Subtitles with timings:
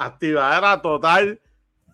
[0.00, 1.38] activadera total,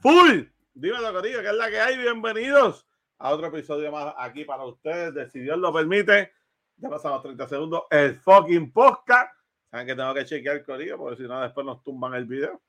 [0.00, 0.44] full.
[0.74, 1.98] Dímelo, Corillo, que es la que hay.
[1.98, 2.86] Bienvenidos
[3.18, 5.32] a otro episodio más aquí para ustedes.
[5.32, 6.30] Si Dios lo permite,
[6.76, 7.82] ya pasamos 30 segundos.
[7.90, 9.34] El fucking podcast.
[9.72, 12.62] Saben que tengo que chequear Corillo porque si no, después nos tumban el video.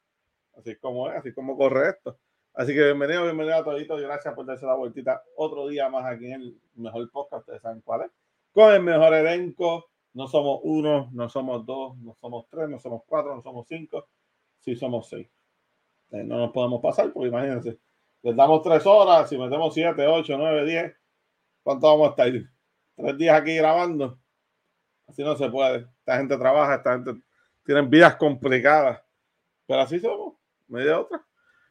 [0.57, 2.17] Así como es, así como corre esto.
[2.55, 6.31] Así que bienvenido, bienvenido a toditos gracias por darse la vueltita otro día más aquí
[6.31, 7.41] en el mejor podcast.
[7.41, 8.11] Ustedes saben cuál es.
[8.51, 9.85] Con el mejor elenco.
[10.13, 14.07] No somos uno, no somos dos, no somos tres, no somos cuatro, no somos cinco.
[14.59, 15.29] Sí somos seis.
[16.11, 17.79] Eh, no nos podemos pasar porque imagínense.
[18.23, 20.95] Les damos tres horas, si metemos siete, ocho, nueve, diez.
[21.63, 22.49] ¿Cuánto vamos a estar?
[22.95, 24.19] Tres días aquí grabando.
[25.07, 25.87] Así no se puede.
[25.99, 27.21] Esta gente trabaja, esta gente
[27.63, 29.01] tiene vidas complicadas.
[29.65, 30.35] Pero así somos,
[30.67, 31.25] media otra.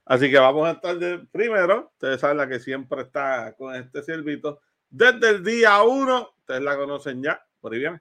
[0.04, 1.90] Así que vamos a estar de primero.
[1.94, 4.60] Ustedes saben la que siempre está con este servito.
[4.88, 7.44] Desde el día uno, ustedes la conocen ya.
[7.60, 8.00] Por ahí viene.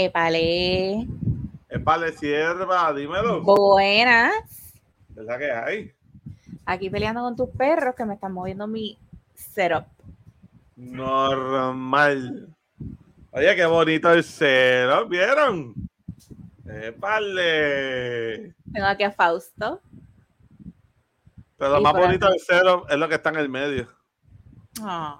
[0.00, 1.08] Epale.
[1.68, 3.42] Epale, sierva, dímelo.
[3.42, 4.32] Buenas.
[5.08, 5.92] ¿Verdad que hay?
[6.64, 8.96] Aquí peleando con tus perros que me están moviendo mi
[9.34, 9.86] setup.
[10.76, 12.54] Normal.
[13.32, 15.74] Oye, qué bonito el setup, ¿vieron?
[16.64, 18.54] Épale.
[18.72, 19.80] Tengo aquí a Fausto.
[21.56, 22.30] Pero lo Y más bonito acá.
[22.34, 23.88] del setup es lo que está en el medio.
[24.80, 25.18] Ah.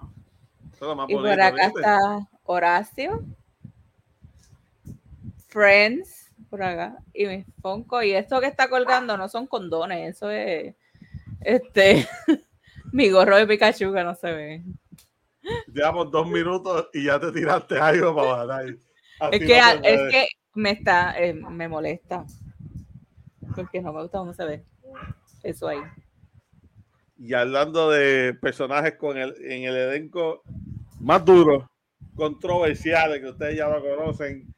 [0.71, 1.79] Eso es lo más Y bonito, por acá ¿viste?
[1.81, 1.99] está
[2.45, 3.25] Horacio.
[5.59, 6.97] Friends, por acá.
[7.13, 8.01] Y mi Fonco.
[8.01, 10.73] Y esto que está colgando no son condones, eso es
[11.41, 12.07] este
[12.93, 14.63] mi gorro de Pikachu que no se ve.
[15.67, 18.59] Llevamos dos minutos y ya te tiraste algo para.
[18.59, 18.77] Así
[19.33, 22.25] Es que, no se es que me está, eh, me molesta.
[23.53, 24.63] Porque no me gusta cómo se ve.
[25.43, 25.79] Eso ahí.
[27.17, 30.41] Y hablando de personajes con el, en el elenco
[31.01, 31.69] más duro,
[32.15, 34.53] controversiales, que ustedes ya lo conocen,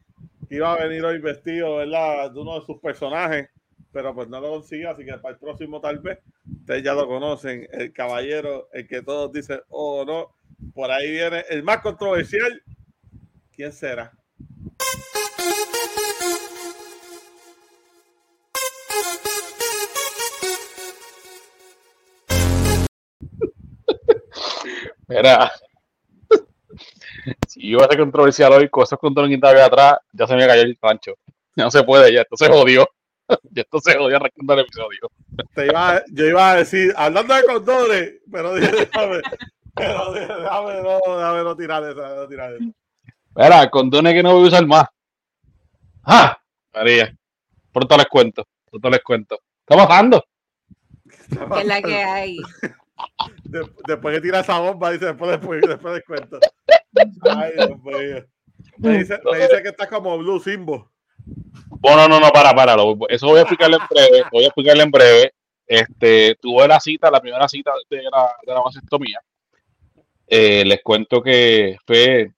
[0.51, 2.29] iba a venir hoy vestido, ¿verdad?
[2.29, 3.49] De uno de sus personajes,
[3.93, 6.19] pero pues no lo consiguió, así que para el próximo tal vez,
[6.59, 10.35] ustedes ya lo conocen, el caballero, el que todos dicen, oh no,
[10.73, 12.61] por ahí viene el más controversial.
[13.55, 14.11] ¿Quién será?
[25.07, 25.51] Mira,
[27.47, 30.47] si iba a ser controversial hoy con esos controles que de atrás, ya se me
[30.47, 31.15] cayó el rancho.
[31.55, 32.87] Ya no se puede, ya esto se jodió.
[33.43, 35.09] Ya esto se jodió arrancando el episodio.
[35.55, 39.21] Te iba, yo iba a decir, hablando de condones, pero dije, déjame,
[39.73, 42.65] pero déjame, no, déjame no tirar eso, déjame no tirar eso.
[43.33, 44.85] Mira, condones que no voy a usar más.
[46.03, 46.37] ¡Ah!
[46.73, 47.15] María,
[47.71, 49.39] pronto les cuento, pronto les cuento.
[49.65, 50.25] ¿Qué está pasando?
[51.53, 52.37] Que es la que hay.
[53.51, 56.39] De- después que tira esa bomba, dice, después, después, después les cuento.
[57.29, 58.25] Ay, Dios mío.
[58.77, 60.89] Me dice, me dice que está como Blue Simbo.
[61.67, 62.75] Bueno, no, no, para, para.
[63.09, 64.23] Eso voy a explicarle en breve.
[64.31, 65.33] Voy a explicarle en breve.
[65.67, 69.19] Este, tuve la cita, la primera cita de la, de la vasectomía.
[70.27, 72.31] Eh, les cuento que fue,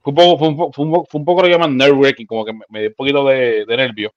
[0.00, 2.26] fue un poco, fue un, fue un fue un poco lo que llaman nerve wracking,
[2.26, 4.12] como que me, me dio un poquito de, de nervio.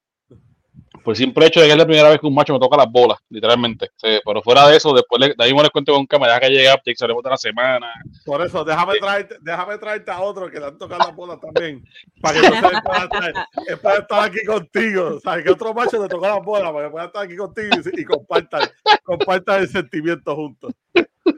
[1.08, 2.76] Por el simple hecho de que es la primera vez que un macho me toca
[2.76, 3.92] las bolas, literalmente.
[3.96, 6.50] Sí, pero fuera de eso, después le- de ahí mismo les cuento con deja que
[6.50, 7.94] llegue Update, salimos de la semana.
[8.26, 11.82] Por eso, déjame traerte, déjame traerte a otro que le han tocado las bolas también.
[12.20, 15.18] Para que entonces él pueda estar, aquí contigo.
[15.22, 15.46] ¿Sabes?
[15.46, 18.04] Que otro macho le tocó las bolas para que pueda estar aquí contigo y, y
[18.04, 18.70] compartan,
[19.04, 20.74] compartan el sentimiento juntos.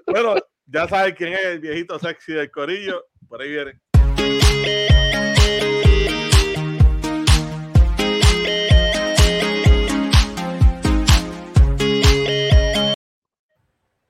[0.08, 0.34] Bueno,
[0.66, 3.06] ya sabes quién es el viejito sexy del corillo.
[3.28, 3.80] Por ahí viene.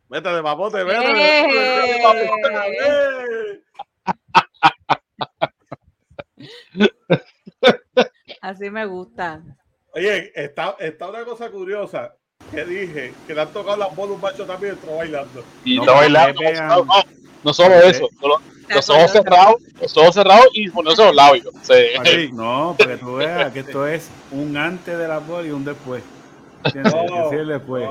[0.10, 1.14] Métele papote, métele.
[1.14, 2.50] métele, papote,
[2.82, 3.62] eh.
[8.42, 9.42] Así me gusta.
[9.94, 12.16] Oye, está, está una cosa curiosa
[12.52, 15.44] que dije, que le han tocado las bolas un macho también entró bailando.
[15.66, 16.42] Y No, está bailando.
[16.42, 16.94] No, no,
[17.44, 21.48] no solo eso, solo- ¿Te los ojos cerrados, los ojos cerrados y poniéndose los labios.
[21.64, 22.30] Sí.
[22.32, 25.66] No, para que tú veas que esto es un antes de la bola y un
[25.66, 26.04] después.
[26.64, 26.94] ¿Entiendes?
[26.94, 27.90] No, Decir después.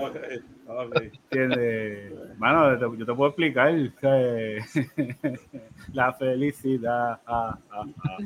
[2.98, 4.58] Yo te puedo explicar que
[5.92, 7.18] la felicidad.
[7.26, 8.16] ah, ah, ah.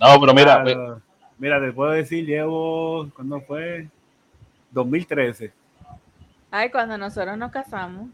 [0.00, 1.00] No, pero mira, Claro.
[1.38, 3.88] Mira, te puedo decir, llevo, ¿cuándo fue?
[4.70, 5.52] 2013.
[6.50, 8.08] Ay, cuando nosotros nos casamos.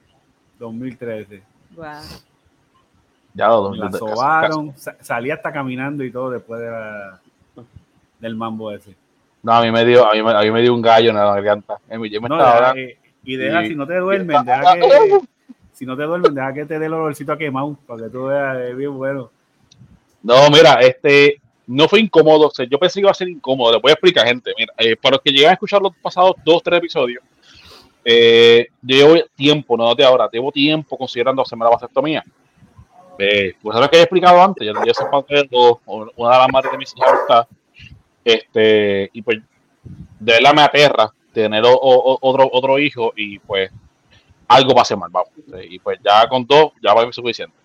[0.58, 1.42] 2013.
[1.74, 2.02] Guau.
[3.34, 7.20] ya la sobaron, sa- salí hasta caminando y todo después de la-
[8.18, 8.94] del mambo ese.
[9.42, 11.16] No, a mí me dio, a mí, me- a mí me dio un gallo en
[11.16, 11.78] la garganta.
[11.90, 12.74] Yo me No, estaba
[13.24, 14.80] y deja, y- si no te duermen, deja que,
[15.72, 18.26] si no te duermes, deja que te dé el olorcito a quemado, para que tú
[18.26, 19.30] veas, es bien bueno.
[20.22, 22.48] No, mira, este no fue incómodo.
[22.48, 23.72] o sea, yo pensé que iba a ser incómodo.
[23.72, 24.52] Les voy a explicar, gente.
[24.58, 27.22] Mira, eh, para los que llegan a escuchar los pasados dos, tres episodios,
[28.04, 32.24] eh, yo llevo tiempo, no de ahora, llevo tiempo considerando hacerme la vasectomía.
[33.18, 34.66] Eh, pues es lo que he explicado antes.
[34.66, 35.48] Yo, yo soy padre
[36.16, 37.46] una de las madres de mis hijas está.
[38.24, 39.38] Este, y pues
[40.20, 43.70] de verdad me aterra tener otro, otro hijo y pues
[44.48, 45.30] algo va a ser mal, vamos.
[45.68, 47.56] Y pues ya con dos, ya va a ser suficiente.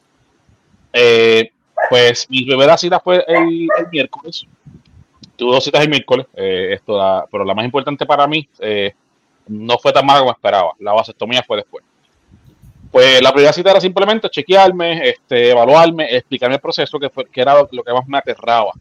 [0.94, 1.52] Eh,
[1.90, 4.48] pues mi primera cita fue el, el miércoles.
[5.36, 8.94] Tuve dos citas el miércoles, eh, esto la- pero la más importante para mí eh,
[9.48, 10.74] no fue tan mala como esperaba.
[10.80, 11.84] La vasectomía fue después.
[12.96, 17.42] Pues la primera cita era simplemente chequearme, este, evaluarme, explicarme el proceso, que, fue, que
[17.42, 18.72] era lo, que más me aterraba.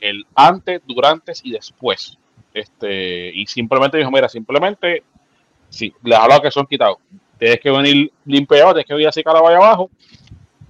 [0.00, 2.16] El antes, durante y después.
[2.52, 5.02] Este, y simplemente dijo, mira, simplemente,
[5.70, 6.98] sí, les hablado que son quitados.
[7.36, 9.90] Tienes que venir limpiado, tienes que venir así allá abajo.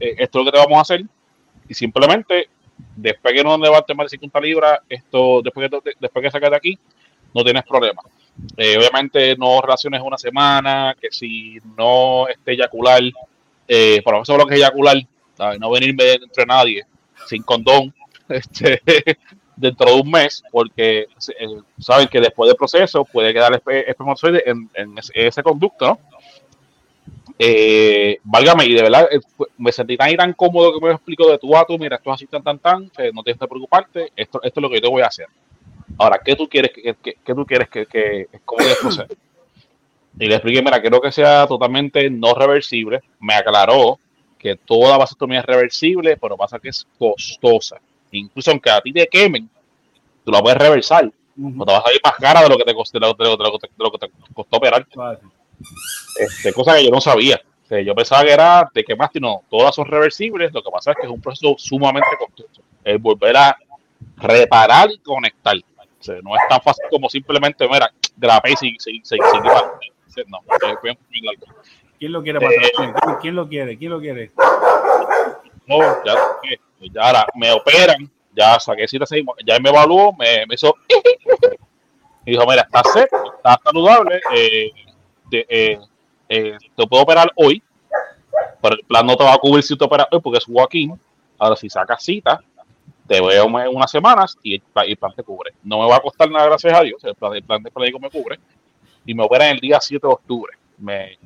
[0.01, 1.05] Eh, esto es lo que te vamos a hacer.
[1.69, 2.49] Y simplemente,
[2.97, 6.57] después que no levantes más de 50 libras, esto, después que, después que saques de
[6.57, 6.79] aquí,
[7.35, 8.03] no tienes problema.
[8.57, 13.03] Eh, obviamente no relaciones una semana, que si no este eyacular,
[13.69, 14.97] eh, por eso lo que es eyacular,
[15.59, 16.85] no venirme entre nadie
[17.27, 17.93] sin condón
[18.29, 18.81] este,
[19.57, 21.01] dentro de un mes, porque
[21.39, 21.47] eh,
[21.79, 24.69] saben que después del proceso puede quedar espe- espermatozoide en,
[25.15, 25.99] ese, conducto, ¿no?
[27.37, 29.19] Eh, válgame, y de verdad eh,
[29.59, 32.27] me sentí tan y cómodo que me explico de tú a mira, esto es así
[32.27, 35.03] tan tan tan, no tienes que preocuparte, esto, esto es lo que yo te voy
[35.03, 35.27] a hacer.
[35.99, 39.17] Ahora, ¿qué tú quieres que, que- que tú quieres que, que cómo proceder?
[40.17, 43.01] Y le expliqué, mira, quiero que sea totalmente no reversible.
[43.19, 43.99] Me aclaró
[44.39, 47.81] que toda vasectomía es reversible, pero pasa que es costosa.
[48.13, 49.51] Incluso aunque a ti te quemen,
[50.25, 51.11] tú la puedes reversar.
[51.35, 53.25] No te vas a ir más cara de lo que te costó, de lo, de
[53.25, 53.45] lo- de
[53.77, 54.87] lo que te- que costó operar.
[56.17, 57.41] Este, cosa que yo no sabía.
[57.65, 60.53] O sea, yo pensaba que era de quemaste y no, todas son reversibles.
[60.53, 62.63] Lo que pasa es que es un proceso sumamente costoso.
[62.85, 63.57] Es volver a
[64.19, 65.57] reparar y conectar.
[66.05, 69.03] Sea, no es tan fácil como simplemente, mira, grapé y seguir
[70.27, 71.47] No, largo.
[71.99, 73.19] ¿Quién lo quiere para atrás?
[73.23, 73.79] ¿Quién, lo quiere?
[73.79, 74.31] ¿Quién lo quiere?
[75.67, 76.13] No, ya,
[76.51, 76.59] eh,
[76.93, 79.07] ya ahora me operan, ya saqué cita,
[79.47, 80.75] ya me evaluó, me, me hizo.
[82.27, 84.71] Y dijo: Mira, estás seco, estás saludable, eh,
[85.31, 85.79] te, eh,
[86.29, 87.63] eh, te puedo operar hoy,
[88.63, 90.97] pero el plan no te va a cubrir si te operas hoy porque es walking.
[91.39, 92.41] Ahora, si sacas cita,
[93.07, 94.63] te veo en unas semanas y el,
[94.97, 95.53] plan te cubre.
[95.63, 97.99] No me va a costar nada, gracias a Dios, el plan, el plan de médico
[97.99, 98.39] me cubre.
[99.05, 100.57] Y me operan el día 7 de octubre.
[100.79, 101.19] Me,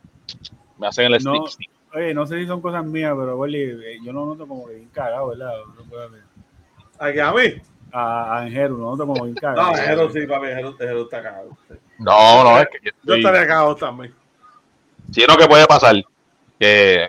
[0.79, 1.47] me hacen el No.
[1.47, 1.71] stick.
[1.95, 4.75] Oye, no sé si son cosas mías, pero Wally, eh, yo lo noto como que
[4.75, 5.55] bien cagado, ¿verdad?
[5.77, 6.23] No puedo ver.
[6.99, 7.63] Aquí a mí.
[7.93, 9.75] A, a Angelo, lo noto como bien No, cagado.
[9.75, 11.57] Jero sí, papi, Jero está cagado.
[11.99, 14.15] No, no, es que yo Yo estaría cagado también.
[15.11, 15.97] Si no, que puede pasar?
[16.59, 17.09] Que,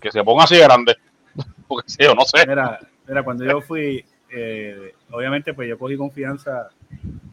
[0.00, 0.96] que se ponga así grande.
[1.68, 2.44] Porque sí, yo no sé.
[2.46, 2.80] Mira,
[3.10, 6.70] mira, cuando yo fui, eh, obviamente, pues yo cogí confianza.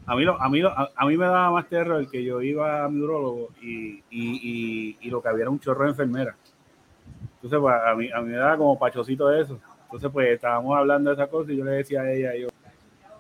[0.08, 0.62] A mí, a, mí
[0.96, 4.10] a, mí me daba más terror el que yo iba a mi urologo y, y,
[4.10, 6.36] y, y lo que había era un chorro de enfermera.
[7.36, 9.60] Entonces, pues a mí, a mí me daba como pachocito de eso.
[9.84, 12.48] Entonces, pues estábamos hablando de esa cosa y yo le decía a ella, yo,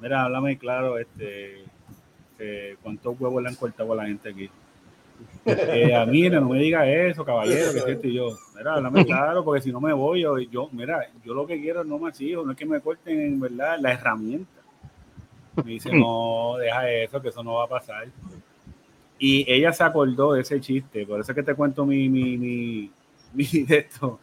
[0.01, 1.63] mira, háblame claro, este,
[2.39, 4.49] eh, cuántos huevos le han cortado a la gente aquí.
[5.47, 9.43] Ella, mira, no me diga eso, caballero, que es esto y yo, mira, háblame claro,
[9.43, 12.19] porque si no me voy, yo, yo, mira, yo lo que quiero es no más
[12.21, 14.51] hijos, no es que me corten, en verdad, la herramienta.
[15.63, 18.07] Me dice, no, deja eso, que eso no va a pasar.
[19.19, 22.37] Y ella se acordó de ese chiste, por eso es que te cuento mi, mi,
[22.37, 22.91] mi,
[23.33, 24.19] mi de esto.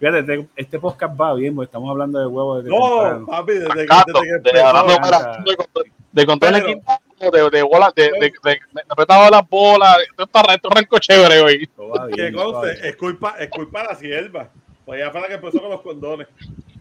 [0.00, 3.26] Fíjate, este, este podcast va bien, porque estamos hablando de huevos desde No, temprano.
[3.26, 7.62] papi, desde que, Gato, desde que de, de, de, de contarle Pero- equipo, de, de
[7.62, 11.70] bolas, de, de, de, de, de apretado las bolas, esto está esto arrancó chévere hoy.
[12.14, 14.48] Que conste, es culpa, es culpa de la sierva.
[14.84, 16.28] Pues ella fue la que empezó con los condones.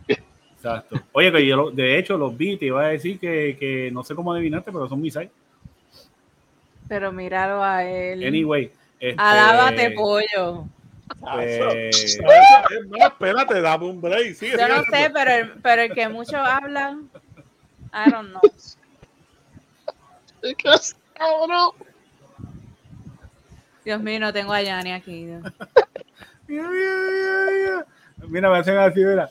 [0.08, 1.02] Exacto.
[1.12, 4.04] Oye, que yo lo- de hecho los vi, te iba a decir que, que no
[4.04, 5.18] sé cómo adivinaste, pero son mis
[6.88, 8.26] Pero míralo a él.
[8.26, 8.72] Anyway.
[9.00, 10.66] Este, Alábate, pollo.
[11.50, 12.20] Es
[12.90, 14.36] más, espérate, dame un break.
[14.36, 17.10] Sigue, Yo no sé, pero el, pero el que muchos hablan,
[17.94, 18.42] I don't know.
[23.86, 25.26] Dios mío, no tengo a Yanni aquí.
[26.48, 27.86] mira, mira, mira, mira.
[28.28, 29.30] Mira, me hacen así, mira.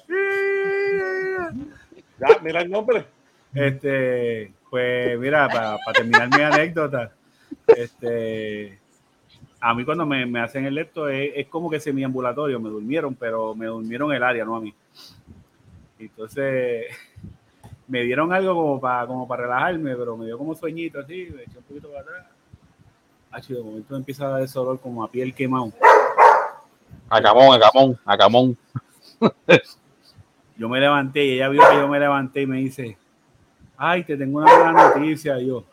[2.19, 3.07] Ya, mira el nombre.
[3.54, 7.12] Este, pues mira, para terminar mi anécdota,
[7.66, 8.78] este,
[9.61, 13.14] a mí cuando me, me hacen el lecto es, es como que semiambulatorio, me durmieron,
[13.14, 14.75] pero me durmieron el área, no a mí.
[15.99, 16.87] Entonces,
[17.89, 21.43] me dieron algo como para como para relajarme, pero me dio como sueñito así, me
[21.43, 22.27] eché un poquito para atrás.
[23.31, 25.73] Ah, de momento me empieza a dar ese olor como a piel quemado.
[27.09, 28.59] A Camón, a Camón, a Camón.
[30.57, 32.99] Yo me levanté y ella vio que yo me levanté y me dice,
[33.77, 35.39] ay, te tengo una mala noticia.
[35.41, 35.65] Y yo,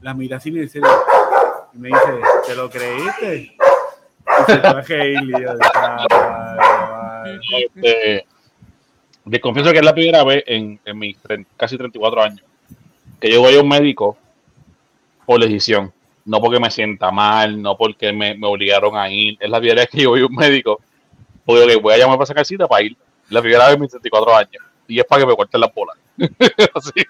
[0.00, 0.80] la mira así y me dice,
[1.72, 3.36] y me dice, ¿te lo creíste?
[3.36, 3.56] Y
[4.46, 6.60] se fue a reír, y yo, "Ah, vale,
[6.92, 7.40] vale".
[7.56, 8.26] Este,
[9.30, 11.16] les confieso que es la primera vez en, en mis
[11.56, 12.42] casi 34 años
[13.20, 14.16] que yo voy a un médico
[15.26, 15.92] por decisión.
[16.24, 19.36] No porque me sienta mal, no porque me, me obligaron a ir.
[19.40, 20.80] Es la primera vez que yo voy a un médico.
[21.44, 22.96] Porque ok, voy a llamar para sacar cita para ir.
[23.30, 24.62] La primera vez en mis 34 años.
[24.86, 25.96] Y es para que me corten las bolas.
[26.74, 27.04] Así.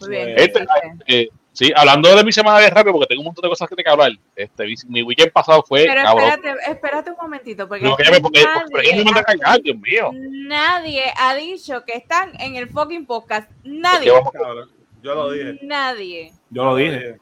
[0.00, 0.34] Muy bien.
[0.36, 0.66] Este-.
[1.06, 3.74] Eh, sí, hablando de mi semana de rápido, porque tengo un montón de cosas que
[3.74, 4.12] tengo que hablar.
[4.36, 6.28] Este, mi, weekend pasado fue Pero cabrón.
[6.28, 10.10] espérate, espérate un momentito, porque No, me- porque, me manda a cagar, Dios mío.
[10.12, 13.50] nadie ha dicho que están en el fucking podcast.
[13.62, 14.12] ¿Qué Nadie.
[14.32, 14.70] Cabrón,
[15.02, 15.58] Yo lo dije.
[15.62, 16.32] Nadie.
[16.50, 17.18] Yo lo dije.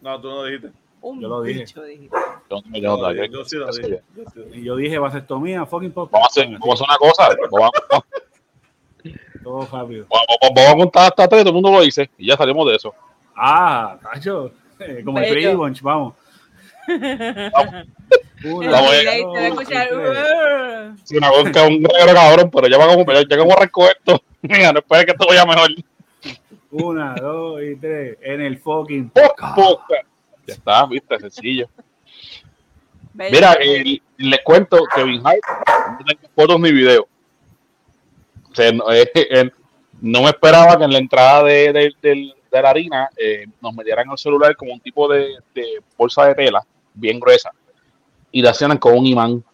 [0.00, 0.70] No, tú no lo dijiste.
[1.00, 1.58] Un Yo lo dije.
[1.60, 1.80] dijiste.
[2.50, 3.28] Yo no Yo, dije.
[3.30, 4.02] Yo sí lo dije.
[4.54, 6.12] Y yo dije, vasectomía, fucking podcast.
[6.12, 7.36] Vamos a hacer, vamos a hacer una cosa.
[7.50, 8.04] Vamos,
[9.42, 10.06] Todo rápido.
[10.08, 12.10] vamos- vamos a contar hasta tres, todo el mundo lo dice.
[12.16, 12.94] Y ya salimos de eso.
[13.36, 14.52] Ah, cacho.
[14.78, 15.34] Eh, Como el Bello.
[15.50, 16.14] Brady Bunch, vamos.
[18.44, 19.24] Una, Vamos a a
[21.40, 24.22] una que es un regalo cabrón, pero ya vamos ya, ya que arranco esto.
[24.42, 25.70] Mira, no esperes que esto vaya mejor.
[26.70, 28.18] Una, dos y tres.
[28.20, 29.54] En el fucking Poca.
[30.46, 31.68] Ya está, viste, sencillo.
[33.14, 33.30] Bello.
[33.32, 35.40] Mira, eh, les cuento que Kevin Hart
[36.00, 37.04] no tengo fotos ni videos.
[38.50, 39.50] O sea, no, eh, eh,
[40.02, 43.74] no me esperaba que en la entrada de, de- del- de la harina eh, nos
[43.74, 47.50] metieran el celular como un tipo de, de bolsa de tela bien gruesa
[48.32, 49.44] y la hacían con un imán.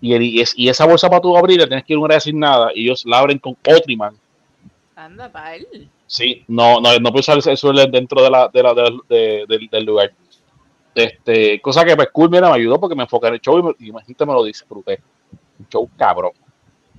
[0.00, 2.16] Y, el- y, es- y esa bolsa para tú abrirla tienes que ir a una
[2.16, 4.14] asignada y ellos la abren con otro imán.
[4.96, 5.88] Anda, pa' él.
[6.06, 9.44] Sí, no, no, no puedo usar el celular dentro de la, de la, de- de-
[9.48, 10.12] del- del lugar.
[10.94, 13.90] Este, cosa que pues cool, mira, me ayudó porque me enfoqué en el show y,
[14.06, 15.00] gente me lo disfruté.
[15.58, 16.32] Un show cabrón.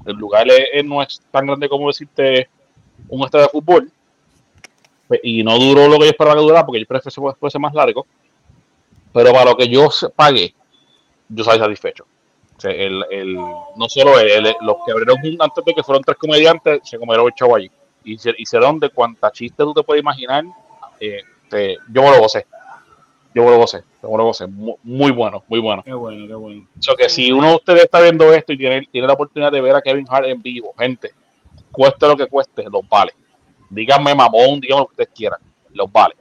[0.05, 2.50] El lugar es- es- no es tan grande como decirte
[3.07, 3.91] un estadio de fútbol.
[5.07, 7.59] Pues, Y no duró lo que yo esperaba que durara porque yo prefiero que fuese-
[7.59, 8.05] más largo.
[9.13, 10.53] Pero para lo que yo pagué,
[11.29, 12.05] yo salí satisfecho.
[12.57, 16.03] O sea, el, el, no solo él, el- los que abrieron antes de que fueron
[16.03, 17.69] tres comediantes, se comieron el show allí.
[18.03, 20.43] Y hicieron de cuánta chiste tú te puedes imaginar.
[21.00, 22.45] eh, te- yo me lo gocé.
[23.33, 23.83] Yo me lo gocé.
[24.01, 24.47] Yo me lo gocé.
[24.47, 25.83] Muy, muy bueno, muy bueno.
[25.83, 26.67] Qué bueno, qué bueno.
[26.79, 29.59] So que si uno de ustedes está viendo esto y tiene, tiene la oportunidad de
[29.62, 31.12] ver a Kevin Hart en vivo, gente,
[31.71, 33.12] cueste lo que cueste, los vale.
[33.69, 35.39] Díganme mamón, díganme lo que ustedes quieran,
[35.74, 36.15] los vale.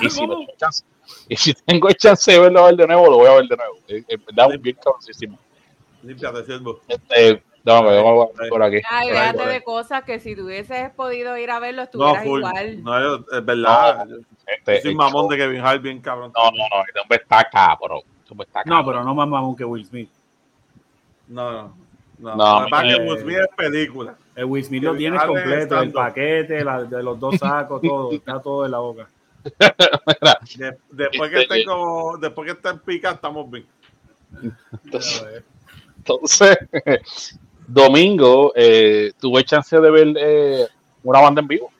[0.00, 0.84] Y si, me tengo chance,
[1.28, 3.46] y si tengo el chance de verlo a ver de nuevo, lo voy a ver
[3.48, 3.74] de nuevo.
[3.88, 5.38] Es, es verdad, bien cabroncísimo.
[6.02, 6.80] Límpiate, siervo.
[6.86, 8.76] Este, déjame ver, vamos a por aquí.
[8.88, 9.36] Ay, ahí.
[9.48, 12.40] de cosas que si tú hubieses podido ir a verlo, No, estuvieras full.
[12.40, 12.82] igual.
[12.84, 14.06] No, yo- es verdad.
[14.08, 14.16] Yo
[14.46, 16.32] Este, soy el mamón show- de Kevin Hart, bien cabrón.
[16.36, 18.00] No, no, no, este hombre está cabrón.
[18.22, 20.10] Este No, pero no más mamón que Will Smith.
[21.28, 21.74] No, no.
[22.18, 24.16] No, No, que es que eh, Will Smith es película.
[24.36, 28.40] El Will Smith lo tienes completo, el paquete, la- de los dos sacos, todo, está
[28.40, 29.08] todo en la boca.
[29.42, 33.64] Mira, De- después que Este, esté como, después que esté en pica, estamos bien.
[34.84, 35.42] entonces,
[35.96, 36.58] entonces,
[37.66, 40.66] domingo eh, tuve chance de ver eh,
[41.02, 41.70] una banda en vivo.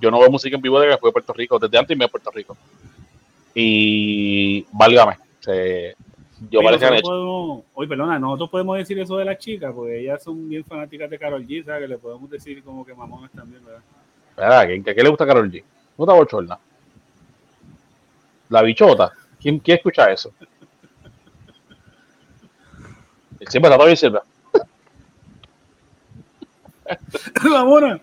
[0.00, 2.04] Yo no veo música en vivo desde que fui a Puerto Rico, desde antes me
[2.06, 2.56] a Puerto Rico.
[3.54, 5.94] Y válgame, se-
[6.50, 7.02] yo hecho.
[7.02, 11.10] podemos- oye, perdona, nosotros podemos decir eso de las chicas, porque ellas son bien fanáticas
[11.10, 11.82] de Carol G, ¿sabes?
[11.82, 13.82] Que le podemos decir como que mamones también, ¿verdad?
[14.36, 14.66] ¿Verdad?
[14.66, 15.54] ¿Qué, qué- qué le gusta a Carol G?
[15.54, 15.64] ¿Le
[15.96, 16.58] gusta Bochorna?
[18.50, 19.12] La bichota.
[19.40, 20.32] ¿Quién, quién escucha eso?
[23.48, 24.20] Siempre está todavía siempre.
[27.44, 28.00] Mamona.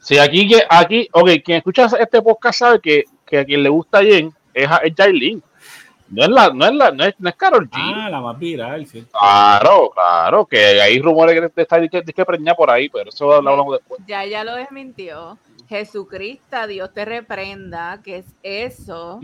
[0.00, 3.68] Sí, aquí, que- aquí, ok, quien escucha este podcast sabe que, que a quien le
[3.68, 5.42] gusta Jen es, a- es Jailin.
[6.10, 7.72] No es la, no es la, no es, no es Carol G.
[7.72, 9.06] Ah, la más viral, sí.
[9.12, 13.26] Claro, claro, que hay rumores que te está que, que preñar por ahí, pero eso
[13.40, 14.00] lo hablamos después.
[14.08, 15.38] Ya, ya lo desmintió.
[15.68, 19.20] Jesucristo, Dios te reprenda, que es eso.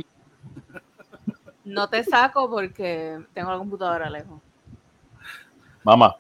[1.65, 4.41] No te saco porque tengo la computadora lejos.
[5.83, 6.15] Mamá,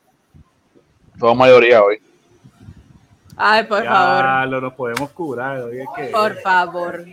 [1.16, 2.00] somos mayoría hoy.
[3.37, 4.49] Ay, por ya favor.
[4.49, 5.59] lo nos podemos curar.
[5.62, 7.05] Oye, que, Por favor.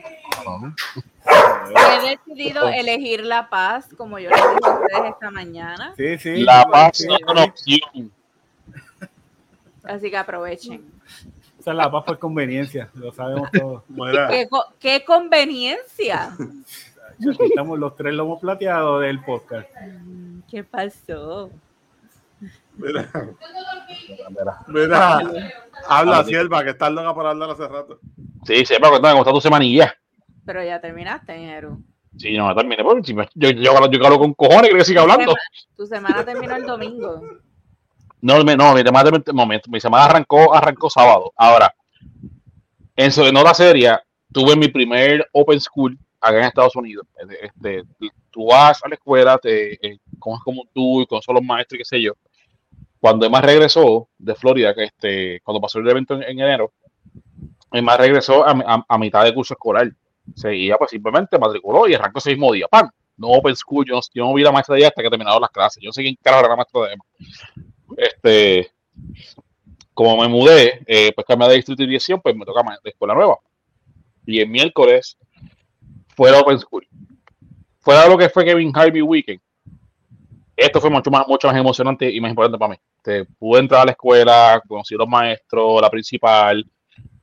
[1.26, 5.94] He decidido elegir la paz, como yo les dije a ustedes esta mañana.
[5.98, 6.44] Sí, sí.
[6.44, 8.12] La paz sí, no es una opción.
[9.84, 10.86] Así que aprovechen.
[11.60, 13.84] Esa es la paz por conveniencia, lo sabemos todos.
[14.30, 16.36] ¡Qué, co- qué conveniencia!
[17.20, 19.68] Aquí estamos los tres lomos plateados del podcast.
[20.50, 21.50] ¿Qué pasó?
[22.78, 23.10] Mira,
[24.30, 24.58] Mira.
[24.68, 25.14] mira.
[25.16, 25.50] Habla,
[25.88, 28.00] Habla, sierva, que está loca para hablar hace rato.
[28.46, 29.94] Sí, sí, pero cuéntame cómo está tu semanilla.
[30.46, 31.78] Pero ya terminaste, Ñero.
[32.18, 32.84] Sí, no terminé.
[32.84, 35.34] me- yo, yo, yo, yo hablo con cojones, creo que siga hablando.
[35.76, 37.22] Tu semana terminó el domingo.
[38.22, 41.34] No, me- no, mi, semana, mi, mi semana arrancó, arrancó sábado.
[41.36, 41.74] Ahora,
[42.96, 44.02] en su nota seria,
[44.32, 47.06] tuve mi primer open school acá en Estados Unidos.
[47.42, 47.84] Este,
[48.30, 51.80] tú vas a la escuela, te eh, coges como tú y con los maestros y
[51.80, 52.14] qué sé yo.
[53.04, 56.72] Cuando Emma regresó de Florida, este, cuando pasó el evento en, en enero,
[57.70, 59.92] Emma regresó a, a- a mitad de curso escolar.
[60.34, 62.66] Se ella pues simplemente matriculó y arrancó ese mismo día.
[62.70, 62.90] ¡Pam!
[63.18, 65.42] No open school, yo, no- yo no vi la maestra de ella hasta que terminaron
[65.42, 65.84] las clases.
[65.84, 67.04] Yo sé quién carajo era la maestra de Emma.
[67.98, 68.72] Este,
[69.94, 73.14] como me mudé, eh, pues cambié de distrito y dirección, pues me toca de escuela
[73.16, 73.38] nueva.
[74.26, 75.18] Y el miércoles
[76.16, 76.88] fue la open school.
[77.82, 79.42] Fuera lo que fue Kevin Harvey Weekend.
[80.56, 82.78] Esto fue mucho más, mucho más emocionante y más importante para mí.
[83.02, 86.64] Te pude entrar a la escuela, conocí a los maestros, la principal,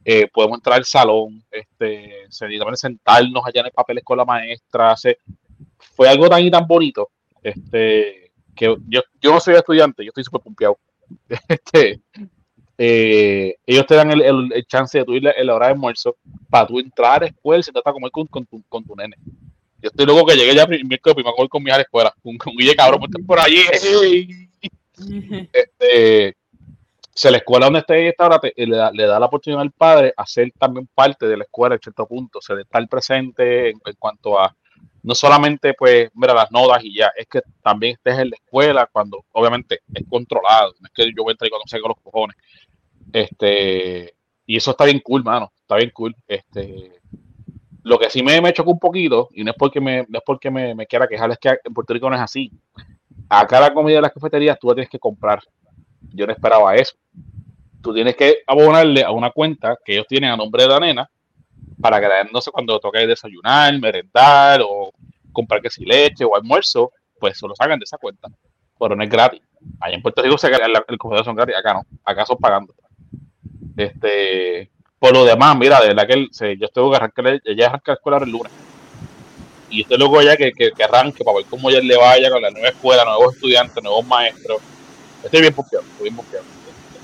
[0.04, 2.26] eh, podemos entrar al salón, este,
[2.74, 4.96] sentarnos allá en el papeles con la maestra.
[4.96, 5.18] se-
[5.96, 7.10] fue algo tan y tan bonito.
[7.42, 10.78] Este, que yo, yo no soy estudiante, yo estoy súper pumpeado.
[11.48, 12.00] Este,
[12.78, 15.72] eh, ellos te dan el, el- el chance de tu ir en la hora de
[15.74, 16.16] almuerzo
[16.50, 19.16] para tú entrar a la escuela y sentarte a comer con tu, con tu nene.
[19.82, 22.14] Yo estoy loco que llegue ya miércoles me voy con mi a la escuela.
[22.22, 23.62] Un, un Guille cabrón, por allí.
[25.52, 26.36] Este,
[27.14, 29.72] se la escuela donde esté esta hora te- le, da, le da la oportunidad al
[29.72, 33.70] padre a ser también parte de la escuela en cierto punto, se le estar presente
[33.70, 34.54] en, en cuanto a
[35.02, 38.86] no solamente pues mira las notas y ya, es que también estés en la escuela
[38.92, 42.00] cuando obviamente es controlado, no es que yo voy a entrar y cuando con los
[42.02, 42.36] cojones.
[43.12, 44.14] Este,
[44.46, 46.14] y eso está bien cool, mano, está bien cool.
[46.28, 46.99] Este,
[47.90, 50.24] lo que sí me, me chocó un poquito, y no es porque me, no es
[50.24, 52.52] porque me, quiera quejar, es que en Puerto Rico no es así.
[53.28, 55.42] Acá la comida de las cafeterías tú la tienes que comprar.
[56.12, 56.94] Yo no esperaba eso.
[57.82, 61.10] Tú tienes que abonarle a una cuenta que ellos tienen a nombre de la nena
[61.80, 64.92] para que no sé, cuando toque desayunar, merendar o
[65.32, 68.28] comprar que si leche o almuerzo, pues se lo sacan de esa cuenta.
[68.78, 69.42] Pero no es gratis.
[69.80, 72.72] Allá en Puerto Rico se, el, el son gratis, acá no, acá son pagando.
[73.76, 77.94] Este, por lo demás, mira, de verdad que yo tengo que arrancar, ella arranca la
[77.94, 78.52] escuela el lunes.
[79.70, 82.42] Y estoy loco ya que, que, que arranque para ver cómo ella le vaya con
[82.42, 84.60] la nueva escuela, nuevos estudiantes, nuevos maestros.
[85.24, 86.44] Estoy bien confiado, estoy bien confiado.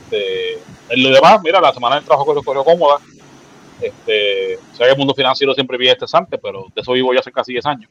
[0.02, 0.58] Este,
[0.90, 2.98] en lo demás, mira, la semana del trabajo corrió, corrió cómoda.
[3.80, 7.32] Este, sé que el mundo financiero siempre viene estresante, pero de eso vivo ya hace
[7.32, 7.90] casi 10 años.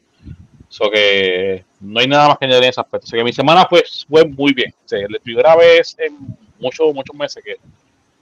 [0.70, 3.08] So que no hay nada más que añadir en ese aspecto.
[3.08, 4.72] So que mi semana fue, fue muy bien.
[4.72, 6.16] O la primera vez en
[6.60, 7.56] muchos, muchos meses que,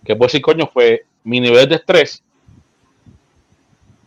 [0.06, 2.24] que puedo decir, coño, fue mi nivel de estrés.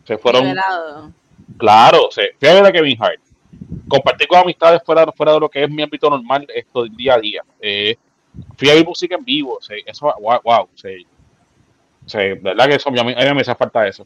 [0.05, 1.11] Se fueron, Nivelado.
[1.57, 3.19] claro, se, fui a ver a Kevin Hart.
[3.87, 7.15] Compartir con amistades fuera, fuera de lo que es mi ámbito normal, esto del día
[7.15, 7.43] a día.
[7.59, 7.97] Eh,
[8.57, 10.69] fui a ver música en vivo, o sea, eso, wow, wow,
[12.07, 14.05] sea, de verdad que eso, a mí, a mí me hace falta eso.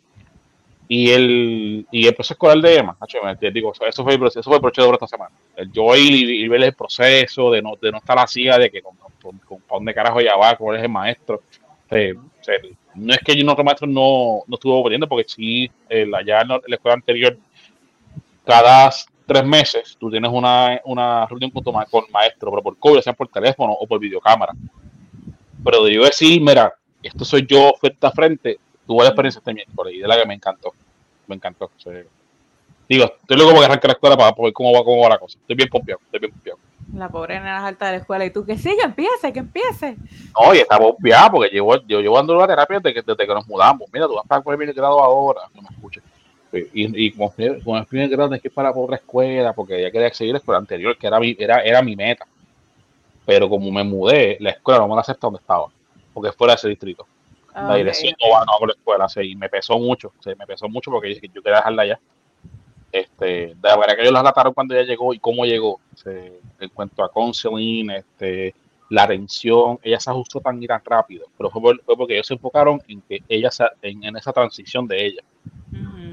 [0.88, 2.98] Y el, y el proceso escolar de Emma,
[3.54, 5.32] digo, eso, fue el proceso, eso fue el proceso de esta semana.
[5.56, 8.70] El yo ir y, y ver el proceso, de no, de no estar así, de
[8.70, 11.42] que con, con, con, pa' dónde carajo ella va, cuál es el maestro.
[12.96, 16.48] No es que yo otro maestro no, no estuvo aprendiendo, porque sí, el, allá en
[16.50, 17.38] la escuela anterior,
[18.46, 18.92] cada
[19.26, 23.02] tres meses tú tienes una, una reunión con, tu ma- con maestro, pero por COVID,
[23.02, 24.54] sea por teléfono o por videocámara.
[25.64, 29.94] Pero yo decir, mira, esto soy yo frente a frente, tuve la experiencia este miércoles
[29.96, 30.74] y de la que me encantó.
[31.28, 31.70] Me encantó.
[32.90, 35.38] digo, estoy luego porque arranque la escuela para ver cómo va, cómo va la cosa.
[35.40, 36.60] Estoy bien pompeado, estoy bien pompeado.
[36.94, 38.26] La pobre nena alta de la escuela.
[38.26, 39.96] Y tú que sí, que empiece, que empiece.
[40.40, 43.34] No, y está pompeado porque llevo, yo llevo dando la terapia desde que, desde que
[43.34, 43.88] nos mudamos.
[43.94, 46.04] Mira, tú vas para el primer grado ahora, no me escuches.
[46.54, 50.14] Y, y como, el primer grado tienes que ir para otra escuela porque ya quería
[50.14, 52.28] seguir la escuela anterior, que era mi, era, era mi meta.
[53.26, 55.68] Pero como me mudé, la escuela no me la acepta donde estaba,
[56.14, 57.08] porque es fuera de ese distrito.
[57.56, 57.76] La Ok.
[57.78, 60.68] dirección no va, no con la escuela, sí, y me pesó mucho, sí, me pesó
[60.68, 62.00] mucho porque dije que yo quería dejarla allá.
[62.92, 66.10] Este, de la manera que ellos la relataron cuando ella llegó y cómo llegó, sí,
[66.60, 68.54] en cuanto a counseling, este,
[68.90, 72.28] la atención, ella se ajustó tan y tan rápido, pero fue, por- fue porque ellos
[72.28, 75.22] se enfocaron en que ella, se- en, en esa transición de ella.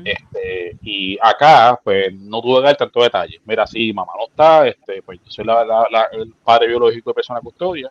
[0.05, 3.41] Este, y acá, pues, no tuve que dar tanto detalle.
[3.45, 7.11] Mira, si mamá no está, este, pues yo soy la- la- la- el padre biológico
[7.11, 7.91] de persona custodia,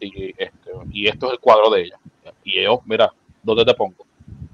[0.00, 1.98] y, este, y esto es el cuadro de ella.
[2.44, 4.06] Y yo, mira, ¿dónde te pongo?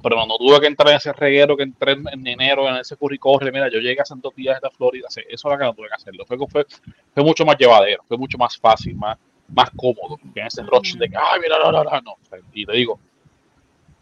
[0.02, 2.76] Pero no, no tuve que entrar en ese reguero que entré en, en enero, en
[2.76, 3.50] ese curricorre.
[3.50, 5.08] Mira, yo llegué a Santos Díaz de Florida.
[5.11, 6.24] sí, Eso era que no tuve que hacerlo.
[6.24, 6.66] Fue, fue,
[7.12, 10.18] fue mucho más llevadero, fue mucho más fácil, más, más cómodo.
[10.32, 12.14] Que en ese rush de que, ay, mira, no, no, no, no.
[12.52, 13.00] Y te digo,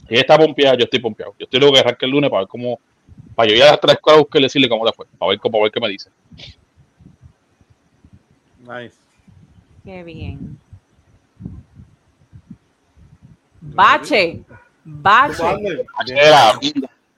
[0.08, 1.34] ella está pompeada, yo estoy pompeado.
[1.38, 2.78] Yo estoy luego que arranque el lunes para ver cómo,
[3.34, 5.52] para yo ir a las tres buscar y decirle cómo le fue, para ver, cómo-
[5.52, 6.10] para ver qué me dice.
[8.60, 8.96] Nice.
[9.84, 10.58] Qué bien.
[13.60, 14.44] Bache.
[14.88, 15.42] Bache.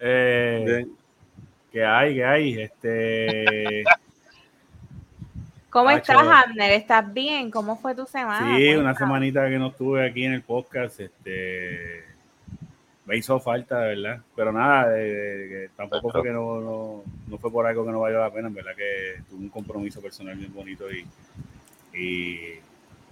[0.00, 0.86] Eh.
[1.70, 2.14] ¿Qué hay?
[2.14, 2.62] ¿Qué hay?
[2.62, 3.84] Este.
[5.68, 6.16] ¿Cómo estás.
[6.16, 6.72] Abner?
[6.72, 7.50] ¿Estás bien?
[7.50, 8.56] ¿Cómo fue tu semana?
[8.56, 10.98] sí, una semanita que no estuve aquí en el podcast.
[11.00, 12.04] Este.
[13.04, 14.22] Me hizo falta, de verdad.
[14.34, 17.92] Pero nada, de- de- que tampoco fue que no, no, no fue por algo que
[17.92, 18.48] no valió la pena.
[18.48, 21.06] En verdad que tuve un compromiso personal bien bonito y.
[21.94, 22.60] Y,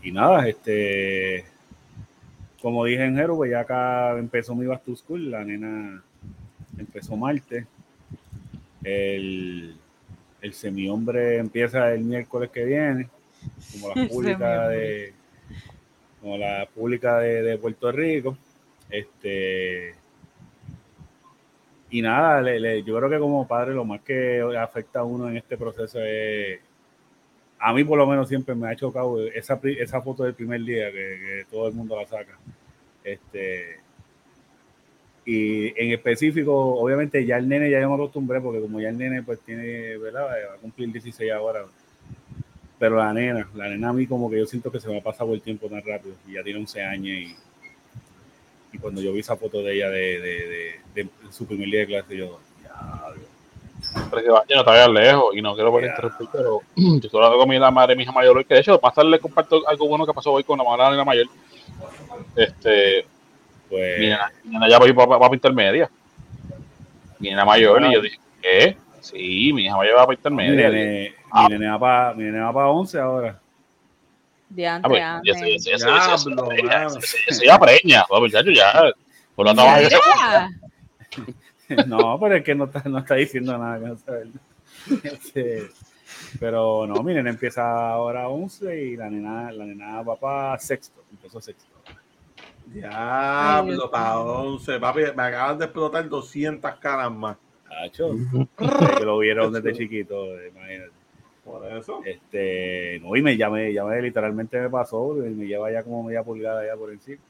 [0.03, 1.45] y nada, este.
[2.63, 5.31] Como dije en Jero, pues ya acá empezó mi Back to School.
[5.31, 6.03] La nena
[6.79, 7.67] empezó martes.
[8.83, 9.77] El,
[10.41, 13.09] el semihombre empieza el miércoles que viene,
[13.73, 15.13] como la pública de
[16.21, 18.37] como la pública de, de Puerto Rico.
[18.91, 19.95] Este
[21.91, 25.29] y nada, le- le- yo creo que como padre lo más que afecta a uno
[25.29, 26.59] en este proceso es
[27.59, 30.91] a mí por lo menos siempre me ha chocado esa, esa foto del primer día
[30.93, 32.39] que, todo el mundo la saca.
[33.05, 33.79] Este,
[35.25, 38.99] y en específico, obviamente ya el nene ya yo me acostumbré porque como ya el
[38.99, 40.27] nene pues tiene, ¿verdad?
[40.27, 41.65] Va a cumplir 16 ahora.
[42.79, 45.03] Pero la nena, la nena a mí como que yo siento que se me ha
[45.03, 47.37] pasado el tiempo tan rápido y ya tiene 11 años y,
[48.73, 51.81] y cuando yo vi esa foto de ella de, de, de- de su primer día
[51.81, 53.23] de clase, yo, diablo.
[53.23, 53.36] Pero
[54.11, 55.87] vaya, no te vayas lejos y no quiero Ya.
[55.89, 58.55] interrumpir, pero yo estoy hablando con mi la madre de mi hija mayor hoy, que
[58.55, 60.97] de hecho más tarde le comparto algo bueno que pasó hoy con la madre de
[60.99, 61.27] la mayor.
[62.35, 63.07] Este,
[63.69, 65.91] pues mi nena, mi nena ya va, va, va para intermedia.
[67.19, 68.77] Mi nena mayor, y yo dije, ¿qué?
[69.01, 70.69] Sí, mi hija mayor va para mi intermedia.
[70.69, 71.45] nene, Ah.
[71.49, 73.39] mi nene va para mi nene va para 11 ahora.
[73.39, 73.43] Ah,
[74.49, 75.25] Diantre, pues, Abner.
[75.25, 75.77] ya se- ya
[77.45, 78.05] ya preña.
[79.35, 80.49] Por lo tanto, Mira.
[81.87, 84.29] No, pero es que no está, no está diciendo nada que no sabe.
[85.03, 85.69] Este,
[86.39, 90.59] pero no, mi nena empieza ahora a 11 y la nena, la nena va para
[90.59, 91.77] sexto, empezó sexto.
[92.67, 94.81] Diablo, para 11.
[94.81, 97.37] Papi, me acaban de explotar 200 caras más.
[97.69, 98.13] Tacho,
[98.99, 100.93] que lo vieron desde chiquito, imagínate.
[101.45, 102.01] Por eso.
[102.05, 106.25] Este, no, y me llamé, llamé, literalmente me pasó, y me lleva ya como media
[106.25, 107.23] pulgada ya por encima.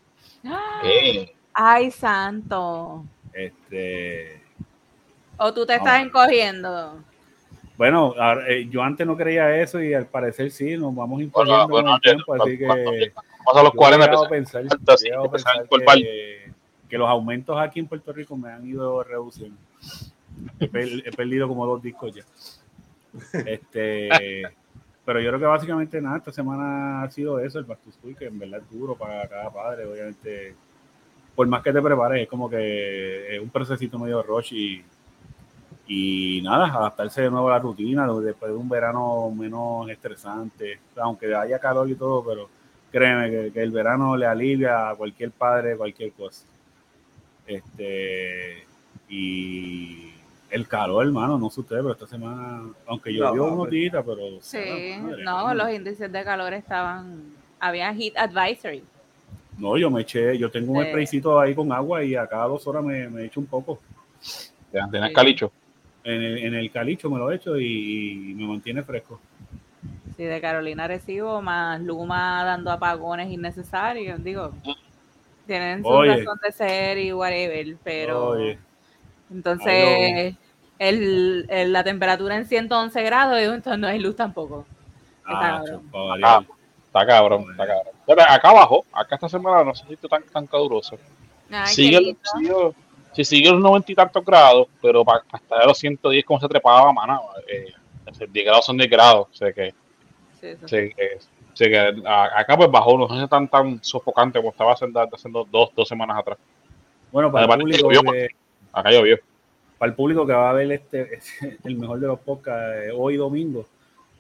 [0.83, 1.35] ¿qué?
[1.53, 3.05] Ay, santo.
[3.37, 4.41] Este,
[5.37, 6.99] O tú te estás encogiendo.
[7.77, 11.25] bueno, ahora, eh, yo antes no creía eso y al parecer sí, nos vamos Bueno,
[11.25, 13.13] imponiendo bueno, con el tiempo, así que
[13.47, 14.59] Vamos a los yo he 40 llegado a pesos.
[14.59, 15.69] pensar,
[16.03, 16.53] que,
[16.89, 19.57] que los aumentos aquí en Puerto Rico me han ido reduciendo.
[20.61, 22.23] He perdido como dos discos ya.
[23.47, 24.43] Este,
[25.05, 28.17] pero yo creo que básicamente nada, esta semana ha sido eso, el Back to School,
[28.17, 30.55] que en verdad es duro para cada padre, obviamente.
[31.37, 34.83] Por más que te prepares, es como que es un procesito medio rush y,
[35.87, 41.33] y nada, adaptarse de nuevo a la rutina después de un verano menos estresante, aunque
[41.35, 42.49] haya calor y todo, pero
[42.91, 46.45] créeme que, que el verano le alivia a cualquier padre cualquier cosa.
[47.47, 48.65] Este,
[49.09, 50.13] y
[50.51, 53.71] el calor, hermano, no sé ustedes, pero esta semana, aunque llovió No, unos pues.
[53.71, 54.23] días, pero.
[54.41, 57.23] Sí, madre, no, los índices de calor estaban.
[57.61, 58.83] Había heat advisory.
[59.59, 60.89] No, yo me eché, yo tengo un Sí.
[60.91, 63.81] spraycito ahí con agua y a cada dos horas me, me echo un poco.
[64.71, 65.15] Tienes Sí.
[65.15, 65.53] calicho.
[66.05, 69.19] En el, en el calicho me lo echo y, y me mantiene fresco.
[70.17, 74.23] Sí, de Carolina recibo, más Luma dando apagones innecesarios.
[74.23, 74.53] Digo,
[75.47, 76.17] tienen su Oye.
[76.17, 78.29] razón de ser y whatever, pero.
[78.31, 78.59] Oye,
[79.31, 80.37] Entonces,
[80.79, 84.67] el, el- la temperatura en 111 grados, y entonces no hay luz tampoco.
[85.25, 85.91] ah, cabrón.
[85.91, 86.45] variar.
[86.87, 87.96] Está cabrón, está cabrón.
[88.07, 90.97] Pero acá abajo, acá esta semana no se siente tan, tan caluroso.
[91.51, 92.73] Ay, Sigue, sigue,
[93.13, 96.93] sí, sigue los noventa y tantos grados, pero para hasta los 110 como se trepaba,
[96.93, 97.73] mano, eh,
[98.31, 99.29] 10 grados son 10 grados.
[99.31, 99.73] O sea que,
[100.41, 100.69] Sí, eso.
[100.69, 101.19] sí, que-
[101.55, 105.45] sí que a- acá pues bajó, no es tan, tan sofocante como estaba haciendo, haciendo
[105.51, 106.39] dos, dos semanas atrás.
[107.11, 108.29] Bueno, para el, público llovió, que,
[108.73, 109.19] Acá llovió.
[109.79, 111.19] para el público que va a ver este,
[111.65, 113.67] el mejor de los podcasts eh, hoy domingo.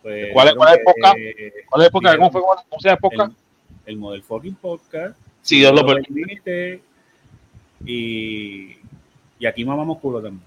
[0.02, 1.16] Pues, ¿Cuál es- dijeron cuál es el podcast?
[1.18, 2.40] eh, ¿Cuál es ¿Cómo fue?
[2.40, 3.32] ¿Cómo se llama el podcast?
[3.32, 3.45] el,
[3.86, 5.18] el Model Fucking Podcast.
[5.42, 6.82] Si Dios lo permite.
[7.84, 8.76] Y,
[9.38, 10.44] y aquí mamamos culo también.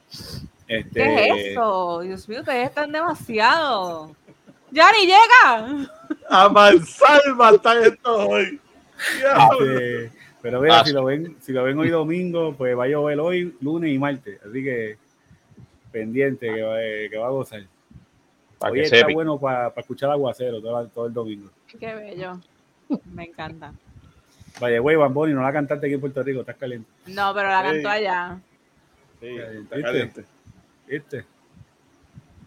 [0.67, 2.01] Este, ¿Qué es eso?
[2.01, 4.15] Dios mío, ustedes están demasiado.
[4.71, 5.89] ¡Ya ni llega!
[6.29, 8.59] Avanzar, matar esto hoy.
[9.17, 9.71] Diablo.
[9.71, 12.87] este, pero mira, Ah, si lo ven, si lo ven hoy domingo, pues va a
[12.87, 14.39] llover hoy, lunes y martes.
[14.47, 14.97] Así que
[15.91, 16.77] pendiente que va,
[17.09, 17.63] que va a gozar.
[18.59, 19.13] Para Hoy que está sepa.
[19.13, 21.49] bueno para escuchar aguacero todo, todo el domingo.
[21.79, 22.39] Qué bello.
[23.05, 23.73] Me encanta.
[24.59, 26.89] Vaya, güey, Bamboni, no la cantaste aquí en Puerto Rico, estás caliente.
[27.07, 28.39] No, pero la cantó allá.
[29.19, 29.81] Sí, está ¿Viste?
[29.81, 30.25] caliente.
[30.87, 31.25] ¿Viste?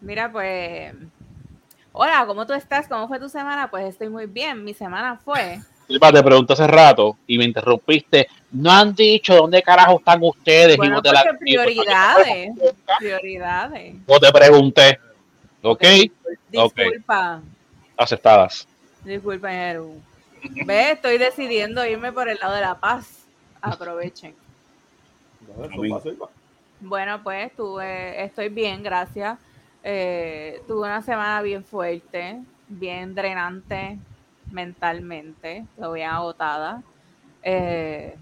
[0.01, 0.95] Mira, pues.
[1.93, 2.89] Hola, ¿cómo tú estás?
[2.89, 3.71] ¿Cómo fue tu semana?
[3.71, 4.65] Pues estoy muy bien.
[4.65, 8.27] Mi semana fue te pregunté hace rato y me interrumpiste.
[8.53, 10.75] No han dicho dónde carajo están ustedes.
[10.75, 12.51] y Bueno, no te la- prioridades,
[12.99, 13.95] prioridades.
[14.09, 14.99] No te pregunté.
[15.63, 15.85] Ok,
[16.55, 16.75] Ok.
[16.77, 17.41] Disculpa,
[17.97, 18.67] aceptadas.
[19.05, 19.97] disculpa, Eru.
[20.67, 23.27] Ve, estoy decidiendo irme por el lado de la paz.
[23.61, 24.35] Aprovechen.
[26.81, 29.39] Bueno, pues tuve, estoy bien, gracias.
[29.85, 33.99] Eh, tuve una semana bien fuerte, bien drenante
[34.53, 36.83] mentalmente, estoy bien agotada.
[37.43, 38.17] Eh,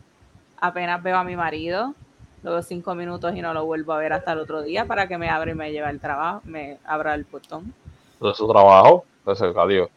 [0.59, 1.95] apenas veo a mi marido,
[2.43, 5.19] luego cinco minutos y no lo vuelvo a ver hasta el otro día para que
[5.19, 7.75] me abra y me lleve al trabajo, me abra el portón.
[8.21, 9.05] De su trabajo.
[9.19, 9.89] Entonces, adiós.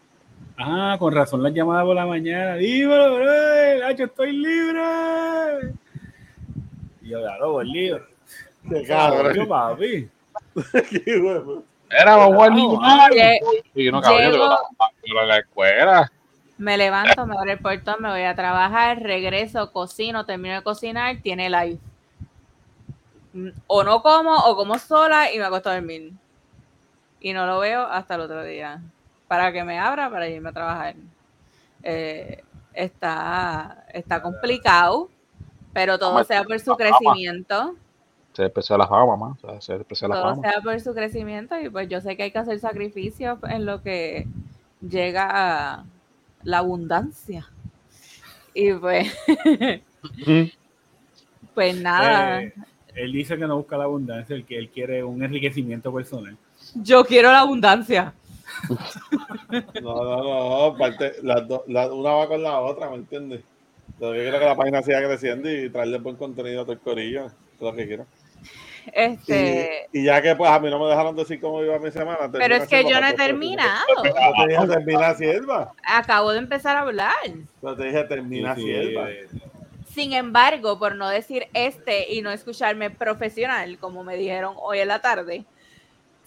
[0.58, 2.56] Ah, con razón las llamadas por la mañana.
[2.56, 5.74] Dímelo, bro, Nacho, estoy libre.
[7.02, 8.04] Y yo, ya lo libre.
[8.70, 9.48] Qué Yo, cabrón.
[9.48, 10.10] papi.
[11.06, 11.64] Qué huevo.
[11.90, 13.40] Era vamos Lle-
[13.76, 16.12] Y no, cabrón, yo estaba en la escuela.
[16.58, 21.18] Me levanto, me abro el portón, me voy a trabajar, regreso, cocino, termino de cocinar,
[21.22, 21.80] tiene live.
[23.68, 26.14] O no como, o como sola y me acuesto a dormir.
[27.20, 28.80] Y no lo veo hasta el otro día.
[29.34, 30.96] Para que me abra para irme a trabajar.
[31.82, 35.10] Eh, está, está complicado,
[35.74, 37.74] pero todo sea por su crecimiento.
[38.32, 39.38] Se empezó la fama, mamá.
[39.60, 40.52] Se empezó la Todo fama.
[40.52, 43.82] sea por su crecimiento y pues yo sé que hay que hacer sacrificios en lo
[43.82, 44.28] que
[44.88, 45.84] llega a
[46.44, 47.50] la abundancia.
[48.54, 49.12] Y pues,
[51.56, 52.54] pues nada, Eh,
[52.94, 56.38] él dice que no busca la abundancia, el que él quiere un enriquecimiento personal.
[56.76, 58.14] yo quiero la abundancia.
[59.82, 60.78] No, no, no.
[60.78, 63.42] Parte, las dos- la- una va con la otra, ¿me entiendes?
[64.00, 66.74] Lo que quiero es que la página siga creciendo y traerle buen contenido a todo
[66.74, 67.32] el corillo.
[67.60, 68.06] Lo que quiero.
[68.92, 71.90] Este, Y, y ya que pues a mí no me dejaron decir cómo iba mi
[71.92, 72.30] semana.
[72.32, 73.86] pero es que yo no he terminado.
[73.96, 74.04] Yo
[74.46, 75.72] te dije termina sierva.
[75.88, 77.14] Acabo de empezar a hablar.
[77.62, 79.10] Yo te dije termina Sí, sí, sierva.
[79.10, 79.28] eh,
[79.94, 84.88] Sin embargo, por no decir este y no escucharme profesional, como me dijeron hoy en
[84.90, 85.46] la tarde,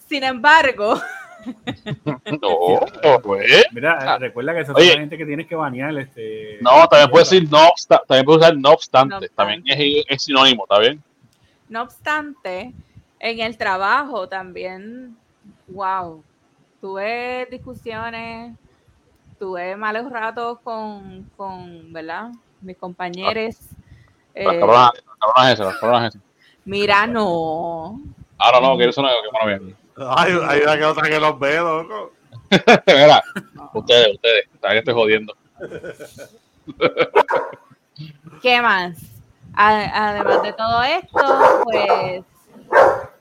[0.07, 0.99] sin embargo,
[2.41, 3.65] No, pues.
[3.71, 4.17] Mira, Ah.
[4.17, 5.97] recuerda que esa es la gente que tienes que banear.
[5.97, 8.05] Este, No, también puedes decir no obstante.
[8.07, 9.09] También puedes usar no obstante.
[9.11, 9.35] No obstante.
[9.35, 11.03] También es, es sinónimo, ¿está bien?
[11.69, 12.73] no obstante,
[13.19, 15.17] en el trabajo también,
[15.67, 16.23] wow,
[16.79, 18.55] tuve discusiones,
[19.37, 22.31] tuve malos ratos con, con ¿verdad?
[22.61, 23.55] Mis compañeros.
[24.33, 26.21] Las Eh, cabronas, las cabronas esas, las cabronas esas.
[26.63, 27.99] mira, no.
[28.37, 29.77] Ahora no, que eso no que bueno bien.
[29.99, 32.13] Ay, hay una que otra que los ve, loco.
[32.87, 33.23] Mira,
[33.73, 35.35] ustedes, ustedes, está que estoy jodiendo.
[38.41, 38.97] ¿Qué más?
[39.53, 42.23] Además de todo esto, pues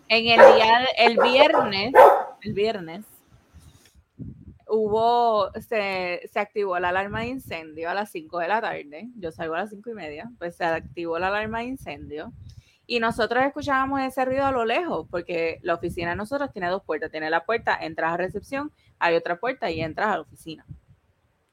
[0.09, 1.95] en el día, el viernes,
[2.43, 3.07] el viernes,
[4.69, 9.09] hubo, se, se activó la alarma de incendio a las 5 de la tarde.
[9.17, 12.33] Yo salgo a las 5 y media, pues se activó la alarma de incendio.
[12.87, 16.83] Y nosotros escuchábamos ese ruido a lo lejos, porque la oficina de nosotros tiene dos
[16.85, 17.11] puertas.
[17.11, 20.65] Tiene la puerta, entras a recepción, hay otra puerta y entras a la oficina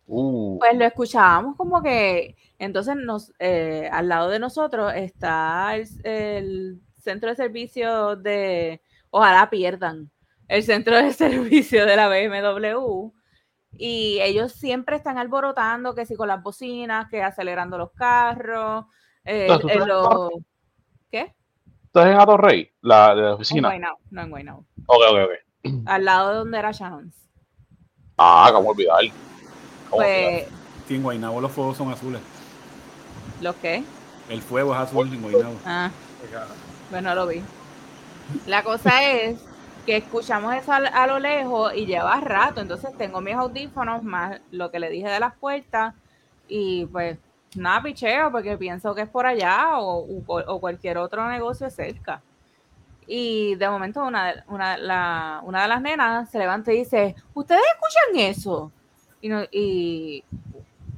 [0.06, 5.88] Uh, pues lo escuchábamos como que entonces nos eh, al lado de nosotros está el,
[6.04, 10.12] el centro de servicio de ojalá pierdan
[10.50, 13.12] el centro de servicio de la BMW
[13.78, 18.86] y ellos siempre están alborotando que si con las bocinas que acelerando los carros
[19.24, 20.44] eh, Entonces, eh, ¿tú lo- ¿qué?
[21.96, 22.72] ¿Estás en Ato Rey?
[22.82, 23.68] La de la En oficina.
[23.68, 24.66] Guaynabo, no en Guaynabo.
[24.88, 25.74] Ok, ok, ok.
[25.86, 27.16] al lado de donde era Shannon's
[28.18, 28.98] Ah, ¿cómo olvidar?
[29.92, 30.30] ¿Cómo olvidar?
[30.32, 30.48] pues
[30.88, 32.20] sí, en Guaynabo los fuegos son azules.
[33.42, 33.84] lo que
[34.28, 35.56] El fuego es azul en Guaynabo.
[35.68, 35.92] Ah,
[36.90, 37.44] pues no lo vi.
[38.48, 39.40] La cosa es
[39.86, 42.60] que escuchamos eso a, a lo lejos y lleva rato.
[42.60, 45.94] Entonces tengo mis audífonos más lo que le dije de las puertas
[46.48, 47.20] y pues
[47.56, 52.22] nada, picheo porque pienso que es por allá o, o- o cualquier otro negocio cerca.
[53.06, 57.16] Y de momento una, de- una, la- una de las nenas se levanta y dice,
[57.34, 58.72] ¿ustedes escuchan eso?
[59.22, 60.24] Y, no- y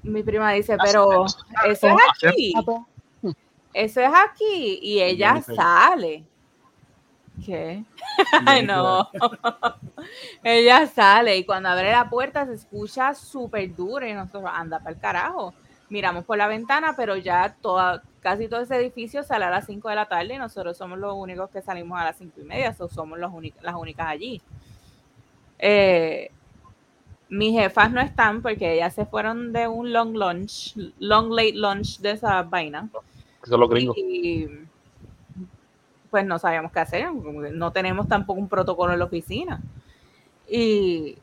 [0.04, 1.26] mi prima dice, pero
[1.66, 1.96] eso es
[2.30, 2.54] aquí.
[3.74, 4.80] Eso es aquí.
[4.82, 6.24] Y ella sale.
[7.46, 7.84] ¿Qué?
[8.46, 9.10] Ay, no.
[10.44, 14.92] ella sale y cuando abre la puerta se escucha súper duro y nosotros anda para
[14.92, 15.54] el carajo.
[15.90, 19.88] Miramos por la ventana, pero ya toda, casi todo ese edificio sale a las 5
[19.90, 22.74] de la tarde y nosotros somos los únicos que salimos a las 5 y media,
[22.74, 24.42] so somos los las únicas allí.
[25.60, 26.32] Eh,
[27.30, 32.00] mis jefas no están porque ellas se fueron de un long lunch, long late lunch
[32.00, 32.90] de esa vaina.
[33.44, 33.98] Que son los gringos.
[33.98, 34.48] Y
[36.10, 39.62] pues no sabíamos qué hacer, no tenemos tampoco un protocolo en la oficina.
[40.48, 41.18] Y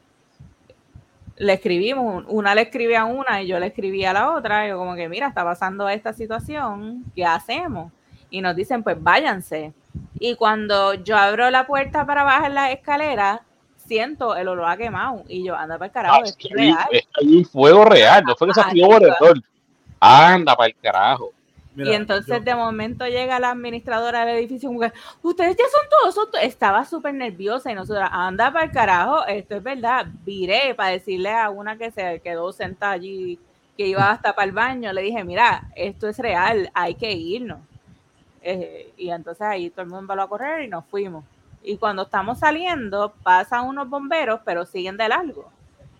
[1.36, 4.70] le escribimos, una le escribía a una y yo le escribía a la otra, y
[4.70, 7.92] yo como que mira, está pasando esta situación, ¿qué hacemos?
[8.30, 9.72] Y nos dicen, pues váyanse.
[10.18, 13.42] Y cuando yo abro la puerta para bajar la escalera,
[13.76, 15.22] siento el olor a quemado.
[15.28, 16.78] Y yo, anda para el carajo, Ah, es es que real.
[16.90, 19.42] hay, es que hay un fuego real, no fue que se por error.
[20.00, 21.32] Anda para el carajo.
[21.74, 25.88] Mira, y entonces yo- de momento llega la administradora del edificio que, ustedes ya son
[25.90, 26.44] todos, son todos".
[26.44, 31.30] estaba súper nerviosa y nosotros, anda para el carajo, esto es verdad, viré para decirle
[31.30, 33.38] a una que se quedó sentada allí,
[33.76, 37.60] que iba hasta para el baño, le dije, mira, esto es real, hay que irnos.
[38.42, 41.24] Eh, y entonces ahí todo el mundo va a correr y nos fuimos.
[41.62, 45.50] Y cuando estamos saliendo, pasan unos bomberos, pero siguen de largo.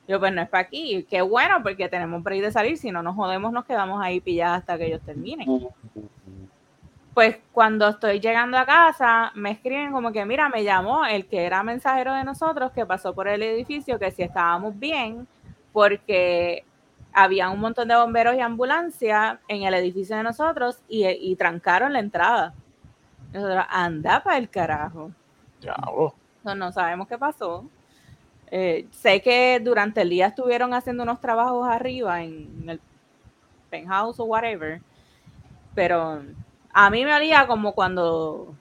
[0.09, 1.07] Yo, pues no es para aquí.
[1.09, 2.77] Qué bueno, porque tenemos break de salir.
[2.77, 5.69] Si no nos jodemos, nos quedamos ahí pilladas hasta que ellos terminen.
[7.15, 11.45] Pues cuando estoy llegando a casa, me escriben como que, mira, me llamó el que
[11.45, 15.29] era mensajero de nosotros, que pasó por el edificio, que si estábamos bien,
[15.73, 16.65] porque
[17.13, 21.93] había un montón de bomberos y ambulancias en el edificio de nosotros y, y trancaron
[21.93, 22.55] la entrada.
[23.33, 25.11] Nosotros, anda para el carajo.
[25.61, 26.15] Diablo.
[26.45, 27.65] No, no sabemos qué pasó.
[28.55, 32.81] Eh, sé que durante el día estuvieron haciendo unos trabajos arriba en el
[33.71, 34.79] penthouse o whatever,
[35.75, 36.21] pero
[36.71, 38.55] a mí me olía como cuando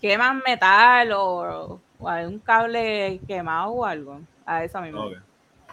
[0.00, 4.20] queman metal o, o hay un cable quemado o algo.
[4.46, 5.04] A eso mismo.
[5.04, 5.18] Ok.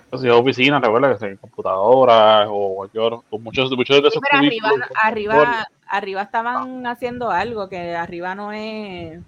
[0.10, 4.08] Pues, si es oficina, recuerda que en computadoras o cualquier o muchos, muchos de Sí,
[4.08, 4.69] esos pero arriba,
[5.01, 9.19] arriba, arriba estaban haciendo algo que arriba no es,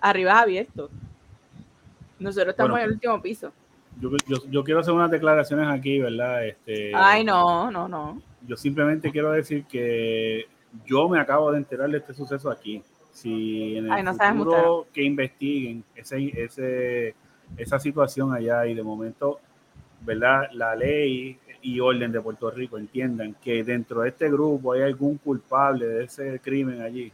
[0.00, 0.90] arriba es abierto.
[2.24, 2.84] Nosotros estamos Bueno.
[2.84, 3.52] en el último piso.
[4.00, 6.46] Yo, yo, yo quiero hacer unas declaraciones aquí, ¿verdad?
[6.46, 8.20] Este, Ay, no, no, no.
[8.46, 10.46] Yo simplemente quiero decir que
[10.84, 12.82] yo me acabo de enterar de este suceso aquí.
[13.12, 17.14] Si en el Ay, no futuro que investiguen ese, ese,
[17.56, 19.38] esa situación allá y de momento,
[20.00, 20.48] ¿verdad?
[20.52, 25.18] La ley y orden de Puerto Rico entiendan que dentro de este grupo hay algún
[25.18, 27.12] culpable de ese crimen allí.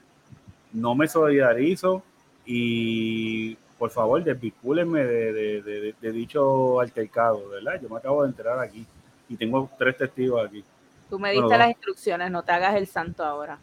[0.73, 2.03] No me solidarizo
[2.47, 7.81] y por favor desvincúlenme de, de, de- de- de dicho altercado, ¿verdad?
[7.83, 8.87] Yo me acabo de enterar aquí
[9.27, 10.63] y tengo tres testigos aquí.
[11.09, 13.59] Tú me diste las instrucciones, no te hagas el santo ahora.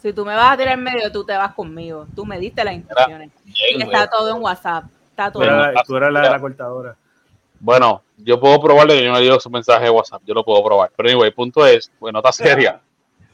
[0.00, 2.06] Si tú me vas a tirar en medio, tú te vas conmigo.
[2.14, 3.30] Tú me diste las instrucciones.
[3.44, 4.84] Y Bien, está todo en WhatsApp.
[5.10, 5.42] Está todo.
[5.42, 6.96] en- la, tú eras la de la cortadora.
[7.58, 10.44] Bueno, yo puedo probarle que yo no le dio su mensaje de WhatsApp, yo lo
[10.44, 10.90] puedo probar.
[10.96, 12.80] Pero anyway, el punto es, pues nota seria.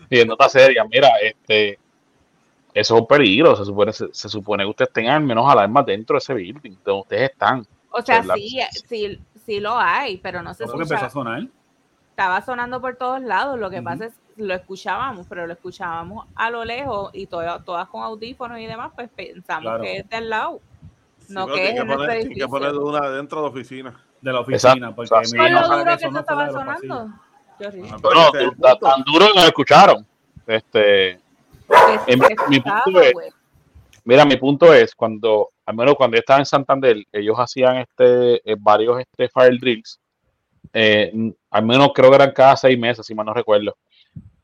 [0.09, 1.81] Y en nota seria, mira, este,
[2.79, 3.57] eso es un peligro.
[3.57, 6.73] Se supone, se, se supone que ustedes tengan al menos alarmas dentro de ese building,
[6.85, 7.67] donde ustedes están.
[7.91, 8.59] O sea, la- sí,
[8.89, 11.11] sí, sí lo hay, pero no se ¿Cómo que empezó a escucha.
[11.25, 11.47] sonar?
[12.11, 13.59] Estaba sonando por todos lados.
[13.59, 13.85] Lo que Ujú.
[13.85, 18.59] pasa es lo escuchábamos, pero lo escuchábamos a lo lejos y todas, todas con audífonos
[18.59, 19.83] y demás, pues pensamos Claro.
[19.83, 20.61] que es del lado.
[21.27, 24.01] Sí, No, pero que es que poner, tiene que poner una dentro de la oficina.
[24.21, 26.21] De la oficina, Exacto, porque mi Con hija lo sabe duro que eso eso no
[26.21, 27.11] estaba sonando.
[27.59, 30.07] el tan, duro que nos escucharon.
[30.47, 31.21] Este, Que
[32.07, 33.15] en- mi punto es-.
[34.05, 38.37] Mira, mi punto es cuando, al menos cuando yo estaba en Santander, ellos hacían este
[38.51, 39.99] eh, varios este fire drills.
[40.73, 41.13] eh,
[41.51, 43.77] al menos creo que eran cada seis meses, si mal no recuerdo.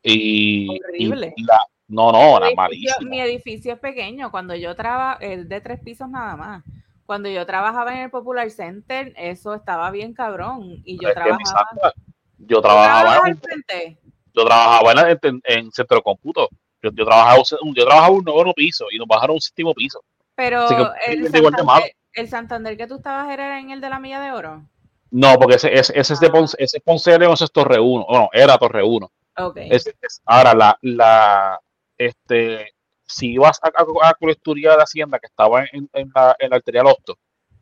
[0.03, 1.33] Y, Horrible.
[1.37, 3.11] y la, no, no, edificio- malísimo.
[3.11, 4.31] Mi edificio es pequeño.
[4.31, 6.65] Cuando yo trabajo, es de tres pisos nada más.
[7.07, 10.81] Cuando yo trabajaba en el Popular Center, eso estaba bien cabrón.
[10.85, 11.93] Y yo Es trabajaba.
[12.39, 13.99] yo ¿Tú trabajabas trabajaba, en,
[14.35, 16.49] yo trabajaba en, en, en centro de cómputo.
[16.83, 20.03] Yo, yo trabajaba un- yo trabajaba un noveno piso y nos bajaron un séptimo piso.
[20.35, 21.29] Pero que, el.
[21.31, 24.63] Santander, el Santander que tú estabas era en el de la Milla de Oro.
[25.11, 26.33] No, porque ese, ese, ese es de Ah.
[26.33, 28.07] Ponce, ese es Ponce de León, ese es Torre 1.
[28.09, 29.11] Bueno, era Torre 1.
[29.39, 29.57] Ok.
[29.59, 31.61] Es- es- ahora, la, la,
[31.99, 32.73] este,
[33.07, 36.57] si ibas a, a, a colecturía de Hacienda que estaba en, en la, en la
[36.57, 37.19] arteria Losto,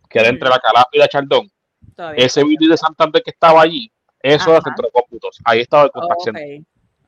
[0.09, 1.51] que era entre la Calafia y la Chaldón,
[1.97, 2.25] todavía.
[2.25, 3.91] ese building de Santander que estaba allí,
[4.21, 4.64] eso era Ajá.
[4.68, 5.39] centro de cómputos.
[5.45, 6.25] Ahí estaba el Oh, contact ok.
[6.25, 6.61] center.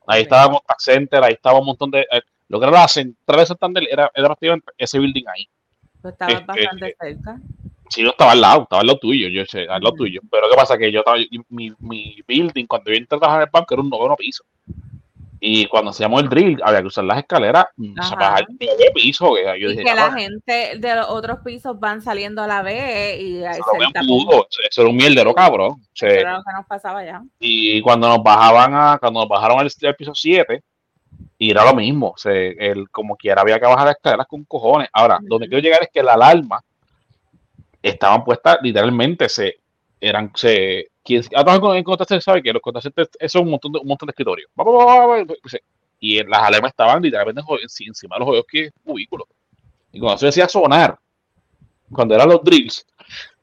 [0.07, 2.01] Ahí estaba el contact center, ahí estaba un montón de.
[2.01, 5.47] eh, lo que era la central de Santander era, era prácticamente ese building ahí.
[6.01, 7.39] Tú estabas este, bastante cerca.
[7.89, 10.03] Sí, no estaba al lado, estaba al lado tuyo, yo sé, al lado Ujú.
[10.03, 10.21] tuyo.
[10.29, 10.77] Pero ¿qué pasa?
[10.77, 11.17] Que yo estaba,
[11.49, 14.43] mi, mi building, cuando yo entré a trabajar en el banco, era un noveno piso.
[15.45, 18.15] Y cuando hacíamos el drill, había que usar las escaleras, mm, Ajá.
[18.15, 19.33] bajar el nueve piso.
[19.35, 22.47] Que yo y dije, que "Ah, la gente de los otros pisos van saliendo a
[22.47, 23.61] la vez y eso
[23.93, 25.81] se jugo, eso era un mierdero, cabrón.
[25.93, 27.21] Eso era lo que nos pasaba ya.
[27.41, 30.63] y cuando nos bajaban a, cuando nos bajaron al, al piso 7,
[31.37, 34.45] y era lo mismo, o sea, el, como quiera había que bajar las escaleras con
[34.45, 34.87] cojones.
[34.93, 36.61] Ahora, donde quiero llegar es que la alarma
[37.81, 39.57] estaban puestas literalmente, se
[39.99, 43.43] eran, se, quien ha trabajado con- en contact sabe que los contact centers eso es
[43.43, 44.49] un montón de, un montón de escritorios.
[45.45, 45.63] Se-
[45.99, 47.41] Y las alarmas estaban literalmente
[47.85, 49.27] encima de los juegos que cubículos.
[49.91, 50.97] Y cuando eso decía sonar,
[51.91, 52.85] cuando eran los drills,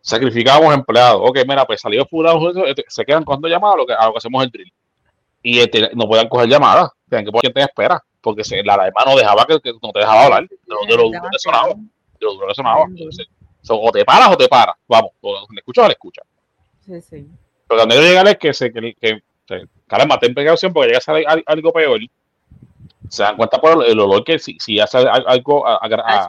[0.00, 1.20] sacrificábamos empleados.
[1.24, 4.12] Ok, mira, pues salió fulano, este, se quedan cogiendo llamadas a lo que, a lo
[4.12, 4.72] que hacemos el drill.
[5.42, 8.74] Y este, no podían coger llamadas, tienen que poner gente en espera, porque se, la
[8.74, 11.38] alarma no dejaba que, que no te dejaba hablar de lo, de lo duro que
[11.38, 11.68] sonaba.
[11.74, 12.84] De lo duro que sonaba.
[12.88, 13.26] Entonces,
[13.68, 14.74] o te paras o te paras.
[14.88, 16.24] Vamos, o le escuchas o le escuchas.
[16.84, 17.26] Sí, sí.
[17.70, 21.02] Pero también llegar es que se, que, que, que caramba, ten precaución porque llega a
[21.02, 22.00] ser al- algo peor.
[23.08, 25.78] Se dan cuenta por el, el olor que si, si hace al- algo a, a-
[25.82, 26.26] ¿Al a-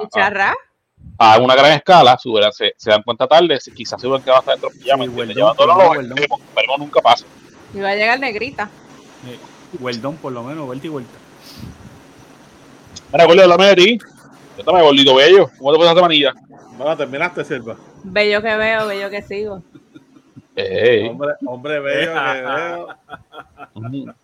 [1.18, 4.06] a- a una gran escala, se, hubieran- se, se dan cuenta tarde, si quizás se
[4.06, 6.12] hubieran quedado hasta dentro de llevando los Weldon, ojos Weldon.
[6.20, 7.26] extremos, pero nunca pasa.
[7.74, 8.70] Iba a llegar negrita.
[9.28, 9.40] Eh,
[9.80, 11.18] Weldon, por lo menos, vuelta y vuelta.
[13.12, 14.00] Mira, Gordo, háblame de ti.
[14.56, 16.34] Cuéntame, gordito bello, ¿cómo te pones esta manilla?
[16.78, 17.78] Bueno, terminaste, Silva.
[18.04, 19.64] Bello que veo, bello que sigo.
[21.10, 22.42] Hombre, hombre bello que
[23.82, 24.16] veo.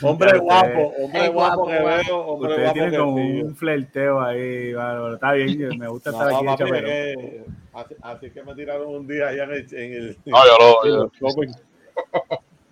[0.00, 2.02] Hombre guapo, hombre guapo guapo, que guapo.
[2.06, 5.14] veo, hombre Ustedes guapo tienen que como un flerteo ahí, bárbaro.
[5.14, 6.86] Está bien, me gusta estar No, aquí papi, chapero.
[6.86, 10.58] que- así, así que me tiraron un día allá en el, en el, No, yo
[10.86, 11.04] lo.
[11.04, 11.50] en yo- el.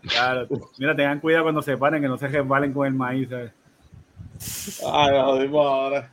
[0.08, 0.46] Claro.
[0.78, 3.52] Mira, tengan cuidado cuando se paren, que no se resbalen con el maíz, ¿sabes?
[4.90, 6.10] Ay, nos jodimos ahora.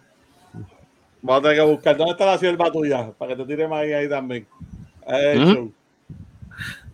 [1.22, 1.96] Vamos a tener que buscar.
[1.98, 3.12] ¿Dónde está la sierva tuya?
[3.18, 4.46] Para que te tire más ahí también.
[5.06, 5.72] Ay, ¿Mm?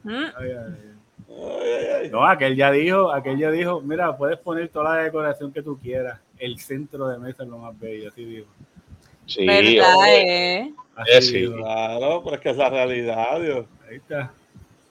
[0.03, 0.23] ¿Mm?
[0.37, 0.91] Ay, ay,
[2.01, 2.09] ay.
[2.11, 5.77] No, aquel ya dijo, aquel ya dijo, mira, puedes poner toda la decoración que tú
[5.79, 6.19] quieras.
[6.37, 8.47] El centro de mesa es lo más bello, así dijo.
[9.25, 10.57] Sí, ¿Verdad, oye.
[10.59, 10.73] eh?
[10.95, 11.37] Así Eh, sí.
[11.41, 11.55] dijo.
[11.55, 13.65] Claro, pero es que es la realidad, Dios.
[13.89, 14.31] Ahí está.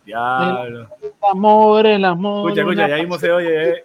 [0.05, 0.89] Diablo.
[1.03, 2.51] El amor, el amor.
[2.51, 3.71] Escucha, escucha, ya mismo se oye.
[3.71, 3.85] eh.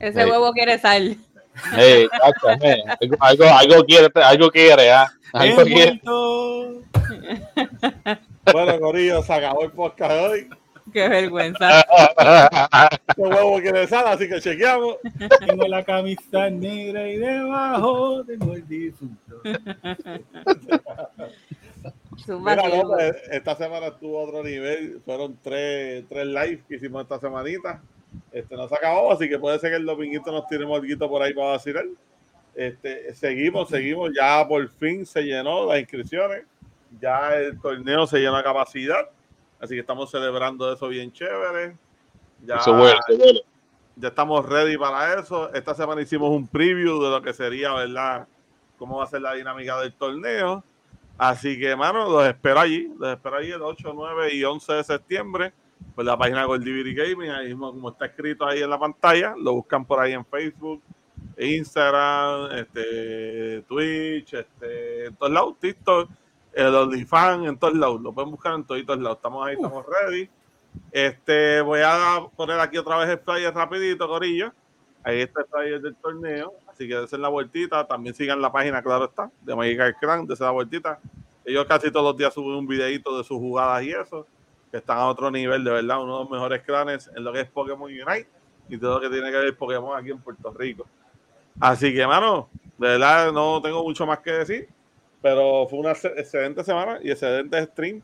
[0.00, 1.16] Ese huevo quiere sal.
[1.78, 2.08] Eh,
[2.50, 5.12] algo, algo, algo quiere, algo quiere, ¿ah?
[5.32, 6.00] Algo quiere.
[8.50, 10.48] Bueno, Corillo, se acabó el podcast hoy.
[10.92, 11.80] Qué vergüenza.
[11.80, 14.96] Este huevo quiere sal, así que chequeamos.
[15.46, 19.40] Tengo la camisa negra y debajo tengo el difunto.
[22.28, 22.68] Mira.
[22.68, 25.00] López, esta semana estuvo a otro nivel.
[25.04, 27.80] Fueron tres, tres lives que hicimos esta semanita.
[28.32, 31.22] Este no se acabó, así que puede ser que el dominguito nos tiremos algo por
[31.22, 31.84] ahí para vacilar.
[32.54, 34.10] Este, seguimos, seguimos.
[34.14, 36.44] Ya por fin se llenó las inscripciones.
[37.00, 39.08] Ya el torneo se llenó a capacidad.
[39.60, 41.76] Así que estamos celebrando eso bien chévere.
[42.44, 43.42] Ya, Eso huele, huele.
[43.96, 45.52] ya estamos ready para eso.
[45.54, 48.26] Esta semana hicimos un preview de lo que sería, ¿verdad?
[48.78, 50.64] Cómo va a ser la dinámica del torneo.
[51.16, 52.92] Así que, mano, los espero allí.
[52.98, 55.52] Los espero allí el 8, 9 y 11 de septiembre.
[55.94, 59.34] Por la página Goldiviri Gaming, ahí mismo como está escrito ahí en la pantalla.
[59.36, 60.80] Lo buscan por ahí en Facebook,
[61.38, 66.08] Instagram, este, Twitch, este, en todos lados, TikTok,
[66.52, 68.00] el OnlyFans, en todos lados.
[68.00, 69.16] Lo pueden buscar en todos lados.
[69.16, 70.28] Estamos ahí, estamos ready.
[70.90, 74.52] Este, voy a poner aquí otra vez el flyer rapidito, Corillo.
[75.04, 76.52] Ahí está el flyer del torneo.
[76.68, 77.86] Así que desen la vueltita.
[77.86, 81.00] También sigan la página, claro está, de Magical Clan, desen la vueltita.
[81.44, 84.26] Ellos casi todos los días suben un videito de sus jugadas y eso,
[84.70, 87.40] que están a otro nivel, de verdad, uno de los mejores clanes en lo que
[87.40, 88.28] es Pokémon Unite
[88.68, 90.86] y todo lo que tiene que ver Pokémon aquí en Puerto Rico.
[91.58, 92.48] Así que, mano,
[92.78, 94.68] de verdad no tengo mucho más que decir,
[95.22, 98.02] pero fue una ex- excelente semana y excelente stream.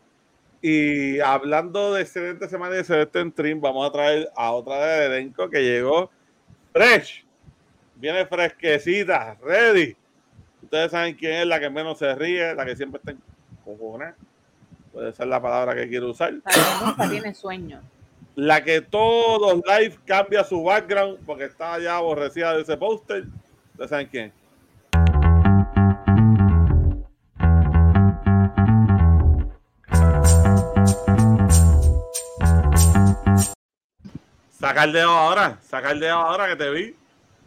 [0.62, 5.50] Y hablando de excelente semana y excelente stream, vamos a traer a otra del elenco
[5.50, 6.10] que llegó
[6.72, 7.24] fresh.
[7.96, 9.96] Viene fresquecita, ready.
[10.62, 13.18] Ustedes saben quién es la que menos se ríe, la que siempre está en
[13.64, 14.14] cojones.
[14.92, 16.32] Puede ser la palabra que quiero usar.
[16.32, 17.80] La que nunca tiene sueño.
[18.34, 23.24] La que todos los live cambia su background porque está ya aborrecida de ese póster.
[23.72, 24.32] Ustedes saben quién.
[34.58, 36.94] Saca el dedo ahora, saca el dedo ahora que te vi.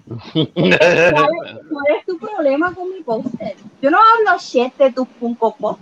[0.08, 0.48] ¿Cuál
[0.80, 1.14] es,
[1.70, 3.56] cuál es tu problema con mi póster?
[3.82, 5.80] Yo no hablo shit de tus Funko Pop.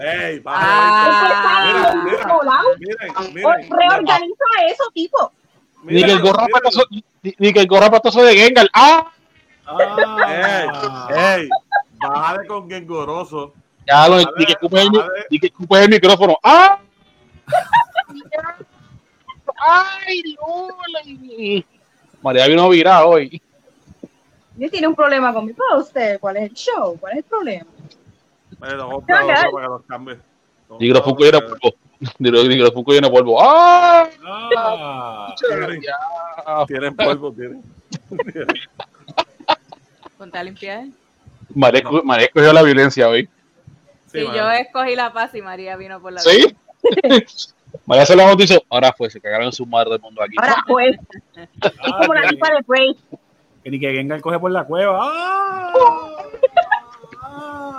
[0.00, 2.02] Ey, Ah.
[2.04, 5.32] mira, mira, miren, Reorganiza eso, tipo.
[5.84, 6.52] Ni que el miren, gorro miren.
[6.52, 6.84] patoso,
[7.38, 8.68] ni, que el gorro patoso de Gengar.
[8.72, 9.12] ¡Ah!
[9.66, 11.08] Ah.
[11.10, 11.48] Ey, ey,
[12.00, 13.54] bájale con Gengoroso.
[13.86, 16.38] Ya lo, ni que escupes el, el micrófono.
[16.42, 16.78] ¡Ah!
[22.22, 23.40] María vino virada hoy.
[24.56, 26.18] Yo tiene un problema con mi póster.
[26.20, 26.96] ¿Cuál es el show?
[26.98, 27.66] ¿Cuál es el problema?
[28.60, 28.92] Ok.
[28.92, 30.16] otro para que los cambie.
[30.78, 31.76] Ni que los llenos de polvo.
[32.18, 33.38] Que los llenos de polvo.
[33.42, 34.08] ¡Ah!
[36.46, 36.64] Ah.
[36.66, 37.62] Tienen polvo, tienen.
[40.18, 40.86] Ponte a limpiar.
[41.54, 43.28] María, esco- María escogió la violencia hoy.
[44.10, 44.36] Sí, mano.
[44.36, 46.56] yo escogí la paz y María vino por la ¿Sí?
[47.86, 48.62] María se la bautizó.
[48.70, 50.36] Ahora fue, se cagaron en su madre del mundo aquí.
[50.40, 50.96] Ahora pues,
[51.36, 52.96] es Ah, como la que- tipa de Bray.
[53.62, 54.98] Que ni que Gengar coge por la cueva.
[55.02, 56.12] ¡Ah!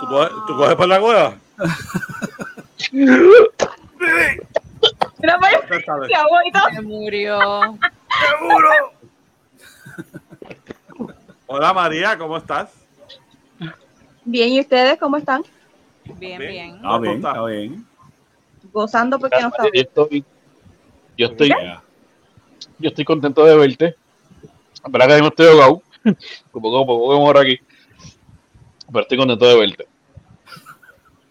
[0.00, 1.34] ¿Tú coges, tú coges por la cueva?
[1.56, 1.72] Pues.
[6.74, 7.38] Se murió.
[8.30, 8.92] ¡Seguro!
[11.46, 12.72] Hola María, ¿cómo estás?
[14.24, 15.42] Bien, ¿y ustedes cómo están?
[16.04, 16.50] Bien, Bien.
[16.50, 16.74] bien.
[16.76, 17.86] Está bien, está bien.
[18.76, 20.24] Gozando porque no está Yo estoy,
[21.16, 21.48] yo estoy,
[22.78, 23.96] yo estoy contento de verte.
[24.84, 25.82] La verdad que no estoy ahogado.
[26.52, 27.58] Como como poco mejor aquí.
[28.86, 29.88] Pero estoy contento de verte.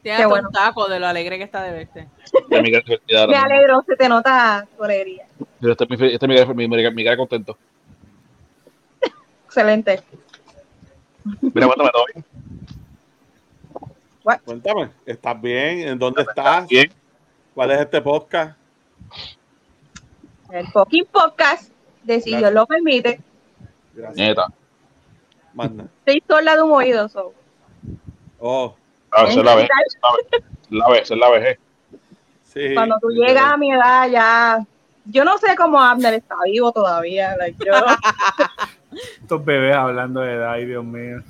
[0.01, 0.47] Tiene Qué hasta bueno.
[0.47, 2.09] un taco de lo alegre que está de verte.
[2.23, 2.83] Esta es mi cara
[3.15, 5.27] ahora Me alegro, se te nota tu alegría.
[5.59, 7.59] Pero Esta es mi, fe- esta es mi mi, mi- cara contento.
[9.45, 10.01] Excelente.
[11.53, 12.25] Mira, cuéntame todo bien.
[14.43, 15.87] Cuéntame, ¿estás bien?
[15.87, 16.67] ¿En dónde estás?
[16.67, 16.91] Bien.
[17.55, 18.57] ¿Cuál es este podcast?
[20.51, 21.71] El fucking podcast,
[22.03, 23.19] de si Dios lo permite,
[23.93, 24.17] Gracias.
[24.17, 24.47] Neta.
[25.53, 25.85] Manda.
[26.05, 27.07] estoy sorda de un oído.
[27.09, 27.33] So.
[28.39, 28.75] Oh,
[29.11, 29.69] Ah, esa es la vez.
[30.69, 31.57] La vez, esa es la vez.
[32.43, 32.73] sí.
[32.73, 34.65] Cuando tú llegas a mi edad, ya.
[35.05, 37.37] Yo no sé cómo Abner está vivo todavía.
[37.37, 37.71] like, yo,
[39.21, 41.23] Estos bebés hablando de edad, ay Dios mío.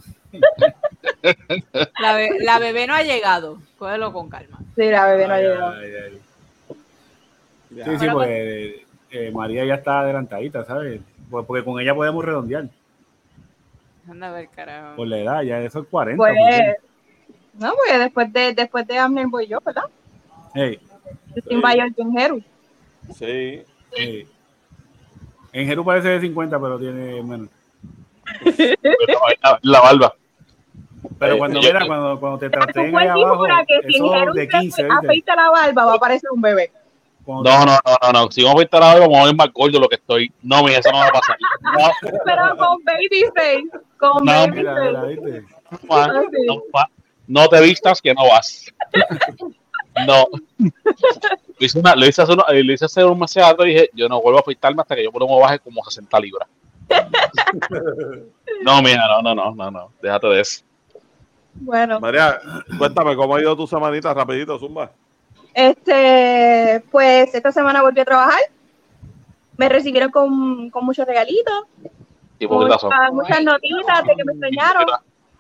[2.02, 3.60] La, be- la bebé no ha llegado.
[3.78, 4.60] Cógelo con calma.
[4.76, 5.74] sí, la bebé no ha llegado.
[5.74, 6.22] ay, ay.
[7.70, 11.02] Sí, sí, Pero porque eh, María ya está adelantadita, ¿sabes?
[11.30, 12.68] Pues- Porque con ella podemos redondear.
[14.10, 14.96] Anda a ver, carajo.
[14.98, 16.18] Por la edad, ya eso es 40.
[16.18, 16.38] Pues,
[17.56, 19.86] no, porque después de, después de Abner voy yo, ¿verdad?
[20.54, 20.80] Hey,
[21.36, 22.42] Yo soy mayor que un Jeru.
[23.18, 23.64] Sí.
[23.94, 24.28] hey.
[25.52, 27.50] En Jeru parece de 50, pero tiene menos.
[29.42, 30.16] La, la barba.
[31.20, 34.12] Pero Eh, cuando, yo- mira, cuando, cuando te Tú traten ahí abajo, que si eso
[34.34, 34.98] de se 15, ¿viste?
[34.98, 36.72] afeita la barba, va a parecer un bebé.
[37.28, 38.32] No, no, no, no, no.
[38.32, 40.32] Si vamos a estar ahora, vamos a ver más gordo lo que estoy.
[40.44, 41.38] No, mira, eso no va a pasar.
[41.62, 41.90] No,
[42.26, 43.64] Pero con baby face.
[43.98, 44.88] Con No, baby Mira, face.
[44.92, 45.44] mira, ¿viste?
[45.88, 46.22] Juan, Ah,
[47.28, 48.72] no, no te vistas que no vas.
[50.06, 50.26] No.
[51.58, 53.90] Lo hice, una- lo hice hace, uno- lo hice hace un mes atrás y dije,
[53.94, 56.48] yo no vuelvo a afeitarme hasta que yo por lo menos baje como 60 libras.
[58.64, 59.92] No, mira, no, no, no, no, no.
[60.02, 60.64] Déjate de eso.
[61.56, 62.40] Bueno, María,
[62.78, 64.14] cuéntame, ¿cómo ha ido tu semanita?
[64.14, 64.92] Rapidito, Zumba.
[65.54, 68.40] este, pues esta semana volví a trabajar.
[69.58, 71.64] Me recibieron con, con muchos regalitos,
[72.40, 72.84] Y por muchas,
[73.14, 74.86] muchas notitas de que me extrañaron.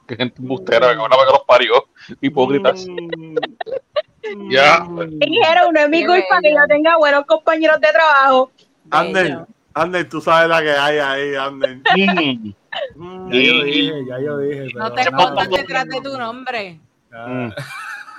[0.08, 1.74] Que gente embustera, que una vez que los parió.
[2.22, 2.86] Hipócritas.
[2.88, 3.36] Mm.
[4.50, 4.84] Ya.
[4.90, 8.52] Me dijeron, no es mi Qué culpa que yo tenga buenos compañeros de trabajo.
[8.90, 9.46] Ander.
[9.74, 11.80] Ander, tú sabes la que hay ahí, Ander.
[12.96, 13.28] Mm.
[13.28, 13.32] Mm.
[13.32, 14.68] Ya yo dije, ya yo dije.
[14.76, 16.80] No te escondas detrás de tu nombre.
[17.14, 17.50] Ah,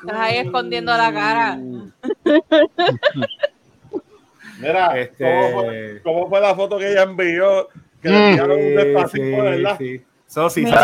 [0.02, 1.58] Estás ahí escondiendo la cara.
[4.58, 7.68] Mira, Este- ¿cómo, fue, cómo fue la foto que ella envió?
[8.00, 8.22] Que le Mm.
[8.28, 9.76] enviaron un Sí, despacito, sí, ¿verdad?
[9.78, 10.02] sí.
[10.28, 10.72] Sosi, sí.
[10.72, 10.78] ¿qué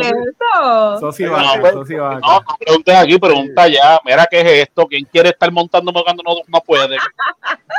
[0.00, 1.00] es eso?
[1.00, 2.20] Sosi No, Vaca, pues, Sosi Vaca.
[2.20, 4.00] No, no preguntes aquí, pregunta ya.
[4.04, 4.86] Mira, ¿qué es esto?
[4.86, 6.96] ¿Quién quiere estar montándome cuando no, no puede?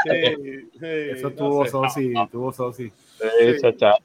[0.03, 0.85] Sí, sí.
[1.11, 1.71] Eso no tuvo sé.
[1.71, 2.91] Sosi, tuvo Sosi.
[3.17, 3.95] Sí, chacha.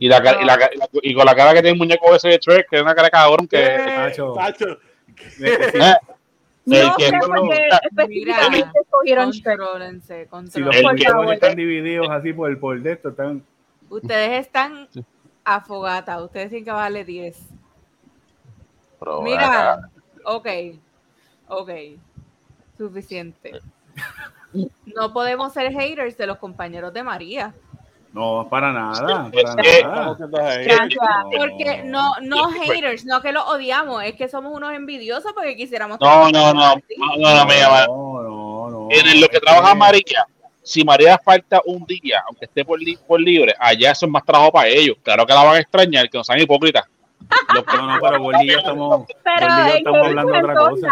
[0.00, 0.70] Y, la, cara- y, la, cara-
[1.02, 3.06] y con la cara que tiene el muñeco ese de Shrek, que es una cara
[3.06, 3.64] de cabrón que.
[3.64, 4.34] Eh, Nacho.
[4.34, 4.78] Nacho.
[5.40, 5.94] Eh,
[6.64, 9.30] No el que- sé por qué específicamente escogieron.
[9.32, 13.44] Contrólense, Si los pantalones están divididos así por, por de esto, están.
[13.88, 14.88] Ustedes están
[15.44, 16.20] afogatas.
[16.22, 17.38] Ustedes tienen que bajarle 10.
[19.00, 19.80] Pero, Mira,
[20.24, 20.46] ok,
[21.48, 21.70] ok,
[22.78, 23.60] suficiente.
[24.94, 27.54] No podemos ser haters de los compañeros de María,
[28.12, 30.16] No, para nada, para nada.
[30.58, 30.98] Gracias.
[31.38, 35.98] porque no, no haters, no que los odiamos, es que somos unos envidiosos porque quisiéramos.
[36.00, 36.74] No, no, no.
[36.74, 37.86] No, no, no, mira.
[37.86, 38.88] No, no, no.
[38.90, 40.26] En lo que trabaja María,
[40.62, 44.24] si María falta un día, aunque esté por, li- por libre, allá eso es más
[44.24, 44.96] trabajo para ellos.
[45.04, 46.84] Claro que la van a extrañar, que no sean hipócritas.
[47.54, 49.06] No, no, pero ya estamos.
[49.22, 49.46] Pero
[49.76, 50.88] estamos hablando de otra cosa.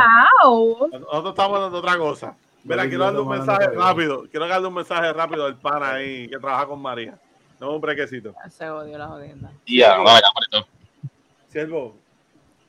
[0.93, 2.37] Nosotros estamos hablando de otra cosa.
[2.65, 4.25] Mira, quiero darle un mensaje rápido.
[4.31, 7.19] Quiero darle un mensaje rápido al pana ahí que trabaja con María.
[7.61, 8.35] No un brequecito.
[8.51, 9.51] Se odió la jodienda.
[9.67, 10.69] Ya, no, ya, Marito.
[11.49, 11.97] Siervo,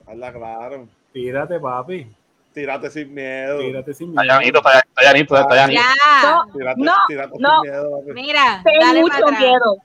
[0.08, 0.88] habla claro.
[1.14, 2.08] Tírate, papi.
[2.54, 3.60] Tírate sin miedo.
[3.60, 4.24] Tírate sin miedo.
[4.24, 5.82] llanito, está está llanito, está llanito.
[5.82, 7.50] Ya, Tírate, No, tírate no.
[7.62, 8.00] sin miedo.
[8.00, 8.14] papi.
[8.14, 9.78] mira, Ten dale mucho miedo.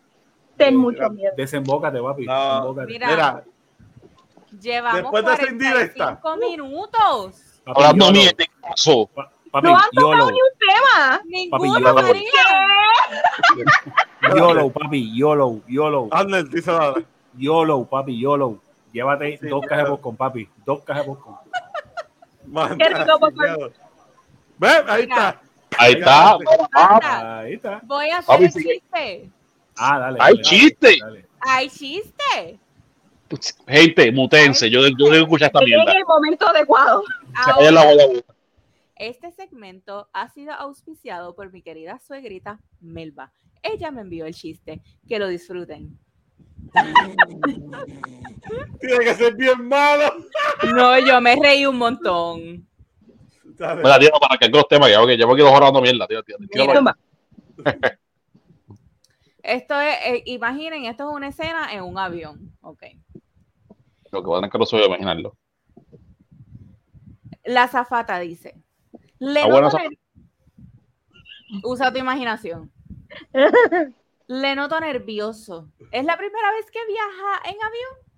[0.56, 1.08] Ten Sí, mucho mira.
[1.10, 1.32] miedo.
[1.36, 2.24] Desembócate, papi.
[2.26, 2.34] No.
[2.50, 2.86] desembócate.
[2.92, 3.08] Mira.
[3.08, 3.44] Mira,
[4.60, 6.20] Llevamos Después de esa 45 indirecta.
[6.46, 7.60] minutos.
[7.66, 9.06] Hablando mierda, ¿qué pasó?
[9.12, 10.30] Pa- Papi, No han tocado YOLO.
[10.32, 11.20] ni un tema.
[11.26, 11.94] Ninguno, YOLO.
[11.94, 12.24] María.
[14.36, 16.94] YOLO, papi, YOLO, YOLO, Ander, dice la
[17.36, 18.58] YOLO, papi, YOLO.
[18.92, 19.68] Llévate Sí, dos claro.
[19.68, 20.48] cajas de popcorn, papi.
[20.66, 21.12] Dos cajas de.
[22.46, 23.70] Manda, Qué rico.
[24.58, 25.40] Ve, ahí está.
[25.78, 26.32] Ahí está.
[26.72, 27.80] Anda, Ahí está.
[27.84, 28.58] voy a hacer Papi, el sí.
[28.64, 29.30] chiste.
[29.76, 30.18] Ah, dale.
[30.20, 30.98] ¡Ay, dale, chiste!
[31.40, 32.58] Hay chiste.
[33.68, 35.92] Gente, mutense, yo, yo tengo que escuchar esta mierda.
[35.92, 37.04] el momento adecuado.
[37.44, 38.02] Se la bola.
[38.96, 43.32] Este segmento ha sido auspiciado por mi querida suegrita Melba.
[43.62, 44.82] Ella me envió el chiste.
[45.08, 45.98] Que lo disfruten.
[48.80, 50.14] Tiene que ser bien malo.
[50.74, 52.66] No, yo me reí un montón.
[53.58, 56.22] Mira, tío, para que los temas, ya, ok, llevo aquí dos horas dando mierda, tío,
[56.22, 56.64] tío, tío.
[59.42, 62.56] Esto es, eh, imaginen, esto es una escena en un avión.
[62.62, 62.82] Ok.
[64.10, 65.36] Lo que voy a tener que no soy imaginarlo.
[67.44, 68.63] La zafata dice.
[69.18, 69.78] Le Ah, bueno, noto
[71.62, 72.72] Usa tu imaginación.
[74.26, 75.70] Le noto nervioso.
[75.92, 78.14] ¿Es la primera vez que viaja en avión?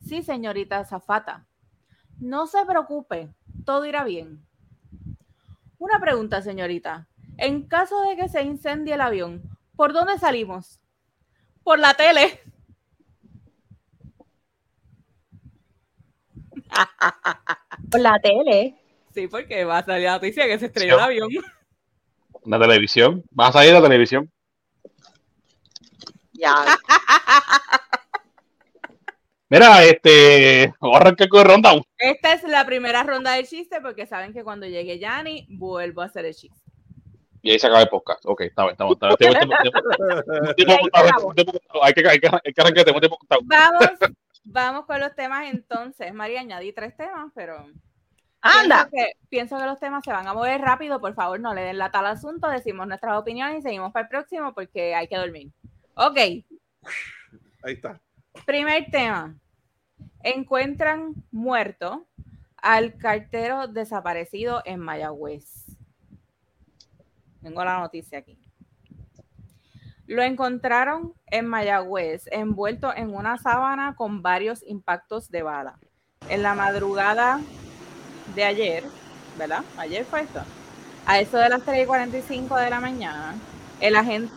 [0.00, 1.46] Sí, señorita Zafata.
[2.18, 3.30] No se preocupe,
[3.64, 4.44] todo irá bien.
[5.78, 7.08] Una pregunta, señorita.
[7.36, 9.42] En caso de que se incendie el avión,
[9.76, 10.80] ¿por dónde salimos?
[11.62, 12.40] Por la tele.
[17.90, 18.83] Por la tele.
[19.14, 21.30] Sí, porque va a salir la noticia que se estrelló el avión.
[22.44, 23.22] La televisión.
[23.30, 24.30] ¿Vas a salir de la televisión?
[26.32, 26.54] Ya.
[29.48, 30.74] Mira, este.
[30.80, 31.82] Vamos a arrancar con rundown.
[31.96, 36.06] Esta es la primera ronda del chiste porque saben que cuando llegue Yanni vuelvo a
[36.06, 36.60] hacer el chiste.
[37.40, 38.24] Y ahí se acaba el podcast.
[38.26, 39.16] Ok, está bien, contado.
[41.82, 43.42] Hay que, hay que, hay que arrancar, tengo tiempo contado.
[43.44, 43.90] Vamos,
[44.44, 46.12] vamos con los temas entonces.
[46.12, 47.66] María, añadí tres temas, pero
[48.44, 48.88] Anda.
[48.88, 51.00] Pienso que, pienso que los temas se van a mover rápido.
[51.00, 52.48] Por favor, no le den la tal asunto.
[52.48, 55.50] Decimos nuestras opiniones y seguimos para el próximo porque hay que dormir.
[55.94, 56.18] Ok,
[57.62, 57.98] Ahí está.
[58.44, 59.34] primer tema.
[60.22, 62.06] Encuentran muerto
[62.58, 65.64] al cartero desaparecido en Mayagüez.
[67.42, 68.38] Tengo la noticia aquí.
[70.06, 75.78] Lo encontraron en Mayagüez, envuelto en una sábana con varios impactos de bala.
[76.28, 77.40] En la madrugada
[78.34, 78.84] de ayer,
[79.38, 79.62] ¿verdad?
[79.78, 80.40] Ayer fue esto.
[81.06, 83.34] A eso de las 3 y 45 de la mañana,
[83.80, 84.32] el agente,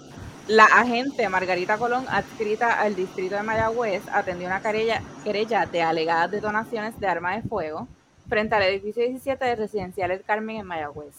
[0.47, 6.31] la agente Margarita Colón, adscrita al distrito de Mayagüez, atendió una querella, querella de alegadas
[6.31, 7.87] detonaciones de arma de fuego
[8.27, 11.15] frente al edificio 17 de Residencial El Carmen en Mayagüez.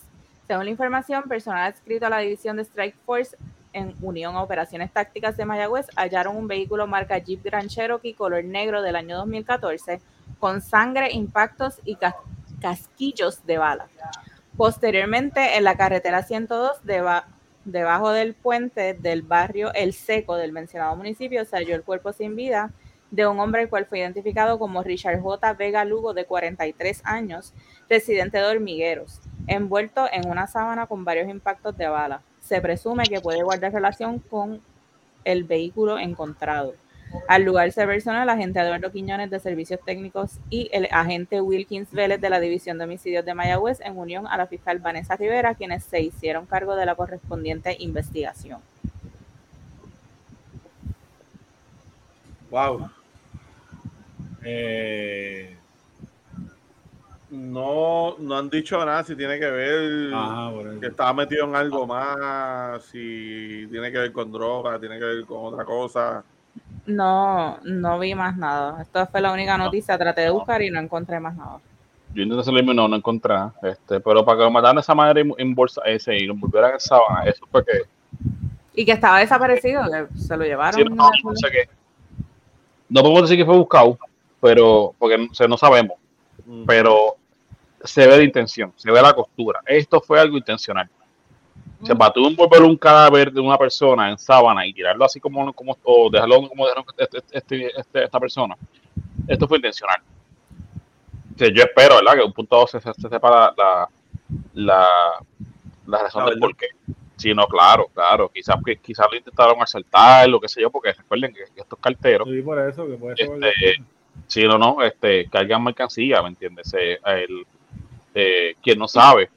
[0.46, 3.36] Según la información, personal adscrito a la división de Strike Force
[3.72, 8.82] en Unión Operaciones Tácticas de Mayagüez hallaron un vehículo marca Jeep Grand Cherokee color negro
[8.82, 10.00] del año 2014
[10.38, 11.96] con sangre, impactos y
[12.60, 13.88] casquillos de bala.
[14.56, 17.26] Posteriormente, en la carretera 102, deba-
[17.64, 22.34] debajo del puente del barrio El Seco del mencionado municipio, se halló el cuerpo sin
[22.34, 22.70] vida
[23.10, 25.52] de un hombre el cual fue identificado como Richard J.
[25.54, 27.54] Vega Lugo, de 43 años,
[27.88, 32.20] residente de Hormigueros, envuelto en una sábana con varios impactos de bala.
[32.40, 34.60] Se presume que puede guardar relación con
[35.24, 36.74] el vehículo encontrado.
[37.26, 41.90] Al lugar se personó el agente Eduardo Quiñones de Servicios Técnicos y el agente Wilkins
[41.92, 45.54] Vélez de la División de Homicidios de Mayagüez en unión a la fiscal Vanessa Rivera,
[45.54, 48.60] quienes se hicieron cargo de la correspondiente investigación.
[52.50, 52.90] Wow.
[54.42, 55.54] Eh,
[57.30, 60.50] No, no han dicho nada si tiene que ver ajá,
[60.80, 65.24] que estaba metido en algo más, si tiene que ver con droga, tiene que ver
[65.26, 66.24] con otra cosa.
[66.88, 68.80] No, no vi más nada.
[68.82, 69.96] Esta fue la única noticia.
[69.98, 71.58] Traté de buscar y no encontré más nada.
[72.14, 73.34] Yo intenté y no, no encontré.
[73.62, 76.32] Este, pero para que lo mataran de esa manera en- en bolsa ese y lo
[76.32, 77.72] envolvieran en sábana, eso fue que.
[78.74, 80.80] Y que estaba desaparecido, que se lo llevaron.
[80.80, 81.68] Sí, no, no sé qué.
[82.88, 83.98] No podemos decir que fue buscado,
[84.40, 85.96] pero porque no, o sea, no sabemos.
[86.46, 86.64] Mm.
[86.64, 87.16] pero
[87.84, 89.60] se ve de intención, se ve la costura.
[89.66, 90.88] Esto fue algo intencional.
[91.82, 95.52] Se para tú envolver un cadáver de una persona en sábana y tirarlo así como,
[95.52, 98.56] como o dejarlo como dejaron este- este- este- esta persona,
[99.28, 100.00] esto fue intencional.
[101.34, 102.14] O sea, yo espero, ¿verdad?
[102.14, 103.88] Que un punto dado se, se, se sepa la,
[104.54, 104.88] la,
[105.86, 106.66] la, razón del por qué.
[107.16, 108.28] Sí, no, claro, claro.
[108.28, 112.42] Quizás quizás lo intentaron asaltar, lo que sé yo, porque recuerden que estos carteros Sí,
[112.42, 113.30] por eso, que puede ser.
[113.34, 113.82] Este,
[114.26, 116.74] Sí, no, no, este, cargan mercancía, ¿me entiendes?
[116.74, 117.46] Eh, el,
[118.14, 119.30] eh, quien no sabe,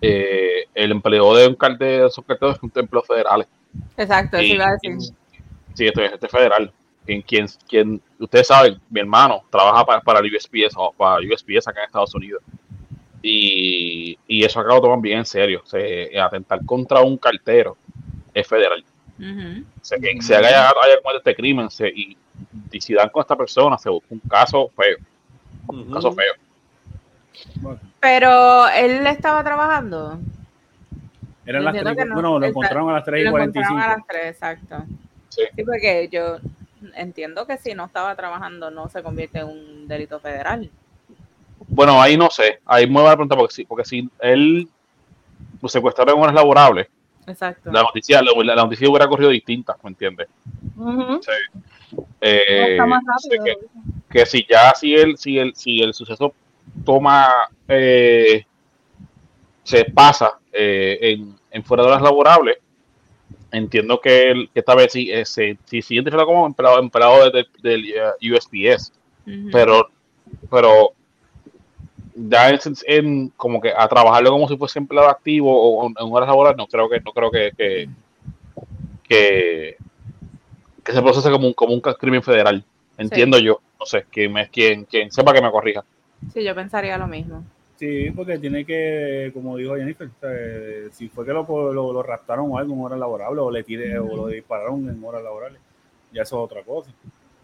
[0.00, 3.46] eh, el empleo de un car- de esos carteros es un templo federal.
[3.96, 4.96] Exacto, eso iba a decir.
[5.74, 6.72] Sí, esto es este federal.
[7.06, 11.68] Quien, quien, quien, ustedes saben, mi hermano trabaja para, para el USPS, o para USPS
[11.68, 12.42] acá en Estados Unidos.
[13.22, 15.62] Y, y eso acá lo toman bien en serio.
[15.64, 17.76] Se, atentar contra un cartero
[18.34, 18.84] es federal.
[19.80, 22.16] O sea, que se haga haya cometido este crimen se, y,
[22.70, 24.96] y si dan con esta persona, se busca un caso feo.
[25.66, 26.34] Un caso feo.
[28.00, 30.18] Pero él estaba trabajando.
[31.46, 32.14] eran las entiendo tres, que no.
[32.14, 33.66] bueno, lo encontraron a las 3 y Lo 45.
[33.68, 34.76] encontraron a las 3, exacto.
[35.28, 35.42] Sí.
[35.56, 36.38] Sí, porque yo
[36.94, 40.70] entiendo que si no estaba trabajando no se convierte en un delito federal.
[41.68, 42.60] Bueno, ahí no sé.
[42.64, 44.68] Ahí me va a preguntar porque sí, porque si él
[45.60, 46.88] lo secuestraron en horas laborables,
[47.26, 47.70] Exacto.
[47.70, 50.28] la noticia, la, la noticia hubiera corrido distinta, ¿me entiendes?
[50.76, 51.20] Ujú.
[52.20, 53.44] Eh, Está más sé rápido.
[53.44, 56.32] que, que si ya si el, si el, si el suceso
[56.84, 57.28] toma
[57.68, 58.44] eh,
[59.62, 62.58] se pasa eh, en, en fuera de horas laborables,
[63.52, 67.42] entiendo que, el- que esta vez sí eh, se si identifica como empleado, empleado de-
[67.62, 68.92] de- del eh, USPS,
[69.52, 69.88] pero
[70.50, 70.92] pero
[72.14, 76.28] ya en, en como que a trabajarlo como si fuese empleado activo o en, horas
[76.28, 77.88] laborales no creo que no creo que que,
[79.06, 79.76] que,
[80.84, 82.64] que se procese como un, como un crimen federal.
[82.96, 85.84] Entiendo yo no sé que me quien quien sepa que me corrija
[86.32, 87.44] Sí, yo pensaría lo mismo.
[87.76, 92.02] Sí, porque tiene que, como dijo Jennifer, o sea, si fue que lo, lo, lo
[92.02, 95.60] raptaron o algo en horas laborables o le tiré, o lo dispararon en horas laborables,
[96.12, 96.90] ya eso es otra cosa.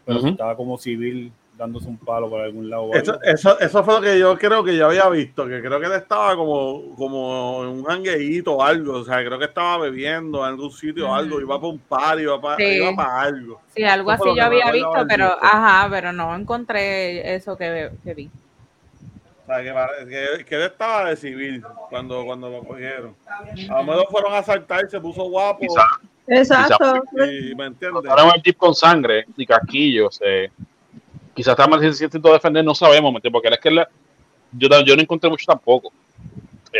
[0.05, 2.83] Pero si estaba como civil dándose un palo por algún lado.
[2.83, 5.61] o Eso, algo, eso, eso fue lo que yo creo que yo había visto, que
[5.63, 9.45] creo que él estaba como, como en un hangueíto o algo, o sea, creo que
[9.45, 12.65] estaba bebiendo en algún sitio o algo, iba para un par, iba para, Sí.
[12.65, 13.61] iba para algo.
[13.73, 15.39] Sí, algo Eso así yo había visto, pero, visto.
[15.45, 18.31] ajá, pero no encontré eso que, que vi.
[19.45, 23.15] O sea, que, que, que él estaba de civil cuando, cuando lo cogieron.
[23.69, 25.61] A lo mejor fueron a asaltar y se puso guapo.
[25.61, 25.83] Quizá.
[26.27, 27.03] Exacto.
[27.13, 28.05] Y, ¿Me entiendes?
[28.09, 30.51] ahora el jeep con sangre y casquillos eh,
[31.35, 33.33] quizás está mal intentando defender no sabemos ¿me entiendes?
[33.43, 33.89] porque es que la-
[34.53, 35.93] yo, yo no encontré mucho tampoco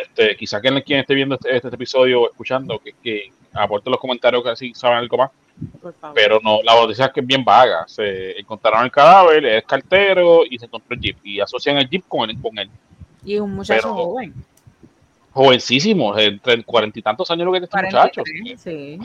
[0.03, 3.99] este quizás quien, quien esté viendo este, este episodio o escuchando que, que aporte los
[4.01, 5.31] comentarios que así saben algo más
[6.15, 7.85] pero no, la noticia es que es bien vaga.
[7.87, 11.17] Se encontraron el cadáver, es cartero y se encontró el jeep.
[11.23, 12.69] Y asocian el jeep con él, con él.
[13.25, 14.35] y un muchacho pero- joven.
[15.33, 18.23] Jovencísimo, entre cuarenta y tantos años lo que tiene este muchacho.
[18.23, 18.99] 43, sí.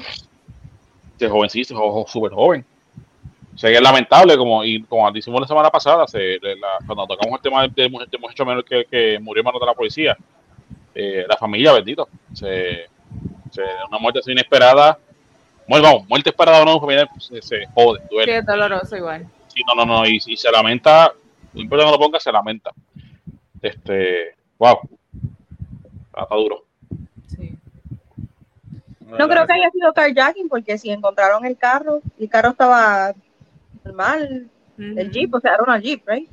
[1.19, 2.65] Sí, jovencísimo, jo- jo- súper joven.
[3.55, 7.07] O sea, que es lamentable, como y como decimos la semana pasada, se, la- cuando
[7.07, 9.73] tocamos el tema del de, del muchacho menor que, que murió en manos de la
[9.73, 10.15] policía,
[11.01, 12.87] eh, la familia, bendito, se,
[13.51, 14.97] se- una muerte así inesperada,
[15.67, 18.31] bueno, vamos, muerte esperada o no, familia, se, se jode, duele.
[18.31, 19.27] Sí, es doloroso igual.
[19.47, 21.11] Sí, no, no, no, y, y se lamenta,
[21.53, 22.71] no importa que lo ponga, se lamenta.
[23.61, 24.79] Este, wow,
[26.07, 26.65] está, está duro.
[27.27, 27.55] Sí.
[29.17, 33.13] No creo que haya sido carjacking porque si encontraron el carro, el carro estaba
[33.83, 34.47] normal,
[34.77, 36.29] el jeep, o sea, era una jeep, right?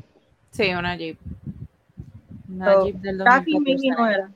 [0.51, 1.19] Sí, una Jeep.
[2.49, 3.61] Una So, Jeep del Casi 2014.
[3.61, 4.31] maybe no era.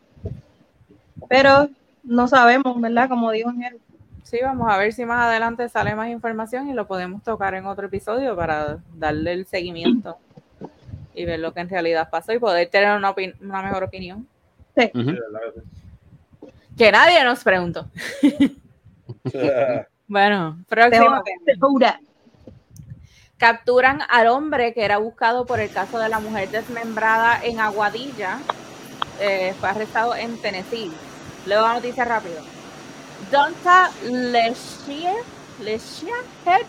[1.28, 1.68] Pero
[2.02, 3.08] no sabemos, ¿verdad?
[3.08, 3.78] Como dijo Ángel.
[4.22, 7.66] Sí, vamos a ver si más adelante sale más información y lo podemos tocar en
[7.66, 10.18] otro episodio para darle el seguimiento
[11.14, 14.26] y ver lo que en realidad pasó y poder tener una, opin- una mejor opinión.
[14.76, 15.40] Sí, verdad
[16.42, 17.86] que Que nadie nos preguntó.
[20.06, 21.22] Bueno, próximo.
[21.44, 22.00] Segura.
[23.36, 28.38] Capturan al hombre que era buscado por el caso de la mujer desmembrada en Aguadilla.
[29.20, 30.90] Eh, fue arrestado en Tennessee.
[31.46, 32.40] Luego la noticia rápido.
[33.30, 35.14] Donta Leshia
[36.46, 36.66] Head,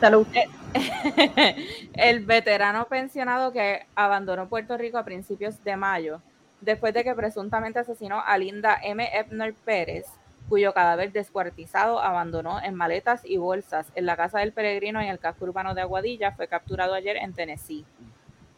[0.00, 0.26] Salud.
[1.94, 6.20] el veterano pensionado que abandonó Puerto Rico a principios de mayo,
[6.60, 9.08] después de que presuntamente asesinó a Linda M.
[9.10, 10.06] Ebner Pérez,
[10.50, 15.18] cuyo cadáver descuartizado abandonó en maletas y bolsas en la casa del peregrino en el
[15.18, 17.86] casco urbano de Aguadilla, fue capturado ayer en Tennessee.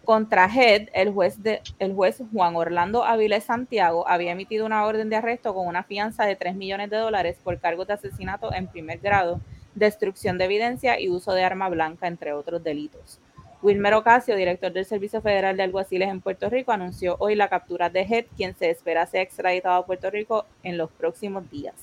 [0.09, 5.67] Contra Head, el juez, Juan Orlando Avilés Santiago había emitido una orden de arresto con
[5.67, 9.39] una fianza de 3 millones de dólares por cargos de asesinato en primer grado,
[9.75, 13.21] destrucción de evidencia y uso de arma blanca, entre otros delitos.
[13.61, 17.91] Wilmer Ocasio, director del Servicio Federal de Alguaciles en Puerto Rico, anunció hoy la captura
[17.91, 21.75] de Head, quien se espera sea extraditado a Puerto Rico en los próximos días.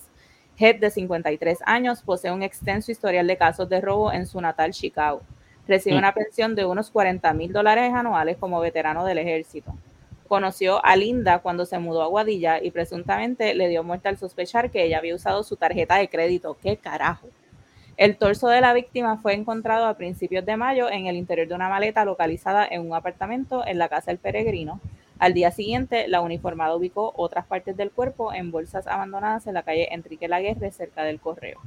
[0.57, 4.71] Head, de 53 años, posee un extenso historial de casos de robo en su natal
[4.71, 5.21] Chicago.
[5.67, 9.73] Recibe una pensión de unos 40 mil dólares anuales como veterano del ejército.
[10.27, 14.71] Conoció a Linda cuando se mudó a Guadilla y presuntamente le dio muerte al sospechar
[14.71, 16.57] que ella había usado su tarjeta de crédito.
[16.61, 17.27] ¡Qué carajo!
[17.97, 21.55] El torso de la víctima fue encontrado a principios de mayo en el interior de
[21.55, 24.81] una maleta localizada en un apartamento en la casa del peregrino.
[25.17, 29.63] Al día siguiente, la uniformada ubicó otras partes del cuerpo en bolsas abandonadas en la
[29.63, 31.61] calle Enrique Laguerre, cerca del correo.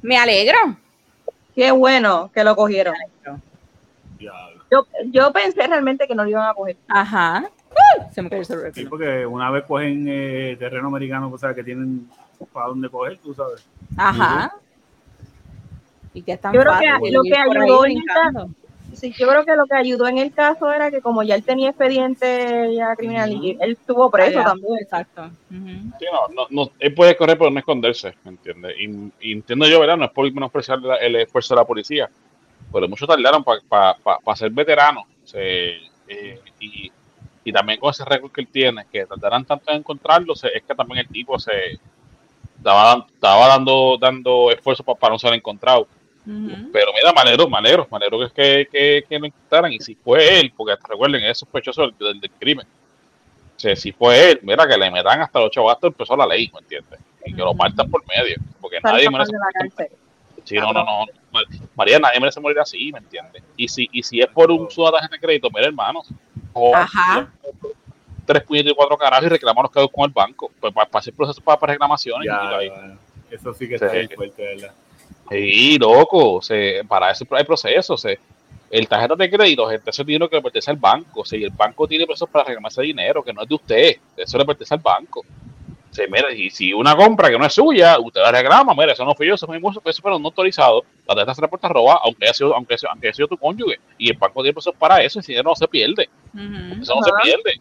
[0.00, 0.78] Me alegro.
[1.54, 2.94] Qué bueno que lo cogieron.
[4.70, 6.76] Yo, yo pensé realmente que no lo iban a coger.
[6.88, 7.50] Ajá.
[7.70, 8.04] ¡Uy!
[8.12, 8.72] Se me cayó el celular.
[8.72, 12.08] Sí, porque una vez cogen eh, terreno americano, pues sabes que tienen
[12.52, 13.66] para dónde coger, tú sabes.
[13.96, 14.54] Ajá.
[16.14, 18.02] Y que es tan Yo creo que lo que ayudó en.
[19.00, 21.42] Sí, yo creo que lo que ayudó en el caso era que como ya él
[21.42, 24.50] tenía expediente ya criminal y él estuvo preso Allá.
[24.50, 24.78] también.
[24.78, 25.30] Exacto.
[25.48, 28.76] Sí, no, no, no, él puede correr, pero no esconderse, ¿me entiendes?
[28.78, 29.96] Y, y entiendo yo, ¿verdad?
[29.96, 32.10] No es por menospreciar el esfuerzo de la policía,
[32.70, 35.04] pero muchos tardaron para ser veteranos.
[35.32, 35.80] eh,
[36.58, 36.90] y,
[37.44, 40.74] y, también con ese récord que él tiene, que tardarán tanto en encontrarlo, es que
[40.74, 41.78] también el tipo se
[42.60, 45.86] estaba, estaba dando, dando esfuerzo para, no ser encontrado.
[46.24, 49.72] Pero mira, manero, manero, manero que es que, que, que, lo encontraran.
[49.72, 52.66] Y si fue él, porque recuerden, es sospechoso del, del, crimen.
[53.56, 56.26] O sea, si fue él, mira que le metan hasta los chavos, hasta empezó la
[56.26, 57.00] ley, ¿me entiendes?
[57.24, 58.36] Y que lo partan por medio.
[58.60, 59.32] Porque nadie merece.
[60.44, 61.06] Sí, no, no, no.
[61.76, 63.42] María, nadie merece morir así, ¿me entiendes?
[63.56, 66.02] Y si, y si es por un su de crédito, mira, hermano.
[66.52, 67.30] O Ajá.
[68.26, 70.50] tres puñetos y cuatro carajos y reclamamos los quedó con el banco.
[70.60, 72.26] Pues para, hacer procesos para, para reclamaciones.
[72.26, 73.84] Ya, y, eso sí que sí.
[73.84, 74.72] está fuerte, ¿verdad?
[75.30, 76.34] Sí, loco.
[76.34, 77.90] O sea, para eso hay procesos.
[77.90, 78.16] O sea,
[78.70, 81.20] el tarjeta de crédito, gente, ese dinero que le pertenece al banco.
[81.20, 83.54] O sea, y el banco tiene procesos para reclamar ese dinero, que no es de
[83.54, 83.96] usted.
[84.16, 85.24] Eso le pertenece al banco.
[85.90, 88.92] O sea, mira, y si una compra que no es suya, usted la reclama, mira,
[88.92, 91.68] eso no fue yo, eso fue mi eso pero no autorizado, la tarjeta se reporta
[91.68, 94.78] roba, aunque haya sido, aunque, aunque haya sido tu cónyuge, y el banco tiene procesos
[94.78, 96.08] para eso, y si dinero no se pierde.
[96.32, 96.82] Uh -huh.
[96.82, 97.04] Eso no uh -huh.
[97.04, 97.60] se pierde.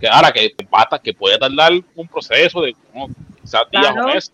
[0.00, 3.08] Que ahora que pata, que puede tardar un proceso de no,
[3.42, 4.04] quizás días Claro.
[4.04, 4.32] o meses,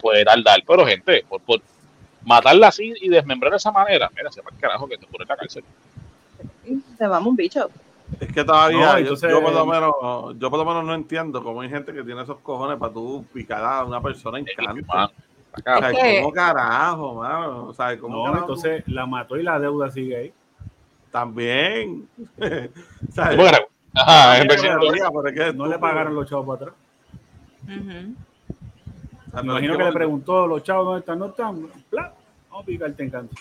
[0.00, 1.62] puede tardar, pero gente, por, por
[2.26, 5.22] matarla así y desmembrar de esa manera, mira, se va el carajo que te pone
[5.22, 5.64] en la cárcel.
[6.98, 7.70] Se vamos un bicho.
[8.20, 9.94] Es que todavía, No, yo- entonces- yo, por lo menos,
[10.38, 13.24] yo por lo menos no entiendo cómo hay gente que tiene esos cojones para tú
[13.32, 14.82] picar a una persona en canto.
[14.92, 17.64] O sea, Es que- ¿Cómo carajo, mano?
[17.68, 20.32] O sea, ¿cómo No, carajo entonces la mató y la deuda sigue ahí.
[21.10, 22.06] También.
[22.38, 23.66] o sea, ¿Cómo que-
[23.98, 26.74] Ajá, es no, le pagaron los chavos para atrás.
[27.66, 31.68] O sea, Me imagino que le preguntó los chavos dónde están, no están.
[31.90, 32.12] Bla,
[32.56, 33.36] Vamos a picarte en canto.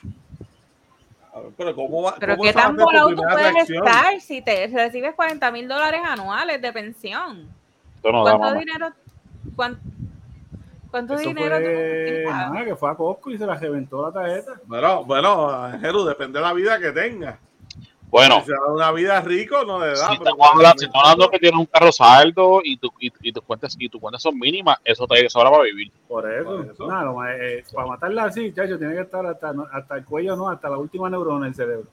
[1.57, 2.15] Pero ¿cómo va?
[2.19, 3.87] Pero cómo qué tan volado tú puedes reacción?
[3.87, 7.47] estar si te recibes 40 mil dólares anuales de pensión.
[8.03, 8.89] No ¿Cuánto dinero?
[9.55, 9.79] cuán-
[10.91, 14.53] ¿Cuánto Eso dinero fue que fue a Costco y se la reventó la tarjeta.
[14.65, 17.37] Bueno, bueno, Jeru, depende de la vida que tenga.
[18.09, 19.95] Bueno, Si se da una vida rico, no le da.
[19.95, 23.33] si pero estamos hablando, si hablando que tienes un carro saldo y, tu, y, y
[23.33, 25.91] tus cuentas y tus cuentas son mínimas, eso te sobra para vivir.
[26.07, 26.45] Por eso.
[26.45, 26.87] Por eso.
[26.87, 30.35] Nada, más, eh, para matarla así, chacho, tiene que estar hasta, no, hasta el cuello,
[30.35, 31.87] no, hasta la última neurona del cerebro.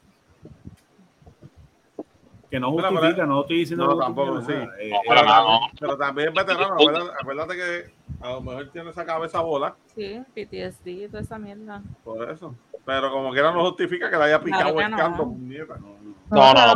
[2.50, 4.52] Que no Pero, justifica, pero- no estoy diciendo no, tampoco, sí.
[4.52, 4.74] nada.
[4.78, 5.60] Eh, No, eh, para nada, no.
[5.80, 6.74] Pero también es veterano.
[6.78, 9.74] Acuérdate, acuérdate que a lo mejor tiene esa cabeza bola.
[9.94, 11.82] Sí, PTSD y toda esa mierda.
[12.04, 12.54] Por eso.
[12.84, 14.96] Pero como quiera no justifica que le haya picado Claro el no.
[14.98, 15.76] canto, puñeta.
[15.78, 15.96] No,
[16.36, 16.74] no, no, no.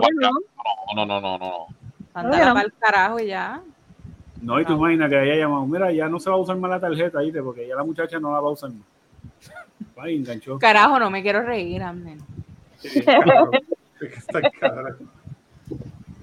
[0.94, 1.66] no, no, no, no, no.
[2.14, 3.60] Mándala Oye, para el carajo ya.
[4.42, 6.70] No, y tú imaginas que haya llamado, mira, ya no se va a usar más
[6.70, 7.42] la tarjeta, ¿viste?
[7.42, 8.86] Porque ya la muchacha no la va a usar más.
[9.96, 10.58] Ay, enganchó.
[10.58, 12.18] Carajo, no me quiero reír, amén.
[12.78, 13.02] Sí.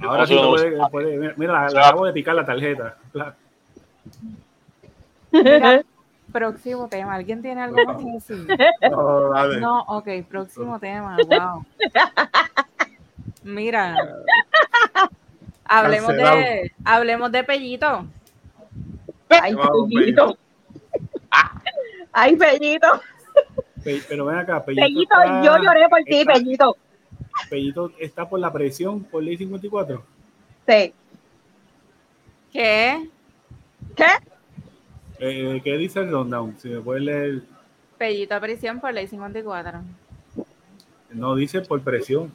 [0.01, 0.89] Ahora sí No, lo no, puede, no.
[0.89, 2.97] puede- mira, le acabo de picar la tarjeta.
[3.13, 3.35] La-
[5.31, 5.81] Mira,
[6.31, 7.15] próximo tema.
[7.15, 8.47] ¿Alguien tiene algo más que decir?
[8.91, 9.59] No, dale.
[9.59, 11.17] No, ok, próximo tema.
[11.27, 11.65] Wow.
[13.43, 13.95] Mira.
[15.65, 18.05] Hablemos de, hablemos de Pellito.
[19.29, 19.55] Ay,
[19.89, 20.37] Pellito.
[22.13, 22.87] Ay, Pellito.
[23.83, 26.77] Pe- Pero ven acá, Pellito, Pellito, está, yo lloré por ti, está- Pellito.
[27.49, 30.03] Pellito está por la presión por ley 54.
[30.67, 30.93] Sí.
[32.51, 33.09] ¿Qué?
[33.95, 34.05] ¿Qué?
[35.19, 36.55] Eh, ¿Qué dice el rundown?
[36.59, 37.41] Si me puedes leer,
[37.97, 39.81] Pellito a prisión por ley 54.
[41.11, 42.31] no dice por presión.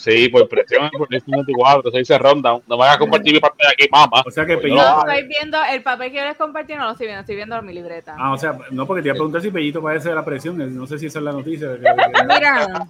[0.00, 2.62] Sí, por presión, por el 54, se dice rundown.
[2.66, 4.22] No me hagas compartir mi parte de aquí, mamá.
[4.26, 4.82] O sea que Pues Pellito.
[4.82, 7.60] No, no, estoy viendo el papel que les compartí, no lo estoy viendo, estoy viendo
[7.60, 8.16] mi libreta.
[8.18, 10.74] Ah, o sea, no, porque te iba a preguntar si Pellito padece de la presión.
[10.74, 11.68] No sé si esa es la noticia.
[12.28, 12.86] Mira.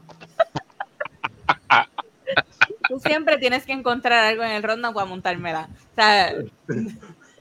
[2.88, 5.68] Tú siempre tienes que encontrar algo en el rundown para montármela.
[5.92, 6.32] O sea,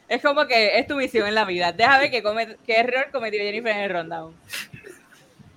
[0.07, 1.72] es como que es tu visión en la vida.
[1.74, 4.34] Déjame ver qué, come- qué error cometió Jennifer en el rundown.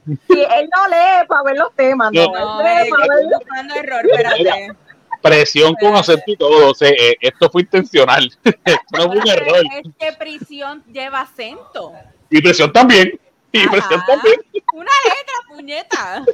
[0.07, 2.26] Sí, él no lee para ver los temas, no.
[2.32, 4.72] No, eh, lee para ver estoy buscando error, espérate.
[5.20, 6.70] Presión con acento y todo.
[6.70, 8.28] O sea, eh, esto fue intencional.
[8.44, 9.62] esto no fue un error.
[9.72, 11.92] Es que prisión lleva acento.
[12.28, 13.20] Y presión también.
[13.53, 14.40] Y presión también.
[14.72, 16.24] Una letra, puñeta.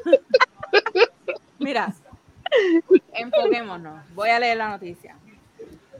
[1.59, 1.93] Mira,
[3.13, 4.03] enfoquémonos.
[4.15, 5.17] Voy a leer la noticia.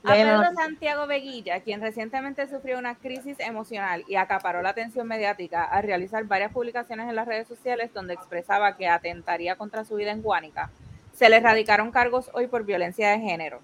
[0.05, 0.55] A la Pedro.
[0.55, 6.25] Santiago Veguilla, quien recientemente sufrió una crisis emocional y acaparó la atención mediática al realizar
[6.25, 10.71] varias publicaciones en las redes sociales donde expresaba que atentaría contra su vida en Guánica,
[11.13, 13.61] se le radicaron cargos hoy por violencia de género.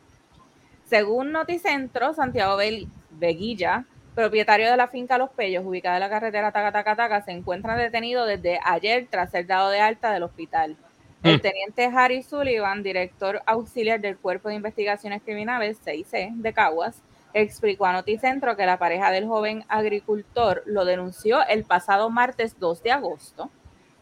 [0.85, 6.53] Según Noticentro, Santiago Ve- Veguilla, propietario de la finca Los Pellos, ubicada en la carretera
[6.53, 10.77] Taca-Taca-Taca, se encuentra detenido desde ayer tras ser dado de alta del hospital.
[11.25, 11.41] El Mm.
[11.41, 17.03] teniente Harry Sullivan, director auxiliar del Cuerpo de Investigaciones Criminales, CIC, de Caguas,
[17.33, 22.83] explicó a Noticentro que la pareja del joven agricultor lo denunció el pasado martes 2
[22.83, 23.51] de agosto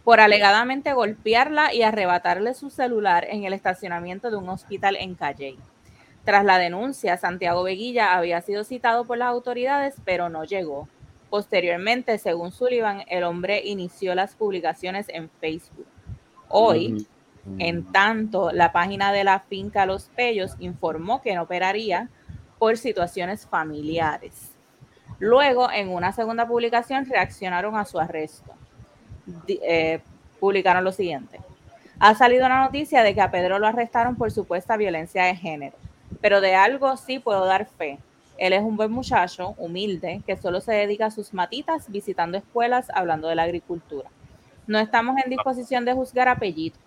[0.02, 5.56] por alegadamente golpearla y arrebatarle su celular en el estacionamiento de un hospital en Calle.
[6.24, 10.88] Tras la denuncia, Santiago Veguilla había sido citado por las autoridades, pero no llegó.
[11.30, 15.86] Posteriormente, según Sullivan, el hombre inició las publicaciones en Facebook.
[16.48, 17.06] Hoy,
[17.59, 22.09] en tanto, la página de la finca Los Pellos informó que no operaría
[22.59, 24.53] por situaciones familiares.
[25.18, 28.53] Luego, en una segunda publicación, reaccionaron a su arresto.
[29.49, 30.01] Eh,
[30.38, 31.40] publicaron lo siguiente.
[31.99, 35.76] Ha salido una noticia de que a Pedro lo arrestaron por supuesta violencia de género,
[36.20, 37.99] pero de algo sí puedo dar fe.
[38.38, 42.90] Él es un buen muchacho, humilde, que solo se dedica a sus matitas, visitando escuelas,
[42.93, 44.11] hablando de la agricultura.
[44.66, 46.78] No estamos en disposición de juzgar a Pellito.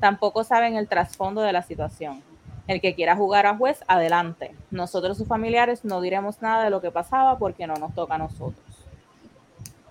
[0.00, 2.22] Tampoco saben el trasfondo de la situación.
[2.68, 4.54] El que quiera jugar a juez, adelante.
[4.70, 8.18] Nosotros, sus familiares, no diremos nada de lo que pasaba porque no nos toca a
[8.18, 8.64] nosotros.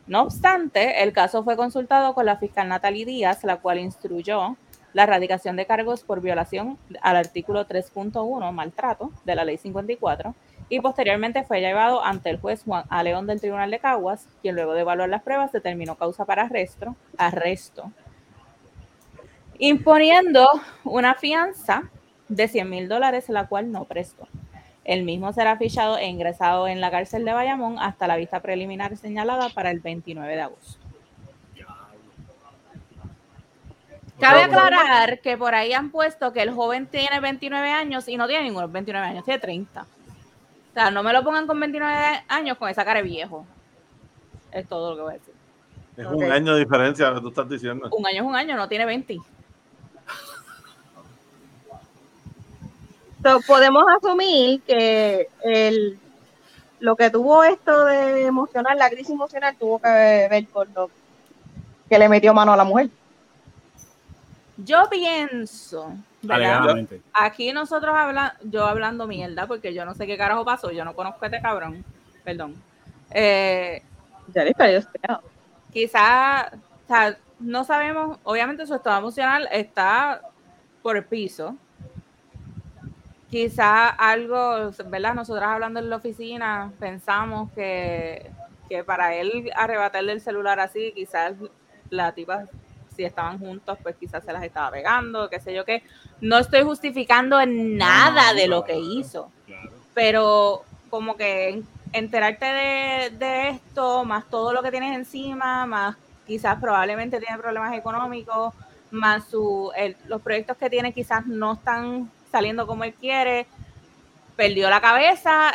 [0.08, 4.58] No obstante, el caso fue consultado con la fiscal Natalie Díaz, la cual instruyó
[4.94, 10.36] la erradicación de cargos por violación al artículo 3.1, maltrato, de la ley 54,
[10.70, 13.04] y posteriormente fue llevado ante el juez Juan A.
[13.04, 16.96] León del Tribunal de Caguas, quien luego de evaluar las pruebas determinó causa para arresto,
[17.18, 17.92] arresto
[19.62, 20.48] imponiendo
[20.84, 21.84] una fianza
[22.28, 24.28] de 100 mil dólares, la cual no prestó.
[24.84, 28.98] El mismo será fichado e ingresado en la cárcel de Bayamón hasta la vista preliminar
[28.98, 30.82] señalada para el 29 de agosto.
[34.20, 38.28] Cabe aclarar que por ahí han puesto que el joven tiene 29 años y no
[38.28, 39.82] tiene ninguno 29 años, tiene 30.
[39.82, 43.46] O sea, no me lo pongan con 29 años con esa cara de viejo.
[44.52, 45.34] Es todo lo que voy a decir.
[45.98, 47.90] Es un año de diferencia lo que tú estás diciendo.
[47.92, 49.20] Un año es un año, no tiene 20.
[53.46, 56.00] Podemos asumir que el,
[56.80, 60.90] lo que tuvo esto de emocional, la crisis emocional, tuvo que ver con lo
[61.90, 62.90] que le metió mano a la mujer.
[64.58, 65.96] Yo pienso,
[67.14, 70.94] Aquí nosotros hablando, yo hablando mierda, porque yo no sé qué carajo pasó, yo no
[70.94, 71.84] conozco a este cabrón,
[72.24, 72.56] perdón.
[73.10, 73.82] Eh,
[74.34, 74.54] ya le
[75.74, 80.22] Quizás, o sea, no sabemos, obviamente su estado emocional está
[80.84, 81.56] por el piso.
[83.32, 85.16] Quizá algo, ¿verdad?
[85.16, 88.30] Nosotras hablando en la oficina pensamos que,
[88.70, 91.34] que para él arrebatarle el celular así, quizás
[91.90, 92.46] la tipa
[92.96, 95.82] si estaban juntos, pues quizás se las estaba pegando, qué sé yo qué.
[96.20, 99.32] No estoy justificando nada de lo que hizo,
[99.94, 101.64] pero como que
[101.94, 105.96] enterarte de, de, esto, más todo lo que tienes encima, más
[106.28, 108.54] quizás probablemente tiene problemas económicos,
[108.92, 109.72] más su,
[110.08, 113.48] los proyectos que tiene quizás no están saliendo como él quiere,
[114.36, 115.52] perdió la cabeza,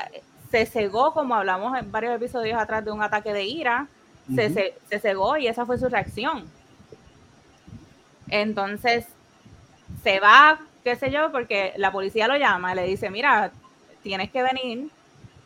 [0.51, 3.89] se cegó, como hablamos en varios episodios atrás de un ataque de ira,
[4.35, 6.49] se, se, cegó y esa fue su reacción.
[8.29, 9.07] Entonces,
[10.03, 13.53] se va, qué sé yo, porque la policía lo llama, le dice, mira,
[14.03, 14.89] tienes que venir.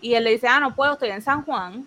[0.00, 1.86] Y él le dice, ah, no puedo, estoy en San Juan.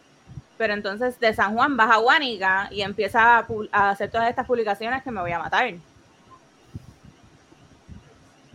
[0.58, 3.40] Pero entonces de San Juan baja a Guanica y empieza
[3.72, 5.74] a, hacer todas estas publicaciones que me voy a matar.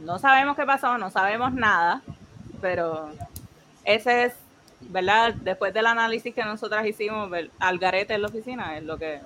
[0.01, 2.03] No sabemos qué pasó, no sabemos nada,
[2.61, 3.11] pero
[3.85, 4.35] ese es,
[4.81, 5.35] ¿verdad?
[5.35, 9.21] Después del análisis que nosotras hicimos, al garete en la oficina, es lo que...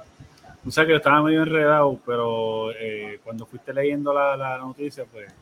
[0.66, 5.32] O sea que estaba medio enredado, pero eh, cuando fuiste leyendo la, la, noticia, pues,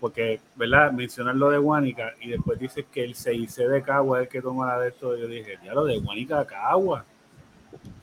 [0.00, 0.90] porque, ¿verdad?
[0.90, 4.42] Mencionar lo de Guanica y después dices que el CIC de Cagua es el que
[4.42, 7.04] toma la de esto, yo dije, ya lo de Guanica a Cagua.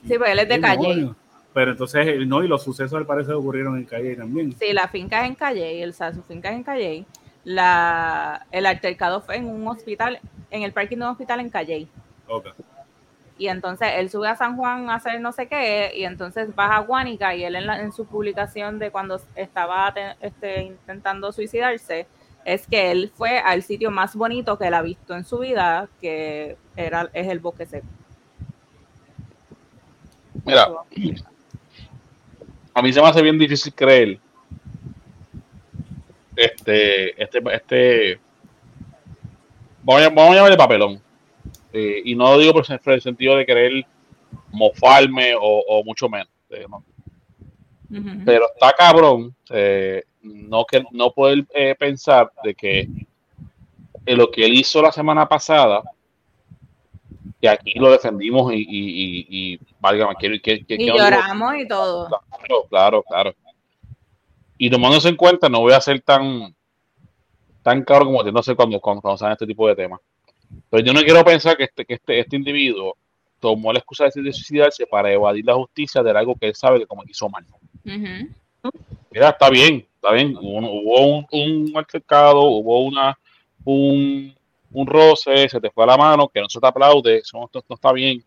[0.08, 1.10] Sí, pues él es de calle.
[1.54, 4.56] Pero entonces, no, y los sucesos al parecer ocurrieron en Calle también.
[4.60, 7.06] Sí, la finca es en Calle, el, su finca es en Calle.
[7.43, 10.20] La, el altercado fue en un hospital,
[10.52, 11.88] en el parking de un hospital en Calle.
[12.28, 12.52] Okay.
[13.39, 16.78] Y entonces él sube a San Juan a hacer no sé qué, y entonces baja
[16.78, 22.08] a Guánica, y él en, en su publicación de cuando estaba este, intentando suicidarse,
[22.45, 25.88] es que él fue al sitio más bonito que él ha visto en su vida,
[26.00, 27.88] que era, es el bosque seco.
[30.45, 30.70] Mira,
[32.78, 34.19] a mí se me hace bien difícil creer
[36.36, 38.19] este, este, este,
[39.82, 41.01] vamos a, vamos a llamarle papelón.
[41.73, 43.84] Eh, y no lo digo por el sentido de querer
[44.51, 46.30] mofarme o, mucho menos.
[46.51, 46.67] Eh,
[48.23, 51.47] Pero está cabrón eh, no, que, no poder
[51.80, 52.88] pensar de que
[54.05, 55.82] lo que él hizo la semana pasada
[57.41, 62.07] que aquí lo defendimos y, y, y, válgame, quiero que, y lloramos y todo.
[62.07, 63.36] Claro, claro, claro.
[64.57, 66.55] Y tomándose en cuenta, no voy a ser tan
[67.61, 69.99] tan caro como no sé cuando, cuando, cuando este tipo de temas.
[70.69, 72.95] Pero yo no quiero pensar que este, que este, este individuo
[73.39, 76.88] tomó la excusa de suicidarse para evadir la justicia de algo que él sabe que
[76.88, 77.45] como hizo mal.
[77.86, 78.71] Ujú.
[79.11, 80.36] Mira, está bien, está bien.
[80.38, 83.17] Hubo, hubo un, un altercado, hubo una,
[83.65, 84.34] un,
[84.82, 87.49] un roce, se te fue a la mano, que no se te aplaude, eso no,
[87.53, 88.23] no está bien.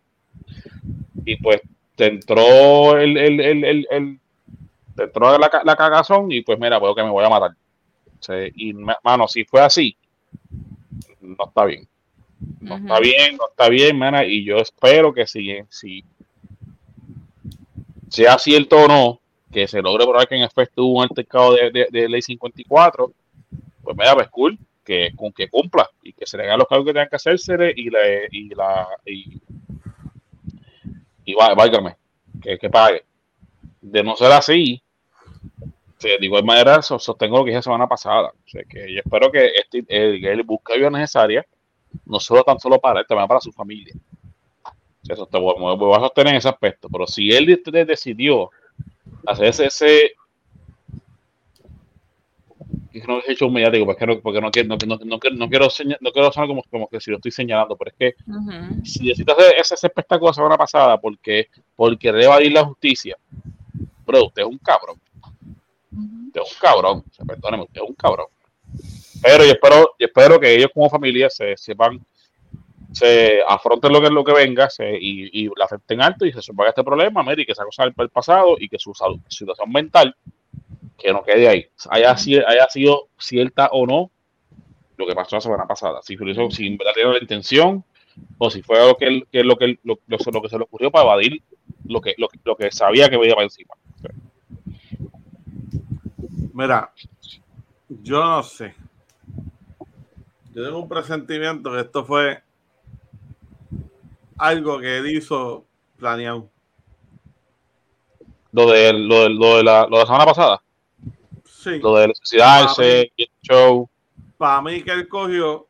[1.25, 1.61] Y pues
[1.97, 4.21] te entró el, el, el, el,
[4.97, 7.53] te entró la, la cagazón y pues mira, veo que me voy a matar.
[8.21, 9.97] Sí, y ma- mano, si fue así,
[11.21, 11.87] no está bien.
[12.61, 16.05] No está bien, no está bien, mana, y yo espero que si, si
[18.09, 19.21] sea cierto o no,
[19.53, 23.13] que se logre probar que en efecto hubo un altercado de, de, de ley 54,
[23.83, 24.59] pues mira, pues cool,
[24.91, 27.55] que, con que cumpla y que se le hagan los cargos que tengan que hacerse
[27.77, 29.41] y la y la y,
[31.25, 31.97] y vá- válgame,
[32.43, 33.05] que, que pague.
[33.81, 34.83] De no ser así,
[35.99, 38.29] sí, de igual manera so- sostengo lo que dije la semana pasada.
[38.31, 41.47] O sea, que yo espero que este, el, él busque ayuda necesaria,
[42.07, 43.95] no solo tan solo para él, también para su familia.
[45.09, 46.89] Eso te voy, voy a sostener en ese aspecto.
[46.91, 48.51] Pero si él de- de- decidió
[49.27, 50.13] hacer ese, ese es
[52.91, 55.37] que no es hecho un mediático, porque no, porque no quiero, no, no, no quiero,
[55.37, 57.97] no quiero, seña- no quiero sonar como, como que si lo estoy señalando, pero es
[57.97, 58.23] que
[58.85, 63.17] si necesitas hacer ese, ese espectáculo la semana pasada porque, porque evadir la justicia,
[64.07, 64.97] bro, usted es un cabrón.
[66.27, 67.05] Usted es un cabrón.
[67.11, 68.27] O sea, perdóneme, usted es un cabrón.
[69.23, 72.01] Pero yo espero, yo espero que ellos como familia se sepan,
[72.93, 76.41] se afronten lo que lo que venga se, y, y la afecten alto y se
[76.43, 79.19] suponga este problema, mire, y que esa cosa del del pasado y que su salud,
[79.29, 80.15] situación mental
[81.03, 81.67] que no quede ahí.
[81.91, 82.13] Haya,
[82.47, 84.11] haya sido cierta o no
[84.97, 86.01] lo que pasó la semana pasada.
[86.03, 87.85] Si lo hizo sin verdad tenía la intención
[88.39, 91.05] o si fue algo que, lo, que lo, lo- lo que se le ocurrió para
[91.05, 91.43] evadir
[91.87, 93.75] lo que, lo, lo que sabía que venía para encima.
[96.53, 96.93] Mira,
[97.89, 98.75] yo no sé.
[100.53, 102.43] Yo tengo un presentimiento que esto fue
[104.39, 105.65] algo que él hizo
[105.97, 106.49] planeado.
[108.53, 110.63] Lo de, lo de, lo de, la, lo de la semana pasada,
[111.61, 111.79] Sí.
[111.79, 113.87] lo de suicidarse, el show.
[114.39, 115.67] Para mí que él cogió,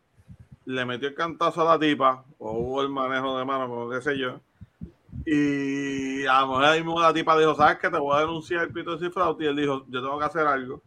[0.65, 4.01] le metió el cantazo a la tipa, o hubo el manejo de mano, como qué
[4.01, 4.39] sé yo.
[5.27, 7.91] Y a lo mejor ahí mismo la tipa dijo, ¿sabes qué?
[7.91, 9.37] Te voy a denunciar el pito cifrado.
[9.41, 10.81] Y él dijo, yo tengo que hacer algo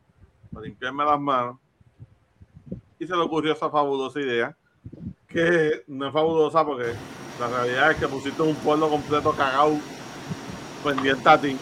[0.53, 1.57] para limpiarme las manos.
[2.97, 4.55] Y se le ocurrió esa fabulosa idea,
[5.27, 6.93] que no es fabulosa porque
[7.41, 9.77] la realidad es que pusiste un pueblo completo cagado
[10.81, 11.57] pendiente a ti.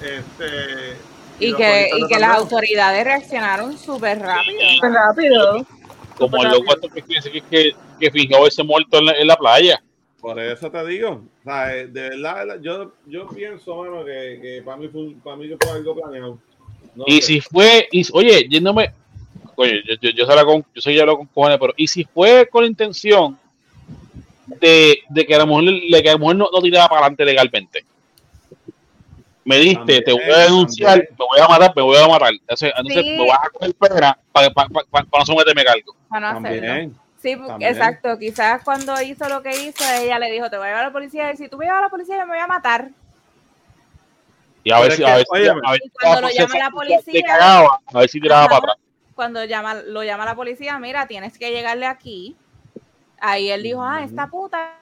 [0.00, 0.96] Este,
[1.40, 4.60] Y que, y que las autoridades reaccionaron súper rápido.
[4.76, 5.66] Súper rápido.
[6.18, 9.36] Como el loco este que, que, que, que fingió haberse muerto en la, en la
[9.36, 9.82] playa.
[10.20, 14.62] Por eso te digo, o sea, eh, de verdad, yo, yo pienso, mano, que, que
[14.62, 16.38] para mí fue, para mí fue algo planeado.
[16.94, 17.22] No Y sé.
[17.22, 18.92] si fue, y, oye, yéndome,
[19.56, 21.86] oye, yo, yo, yo, sé la con, yo sé ya lo con cojones, pero y
[21.86, 23.38] si fue con la intención
[24.60, 27.24] de, de que a la mujer, le- que a mujer no, no tiraba para adelante
[27.24, 27.84] legalmente.
[29.44, 31.16] Me diste, También, te voy a denunciar, también.
[31.18, 32.30] me voy a matar, me voy a matar.
[32.32, 33.16] Entonces, entonces Sí.
[33.18, 35.96] me vas a coger pena para, para, para, para no someterme cargo.
[36.08, 36.92] Para no hacerlo.
[37.22, 37.70] Sí, También.
[37.72, 38.18] exacto.
[38.18, 40.92] Quizás cuando hizo lo que hizo, ella le dijo, te voy a llevar a la
[40.92, 41.32] policía.
[41.32, 42.88] Y si tú me llevas a la policía, yo me voy a matar.
[44.62, 46.70] Y a Pero ver si, a ver si, óyeme, a ver cuando lo llama la
[46.70, 48.48] policía- se cagaba, a ver si tiraba Ajá.
[48.48, 48.76] para atrás.
[49.14, 52.36] Cuando llama, lo llama la policía, mira, tienes que llegarle aquí.
[53.20, 54.76] Ahí él dijo, ah, esta puta.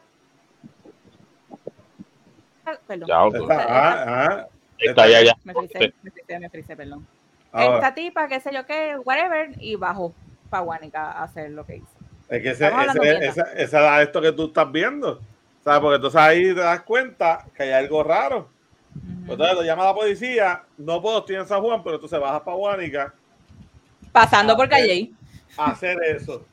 [2.86, 3.09] Perdón.
[3.09, 4.47] Ya, Esta- ah, ah,
[4.78, 5.35] Está ya, ya.
[5.45, 7.07] Me frisé, me frisé, me frisé, perdón.
[7.53, 10.15] ahora, Esta tipa, qué sé yo qué, whatever, y bajó
[10.51, 11.86] para Guanica a hacer lo que hizo.
[12.28, 15.20] es que ese, ese, esa, esa era esto que tú estás viendo.
[15.65, 15.81] ¿Sabes?
[15.81, 18.49] Porque entonces ahí te das cuenta que hay algo raro.
[18.95, 19.32] Ujú.
[19.32, 22.57] Entonces lo llama la policía, no puedo, estoy en San Juan, pero entonces bajas para
[22.57, 23.15] Guánica
[24.12, 25.11] Pasando por Ah, Calle.
[25.57, 26.45] a hacer eso.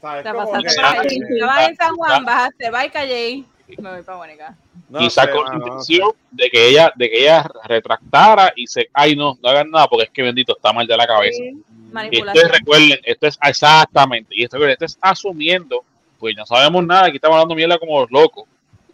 [0.00, 0.18] ¿Sabes?
[0.18, 1.18] Está Como pasando que- por Calle.
[1.34, 3.44] Estabas en San Juan, bajaste, va y Calle.
[3.66, 4.56] Me voy para Guanica.
[4.90, 8.88] no quizás sé, con no intención de que ella de que ella retractara y se
[8.92, 11.38] ay no no hagan nada porque es que bendito está mal de la cabeza.
[11.38, 11.62] Sí,
[12.10, 15.82] y esto es, recuerden esto es exactamente y esto, esto es asumiendo
[16.18, 18.44] pues no sabemos nada aquí estamos hablando mierda como los locos.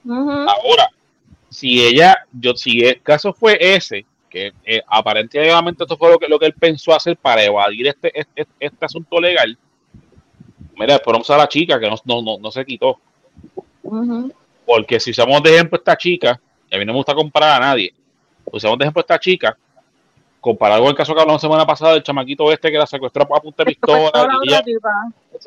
[0.09, 0.89] Ahora
[1.49, 6.29] si ella yo si el caso fue ese que eh, aparentemente esto fue lo que
[6.29, 9.59] lo que él pensó hacer para evadir este este, este asunto legal
[10.77, 12.99] mira ponemos a la chica que no, no, no, no se quitó.
[13.83, 14.33] Ujú.
[14.73, 16.41] Porque si usamos de ejemplo esta chica,
[16.71, 17.93] y a mí no me gusta comparar a nadie,
[18.45, 19.59] usamos de ejemplo esta chica,
[20.41, 23.23] comparado con el caso que hablamos la semana pasada del chamaquito este que la secuestró
[23.35, 24.11] a punta de pistola.
[24.45, 24.63] ella-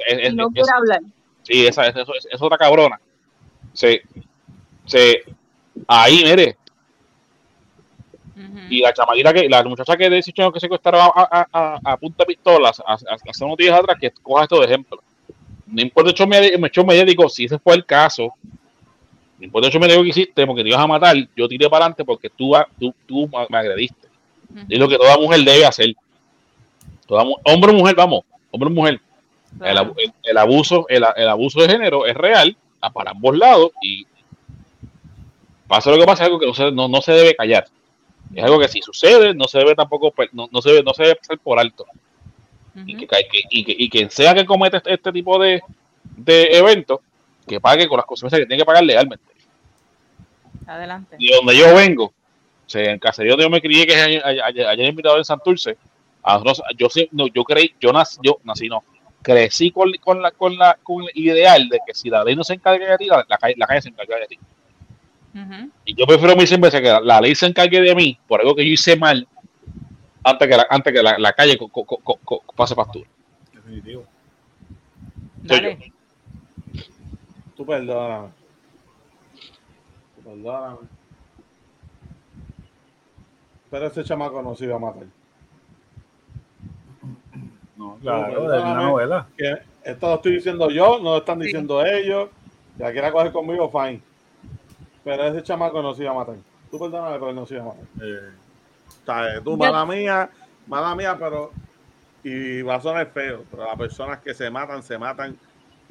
[0.07, 0.99] es- es- no quiere hablar.
[1.41, 2.99] sí, esa es, es- es otra cabrona.
[3.71, 4.01] Sí,
[4.85, 5.13] sí,
[5.87, 6.57] ahí, mire,
[8.69, 11.79] y la chamaquita que, la muchacha que de 18 años que secuestraron a, a, a,
[11.93, 15.01] a punta de pistola hace, unos días atrás, que coja esto de ejemplo.
[15.65, 18.33] No importa show medi- el show mediático, si ese fue el caso,
[19.43, 22.05] no importa el hecho que hiciste porque te ibas a matar, yo tiré para adelante
[22.05, 24.07] porque tú, tú, tú me agrediste.
[24.69, 25.93] Es lo que toda mujer debe hacer.
[27.05, 29.01] Toda, hombre o mujer, vamos, hombre o mujer.
[29.61, 32.55] El, abuso, el, abuso de género es real
[32.93, 34.07] para ambos lados y
[35.67, 37.65] pasa lo que pasa, es algo que no se, no, se debe callar.
[38.33, 41.03] Es algo que si sucede, no se debe tampoco, no, no se, debe, no se
[41.03, 41.85] debe pasar por alto.
[42.85, 43.07] y, que,
[43.49, 45.61] y, que, y quien sea que cometa este, este tipo de,
[46.15, 47.01] de eventos,
[47.45, 49.32] que pague con las consecuencias que tiene que pagar legalmente.
[50.67, 51.15] Adelante.
[51.19, 54.87] Y donde yo vengo, o sea, en caserío donde yo me crié, que es allá,
[54.87, 55.77] invitado en Santurce,
[56.77, 58.83] yo, no, yo creí, yo nací, yo nací, no,
[59.21, 62.43] crecí con, con, la, con, la, con el ideal de que si la ley no
[62.43, 64.39] se encarga de ti, la, la, calle, la calle se encarga de ti.
[65.85, 68.63] Y yo prefiero mil veces que la, ley se encargue de mí por algo que
[68.63, 69.27] yo hice mal
[70.23, 71.57] antes que la, antes que la, calle
[72.55, 73.09] pase factura.
[73.51, 74.05] Definitivo.
[75.41, 75.91] Dale.
[77.55, 78.29] Tú perdóname.
[80.33, 80.77] Perdóname.
[83.69, 85.03] Pero ese chamaco no se iba a matar.
[87.77, 89.27] No, claro, de una novela.
[89.37, 92.29] Que esto lo estoy diciendo yo, no lo están diciendo ellos.
[92.75, 94.01] Si la quiera coger conmigo, fine.
[95.03, 96.35] Pero ese chamaco no se iba a matar.
[96.71, 97.85] Tú perdóname, pero no se iba a matar.
[98.01, 98.31] Eh.
[98.87, 100.29] O sea, tú, mala mía,
[100.67, 101.51] mala mía, pero.
[102.23, 105.37] Y va a sonar feo, pero las personas que se matan, se matan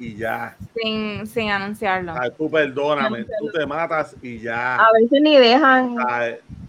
[0.03, 0.55] y ya.
[0.75, 2.13] Sin, sin anunciarlo.
[2.19, 4.75] Ay, tú perdóname, tú te matas y ya.
[4.75, 5.95] A veces ni dejan.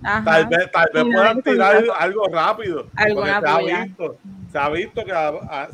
[0.03, 2.87] tal vez, tal vez puedan tirar algo rápido.
[2.95, 4.17] Alguna se ha, visto,
[4.53, 5.13] se ha visto que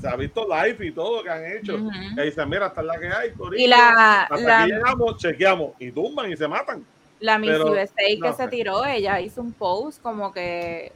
[0.00, 1.76] se ha visto live y todo que han hecho.
[2.16, 3.32] Que dicen, mira, esta es la que hay.
[3.56, 6.84] y la, hasta aquí llegamos, chequeamos y tumban y se matan.
[7.20, 10.92] La Miss USA que se tiró, ella hizo un post como que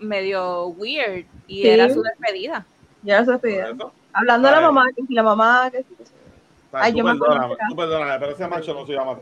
[0.00, 2.64] medio weird y era su despedida.
[3.02, 3.74] Ya era su despedida.
[4.12, 5.96] Hablando de la mamá, que si la mamá, que si.
[6.72, 9.18] Ay, yo perdóname, tú perdóname, pero ese macho no se llama.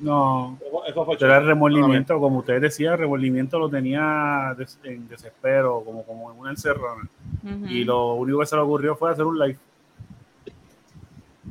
[0.00, 5.82] No, eso fue pero el remordimiento, como usted decía, el remordimiento lo tenía en desespero,
[5.84, 7.08] como, como en una encerrona.
[7.68, 9.58] Y lo único que se le ocurrió fue hacer un live.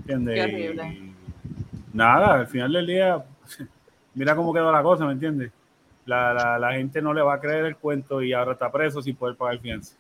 [0.08, 1.16] ¿Entiendes?
[1.94, 3.24] nada, al final del día,
[4.14, 5.52] mira cómo quedó la cosa, ¿me entiendes?
[6.06, 9.02] La, la, la, gente no le va a creer el cuento y ahora está preso
[9.02, 9.96] sin poder pagar fianza.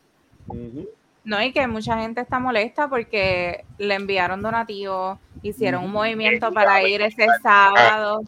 [1.25, 6.87] No, y que mucha gente está molesta porque le enviaron donativos, hicieron un movimiento para
[6.87, 8.21] ir ese sábado.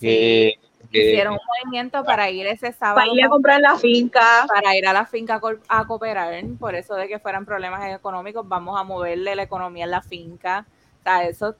[0.00, 3.00] hicieron un movimiento para ir ese sábado.
[3.00, 4.46] Para ir a comprar la finca.
[4.46, 6.32] Para ir a la finca a cooperar.
[6.60, 10.64] Por eso de que fueran problemas económicos, vamos a moverle la economía en la finca.
[11.00, 11.56] O sea, eso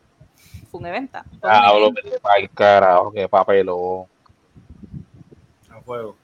[0.70, 1.18] fue un evento.
[1.42, 1.92] Hablo
[2.38, 4.06] el carajo, qué papelón.
[5.68, 6.14] A fuego.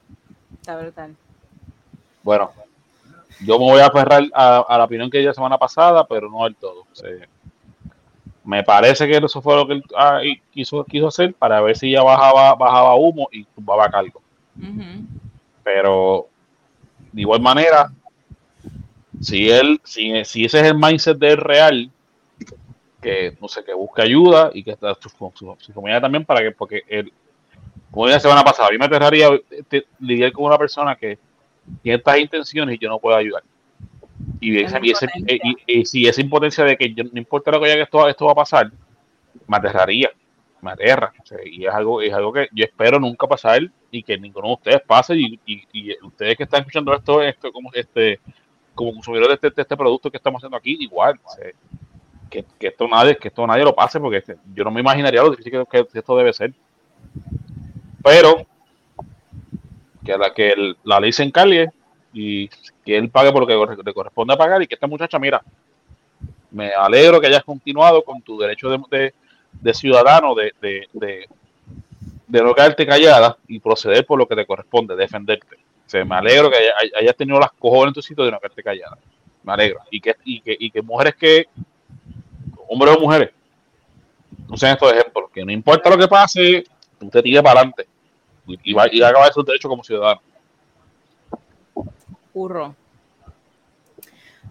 [0.53, 1.17] Está brutal.
[2.23, 2.53] Bueno,
[3.45, 6.43] yo me voy a aferrar a, la opinión que dio la semana pasada, pero no
[6.43, 6.85] del todo.
[8.43, 10.21] me parece que eso fue lo que él ah,
[10.51, 14.21] quiso, quiso hacer para ver si ya bajaba, bajaba humo y tumbaba cargo.
[15.63, 16.27] Pero
[17.11, 17.91] de igual manera,
[19.21, 21.91] si él, si, si ese es el mindset de él real,
[23.01, 26.51] que no sé, que busque ayuda y que está su, su, familia también para que,
[26.51, 27.11] porque él,
[27.91, 29.29] como la semana pasada, a mí me aterraría
[29.99, 31.19] lidiar con una persona que
[31.81, 33.43] tiene estas intenciones y yo no puedo ayudar.
[34.39, 34.59] Y,
[35.67, 38.25] y, si esa impotencia de que yo, no importa lo que haya que esto, esto
[38.25, 38.71] va a pasar,
[39.47, 40.11] me aterraría,
[40.61, 41.13] me aterra.
[41.45, 43.61] y es algo, es algo que yo espero nunca pasar
[43.91, 45.15] y que ninguno de ustedes pase.
[45.15, 45.39] Y,
[46.03, 48.19] ustedes que están escuchando esto, esto como este
[48.73, 51.19] como consumidores de este, este, producto que estamos haciendo aquí, igual.
[52.29, 55.29] que, esto nadie, que esto nadie lo pase, porque este, yo no me imaginaría lo
[55.29, 56.53] difícil que, que esto debe ser.
[58.03, 58.47] Pero
[60.03, 61.69] que la que la ley se encargue
[62.13, 62.47] y
[62.85, 65.41] que él pague por lo que le corresponde pagar y que esta muchacha, mira,
[66.51, 69.13] me alegro que hayas continuado con tu derecho de,
[69.53, 74.95] de, ciudadano de, de, de, no quedarte callada y proceder por lo que te corresponde,
[74.95, 75.57] defenderte.
[75.93, 76.57] O me alegro que
[76.99, 78.97] hayas tenido las cojones en tu sitio de no quedarte callada.
[79.43, 79.79] Me alegro.
[79.89, 81.47] Y que, y que, y que mujeres que,
[82.67, 83.31] hombres o mujeres,
[84.47, 86.63] usen estos ejemplos, que no importa lo que pase,
[86.99, 87.87] usted tire para adelante
[88.47, 90.21] y, va, y a acabar sus derechos como ciudadano.
[92.31, 92.75] Curro.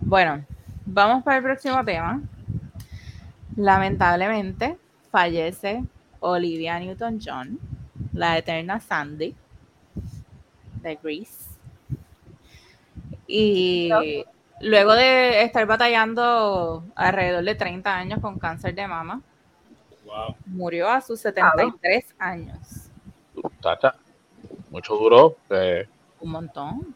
[0.01, 0.45] Bueno,
[0.85, 2.21] vamos para el próximo tema.
[3.57, 4.79] Lamentablemente
[5.11, 5.85] fallece
[6.21, 7.59] Olivia Newton-John,
[8.13, 9.35] la eterna Sandy
[10.83, 11.51] de Grease.
[13.27, 13.91] Y
[14.61, 19.23] luego de estar batallando alrededor de 30 años con cáncer de mama,
[20.47, 22.82] murió a sus 73 años.
[23.61, 23.97] Tata,
[24.71, 25.37] mucho duro.
[26.21, 26.95] un montón.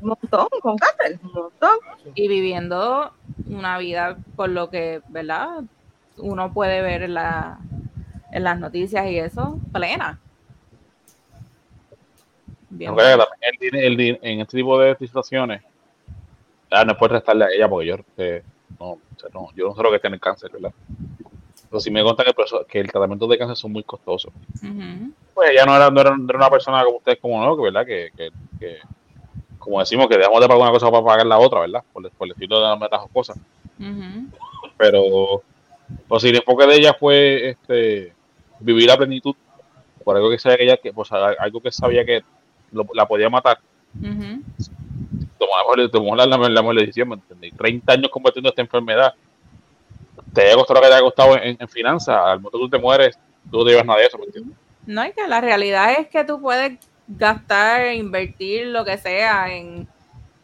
[0.00, 1.78] Un montón, con cáncer, un montón.
[2.14, 3.12] Y viviendo
[3.46, 5.62] una vida por lo que, ¿verdad?
[6.16, 7.58] Uno puede ver la,
[8.32, 10.18] en las noticias y eso, plena.
[12.70, 12.94] Bien.
[13.60, 15.62] El el en este tipo de situaciones,
[16.70, 18.42] ah, no puedes restarle a ella porque yo, eh,
[18.80, 20.72] no, o sea, no, yo no sé lo que tiene cáncer, ¿verdad?
[21.72, 24.30] Pero si me consta que el, que el tratamiento de cáncer son muy costosos.
[25.32, 27.62] Pues ella no era, no era, no era una persona como ustedes, como no, que
[27.62, 28.28] verdad, que, que,
[28.60, 28.78] que-
[29.58, 31.82] como decimos, que dejamos de pagar una cosa para pagar la otra, ¿verdad?
[31.94, 33.38] Por, por decirlo de las cosas.
[33.80, 34.26] Ujú.
[34.76, 35.42] Pero,
[36.08, 38.12] pues si el enfoque de ella fue este
[38.60, 39.34] vivir la plenitud,
[40.04, 42.20] por algo que sabía que ella, que, pues, algo que sabía que
[42.72, 43.60] lo- la podía matar,
[43.98, 44.42] Ujú.
[45.38, 47.50] tomamos, la- tomamos la, la, la decisión, ¿me entendí?
[47.52, 49.14] 30 años combatiendo esta enfermedad,
[50.32, 52.70] te haya costado lo que te haya costado en, en finanzas, al momento que tú
[52.70, 53.18] te mueres,
[53.50, 54.56] tú no te llevas nada de eso, ¿me entiendes?
[54.86, 59.86] No, y que la realidad es que tú puedes gastar, invertir lo que sea en,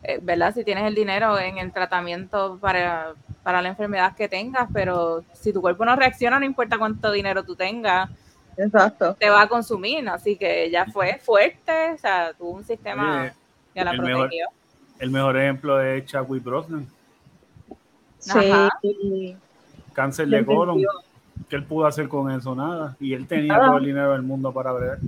[0.02, 0.54] eh, ¿verdad?
[0.54, 5.52] Si tienes el dinero en el tratamiento para, para la enfermedad que tengas, pero si
[5.52, 8.10] tu cuerpo no reacciona, no importa cuánto dinero tú tengas,
[8.56, 9.14] Exacto.
[9.18, 10.08] te va a consumir.
[10.08, 13.32] Así que ella fue fuerte, o sea, tuvo un sistema
[13.74, 14.46] que la el mejor- protegió.
[14.98, 16.86] El mejor ejemplo es Chadwick Brosnan,
[18.28, 18.68] Ajá.
[18.82, 18.90] Sí.
[19.30, 19.47] cáncer
[20.26, 20.82] Le de colon.
[21.48, 22.54] ¿Qué él pudo hacer con eso?
[22.54, 22.96] Nada.
[23.00, 23.66] Y él tenía Nada.
[23.68, 24.98] todo el dinero del mundo para bregar.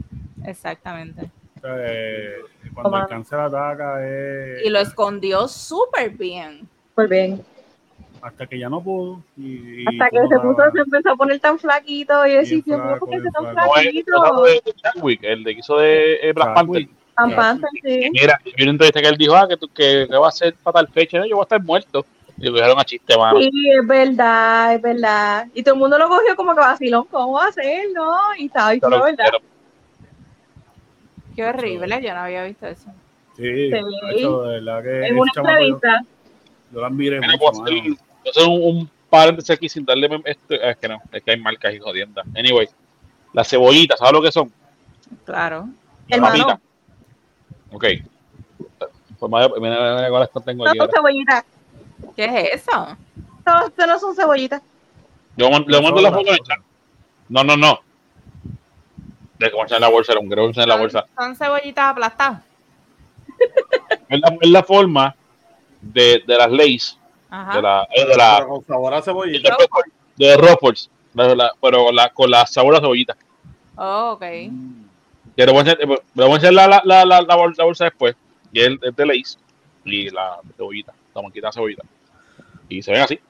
[0.44, 1.30] Exactamente.
[1.62, 2.36] Eh,
[2.72, 3.02] cuando Toma.
[3.02, 6.66] el cáncer ataca es Y lo escondió súper bien.
[6.94, 7.42] Pues bien.
[8.22, 9.22] hasta que ya no pudo.
[9.36, 12.96] Y, y Hasta que se puso, se empezó a poner tan flaquito y yo decía,
[12.98, 13.44] ¿por qué está tan.
[13.54, 14.46] No flaquito?
[14.46, 16.88] el de el que hizo de eh, Black Panther.
[17.82, 18.08] Sí.
[18.12, 20.54] Mira, vi una entrevista que él dijo, ah, que, tú- que, que va a ser
[20.62, 21.26] para tal fecha, ¿no?
[21.26, 22.06] yo voy a estar muerto.
[22.40, 23.38] Y lo dijeron a chiste, mano.
[23.40, 25.46] Sí, es verdad, es verdad.
[25.54, 27.88] Y todo el mundo lo cogió como que vacilón, ¿cómo va a ser?
[27.94, 29.24] No, y estaba diciendo verdad.
[29.26, 29.38] pero-
[31.36, 32.90] Qué horrible, yo no había visto eso.
[33.36, 33.80] Sí, Sí.
[34.02, 36.00] macho, de verdad que En una chamaco yo- entrevista.
[36.72, 37.96] yo, la Mira, mucho, mano.
[38.28, 41.74] hacer un, un paréntesis aquí sin darle esto, es que no, es que hay marcas
[41.74, 42.26] y jodiendas.
[42.36, 42.68] Anyway,
[43.32, 44.52] las cebollitas, ¿sabes lo que son?
[45.24, 45.68] Claro.
[46.08, 46.46] Hermano.
[46.46, 46.60] Papitas.
[47.72, 47.84] Ok.
[49.18, 50.78] Pues mira, mira, mira tengo No aquí.
[50.78, 51.44] son ahora.
[52.16, 52.97] ¿Qué es eso?
[53.47, 54.62] No, esto no son cebollitas.
[55.36, 56.59] Yo le mando la foto en el chat.
[57.28, 57.81] No, no, no.
[59.39, 61.06] De cómo está en la bolsa, era un creo que está en la bolsa.
[61.18, 62.43] Son cebollitas aplastadas.
[64.09, 65.14] Es la, es la forma
[65.81, 66.98] de, de las leyes,
[67.31, 67.56] Ajá.
[67.56, 69.56] de la, eh, de la, Pero con sabor a cebollita.
[70.16, 73.16] de, de la- pero con la, con la sabor a cebollita.
[73.77, 74.22] Oh, ok.
[75.36, 77.85] Le voy a le voy a enseñar la, la, la, la, la bol- la bolsa
[77.85, 78.14] después.
[78.52, 79.39] Y es, es de Lays.
[79.86, 80.93] Y la cebollita.
[81.15, 81.82] La manquita de cebollita.
[82.69, 83.20] Y se ven así.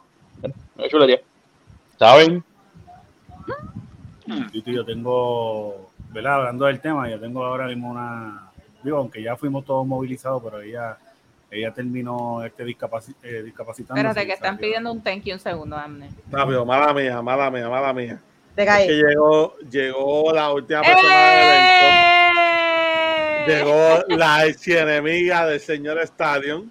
[0.41, 1.21] Bueno, es chulería.
[1.99, 2.45] ¿Saben?
[4.53, 6.37] Sí, tío, yo tengo, ¿verdad?
[6.37, 8.51] Hablando del tema, yo tengo ahora mismo una,
[8.83, 10.97] digo, aunque ya fuimos todos movilizados, pero ella,
[11.51, 14.01] ella terminó este discapaci eh, discapacitando.
[14.01, 16.11] Espérate, que están pidiendo un thank you un segundo, Amner.
[16.31, 18.21] Rápido, mala mía, mala mía, mala mía.
[18.57, 18.87] Es calle.
[18.87, 21.87] que llegó, llegó la última persona del evento.
[21.87, 23.45] ¡Eh!
[23.47, 26.71] Llegó la archienemiga del señor Stadium.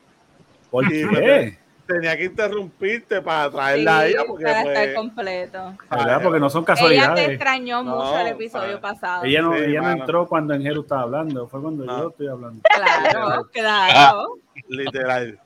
[0.72, 1.58] ¿Por qué?
[1.88, 5.78] Tenía que interrumpirte para traerla a Sí, ella porque para pues, estar completo.
[5.90, 6.22] ¿Verdad?
[6.22, 7.30] Porque no son Ella te casualidades.
[7.30, 9.24] extrañó No, mucho el episodio para- pasado.
[9.24, 11.98] Ella no, Sí, ella no entró cuando Engelo estaba hablando, fue cuando No.
[12.04, 12.62] yo estoy hablando.
[12.76, 14.36] Claro, claro.
[14.68, 15.40] literal.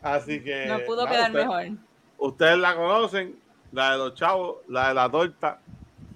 [0.00, 1.78] Así que No pudo nada, quedar usted- mejor.
[2.16, 3.36] Ustedes la conocen,
[3.72, 5.58] la de los chavos, la de la torta,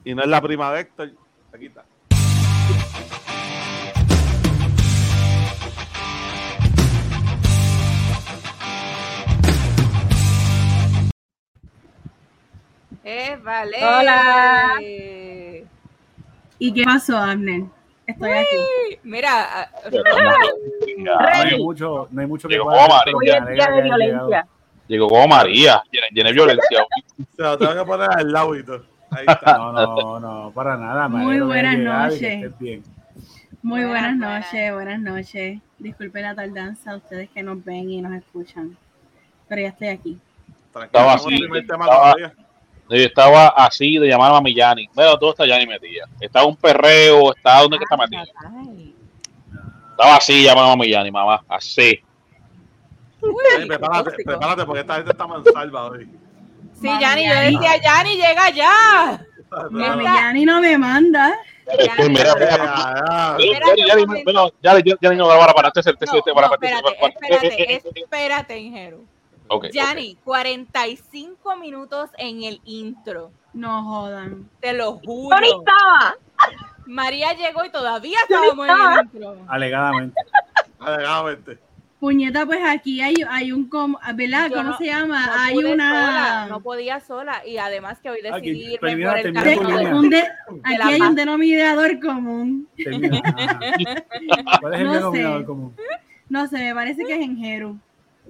[0.05, 1.11] y no es la prima de Héctor.
[1.53, 1.85] Aquí está.
[13.09, 13.77] Eh, vale.
[13.77, 14.75] Hola.
[16.59, 17.63] ¿Y qué pasó, Abner?
[18.05, 18.99] Estoy aquí.
[19.05, 19.71] Mira,
[20.99, 23.17] No hay mucho, no hay mucho que Llegó pueda María.
[23.17, 24.47] Hoy es día que de violencia.
[24.89, 25.85] Llegó como María.
[26.11, 26.85] De violencia.
[27.37, 28.83] Se lo tengo que poner al lado y todo.
[29.11, 29.57] Ahí está.
[29.57, 31.09] No, no, no, para nada.
[31.09, 32.53] Muy que buenas que noches.
[33.63, 35.61] Muy Buenas, noches, buenas noches.
[35.79, 38.77] Disculpen la tardanza a ustedes que nos ven y nos escuchan.
[39.49, 40.19] Pero ya estoy aquí.
[40.73, 41.15] Tranquilo,
[41.63, 42.46] Estaba así,
[42.89, 43.03] estaba- todavía.
[43.03, 44.89] Yo estaba así de llamar a mi Yanni.
[44.95, 46.07] Mira, todo está Yanni metida.
[46.21, 48.25] Estaba un perreo, estaba donde que está metida.
[48.45, 48.95] ay.
[49.91, 51.43] Estaba así llamando a mi Yanni, mamá.
[51.49, 52.01] Así.
[53.21, 56.09] Uy, Ey, prepárate, prepárate porque esta gente está mansalva hoy.
[56.81, 59.27] Sí, Yanni, yo decía, Yanni, llega ya.
[59.71, 61.35] Mami, no me manda.
[61.67, 62.37] Mira,
[64.25, 65.97] bueno, Yanni, no, para, para, este este
[66.35, 69.05] para, espérate, espérate, espérate, Ingeru.
[69.49, 69.71] Ok, ok.
[69.73, 73.31] Yanni, 45 minutos en el intro.
[73.53, 74.49] No jodan.
[74.61, 75.37] Te lo juro.
[75.41, 76.17] Yo estaba.
[76.87, 79.37] María llegó y todavía estábamos en el intro.
[79.49, 80.21] Alegadamente.
[80.79, 81.59] Alegadamente.
[81.99, 84.51] Puñeta, pues aquí hay, hay un, com- ¿verdad?
[84.51, 85.27] Yo ¿Cómo no- se llama?
[85.27, 85.89] No hay una...
[85.89, 87.47] sola, no podía sola.
[87.47, 90.29] Y además que hoy decidí Aquí, irme por el camino de- de-
[90.63, 92.69] aquí hay un denominador común.
[94.61, 95.47] ¿Cuál es el No denominador sé.
[95.47, 95.77] común?
[96.29, 97.79] No sé, me parece que es en Jeru.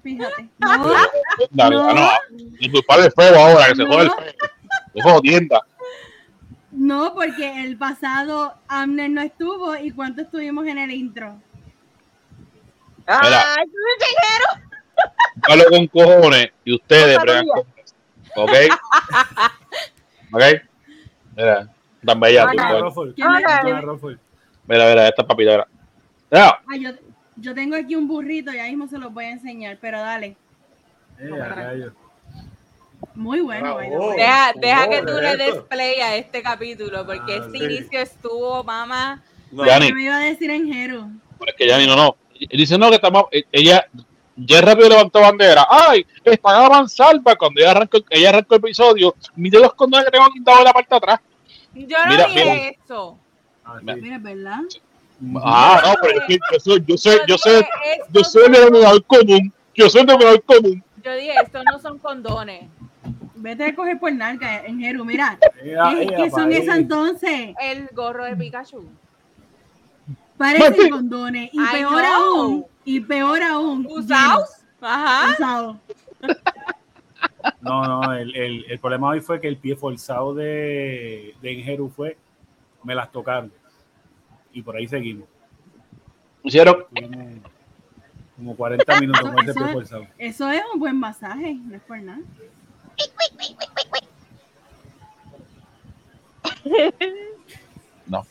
[0.03, 0.49] Fíjate.
[0.59, 0.95] No,
[1.51, 1.89] Dale, No.
[1.91, 2.39] ah, no.
[2.59, 3.93] Disculpar el feo ahora, que se No.
[3.93, 4.33] jode el feo.
[4.95, 5.61] Se jode tienda.
[6.73, 11.37] no, porque el pasado Amner no estuvo y cuánto estuvimos en el intro.
[13.07, 14.47] Ay, tú eres chingero.
[15.49, 17.95] Hablo con cojones y ustedes bregan con eso.
[18.37, 18.53] ¿Ok?
[20.33, 20.43] ¿Ok?
[21.37, 21.69] Mira,
[22.05, 22.47] tan bella.
[22.47, 22.81] Mira,
[24.89, 25.67] mira, esta papita.
[26.31, 26.61] Mira.
[27.37, 30.37] Ah, yo, tengo aquí un burrito, ya mismo se los voy a enseñar, pero dale.
[31.19, 31.93] Eh, a.
[33.15, 34.17] Muy bueno, the way.
[34.57, 35.37] Deja, que Oh, tú le eso.
[35.39, 37.65] des play a este capítulo, porque Ah, este sí.
[37.65, 39.23] inicio estuvo, mamá.
[39.51, 39.89] No, Yanni.
[39.89, 41.09] ¿Qué me iba a decir en Jeru?
[41.39, 42.17] pero es que Yanni, no, no.
[42.51, 43.25] Dice, no, que estamos.
[43.33, 43.87] eh, Ella.
[44.39, 45.67] Ya rápido levantó bandera.
[45.71, 46.05] ¡Ay!
[46.23, 47.23] Están a avanzar.
[47.23, 50.65] para Cuando ella arrancó, ella arrancó el episodio, mire los condones que tengo quitados en
[50.67, 51.21] la parte de atrás.
[51.73, 52.69] Yo no Mira, dije mira.
[52.69, 53.19] eso.
[53.65, 54.01] Ah, sí.
[54.03, 54.61] Mira, ¿verdad?
[55.43, 57.65] Ah, no, pero es que yo soy, yo soy, yo soy,
[58.11, 59.53] yo soy el denominador común.
[59.75, 60.85] Yo soy el denominador común.
[61.03, 62.69] Yo dije, estos no son condones.
[63.37, 65.39] Vete a coger por narca en Jeru, mira.
[65.63, 67.55] Ea, ¿Qué, son esas entonces?
[67.61, 68.89] El gorro de Pikachu.
[70.37, 71.51] Parecen condones.
[71.53, 72.43] Y I peor know.
[72.43, 73.87] aún, y peor aún.
[73.89, 74.51] ¿Usados?
[74.81, 75.33] Ajá.
[75.33, 75.77] Usados.
[77.61, 81.89] No, no, el, el, el problema hoy fue que el pie forzado de, de Enjeru
[81.89, 82.17] fue,
[82.83, 83.53] me las tocaron.
[84.57, 85.29] Y por ahí seguimos.
[86.43, 86.87] Hicieron.
[86.95, 87.43] Tuvimos
[88.37, 90.07] como 40 minutos con ese Eso es- forzado.
[90.17, 92.21] Eso es un buen masaje, no es por nada.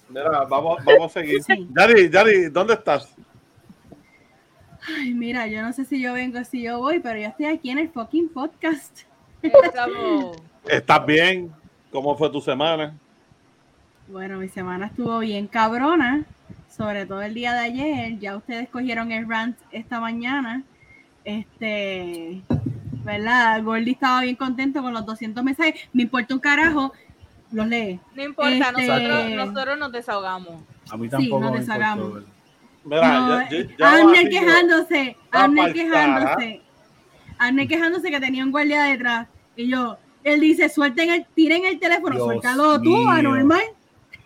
[0.10, 1.44] Mira, vamos, vamos a seguir.
[1.44, 1.68] Sí.
[1.78, 3.14] Yari, Yari, ¿dónde estás?
[4.88, 7.70] Ay, mira, yo no sé si yo vengo, si yo voy, pero yo estoy aquí
[7.72, 9.02] en el fucking podcast.
[9.42, 10.38] Estamos-
[10.68, 11.52] ¿Estás bien?
[11.92, 12.96] ¿Cómo fue tu semana?
[14.08, 16.26] Bueno, mi semana estuvo bien cabrona,
[16.76, 18.20] sobre todo el día de ayer.
[18.20, 20.64] Ya ustedes cogieron el rant esta mañana.
[21.24, 22.42] Este,
[23.04, 23.64] ¿verdad?
[23.64, 25.74] Gordy estaba bien contento con los 200 mensajes.
[25.92, 26.94] Me importa un carajo,
[27.52, 28.00] los lee.
[28.16, 30.62] No importa, Este- nosotros, nosotros nos desahogamos.
[30.92, 32.06] A mí tampoco nos me deshagamos.
[32.08, 32.30] importó.
[32.84, 36.62] Mira, No, yo- yo- yo Abner así, yo- quejándose, pa'l quejándose,
[37.40, 39.28] Abner quejándose que tenía un guardia detrás.
[39.56, 43.10] Y yo, él dice, suelten el, tiren el teléfono, Dios suéltalo tú, mío.
[43.10, 43.64] anormal.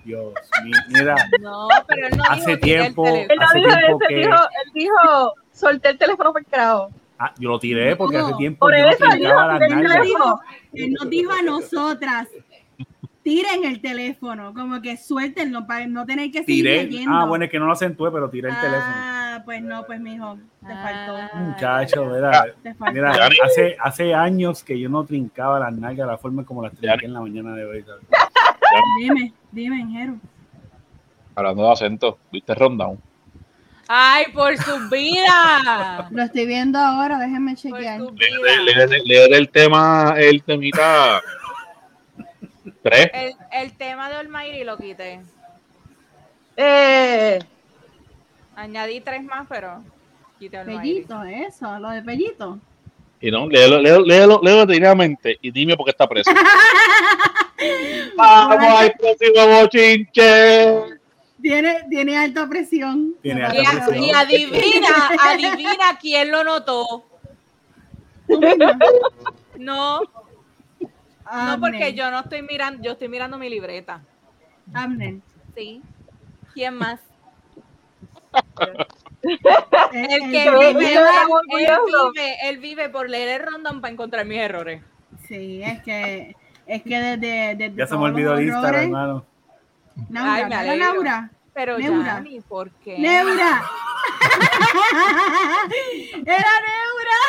[0.05, 3.05] Dios mío, mira, No, pero él no Hace dijo tiempo-.
[3.07, 6.41] Él no Hace dijo tiempo eso, que- él dijo, él dijo, solté el teléfono por
[6.41, 6.89] el carajo.
[7.19, 9.35] ah, yo lo tiré porque No, hace tiempo por yo eso, no las tiré el
[9.83, 10.01] nalgas.
[10.01, 10.41] teléfono.
[10.73, 12.27] Él nos dijo a nosotras,
[13.23, 17.13] tiren el teléfono, como que suéltenlo para no tener que seguir Tiré, leyendo.
[17.15, 18.81] ah, bueno, es que no lo acentué, pero tiré el teléfono.
[18.95, 21.27] Ah, pues no, pues mijo, te Ah.
[21.29, 22.05] faltó, Muchacho.
[22.05, 23.35] Mira, Yanni.
[23.43, 27.05] hace, hace años que yo no trincaba las nalgas de la forma como las trinqué
[27.05, 27.83] en la mañana de hoy.
[27.83, 28.03] ¿sabes?
[28.99, 30.17] Dime, dime, Jero.
[31.35, 33.01] Hablando de acento, ¿viste Rundown?
[33.87, 36.07] Ay, por su vida.
[36.11, 38.01] Lo estoy viendo ahora, déjenme chequear.
[39.03, 41.21] Leer, el tema, el temita.
[42.83, 43.09] Tres.
[43.13, 45.21] El, el tema de Almighty lo quité.
[46.55, 47.39] Eh,
[48.55, 49.81] Añadí tres más, pero
[50.37, 51.05] quité Almighty.
[51.05, 52.59] Pellito, eso, lo de Pellito.
[53.21, 56.31] Y no, léelo, léelo, léelo, léelo detenidamente y dime por qué está preso.
[58.15, 60.99] ¡Vamos al próximo bochinche!
[61.41, 63.15] Tiene, tiene alta presión.
[63.21, 64.03] Tiene alta Y, presión.
[64.03, 67.05] y adivina, adivina quién lo notó.
[69.57, 74.01] No, no porque yo no estoy mirando, yo estoy mirando mi libreta.
[74.73, 75.15] Abner.
[75.55, 75.81] Sí.
[76.53, 76.99] ¿Quién más?
[79.21, 84.81] El, que vive, él, vive, él vive por leer el rondón para encontrar mis errores.
[85.27, 86.35] Sí, es que,
[86.65, 89.25] es que desde, desde Ya se me olvidó el Instagram, hermano.
[90.09, 90.93] Naura, Ay, me ¿verdad, alegro.
[90.93, 91.29] Naura.
[91.53, 92.05] Pero Neura.
[92.05, 92.97] ya, ni por qué.
[92.97, 93.63] Neura.
[96.25, 97.19] Era Neura.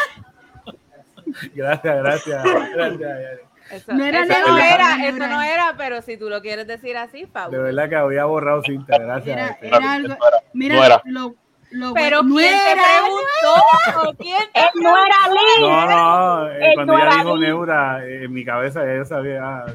[1.54, 2.44] Gracias, gracias.
[2.74, 3.40] gracias.
[3.70, 5.08] Eso, No era eso no era, Neura.
[5.08, 7.62] eso no era, pero si tú lo quieres decir así, De Pablo.
[7.62, 9.36] verdad que había borrado cinta, gracias.
[9.36, 9.68] Era, este.
[9.68, 10.16] era algo.
[10.52, 11.02] Mira, No era.
[11.04, 11.34] lo,
[11.70, 12.82] lo Pero no ¿quién te era.
[12.82, 14.16] preguntó?
[14.18, 15.62] ¿Quién te él no era Lee.
[15.62, 17.46] No, no, eh, Él cuando no ella era dijo Lee.
[17.46, 19.40] Neura, eh, en mi cabeza ya sabía.
[19.42, 19.66] ah.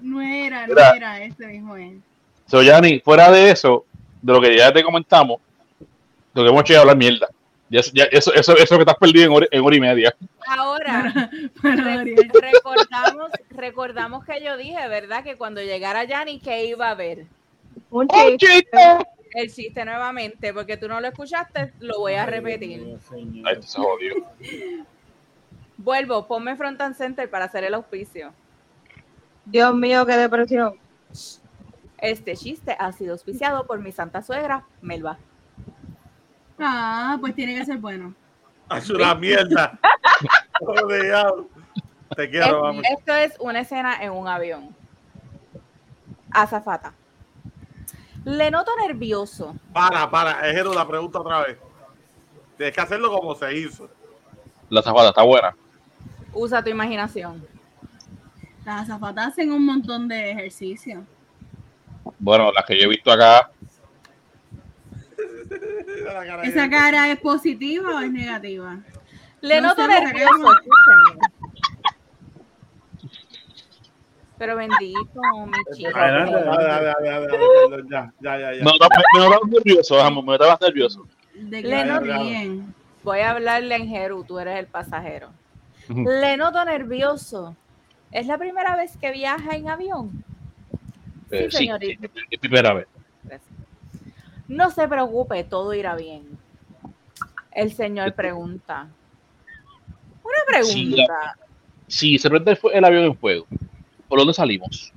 [0.00, 0.90] No era, no Mira.
[0.96, 1.94] era, este mismo es.
[2.46, 3.84] So, Yanni, fuera de eso,
[4.20, 5.40] de lo que ya te comentamos,
[6.34, 7.28] lo que hemos hecho es hablar mierda.
[7.70, 10.14] Ya, ya- eso, eso, eso que estás perdido en hora, en hora y media.
[10.46, 11.30] Ahora,
[11.62, 15.24] re- recordamos, recordamos que yo dije, ¿verdad?
[15.24, 17.24] Que cuando llegara Yanni, ¿qué iba a ver?
[17.90, 18.68] Un ¡Un chiste.
[19.34, 22.98] El chiste nuevamente, porque tú no lo escuchaste, lo voy a repetir.
[23.44, 24.14] Ay, se jodió.
[25.76, 28.32] Vuelvo, ponme front and center para hacer el auspicio.
[29.44, 30.74] Dios mío, qué depresión.
[31.98, 35.18] Este chiste ha sido auspiciado por mi santa suegra, Melba.
[36.58, 38.14] Ah, pues tiene que ser bueno.
[38.74, 39.78] Es una mierda.
[42.16, 44.74] Te quiero, Es- esto es una escena en un avión.
[46.30, 46.94] Azafata.
[48.24, 49.54] Le noto nervioso.
[49.72, 51.58] Para, para, es la pregunta otra vez.
[52.56, 53.88] Tienes que hacerlo como se hizo.
[54.70, 55.54] La zapata está buena.
[56.32, 57.46] Usa tu imaginación.
[58.64, 61.04] Las azafatas hacen un montón de ejercicio.
[62.18, 63.50] Bueno, las que yo he visto acá,
[66.04, 68.78] cara ¿Esa cara es positiva o es negativa?
[69.40, 70.32] Le No noto nervioso.
[70.32, 71.34] sacaron- escúchame.
[74.44, 75.98] Pero bendito, mi chico.
[75.98, 76.32] Adelante.
[77.30, 78.58] Perdón, ya, ya, ya, ya.
[78.58, 81.06] me notas me, me notas nervioso, déjame, me notas nervioso.
[81.34, 82.74] ¿De Le qué no- ríen?
[83.02, 85.30] Voy a hablarle en Jeru, tú eres el pasajero.
[85.88, 87.56] Le noto nervioso.
[88.12, 90.22] ¿Es la primera vez que viaja en avión?
[91.30, 92.06] Eh, sí, señorita.
[92.14, 92.86] sí, es primera vez.
[94.46, 96.22] No se preocupe, todo irá bien.
[97.50, 98.88] El señor pregunta.
[100.22, 101.36] Una Sí, pregunta.
[101.86, 103.46] Si se prende el avión en fuego,
[104.08, 104.92] ¿por dónde salimos?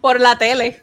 [0.00, 0.82] Por la tele.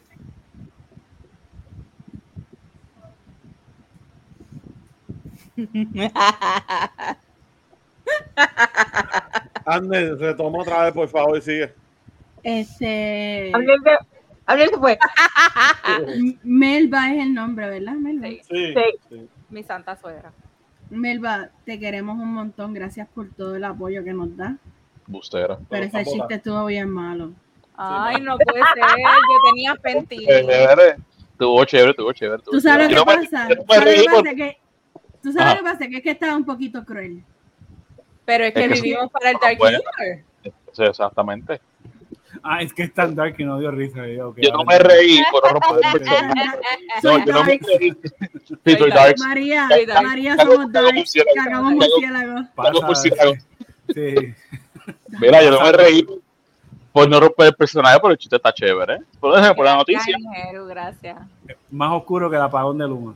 [9.65, 11.73] Ander, retoma otra vez, por favor, y sigue.
[12.43, 13.51] Este.
[14.45, 14.97] Gabriel se- fue.
[16.43, 17.93] Melba es el nombre, ¿verdad?
[17.93, 18.27] Melba.
[18.27, 18.73] Sí, Sí.
[18.75, 18.81] Sí.
[19.09, 19.29] sí.
[19.49, 20.31] mi santa suegra.
[20.89, 22.73] Melba, te queremos un montón.
[22.73, 24.57] Gracias por todo el apoyo que nos da.
[25.07, 25.57] Bustera.
[25.69, 27.31] Pero ese chiste estuvo bien malo.
[27.77, 28.83] Ay, no puede ser.
[28.83, 29.75] Yo tenía.
[30.45, 30.95] Chévere.
[31.37, 32.41] Tuvo chévere, tuvo chévere.
[32.41, 32.99] tuvo ¿Tú sabes chévere.
[32.99, 33.47] lo que Yo no me- pasa?
[35.21, 35.53] ¿Tú sabes Ajá.
[35.55, 35.87] lo que pasa?
[35.87, 37.23] Que es que estaba un poquito cruel.
[38.25, 38.81] Pero es que Es que sí.
[38.81, 39.79] vivimos para el Dark Bueno.
[39.79, 40.53] Humor.
[40.73, 41.61] Sí, exactamente.
[42.43, 44.05] Ah, es que es tan dark que no dio risa.
[44.07, 46.01] Yo, ok, Yo no me reí por no romper.
[46.01, 47.93] No, Soy yo no me reí.
[48.65, 49.15] Sí, soy dark.
[49.19, 49.67] María.
[50.03, 50.93] María, somos dark.
[51.35, 52.47] Cagamos murciélago.
[52.55, 53.33] Cago murciélago.
[53.93, 54.33] Sí.
[55.19, 56.05] Mira, yo no me reí
[56.91, 58.95] por no romper el personaje, pero el chiste está chévere.
[58.95, 58.99] ¿eh?
[59.19, 60.15] Por ejemplo, por la noticia.
[60.67, 61.17] Gracias.
[61.71, 63.15] Más oscuro que el apagón de Luma.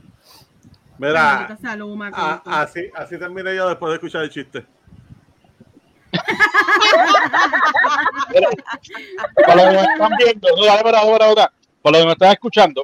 [0.98, 1.46] Mira,
[2.16, 4.64] a- así, así terminé yo después de escuchar el chiste.
[9.46, 10.48] Para los que me están viendo,
[11.82, 12.82] para los que me están escuchando,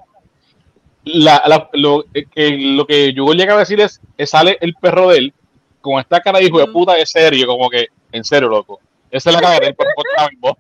[1.05, 4.74] la, la- lo, eh, que, lo que Yugo llega a decir es, eh, sale el
[4.74, 5.35] perro de él
[5.81, 8.80] con esta cara de hijo de puta de serio, como que, en serio, loco.
[9.10, 10.59] Esa es la cara de él, por por ahora mismo.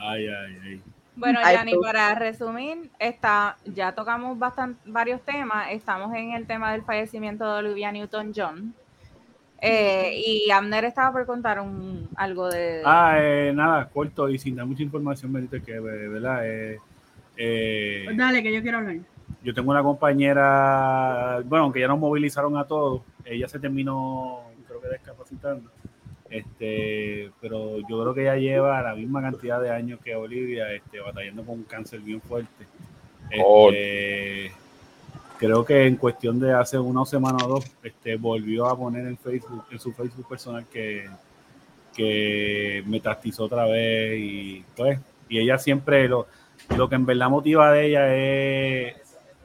[0.00, 0.82] Ay, ay, ay.
[1.16, 5.68] Bueno, Yanni, para resumir, está, ya tocamos bastan- varios temas.
[5.72, 8.72] Estamos en el tema del fallecimiento de Olivia Newton-John.
[9.60, 12.82] Eh, y Amner estaba por contar un, algo de...
[12.84, 16.46] Ah, eh, nada, corto y sin dar mucha información, Benito, que, eh, ¿verdad?
[16.46, 16.78] Eh,
[17.36, 18.98] eh, Dale, que yo quiero hablar.
[19.42, 24.42] yo tengo una compañera, bueno, aunque ya nos movilizaron a todos, ella se terminó,
[24.78, 25.70] creo que descapacitando,
[26.30, 31.00] este, pero yo creo que ella lleva la misma cantidad de años que Olivia, este,
[31.00, 32.66] batallando con un cáncer bien fuerte.
[33.42, 33.70] Oh.
[33.72, 34.52] Este,
[35.38, 39.16] creo que en cuestión de hace una semana o dos, este, volvió a poner en
[39.16, 41.08] Facebook, en su Facebook personal que,
[41.96, 44.98] que metastizó otra vez y pues,
[45.28, 46.26] y ella siempre lo,
[46.76, 48.96] lo que en verdad motiva de ella es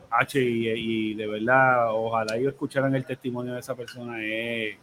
[0.10, 4.78] H y, y de verdad, ojalá ellos escucharan el testimonio de esa persona, es,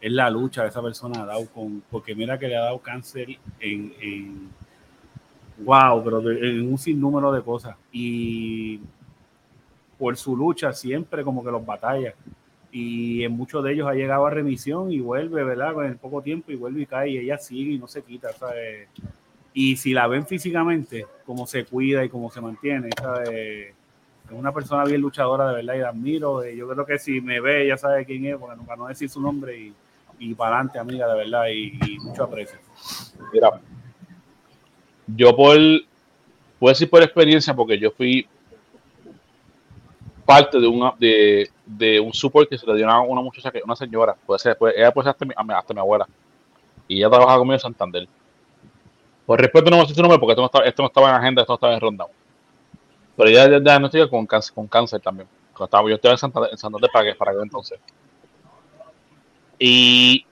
[0.00, 2.78] es la lucha de esa persona ha dado con, porque mira que le ha dado
[2.78, 3.28] cáncer
[3.60, 4.50] en, en
[5.58, 7.76] wow, pero de- en un sinnúmero de cosas.
[7.92, 8.80] Y
[9.98, 12.14] por su lucha siempre como que los batalla.
[12.70, 15.72] Y en muchos de ellos ha llegado a remisión y vuelve, ¿verdad?
[15.72, 18.32] Con el poco tiempo y vuelve y cae y ella sigue y no se quita,
[18.32, 18.88] ¿sabes?
[19.54, 23.30] Y si la ven físicamente, cómo se cuida y cómo se mantiene, ¿sabes?
[23.30, 26.44] Es una persona bien luchadora, de verdad, y la admiro.
[26.46, 29.08] Yo creo que si me ve, ya sabe quién es, porque no- para no decir
[29.08, 29.74] su nombre y,
[30.18, 32.58] y para adelante, amiga, de verdad, y, mucho aprecio.
[33.32, 33.60] Mira,
[35.06, 35.56] yo por,
[36.58, 38.26] puedo decir por experiencia, porque yo fui
[40.24, 43.62] parte de, una, de, de un support que se le dio a una muchacha, que
[43.64, 46.06] una señora, puede ser, puede, ella puede ser hasta mi, hasta mi abuela,
[46.88, 48.08] y ella trabajaba conmigo en Santander.
[49.26, 51.14] Por respeto no me sé su nombre porque esto no, estaba, esto no estaba en
[51.16, 52.10] agenda, esto no estaba en rundown.
[53.16, 55.28] Pero ella ya diagnostica con cáncer, con cáncer también.
[55.52, 57.80] Cuando estaba, yo estaba en Santander, en Santander para, que, para aquel entonces.
[59.58, 60.26] Y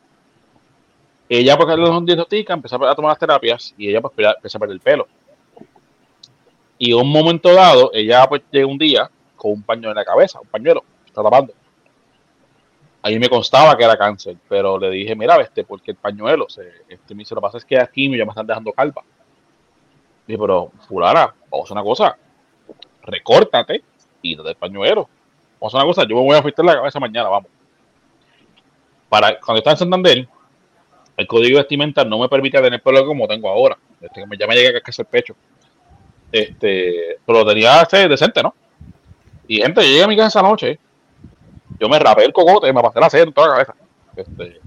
[1.28, 4.74] ella, porque le diagnostica, empezó a tomar las terapias y ella pues, empezó a perder
[4.74, 5.09] el pelo.
[6.78, 10.05] Y en un momento dado, ella pues llega un día con un pañuelo en la
[10.05, 11.52] cabeza, un pañuelo, está tapando.
[13.02, 17.14] Ahí me constaba que era cáncer, pero le dije, mira, este, porque el pañuelo, este,
[17.14, 19.02] me dice, lo que pasa es que aquí ya me están dejando calva.
[20.26, 22.18] Dije, pero fulana, vamos a hacer una cosa,
[23.02, 23.82] recórtate
[24.22, 25.09] y date el pañuelo.
[25.60, 27.51] Vamos a una cosa, yo me voy a afeitar la cabeza mañana, vamos.
[29.15, 30.28] Para, cuando estaba en Santander,
[31.16, 33.78] el código vestimenta no me permite tener pelo como tengo ahora.
[34.01, 35.36] Este, ya me llega a cascar el pecho.
[36.32, 38.53] Este, pero tenía este, decente, ¿no?
[39.47, 40.81] Y gente, yo llegué a mi casa esa noche,
[41.78, 43.74] yo me rapé el cocote, me pasé la cera en toda la cabeza.
[44.16, 44.61] Este,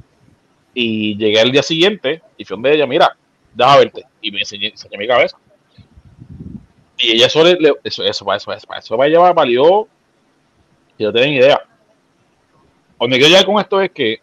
[0.74, 3.18] y llegué el día siguiente y fui donde ella, mira,
[3.54, 4.06] déjame verte.
[4.22, 5.38] Y me enseñé, enseñé mi cabeza.
[6.98, 9.90] Y ella eso, le, eso, eso, eso, eso, eso lleva, valió,
[10.98, 11.62] que no tienen idea.
[12.98, 14.22] Donde quiero llegar con esto es que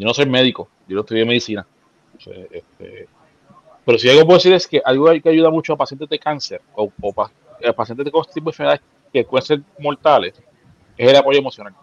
[0.00, 1.66] yo no soy médico, yo no estudié medicina.
[2.50, 3.06] Este,
[3.84, 6.60] pero si algo puedo decir es que algo que ayuda mucho a pacientes de cáncer
[6.74, 7.30] o, o pa-
[7.66, 8.80] a pacientes de este tipo de enfermedades
[9.12, 10.34] que pueden ser mortales
[10.96, 11.74] es el apoyo emocional.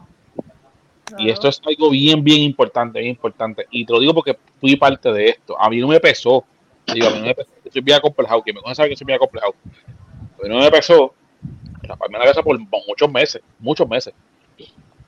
[1.18, 3.66] Y esto es algo bien, bien importante, bien importante.
[3.72, 5.60] Y te lo digo porque fui parte de esto.
[5.60, 6.44] A mí no me pesó.
[6.94, 7.50] Digo, a mí no me pesó.
[7.64, 8.42] Yo soy bien acomplejado.
[8.42, 9.56] Quien me conoce sabe que soy bien acomplejado.
[10.40, 11.14] Pero no me pesó.
[11.82, 13.42] Raparme la cabeza por muchos meses.
[13.60, 14.14] Muchos meses.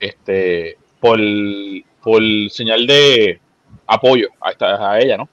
[0.00, 1.18] Este, por,
[2.02, 3.40] por señal de
[3.86, 5.28] apoyo a, a ella, ¿no?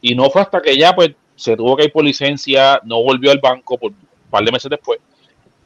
[0.00, 3.30] Y no fue hasta que ella, pues, se tuvo que ir por licencia, no volvió
[3.30, 3.96] al banco por un
[4.30, 5.00] par de meses después.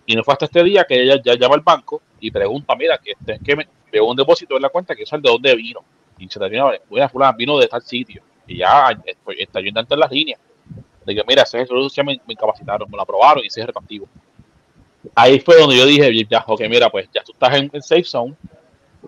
[0.04, 2.98] Y no fue hasta este día que ella ya llama al banco y pregunta, mira,
[2.98, 5.54] que, este, que me veo un depósito en la cuenta que es el de dónde
[5.56, 5.80] vino.
[6.18, 8.22] Y se termina, bueno, fulana, vino de tal sitio.
[8.46, 10.40] Y ya pues, está ayudante en las líneas.
[11.04, 13.68] De que, mira, ese ya me, me incapacitaron, me lo aprobaron y ese es.
[15.14, 18.04] Ahí fue donde yo dije, ya, ok, mira, pues ya tú estás en, en safe
[18.04, 18.34] zone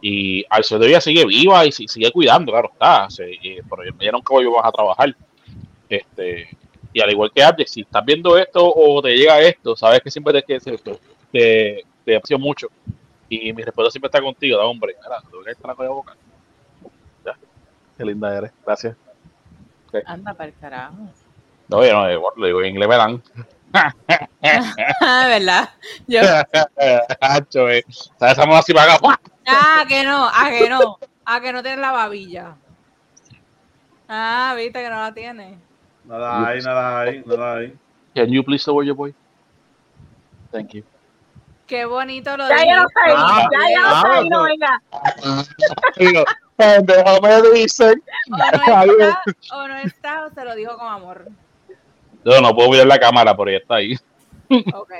[0.00, 3.08] y al ser de ella sigue viva y si- sigue cuidando, claro está.
[3.10, 5.14] Se- y- pero ella nunca volvió más a trabajar.
[5.88, 6.48] Este,
[6.92, 10.10] y al igual que Abde, si estás viendo esto o te llega esto, sabes que
[10.10, 10.78] siempre te, que te,
[11.32, 12.68] te, te aprecio mucho.
[13.28, 14.96] Y mi respeto siempre está contigo, da hombre.
[15.02, 16.16] Mira, te voy a echar la colla boca.
[17.26, 17.32] Ya.
[17.96, 18.52] Qué linda eres.
[18.64, 18.96] Gracias.
[20.06, 20.94] Anda para el carajo.
[21.68, 23.22] No, yo no, yo lo digo en inglés, me dan.
[25.00, 25.68] Ah, ¿verdad?
[26.06, 26.20] Yo,
[27.20, 27.84] Hacho, eh.
[28.18, 28.32] ¿Sabes?
[28.32, 29.20] Estamos así para acá.
[29.48, 30.98] Ah, que no, ah, que no.
[31.24, 32.56] Ah, que no tienes la babilla.
[34.08, 35.58] Ah, viste que no la tiene.
[36.04, 37.76] Nada hay, nada hay, nada hay.
[38.14, 39.14] Can you please lower your voice?
[40.50, 40.82] Thank you.
[41.66, 42.86] Qué bonito lo Ya yo dijiste.
[42.94, 44.02] sé, Ah, ya yo ah,
[45.96, 46.24] sé, no
[46.56, 48.02] pendejo me dicen.
[49.52, 51.28] O no, está, o se lo dijo con amor.
[52.24, 53.94] Yo no puedo mirar la cámara, pero ella está ahí.
[54.74, 54.92] Ok.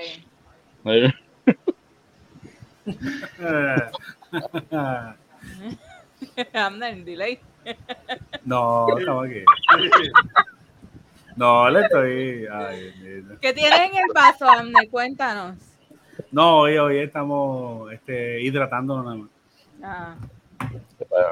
[6.53, 7.39] Anda en delay.
[8.45, 9.43] no, estamos aquí.
[11.37, 12.47] No, le estoy.
[12.53, 12.93] Ay.
[13.41, 14.89] ¿Qué tienes en el vaso, Amner?
[14.91, 15.57] Cuéntanos.
[16.33, 19.29] no, hoy, hoy estamos este, hidratándonos nada más.
[19.83, 20.17] Ah,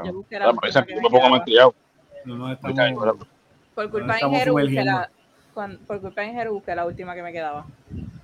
[0.04, 0.54] yo busqué la
[0.86, 0.94] que.
[2.24, 3.16] No estamos.
[3.74, 5.10] Por culpa de Ingeru busqué la,
[5.86, 7.66] por culpa de Ingeru busqué la última que me quedaba.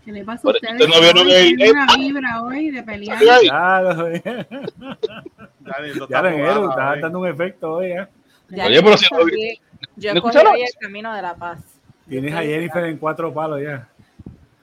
[0.04, 0.72] ¿Qué le pasa a ustedes?
[0.80, 3.18] usted no vieron el- una vibra hoy de pelear.
[3.18, 3.46] Sí, ahí.
[3.46, 4.18] Ya, lo-
[6.08, 6.20] ya
[6.70, 7.00] está ¿eh?
[7.00, 7.92] dando un efecto hoy.
[7.92, 8.06] ¿eh?
[8.48, 9.20] Ya Oye, pero si no-
[9.96, 10.14] yo
[10.52, 11.60] hoy el camino de la paz.
[12.08, 13.88] Tienes a Jennifer en cuatro palos ya.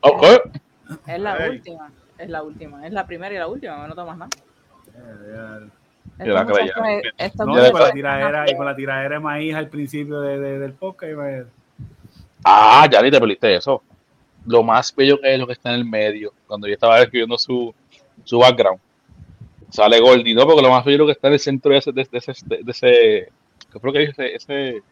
[0.02, 0.22] Oh.
[1.08, 1.92] Es la última.
[2.18, 2.86] Es la última.
[2.86, 3.88] Es la primera y la última.
[3.88, 4.18] No tomas
[6.46, 6.74] creía.
[6.76, 10.38] muchachos- estos No, con la tiradera, y con la tiradera de maíz al principio de,
[10.40, 11.14] de- del podcast.
[11.14, 11.50] imagínate.
[12.44, 13.82] Ah, ya ni te perdiste eso.
[14.46, 16.34] Lo más bello que es lo que está en el medio.
[16.48, 17.74] Cuando yo estaba escribiendo su,
[18.24, 18.80] su background.
[19.70, 20.46] Sale Goldie, ¿no?
[20.46, 22.18] Porque lo más bello es lo que está en el centro de ese, de, de
[22.18, 23.30] ese, de ese
[23.72, 24.36] ¿qué fue lo que dice?
[24.36, 24.36] Ese,
[24.70, 24.84] ese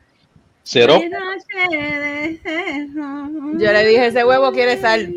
[0.64, 1.00] cero.
[3.58, 5.14] Yo le dije, ese huevo quiere sal.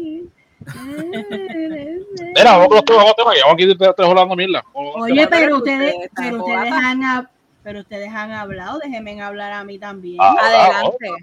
[2.35, 4.65] Mira, vamos con los temas, vamos con los temas, vamos aquí tres hablando mierda.
[4.73, 7.29] Oye, pero Ustedes pero ustedes han,
[7.63, 10.19] pero ustedes han hablado, déjenme hablar a mí también.
[10.21, 11.09] Ah, Adelante.
[11.09, 11.17] ah,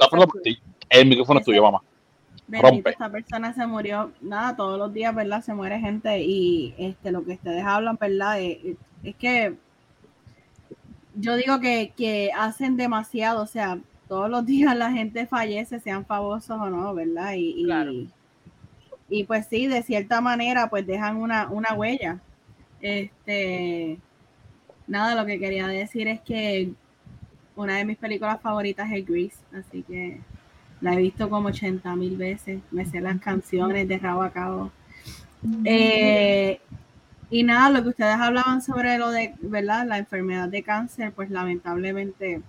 [0.00, 0.56] ah, ah, tuyo.
[0.88, 1.80] El micrófono es tuyo, mamá.
[2.50, 2.90] Bendito, rompe.
[2.90, 5.42] esta persona se murió, nada, todos los días, ¿verdad?
[5.42, 8.40] Se muere gente y este lo que ustedes hablan, ¿verdad?
[8.40, 8.58] Es,
[9.04, 9.56] es que
[11.14, 13.78] yo digo que, que hacen demasiado, o sea,
[14.08, 17.34] todos los días la gente fallece, sean famosos o no, ¿verdad?
[17.34, 17.92] Y, y, Claro.
[19.08, 22.20] y pues sí, de cierta manera, pues dejan una, una huella.
[22.80, 23.98] Este,
[24.86, 26.72] nada, lo que quería decir es que
[27.56, 30.20] una de mis películas favoritas es Grease, así que
[30.80, 34.70] la he visto como 80 mil veces, me sé las canciones de rabo a cabo.
[35.64, 36.60] Eh,
[37.30, 39.86] y nada, lo que ustedes hablaban sobre lo de, ¿verdad?
[39.86, 42.42] La enfermedad de cáncer, pues lamentablemente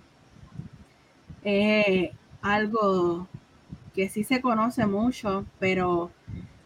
[1.44, 2.10] es
[2.40, 3.26] algo
[3.94, 6.10] que sí se conoce mucho, pero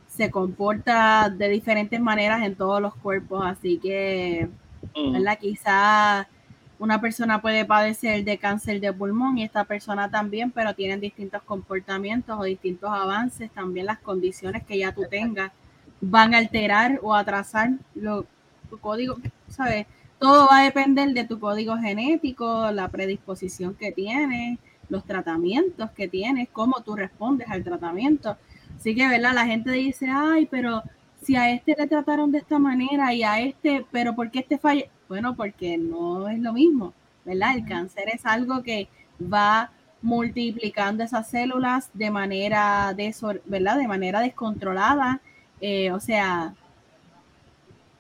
[0.09, 4.49] se comporta de diferentes maneras en todos los cuerpos, así que,
[4.95, 5.13] Mm.
[5.13, 5.39] ¿verdad?
[5.39, 6.29] Quizá
[6.78, 11.43] una persona puede padecer de cáncer de pulmón y esta persona también, pero tienen distintos
[11.43, 15.53] comportamientos o distintos avances, también las condiciones que ya tú tengas
[16.01, 18.27] van a alterar o atrasar lo,
[18.69, 19.16] tu código,
[19.48, 19.86] ¿sabes?
[20.19, 24.59] Todo va a depender de tu código genético, la predisposición que tienes,
[24.89, 28.36] los tratamientos que tienes, cómo tú respondes al tratamiento.
[28.78, 29.35] Así que, ¿verdad?
[29.35, 30.82] La gente dice, ay, pero
[31.23, 34.59] si a este le trataron de esta manera y a este, pero ¿por qué este
[34.59, 34.85] falla?
[35.09, 36.93] Bueno, porque no es lo mismo,
[37.24, 37.57] ¿verdad?
[37.57, 38.89] El cáncer es algo que
[39.20, 39.70] va
[40.03, 43.78] multiplicando esas células de manera, desor- ¿verdad?
[43.78, 45.20] De manera descontrolada.
[45.61, 46.55] Eh, o sea,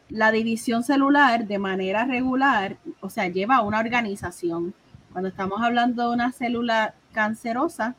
[0.08, 4.74] la división celular de manera regular, o sea, lleva a una organización.
[5.12, 7.94] Cuando estamos hablando de una célula cancerosa,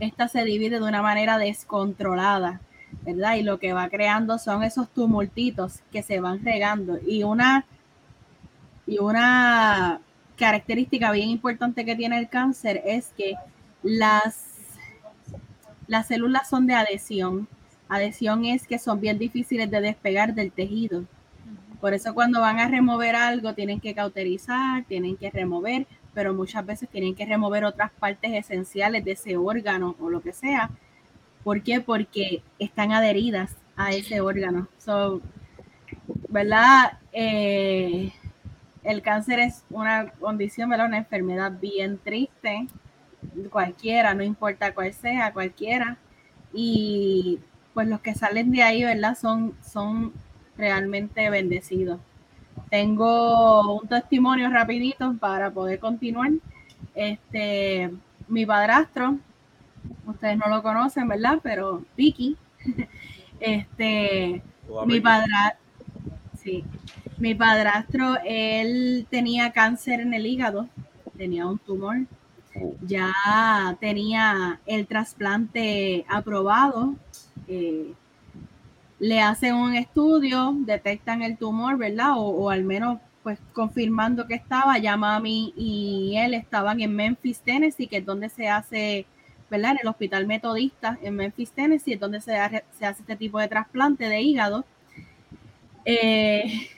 [0.00, 2.60] esta se divide de una manera descontrolada,
[3.02, 3.36] ¿verdad?
[3.36, 6.98] Y lo que va creando son esos tumultitos que se van regando.
[7.06, 7.64] Y una,
[8.86, 10.00] y una
[10.36, 13.34] característica bien importante que tiene el cáncer es que
[13.82, 14.46] las,
[15.86, 17.48] las células son de adhesión.
[17.88, 21.04] Adhesión es que son bien difíciles de despegar del tejido.
[21.80, 26.66] Por eso cuando van a remover algo tienen que cauterizar, tienen que remover, pero muchas
[26.66, 30.70] veces tienen que remover otras partes esenciales de ese órgano o lo que sea.
[31.48, 31.80] ¿Por qué?
[31.80, 34.68] Porque están adheridas a ese órgano.
[36.28, 36.98] ¿Verdad?
[37.10, 38.12] Eh,
[38.84, 40.88] el cáncer es una condición, ¿verdad?
[40.88, 42.66] Una enfermedad bien triste,
[43.48, 45.96] cualquiera, no importa cuál sea, cualquiera.
[46.52, 47.38] Y
[47.72, 49.16] pues los que salen de ahí, ¿verdad?
[49.18, 50.12] Son, son
[50.58, 51.98] realmente bendecidos.
[52.68, 56.30] Tengo un testimonio rapidito para poder continuar.
[56.94, 57.90] Este,
[58.28, 59.16] mi padrastro,
[60.06, 61.40] ustedes no lo conocen, ¿verdad?
[61.42, 62.36] Pero Vicky,
[63.40, 64.42] este,
[64.86, 65.60] mi padrastro,
[66.42, 66.64] sí,
[67.18, 70.68] mi padrastro, él tenía cáncer en el hígado,
[71.16, 71.98] tenía un tumor,
[72.82, 73.12] ya
[73.80, 76.94] tenía el trasplante aprobado,
[77.46, 77.92] eh,
[78.98, 82.18] le hacen un estudio, detectan el tumor, ¿verdad?
[82.18, 87.40] O, o, al menos pues confirmando que estaba, ya mami y él estaban en Memphis,
[87.40, 89.06] Tennessee, que es donde se hace,
[89.50, 94.08] En el hospital metodista en Memphis, Tennessee, es donde se, hace, este tipo de trasplante
[94.08, 94.64] de hígado.
[95.84, 96.68] Eh,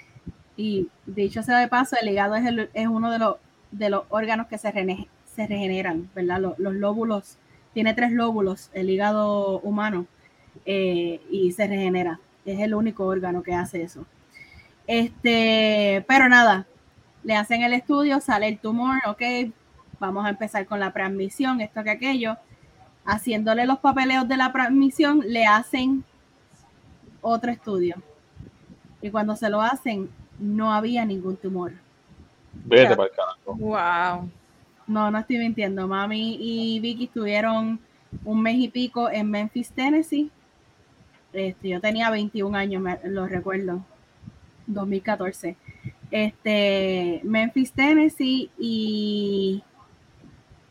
[0.56, 5.08] y dicho sea de paso, el hígado es, uno de los, órganos que se, rene,
[5.36, 6.40] regeneran, ¿verdad?
[6.40, 7.38] Los, los, lóbulos,
[7.74, 10.06] tiene tres lóbulos, el hígado humano,
[10.64, 12.20] eh, y se regenera.
[12.44, 14.06] Es el único órgano que hace eso.
[14.86, 16.66] Este, pero nada,
[17.24, 19.22] le hacen el estudio, sale el tumor, ok,
[19.98, 22.36] vamos a empezar con la transmisión, esto que aquello.
[23.04, 26.04] Haciéndole los papeleos de la transmisión, le hacen
[27.20, 27.96] otro estudio.
[29.02, 31.72] Y cuando se lo hacen, no había ningún tumor.
[32.52, 33.54] Vete para el carajo.
[33.54, 34.30] Wow.
[34.86, 35.86] No, no estoy mintiendo.
[35.86, 37.78] Mami y Vicky estuvieron
[38.24, 40.30] un mes y pico en Memphis, Tennessee.
[41.32, 43.84] Este, yo tenía 21 años, me, lo recuerdo.
[44.66, 45.56] 2014.
[46.10, 49.62] Este, Memphis, Tennessee y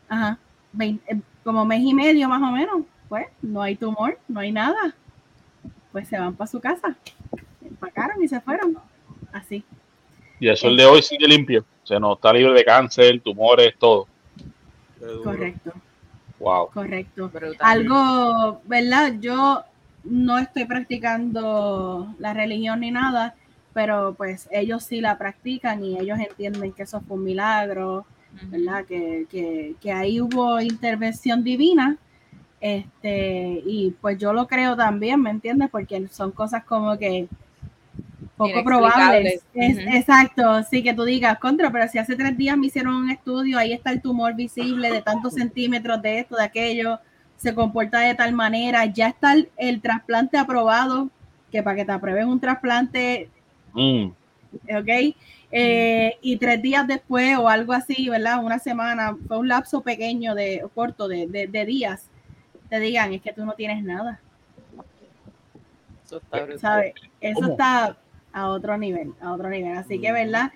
[0.08, 0.38] ajá,
[0.72, 2.82] 20, como mes y medio más o menos.
[3.08, 4.94] Pues no hay tumor, no hay nada.
[5.92, 6.96] Pues se van para su casa.
[7.64, 8.76] Empacaron y se fueron.
[9.32, 9.64] Así.
[10.38, 11.64] Y eso el de hoy sigue limpio.
[11.82, 14.06] O sea, no está libre de cáncer, tumores, todo.
[15.24, 15.72] Correcto.
[16.38, 16.68] Wow.
[16.72, 17.28] Correcto.
[17.28, 17.56] Brutal.
[17.60, 19.14] Algo, ¿verdad?
[19.20, 19.64] Yo
[20.04, 23.34] no estoy practicando la religión ni nada,
[23.74, 28.06] pero pues ellos sí la practican y ellos entienden que eso fue un milagro,
[28.44, 28.84] ¿verdad?
[28.84, 31.96] Que, que, que ahí hubo intervención divina.
[32.60, 35.70] Este, y pues yo lo creo también, ¿me entiendes?
[35.70, 37.26] Porque son cosas como que
[38.36, 39.42] poco probables.
[39.54, 39.96] Es, uh -huh.
[39.96, 43.58] Exacto, sí que tú digas, contra, pero si hace tres días me hicieron un estudio,
[43.58, 46.98] ahí está el tumor visible de tantos centímetros de esto, de aquello,
[47.36, 51.08] se comporta de tal manera, ya está el, el trasplante aprobado,
[51.50, 53.28] que para que te aprueben un trasplante,
[53.72, 54.06] mm.
[54.78, 55.16] ok,
[55.52, 58.42] eh, y tres días después o algo así, ¿verdad?
[58.44, 62.08] Una semana, fue un lapso pequeño de corto de, de, de días,
[62.68, 64.20] te digan, es que tú no tienes nada.
[66.04, 66.94] Eso está, ¿sabes?
[67.20, 67.96] Eso está
[68.32, 69.76] a otro nivel, a otro nivel.
[69.76, 70.52] Así que, ¿verdad?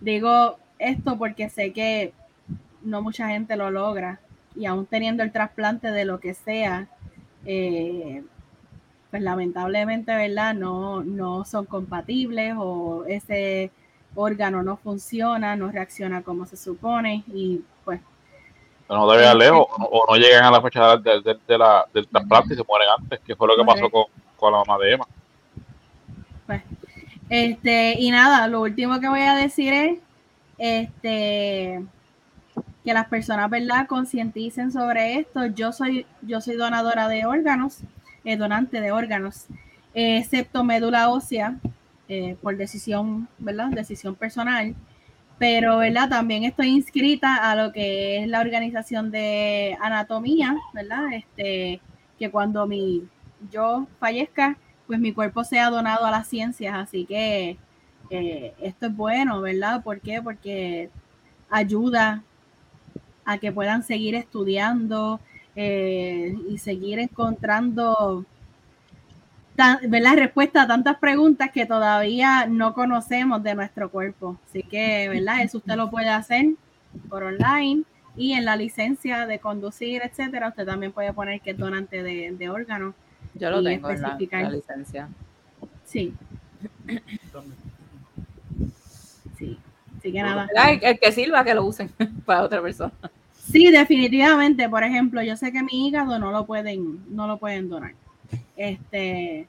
[0.00, 2.12] Digo esto porque sé que
[2.82, 4.20] no mucha gente lo logra
[4.54, 6.88] y aún teniendo el trasplante de lo que sea,
[7.44, 8.22] eh,
[9.10, 10.54] pues lamentablemente, ¿verdad?
[10.54, 13.70] No, no son compatibles o ese
[14.16, 18.00] órgano no funciona, no reacciona como se supone y pues
[18.88, 21.86] No te veas lejos, o no, o no llegan a la fecha del, de la,
[21.94, 24.04] del trasplante y se mueren antes, que fue lo que pasó con,
[24.36, 25.06] con la mamá de Emma.
[26.46, 26.62] Pues,
[27.28, 29.98] este, y nada, lo último que voy a decir es
[30.58, 31.84] este
[32.84, 35.46] que las personas, ¿verdad?, concienticen sobre esto.
[35.46, 37.80] Yo soy, yo soy donadora de órganos,
[38.24, 39.46] eh, donante de órganos,
[39.92, 41.56] eh, excepto médula ósea,
[42.08, 43.68] eh, por decisión, ¿verdad?
[43.70, 44.74] Decisión personal.
[45.38, 46.08] Pero, ¿verdad?
[46.08, 51.12] También estoy inscrita a lo que es la organización de anatomía, ¿verdad?
[51.12, 51.80] Este,
[52.18, 53.04] que cuando mi,
[53.50, 54.56] yo fallezca,
[54.86, 56.74] pues mi cuerpo sea donado a las ciencias.
[56.74, 57.58] Así que
[58.10, 59.82] eh, esto es bueno, ¿verdad?
[59.82, 60.22] ¿Por qué?
[60.22, 60.90] Porque
[61.50, 62.22] ayuda
[63.24, 65.20] a que puedan seguir estudiando
[65.56, 68.24] eh, y seguir encontrando
[69.56, 70.16] tan, ¿verdad?
[70.16, 74.38] respuesta a tantas preguntas que todavía no conocemos de nuestro cuerpo.
[74.48, 75.42] Así que, ¿verdad?
[75.42, 76.46] Eso usted lo puede hacer
[77.08, 77.82] por online
[78.16, 82.32] y en la licencia de conducir, etcétera, usted también puede poner que es donante de,
[82.32, 82.94] de órganos.
[83.34, 85.08] Yo lo tengo en la, la licencia.
[85.84, 86.14] Sí.
[89.36, 89.58] Sí.
[89.98, 90.48] Así que nada.
[90.82, 91.90] El que sirva, que lo usen
[92.24, 92.92] para otra persona.
[93.32, 94.68] Sí, definitivamente.
[94.68, 97.92] Por ejemplo, yo sé que mi hígado no lo pueden, no lo pueden donar.
[98.56, 99.46] Este,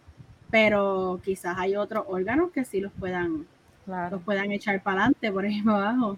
[0.49, 3.45] pero quizás hay otros órganos que sí los puedan,
[3.85, 6.17] los puedan echar para adelante, por ejemplo, abajo.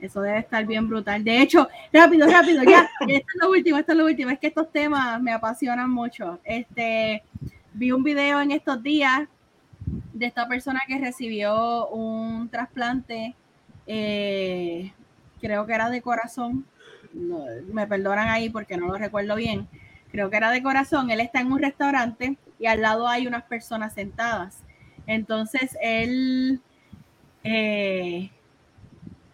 [0.00, 1.22] Eso debe estar bien brutal.
[1.22, 2.90] De hecho, rápido, rápido, ya.
[3.08, 4.30] Esto es lo último, esto es lo último.
[4.30, 6.40] Es que estos temas me apasionan mucho.
[6.42, 7.22] Este,
[7.72, 9.28] vi un video en estos días
[10.12, 13.34] de esta persona que recibió un trasplante,
[13.86, 14.92] eh,
[15.40, 16.66] creo que era de corazón.
[17.12, 19.68] No, me perdonan ahí porque no lo recuerdo bien.
[20.12, 21.10] Creo que era de corazón.
[21.10, 24.58] Él está en un restaurante y al lado hay unas personas sentadas.
[25.06, 26.60] Entonces él,
[27.42, 28.30] eh,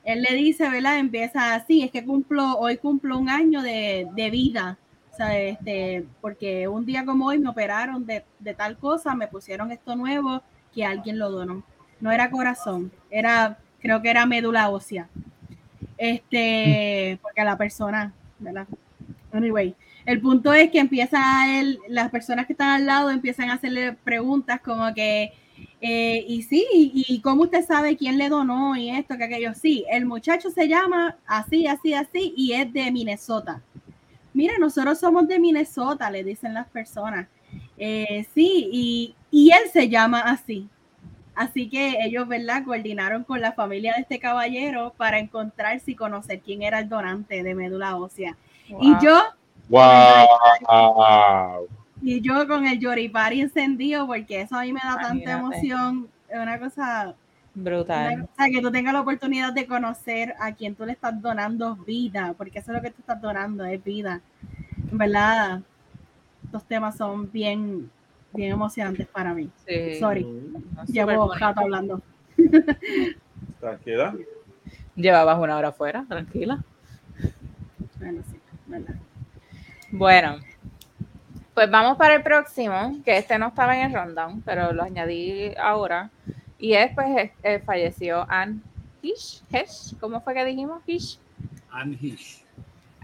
[0.05, 0.99] él le dice, ¿verdad?
[0.99, 4.79] Empieza así, es que cumplo, hoy cumplo un año de, de vida.
[5.13, 9.27] O sea, este, porque un día como hoy me operaron de, de tal cosa, me
[9.27, 10.43] pusieron esto nuevo
[10.73, 11.65] que alguien lo donó.
[12.01, 15.09] No era corazón, era, creo que era médula ósea.
[15.99, 18.69] Este, porque a la persona, ¿verdad?
[19.39, 19.75] Anyway,
[20.05, 21.19] el punto es que empieza
[21.61, 25.33] él, las personas que están al lado empiezan a hacerle preguntas como que,
[25.81, 29.55] eh, y sí, y, cómo usted sabe quién le donó y esto, que aquello.
[29.55, 33.63] Sí, el muchacho se llama así, así, así, y es de Minnesota.
[34.35, 37.27] Mira, nosotros somos de Minnesota, le dicen las personas.
[37.77, 40.69] Eh, sí, y, y él se llama así.
[41.35, 42.65] Así que ellos, ¿verdad?
[42.65, 47.45] Coordinaron con la familia de este caballero para encontrarse y conocer quién era el donante
[47.45, 48.37] de médula ósea.
[48.81, 49.23] Y yo,
[49.69, 50.29] ¡Wow!
[52.03, 56.09] y yo con el yoripari encendido, porque eso a mí me da tanta emoción.
[56.29, 57.15] Es una cosa,
[57.55, 58.29] una Brutal.
[58.29, 62.35] cosa que tú tengas la oportunidad de conocer a quien tú le estás donando vida,
[62.37, 64.21] porque eso es lo que tú estás donando, es vida.
[64.91, 65.61] En verdad,
[66.45, 67.91] estos temas son bien,
[68.33, 69.51] bien emocionantes para mí.
[69.67, 69.99] Sí.
[69.99, 70.27] Sorry,
[70.87, 72.03] llevo rato hablando.
[73.61, 74.15] Tranquila.
[74.95, 76.63] Llevabas una hora afuera, tranquila.
[77.99, 78.38] Bueno, sí,
[78.69, 78.95] verdad.
[79.91, 80.39] Bueno,
[81.55, 85.55] pues vamos para el próximo, que este no estaba en el rundown, pero lo añadí
[85.61, 86.11] ahora.
[86.59, 88.61] Y es, pues, eh, falleció Anne
[89.03, 89.43] Hish,
[90.01, 90.83] ¿cómo fue que dijimos?
[90.87, 91.19] Hish.
[91.71, 92.45] Anne Hish.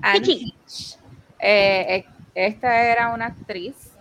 [0.03, 0.27] Anne.
[0.27, 0.99] Hish.
[1.39, 2.05] Eh, eh,
[2.35, 3.93] esta era una actriz.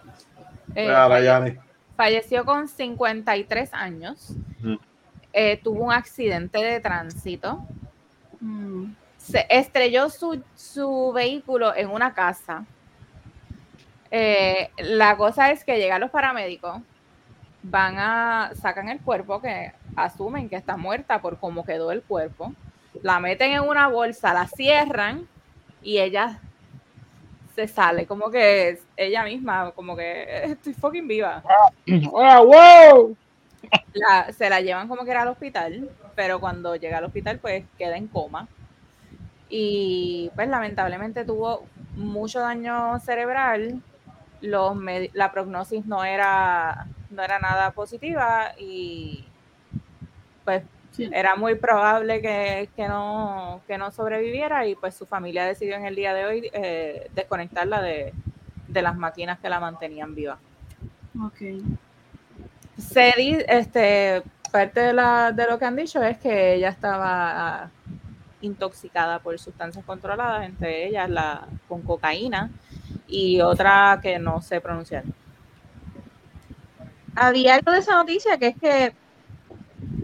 [0.75, 1.57] Eh, Yanni.
[1.95, 4.33] falleció con 53 años.
[4.59, 4.75] Mm.
[5.33, 7.65] Eh, tuvo un accidente de tránsito.
[8.39, 8.93] Mm,
[9.23, 12.65] se estrelló su, su vehículo en una casa.
[14.11, 16.81] Eh, la cosa es que llegan los paramédicos,
[17.63, 22.53] van a, sacan el cuerpo que asumen que está muerta por cómo quedó el cuerpo,
[23.01, 25.27] la meten en una bolsa, la cierran
[25.81, 26.39] y ella
[27.55, 31.41] se sale, como que ella misma, como que estoy fucking viva.
[31.87, 32.45] ¡Wow!
[32.93, 33.17] wow!
[33.93, 37.63] La- se la llevan como que era al hospital, pero cuando llega al hospital pues
[37.77, 38.47] queda en coma.
[39.55, 43.83] Y pues lamentablemente tuvo mucho daño cerebral.
[44.41, 44.75] Los
[45.13, 49.23] la prognosis no era, no era nada positiva y
[50.43, 50.63] pues
[50.93, 51.07] sí.
[51.13, 55.85] era muy probable que, que no, que no sobreviviera y pues su familia decidió en
[55.85, 58.11] el día de hoy eh, desconectarla de,
[58.67, 60.39] de las máquinas que la mantenían viva.
[61.23, 61.61] Ok.
[62.79, 63.13] Se
[63.47, 67.69] este, parte de, la, de lo que han dicho es que ella estaba
[68.43, 72.51] intoxicada por sustancias controladas, entre ellas la con cocaína
[73.07, 75.03] y otra que no sé pronunciar.
[77.15, 78.93] Había algo de esa noticia que es que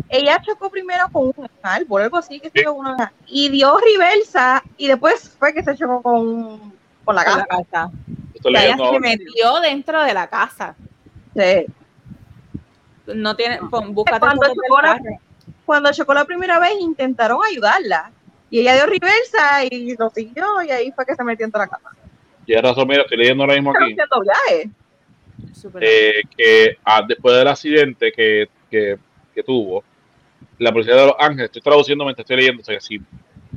[0.10, 4.88] ella chocó primero con un árbol, algo así, que con una- y dio reversa, y
[4.88, 7.45] después fue que se chocó con, con la Con casa.
[7.49, 7.91] la casa.
[8.34, 8.99] Estoy Ella se ahora.
[8.99, 10.76] metió dentro de la casa.
[11.36, 11.66] Sí.
[13.14, 14.99] No tiene, pon- búscate chocó la-.
[15.66, 18.11] Cuando chocó la primera vez, intentaron ayudarla,
[18.50, 21.68] y ella dio reversa y lo siguió, y ahí fue que se metió dentro de
[21.68, 21.90] la casa.
[22.46, 23.96] Tienes razón, mira, estoy leyendo ahora mismo aquí.
[25.82, 28.98] eh, que ah, después del accidente que, que,
[29.34, 29.84] que tuvo,
[30.58, 33.00] la policía de Los Ángeles, estoy traduciendo mientras estoy leyendo, o sea, que si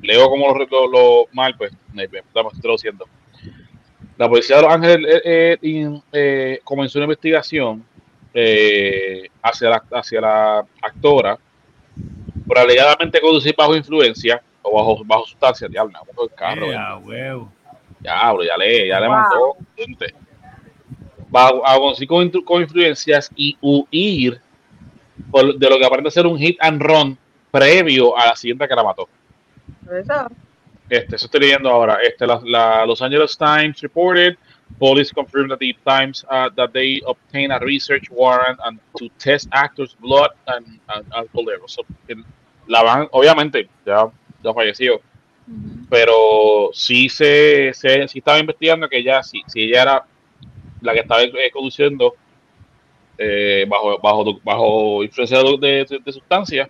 [0.03, 3.07] leo como lo, lo- lo mal, pues me, me- estoy traduciendo.
[4.19, 7.85] La policía de Los Ángeles eh, eh, eh, comenzó una investigación
[8.35, 11.39] eh, hacia, la, hacia la actora
[12.47, 15.69] por alegadamente conducir bajo influencia o bajo, bajo sustancia.
[15.69, 16.73] Diablo, el carro.
[16.73, 17.53] Eh, huevo.
[18.01, 19.17] Diablo, ya le, ya le Wow.
[19.17, 20.15] mandó gente.
[21.35, 24.41] Va a conseguir con, influencias y huir
[25.31, 27.19] por- de lo que aparenta ser un hit and run
[27.51, 29.09] previo a la siguiente que la mató.
[29.91, 30.27] Eso.
[30.91, 31.99] Este, eso estoy leyendo ahora.
[32.03, 34.37] Este, la, la Los Angeles Times reported
[34.79, 39.49] police confirmed that the Times uh, that they obtained a research warrant and to test
[39.53, 41.73] actors' blood and, and alcohol levels.
[41.75, 41.83] So,
[42.67, 44.11] la van, obviamente, ya,
[44.43, 45.01] ya falleció,
[45.89, 50.05] pero sí se, se sí estaba investigando que ella, si, si ella era
[50.81, 52.15] la que estaba eh, conduciendo
[53.19, 56.69] eh, bajo, bajo, bajo influencia de, de, de sustancias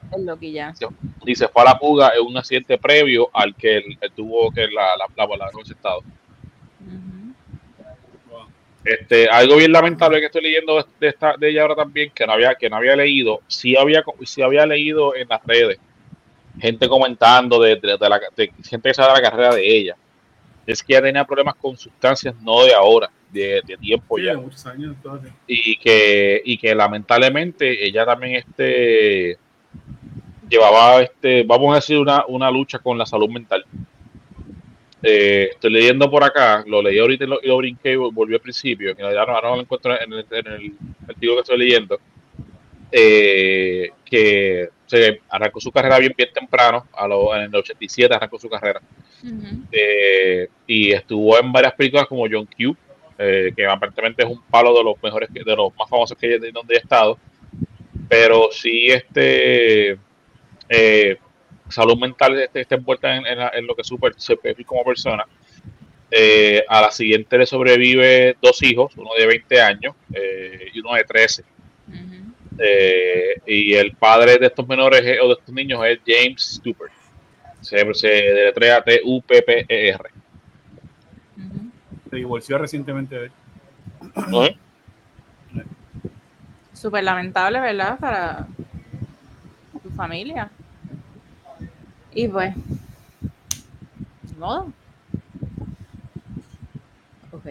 [1.24, 4.51] y se fue a la fuga en un accidente previo al que él, él tuvo
[4.51, 6.03] que la, la, la, la, la estado.
[8.85, 12.32] Este, algo bien lamentable que estoy leyendo de, esta, de ella ahora también, que no
[12.32, 15.78] había, que no había leído, sí había, sí había leído en las redes,
[16.60, 19.96] gente comentando de, de- de la, de gente que sabe de la carrera de ella,
[20.66, 24.54] es que ella tenía problemas con sustancias no de ahora, de, tiempo Sí, ya, años.
[25.46, 29.38] y que, y que lamentablemente ella también este
[30.48, 33.64] llevaba este, vamos a decir, una, una lucha con la salud mental.
[35.02, 38.34] Eh, estoy leyendo por acá, lo leí ahorita y lo, y lo brinqué y volví
[38.34, 40.72] al principio, que ahora no lo encuentro en el, en el
[41.08, 41.98] artículo que estoy leyendo,
[42.92, 44.68] eh, que
[44.98, 48.81] se arrancó su carrera bien, bien temprano, a lo, en el 87 arrancó su carrera,
[49.73, 52.77] eh, y estuvo en varias películas como John Q,
[53.19, 56.51] eh, que aparentemente es un palo de los mejores, de los más famosos que de
[56.52, 57.19] donde he estado,
[58.09, 59.98] pero sí este
[60.69, 61.16] eh,
[61.69, 64.85] salud mental este, está envuelta en, en la- en lo que super, se ve como
[64.85, 65.24] persona.
[66.10, 70.94] Eh, a la siguiente le sobrevive dos hijos, uno de 20 años eh, y uno
[70.94, 71.43] de 13.
[72.64, 76.93] Eh, y el padre de estos menores o de estos niños es James Stupert.
[77.60, 80.10] Se, se deletrea T-U-P-P-E-R.
[82.09, 83.32] Se divorció recientemente de él.
[84.28, 84.44] ¿No?
[86.72, 87.98] Súper lamentable, ¿verdad?
[87.98, 88.47] Para
[89.82, 90.51] tu familia.
[92.12, 94.72] Y pues, ni modo.
[97.32, 97.44] Ok,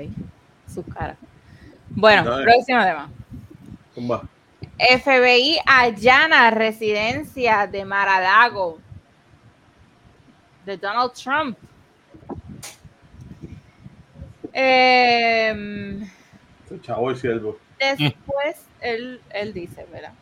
[0.73, 1.17] su cara.
[1.89, 2.43] Bueno, Dale.
[2.43, 3.09] próximo tema.
[4.81, 8.79] FBI allana residencia de Maralago
[10.65, 11.57] de Donald Trump.
[14.53, 16.01] Em,
[16.69, 17.59] El chavo y siervo.
[17.79, 20.13] Después, él, él dice, ¿verdad?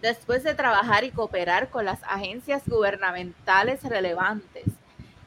[0.00, 4.64] Después de trabajar y cooperar con las agencias gubernamentales relevantes,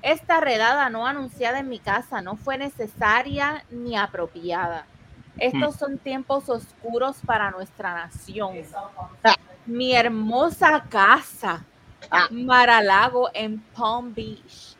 [0.02, 4.86] esta redada no anunciada en mi casa no fue necesaria ni apropiada.
[5.38, 8.56] Estos son tiempos oscuros para nuestra nación.
[9.66, 11.66] Mi hermosa casa,
[12.30, 14.76] Maralago en Palm Beach,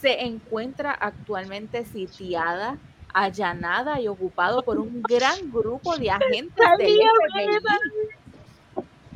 [0.00, 2.78] se encuentra actualmente sitiada
[3.12, 7.58] allanada y ocupado por un gran grupo de agentes del FBI.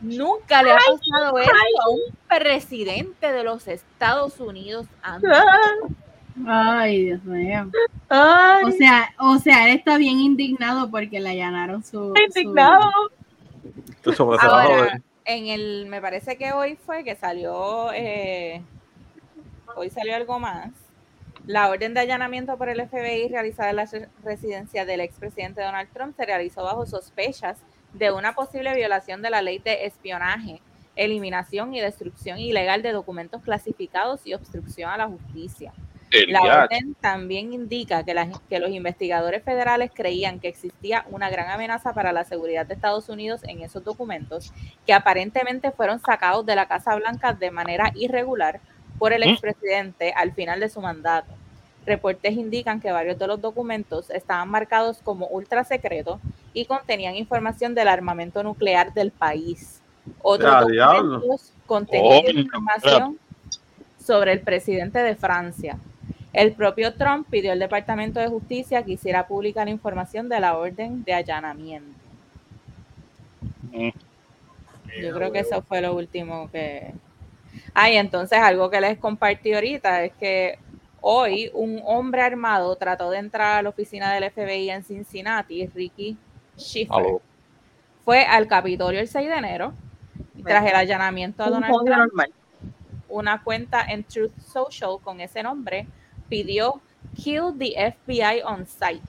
[0.03, 1.53] Nunca le ha pasado esto
[1.85, 5.31] a un presidente de los Estados Unidos antes.
[6.47, 7.71] Ay, Dios mío.
[8.09, 12.15] Ay, O sea, o sea, él está bien indignado porque le allanaron su.
[12.15, 12.91] su- indignado.
[14.05, 18.61] Bajo Ahora, de- en el, me parece que hoy fue que salió, eh,
[19.77, 20.71] hoy salió algo más.
[21.47, 25.89] La orden de allanamiento por el FBI realizada en la re- residencia del expresidente Donald
[25.93, 27.59] Trump se realizó bajo sospechas
[27.93, 30.61] de una posible violación de la ley de espionaje,
[30.97, 35.73] eliminación y destrucción ilegal de documentos clasificados y obstrucción a la justicia.
[36.12, 36.64] El La viaje.
[36.76, 41.94] orden también indica que, las- que los investigadores federales creían que existía una gran amenaza
[41.94, 44.52] para la seguridad de Estados Unidos en esos documentos,
[44.86, 48.60] que aparentemente fueron sacados de la Casa Blanca de manera irregular
[48.98, 49.30] por el ¿Mm?
[49.30, 51.32] expresidente al final de su mandato.
[51.86, 56.20] Reportes indican que varios de los documentos estaban marcados como ultra secretos
[56.52, 59.80] y contenían información del armamento nuclear del país.
[60.20, 63.18] Otros documentos contenían Oh, información
[63.98, 65.78] sobre el presidente de Francia.
[66.33, 70.57] El propio Trump pidió al Departamento de Justicia que hiciera pública la información de la
[70.57, 71.99] orden de allanamiento.
[73.71, 73.91] Mm.
[75.01, 76.93] Yo creo que eso fue lo último que...
[77.75, 80.59] Ah, y entonces algo que les compartí ahorita es que
[81.01, 86.17] hoy un hombre armado trató de entrar a la oficina del FBI en Cincinnati, Ricky
[86.57, 87.19] Schiffer.
[88.05, 89.75] Fue al Capitolio el 6 de enero
[90.35, 92.33] y tras el allanamiento a Donald Trump, normal.
[93.09, 95.87] una cuenta en Truth Social con ese nombre
[96.33, 96.81] pidió
[97.15, 99.03] Kill the FBI on site.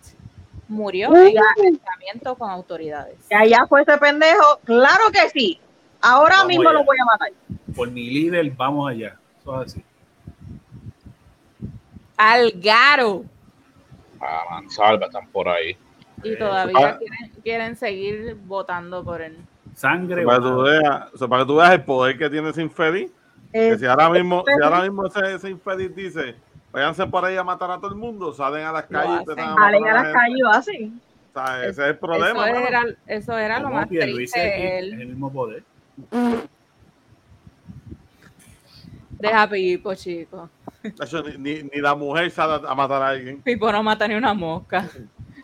[0.67, 1.29] Murió Uy.
[1.29, 3.15] en enfrentamiento con autoridades.
[3.29, 4.59] Que allá fue ese pendejo.
[4.65, 5.59] Claro que sí.
[6.01, 6.79] Ahora Vamos mismo allá.
[6.79, 7.29] lo voy a matar.
[7.75, 9.15] Por mi líder, vamos allá.
[9.39, 9.83] Eso es así.
[12.17, 13.23] Algaro.
[14.19, 15.77] A mansalva están por ahí.
[16.23, 16.97] Y Eh, todavía ah.
[16.97, 19.37] quieren, quieren seguir votando por él.
[19.75, 20.23] Sangre.
[20.25, 23.11] Para que, tú veas, para que tú veas el poder que tiene ese infeliz.
[23.51, 26.35] Que si ahora mismo, si ahora mismo ese, ese infeliz dice,
[26.73, 29.93] váyanse por ahí a matar a todo el mundo, salen a las calles salen a
[29.93, 31.01] la las calles y lo hacen.
[31.29, 32.49] O sea, ese es el problema.
[32.49, 34.77] eso, era, eso era lo más triste.
[34.77, 35.63] es Él el mismo poder.
[39.11, 40.49] deja Pipo, chico.
[40.83, 43.41] Ni, ni, ni la mujer sale a matar a alguien.
[43.41, 44.89] Pipo no mata ni una mosca.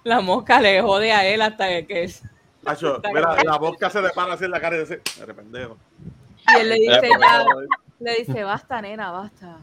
[0.04, 2.24] La mosca le jode a él hasta que es.
[2.64, 5.78] Tacho, mira, la boca se le para así en la cara y dice, "Eres pendejo.
[6.56, 7.46] Y él le dice, ya,
[8.00, 9.58] le dice, basta, nena, basta.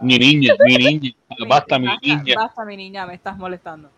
[0.00, 1.12] Mi niña, mi niña.
[1.48, 2.34] Basta, mi niña.
[2.36, 3.90] Basta, mi niña, me estás molestando.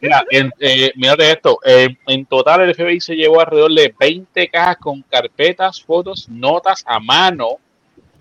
[0.00, 1.58] Mira, en, eh, mírate esto.
[1.64, 6.82] eh, en total, el FBI se llevó alrededor de 20 cajas con carpetas, fotos, notas
[6.86, 7.56] a mano,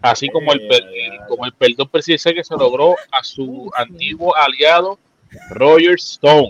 [0.01, 4.99] así como el, Eh, como el perdón presidencial que se logró a su antiguo aliado
[5.49, 6.49] Roger Stone.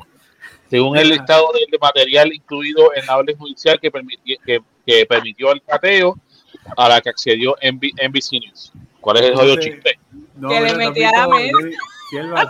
[0.70, 5.52] Según el listado de, material incluido en la orden judicial que, permiti- que, que permitió
[5.52, 6.16] el cateo
[6.76, 8.74] a la que accedió NB NBC News.
[9.08, 10.00] ¿Cuál es el jodido chiste?
[10.36, 11.78] No, Que le mira, ¿tú has metiera visto- medio.
[12.10, 12.50] Sierva,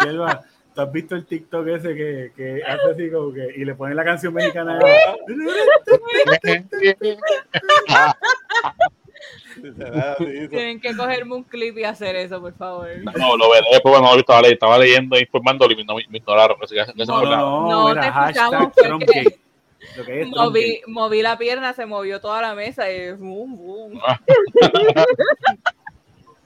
[0.00, 0.40] Sierva,
[0.74, 3.94] ¿tú has visto el TikTok ese que, que hace así como que y le pone
[3.94, 4.78] la canción mexicana?
[10.48, 12.88] Tienen que cogerme un clip y hacer eso, por favor.
[13.18, 16.18] No, lo veré después cuando lo estaba, estaba leyendo e informándolo y me, no- me
[16.18, 16.56] ignoraron.
[17.06, 19.38] No, no, no, No, te escuchamos porque-
[20.06, 24.00] es Moví, moví la pierna, se movió toda la mesa y boom, boom.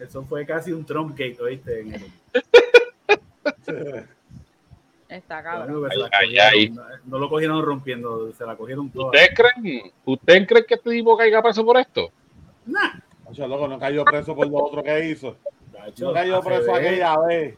[0.03, 1.81] Eso fue casi un Trumpgate, ¿oíste?
[1.81, 2.12] En el-
[5.09, 5.91] Está cabrón.
[6.19, 9.07] Ay, ay, no- No lo cogieron rompiendo, se la cogieron toda.
[9.07, 12.09] ¿Ustedes creen, ¿Ustedes creen que este tipo caiga preso por esto?
[12.65, 12.95] Nah.
[13.27, 15.37] Tacho, loco, no cayó preso por lo otro que hizo.
[15.99, 17.57] No cayó preso revés, aquella vez.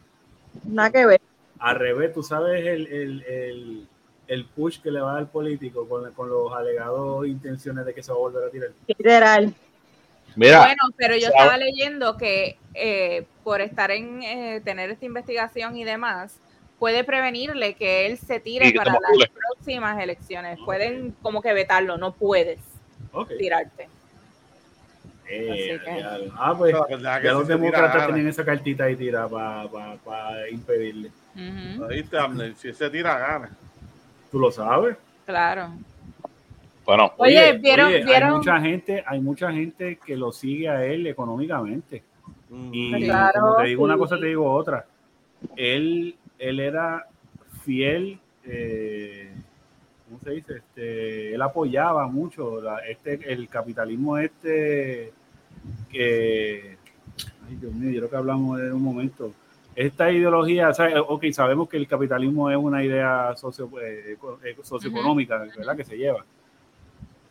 [0.65, 1.21] Nada que ver.
[1.61, 3.89] Al revés, tú sabes el, el, el,
[4.27, 7.95] el push que le va a dar el político con, con los alegados intenciones de
[7.95, 8.71] que se va a volver a tirar.
[8.89, 9.55] Literal.
[10.37, 14.91] Mira, Bueno, pero yo o sea, estaba leyendo que eh, por estar en eh, tener
[14.91, 16.37] esta investigación y demás,
[16.79, 20.59] puede prevenirle que él se tire para las próximas elecciones.
[20.65, 22.59] Pueden como que vetarlo, no puedes
[23.39, 23.89] tirarte.
[25.27, 29.27] Eh, Así que- ya- ah, pues ya que los demócratas tenían esa cartita ahí tira
[29.29, 31.11] para impedirle.
[31.35, 32.55] Ujú, ¿Oíste, Abner?
[32.57, 33.51] Si se tira, gana.
[34.31, 34.97] ¿Tú lo sabes?
[35.25, 35.71] Claro.
[36.87, 38.31] Bueno, Oye, ¿vieron- oye, vieron?
[38.31, 42.03] Hay mucha gente, hay mucha gente que lo sigue a él económicamente.
[42.73, 44.87] Y Claro, como te digo una cosa, te digo otra.
[45.57, 47.07] Él, él era
[47.63, 49.31] fiel, eh,
[50.07, 50.57] ¿cómo se dice?
[50.59, 55.13] Este, él apoyaba mucho la- este, el capitalismo este
[55.91, 56.77] que,
[57.49, 59.33] ay Dios mío, yo creo que hablamos en un momento.
[59.75, 64.57] Esta ideología, o sea, ok, sabemos que el capitalismo es una idea socio, eh, eh,
[64.63, 65.77] socioeconómica, ¿verdad?
[65.77, 66.25] Que se lleva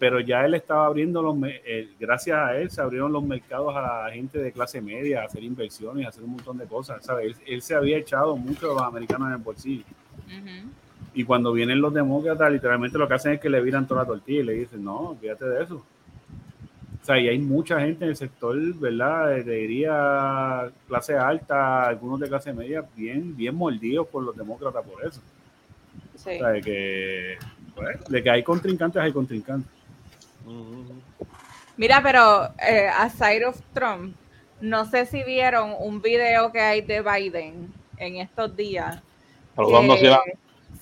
[0.04, 4.04] pero ya él estaba abriendo los, eh, gracias a él se abrieron los mercados a
[4.04, 7.28] la gente de clase media, a hacer inversiones, a hacer un montón de cosas, ¿sabes?
[7.28, 9.86] Él, él se había echado mucho de los americanos en el bolsillo.
[10.26, 10.70] Ujú.
[11.14, 14.08] Y cuando vienen los demócratas, literalmente lo que hacen es que le viran toda la
[14.08, 15.76] tortilla y le dicen, no, fíjate de eso.
[15.76, 19.38] O sea, y hay mucha gente en el sector, ¿verdad?
[19.38, 25.08] Eh, diría clase alta, algunos de clase media, bien, bien mordidos por los demócratas por
[25.08, 25.22] eso.
[26.16, 26.32] Sí.
[26.32, 27.38] O sea, de que,
[27.74, 29.83] pues, de que hay contrincantes, hay contrincantes.
[31.78, 34.16] Mira, pero eh, aside of Trump,
[34.62, 39.02] no sé si vieron un video que hay de Biden en estos días.
[39.86, 40.22] que- la-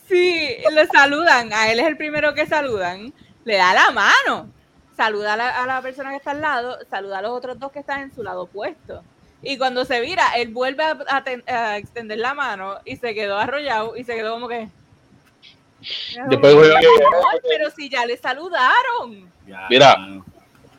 [0.08, 3.14] Sí, le saludan, a él es el primero que saludan,
[3.46, 4.50] le da la mano,
[4.98, 7.72] saluda a la, a la persona que está al lado, saluda a los otros dos
[7.72, 9.04] que están en su lado opuesto.
[9.42, 13.14] Y cuando se vira, él vuelve a, a ten- a extender la mano y se
[13.16, 14.68] quedó arrollado y se quedó como que...
[16.30, 19.30] Después voy a- Amor, pero si ya le saludaron.
[19.48, 19.98] Ya, Mira.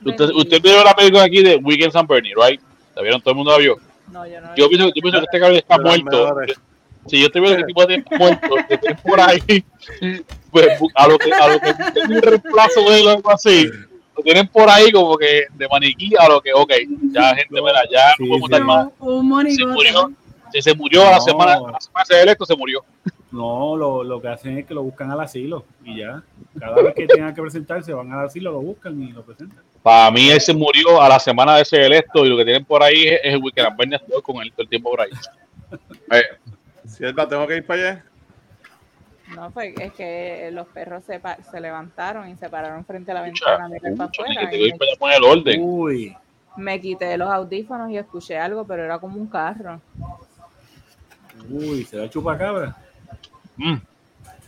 [0.05, 2.61] Usted, usted vio la película aquí de Weekend San Bernie, right?
[2.97, 3.20] ¿La vieron?
[3.20, 3.77] Todo el mundo la vio.
[4.11, 4.55] No, yo no.
[4.57, 6.37] Yo pienso, yo pienso que este cabrón está muerto.
[7.07, 9.65] Si yo te veo que este tipo de está muerto, que esté por ahí,
[10.51, 11.74] pues a lo que a lo que
[12.09, 13.66] un reemplazo de él o algo así,
[14.16, 16.73] lo tienen por ahí como que de maniquí a lo que, ok,
[17.12, 18.53] ya gente, mira, ya Sí, no podemos sí.
[18.53, 18.89] dar más.
[18.99, 19.62] Un, un monigote.
[19.62, 20.12] Se murió.
[20.53, 21.23] Si se murió a la No.
[21.23, 22.85] semana, a la semana de electo, se murió.
[23.31, 26.23] No, lo, lo que hacen es que lo buscan al asilo y ya.
[26.59, 29.59] Cada vez que tengan que presentarse, van al asilo, lo buscan y lo presentan.
[29.83, 32.65] Para mí, él se murió a la semana de ser electo y lo que tienen
[32.65, 35.01] por ahí es, es el Weekend and Bernie estuvo con él todo el tiempo por
[35.01, 35.11] ahí.
[36.12, 36.23] Eh,
[36.87, 38.05] Cierta, tengo que ir para allá.
[39.35, 41.19] No, fue, es que los perros se,
[41.51, 44.51] se levantaron y se pararon frente a la Escucha, ventana mirar para escucha, afuera.
[44.51, 45.61] que te y para poner el orden.
[45.65, 46.16] Uy,
[46.57, 49.81] Me quité los audífonos y escuché algo, pero era como un carro.
[51.51, 52.77] Uy, se da chupacabra.
[53.56, 53.77] Mm.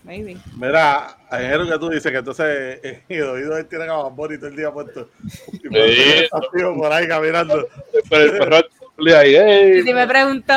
[0.04, 0.36] Maybe.
[0.56, 4.46] Mira, es lo que tú dices, que entonces eh, el oído él tiene como bonito
[4.46, 5.08] el día puesto.
[5.52, 6.26] Y por Sí.
[6.92, 7.66] ahí caminando.
[8.10, 8.56] Pero el perro
[8.98, 9.78] le ahí, ey.
[9.78, 10.52] Y si me preguntó,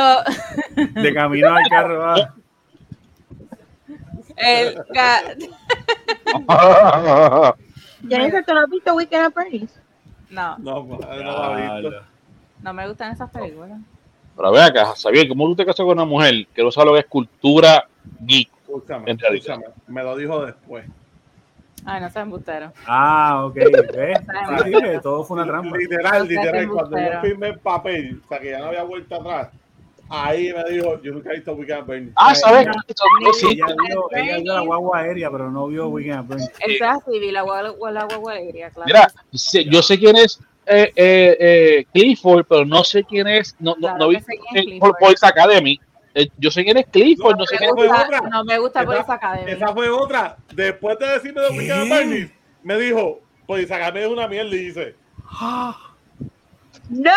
[0.75, 2.33] De camino al carro va.
[4.35, 5.23] el ca-
[8.07, 9.79] Jennifer, ¿tú no has visto Weekend at Bernie's?
[10.29, 11.89] no, No, pues, no lo ha visto.
[11.89, 12.03] Diablo.
[12.61, 13.79] no me gustan esas películas.
[14.37, 16.93] Pero ve acá, Xavier, ¿cómo tú te casas con una mujer que no sabe lo
[16.93, 17.87] que es cultura
[18.19, 18.49] geek?
[18.61, 19.65] Escúchame, escúchame.
[19.87, 20.85] Me lo dijo después.
[21.83, 22.71] Ay, no sean embusteros.
[22.85, 23.57] Ah, ok.
[25.01, 25.75] todo fue una trampa.
[25.75, 26.69] Literal, No literal.
[26.69, 29.49] Cuando yo firmé el papel, o sea que ya no había vuelta atrás,
[30.09, 32.13] ahí me dijo, yo nunca he visto Weekend at Bernie's.
[32.15, 32.67] Ah, ¿sabes?
[33.39, 33.47] Sí.
[33.53, 36.39] Ella vio, ella vio la guagua aérea, pero no vio Weekend at.
[36.39, 38.85] Eso es así, vi la guagua, la guagua alegría, claro.
[38.85, 39.11] Mira,
[39.71, 40.39] yo sé quién es
[40.69, 43.55] eh, eh, eh, Clifford, pero no sé quién es.
[43.59, 44.95] No, no, Claro no vi que eh, Clifford.
[44.99, 45.79] Police Academy.
[46.13, 47.85] Eh, yo sé quién es Clifford, no, sé quién es.
[47.91, 48.21] otra.
[48.29, 49.51] no me gusta Esa- Police Academy.
[49.51, 50.37] Esa fue otra.
[50.53, 51.89] Después de decirme ¿Qué?
[51.89, 52.31] Bernie's,
[52.63, 54.95] me dijo, pues sacarme es una mierda y dice,
[56.89, 57.11] No.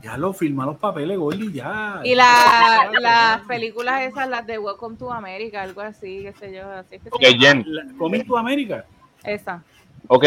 [0.00, 2.00] Ya lo firma los papeles, Gordy, ya.
[2.04, 6.70] Y la, las películas esas, las de Welcome to America, algo así, qué sé yo.
[6.70, 7.38] Así que se Ok, llama.
[7.40, 7.64] Jen.
[7.66, 8.84] La- ¿Coming to America?
[9.24, 9.62] Esa.
[10.06, 10.24] Ok,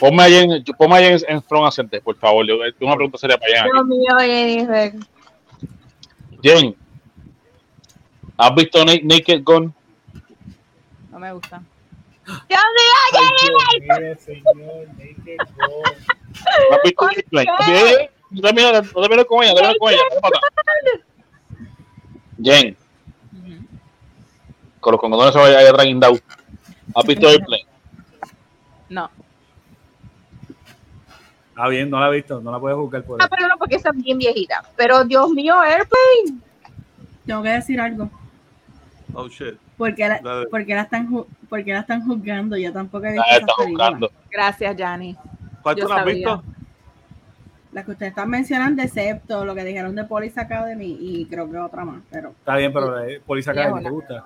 [0.00, 2.44] ponme ahí en, ponme ahí en, en Front Ascente, por favor.
[2.46, 3.70] Yo tengo una pregunta seria para aquí.
[3.72, 4.92] Dios mío, Jennifer.
[6.42, 6.74] Jen,
[8.36, 9.74] ¿has visto Na- Naked Gun?
[11.10, 11.62] No me gusta.
[12.48, 14.42] Dios mío, señor.
[16.70, 17.08] ¿No has visto?
[17.30, 17.46] Bien,
[18.30, 20.00] No te mires con ella, no te mires con ella.
[22.42, 22.76] Jen,
[24.80, 26.14] con los condones se vaya atrás guindado.
[26.94, 27.66] ¿Has visto Airplane?
[28.88, 29.10] No.
[31.62, 33.34] Ah, bien, no la he visto, no la puedes buscar por Ah, eso.
[33.36, 34.62] pero no, porque está bien viejita.
[34.76, 36.40] Pero Dios mío, Airplane.
[37.26, 38.08] Tengo que decir algo.
[39.14, 39.56] oh shit.
[39.76, 40.46] Porque la, Dale.
[40.46, 42.56] porque la están ju- porque la están juzgando.
[42.56, 44.08] Yo tampoco he visto Ah.
[44.30, 45.16] Gracias, Yanni.
[45.62, 46.42] ¿Cuál tú has visto?
[47.72, 51.56] Las que ustedes están mencionando, excepto lo que dijeron de Police Academy y creo que
[51.58, 52.02] otra más.
[52.10, 54.24] Pero Está bien, pero eh, Police Academy te gusta.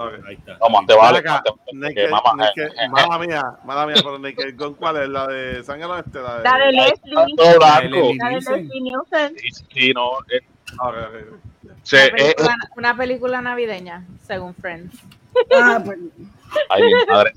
[0.00, 0.12] Ok.
[0.28, 0.56] Ahí está.
[0.58, 1.18] Vamos, te vale.
[1.18, 4.56] Acá, te- te- Naked- que mamá, Naked- eh, eh, mala mía, mala mía, pero Naked
[4.56, 5.08] Gun, ¿cuál es?
[5.08, 6.20] ¿La de Sangre Oeste?
[6.20, 6.42] La de...
[6.44, 7.34] La de eh, Leslie.
[7.58, 7.88] La de.
[7.88, 9.36] Leslie Nielsen.
[9.38, 10.10] Sí, sí, no.
[10.30, 10.40] eh,
[10.80, 11.08] Una
[11.92, 14.94] eh, película, una película navideña, según Friends.
[15.60, 15.98] ah, pues,
[16.70, 17.32] ay, mi madre.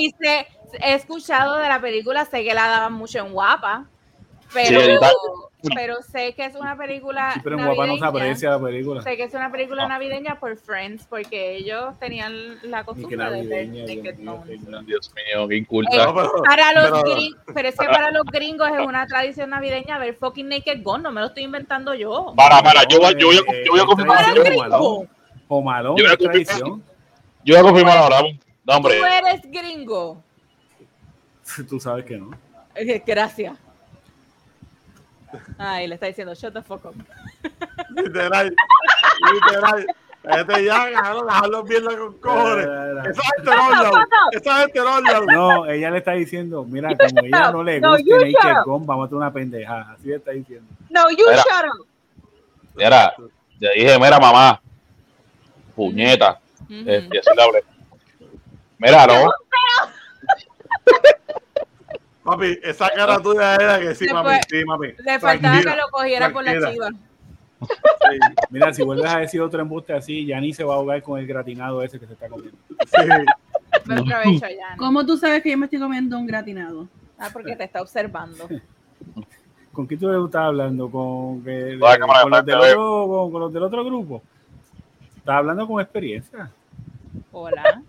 [0.00, 0.46] Y sé-
[0.82, 3.84] he escuchado de la película, sé que la daban mucho en guapa,
[4.54, 5.12] pero, Sí, ahorita-
[5.74, 8.26] pero sé que es una película Sí, pero en Guapa no se navideña.
[8.26, 9.02] aprecia la película.
[9.02, 9.88] Sé que es una película Ah.
[9.88, 12.32] navideña por Friends, porque ellos tenían
[12.62, 14.84] la costumbre de ver navideña, Naked Dios señor.
[14.86, 15.96] Dios mío, qué inculta.
[15.96, 19.06] Eh, No, pero- Para los pero- gringos, pero es que para los gringos es una
[19.06, 22.32] tradición navideña ver fucking Naked Gun, no me lo estoy inventando yo.
[22.36, 24.16] Para, para, yo, voy- yo, voy a- Eh, yo voy a confirmar.
[24.18, 24.68] Para Yo, tradición.
[24.70, 25.06] gringo,
[25.50, 26.46] O Malón, Yo voy a es confirmar.
[26.46, 26.82] tradición.
[27.44, 28.20] yo voy a confirmar ahora.
[28.22, 28.94] No, tú hombre.
[29.00, 30.22] eres gringo.
[31.68, 32.30] Tú sabes que no.
[32.74, 33.56] Eh, Gracias.
[35.58, 36.94] Ay, le está diciendo, shut the fuck up.
[37.90, 38.54] Literal.
[39.32, 39.86] Literal.
[40.24, 42.66] Este ya, cabrón, dejarlos viendo con cojones.
[43.10, 43.92] Esa gente no.
[44.32, 45.00] Esa gente no.
[45.32, 48.64] No, ella le está diciendo, mira, como ella no le No, gusta you Naked.
[48.64, 49.92] Gun, vamos a hacer una pendejada.
[49.92, 50.66] Así le está diciendo.
[50.90, 51.36] No, you Mira.
[51.42, 51.86] shut up.
[52.74, 53.14] Mira,
[53.58, 54.60] le dije, mira, mamá.
[55.74, 56.40] Puñeta.
[56.68, 57.64] Eh, le hablé.
[58.78, 59.30] Mira, no.
[62.30, 64.38] Papi, esa cara tuya era que sí, Después- mami.
[64.48, 64.88] Sí, mami.
[64.98, 66.88] Le faltaba que lo cogiera por la chiva.
[67.60, 68.18] Sí,
[68.50, 71.18] Mira, si vuelves a decir otro embuste así, ya ni se va a ahogar con
[71.18, 72.56] el gratinado ese que se está comiendo.
[72.78, 74.40] sí.
[74.76, 76.86] ¿Cómo tú sabes que yo me estoy comiendo un gratinado?
[77.18, 78.48] Ah, porque te está observando.
[79.72, 80.90] ¿Con quién tú estás hablando?
[80.90, 84.22] ¿Con, que- de- con los del de otro, con, con los del otro grupo?
[85.16, 86.50] Estás hablando con experiencia.
[87.32, 87.82] Hola.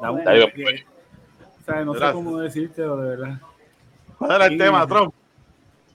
[0.00, 0.84] Da un- pues.
[1.60, 2.12] o sea, no sé Gracias.
[2.14, 3.38] cómo decirte, de verdad.
[4.18, 4.58] ¿Cuál era el Sí.
[4.58, 5.14] tema, Trump?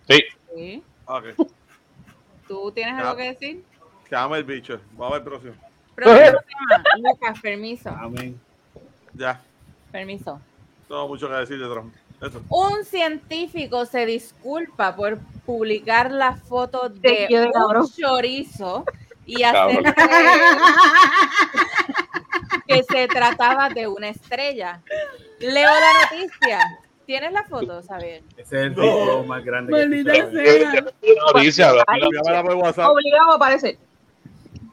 [0.07, 0.23] Sí,
[0.55, 0.83] Sí.
[1.05, 1.23] Ok,
[2.47, 3.01] ¿Tú tienes Ya.
[3.01, 3.63] algo que decir?
[4.09, 4.79] que ame el bicho.
[4.93, 5.53] Vamos al próximo.
[5.95, 6.83] Próximo tema.
[7.11, 7.89] Lucas, permiso.
[7.89, 8.39] Amén.
[9.13, 9.41] Ya,
[9.91, 10.39] Permiso.
[10.87, 11.93] tengo mucho que decir de Trump.
[12.21, 12.41] Eso.
[12.49, 17.83] Un científico se disculpa por publicar la foto de quiero, cabrón.
[17.83, 18.85] un chorizo
[19.25, 19.83] y hacer
[22.67, 24.81] que se trataba de una estrella.
[25.39, 26.59] Leo la noticia.
[27.05, 28.23] ¿Tienes la foto, Xavier?
[28.37, 28.81] Ese es el No.
[28.81, 30.81] rico más grande que Maldita sea.
[30.81, 31.83] noticia.
[32.89, 33.77] Obligado a aparecer.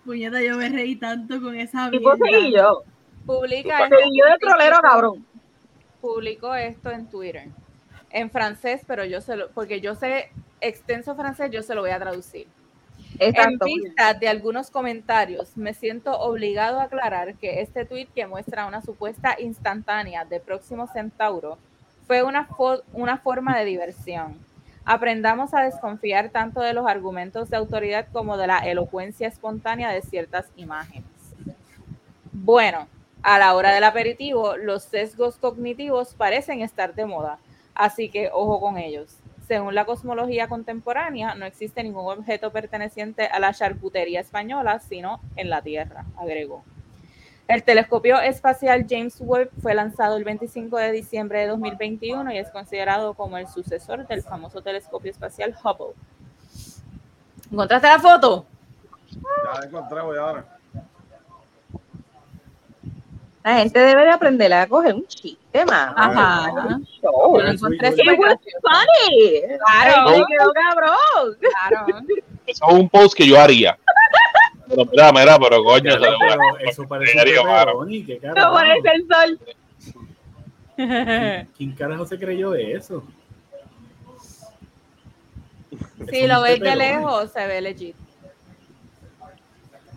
[0.05, 2.39] Puñeta, yo me reí tanto con esa Tipo mierda.
[2.39, 2.83] seguí yo.
[3.27, 5.27] Publica Seguí yo de trolero, cabrón.
[6.01, 7.49] publicó esto en Twitter.
[8.11, 11.91] En francés, pero yo se lo, porque yo sé extenso francés, yo se lo voy
[11.91, 12.49] a traducir.
[13.19, 13.35] En
[13.67, 18.81] vista de algunos comentarios, me siento obligado a aclarar que este tweet que muestra una
[18.83, 21.59] supuesta instantánea de Próximo Centauro
[22.07, 24.39] fue una, fo- una forma de diversión.
[24.85, 30.01] Aprendamos a desconfiar tanto de los argumentos de autoridad como de la elocuencia espontánea de
[30.03, 31.05] ciertas imágenes.
[32.33, 32.89] Bueno,
[33.23, 37.39] a la hora del aperitivo, los sesgos cognitivos parecen estar de moda,
[37.75, 39.20] así que ojo con ellos.
[39.51, 45.51] Según la cosmología contemporánea, no existe ningún objeto perteneciente a la charcutería española, sino en
[45.51, 46.63] la Tierra, agregó.
[47.49, 52.49] El telescopio espacial James Webb fue lanzado el 25 de diciembre de 2021 y es
[52.51, 55.97] considerado como el sucesor del famoso telescopio espacial Hubble.
[57.51, 58.47] ¿Encontraste la foto?
[59.11, 60.60] Ya la encontré, voy ahora.
[63.43, 65.95] La gente debe de aprender a coger un chiste, mano.
[65.97, 66.79] Ajá.
[67.03, 67.11] Yo
[67.41, 69.43] lo encontré súper funny.
[69.59, 70.11] Claro.
[70.11, 71.39] Me quedó cabrón.
[71.41, 71.87] Claro.
[72.47, 73.79] eso es un post que yo haría.
[74.69, 77.43] Pero mira, mira, pero coño, se Pero eso parece Serio,
[77.77, 78.53] un qué No carajo.
[78.53, 79.41] parece el sol.
[81.57, 83.03] ¿Quién carajo se creyó de eso?
[86.11, 87.97] Si lo ves de lejos, se ve legit.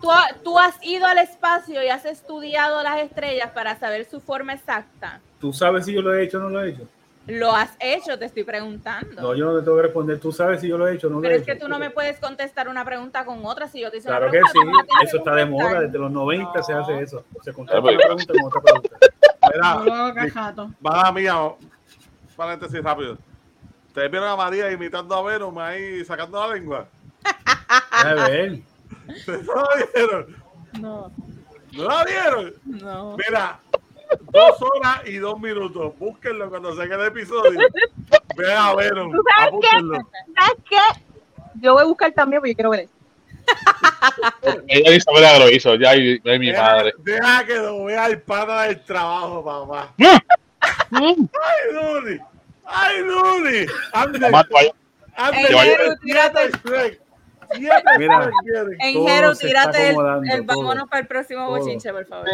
[0.04, 4.20] ¿Tú, ha- tú has ido al espacio y has estudiado las estrellas para saber su
[4.20, 5.20] forma exacta.
[5.40, 6.86] ¿Tú sabes si yo lo he hecho o no lo he hecho?
[7.26, 9.22] Lo has hecho, te estoy preguntando.
[9.22, 10.20] No, yo no te tengo que responder.
[10.20, 11.54] ¿Tú sabes si yo lo he hecho o no lo Pero he es hecho?
[11.54, 14.26] que tú no me puedes contestar una pregunta con otra si yo te hice Claro
[14.28, 14.84] una que pregunta.
[15.00, 17.24] sí, eso está de moda, desde los 90 se hace eso.
[17.42, 18.96] Se contesta Pero- una pregunta con otra pregunta.
[19.54, 20.70] Mira, No lo.
[20.82, 21.34] Mala mía,
[22.36, 23.16] paréntesis rápido.
[23.88, 26.86] ¿Ustedes vieron a María imitando a Venom ahí sacando la lengua?
[27.90, 28.62] A ver, ¿Ustedes
[29.28, 30.36] no la vieron?
[30.80, 31.12] No,
[31.72, 32.54] ¿No la vieron?
[32.64, 33.16] no.
[33.16, 33.58] Mira,
[34.32, 35.92] dos horas y dos minutos.
[35.98, 37.58] Búsquenlo cuando salga el episodio.
[38.36, 39.12] Vean a Venom.
[39.12, 39.68] ¿Tú sabes qué?
[40.38, 41.02] ¿Sabes qué?
[41.60, 42.92] Yo voy a buscar también porque yo quiero ver eso.
[44.68, 46.94] Ella dice Isabela lo hizo, ya, ay, mi Deja, madre.
[46.98, 49.92] deja que lo vea el pana del trabajo, papá.
[50.90, 51.16] ¡Ay,
[51.72, 52.20] Luli!
[52.64, 53.66] ¡Ay, Luli!
[53.92, 54.18] ¡Ande!
[54.30, 54.72] Vaya.
[55.16, 55.48] ¡Ande!
[57.56, 58.30] Siete Mira.
[58.80, 59.96] En está tírate el,
[60.32, 61.58] el vámonos para el próximo Todo.
[61.58, 62.26] bochinche, por favor.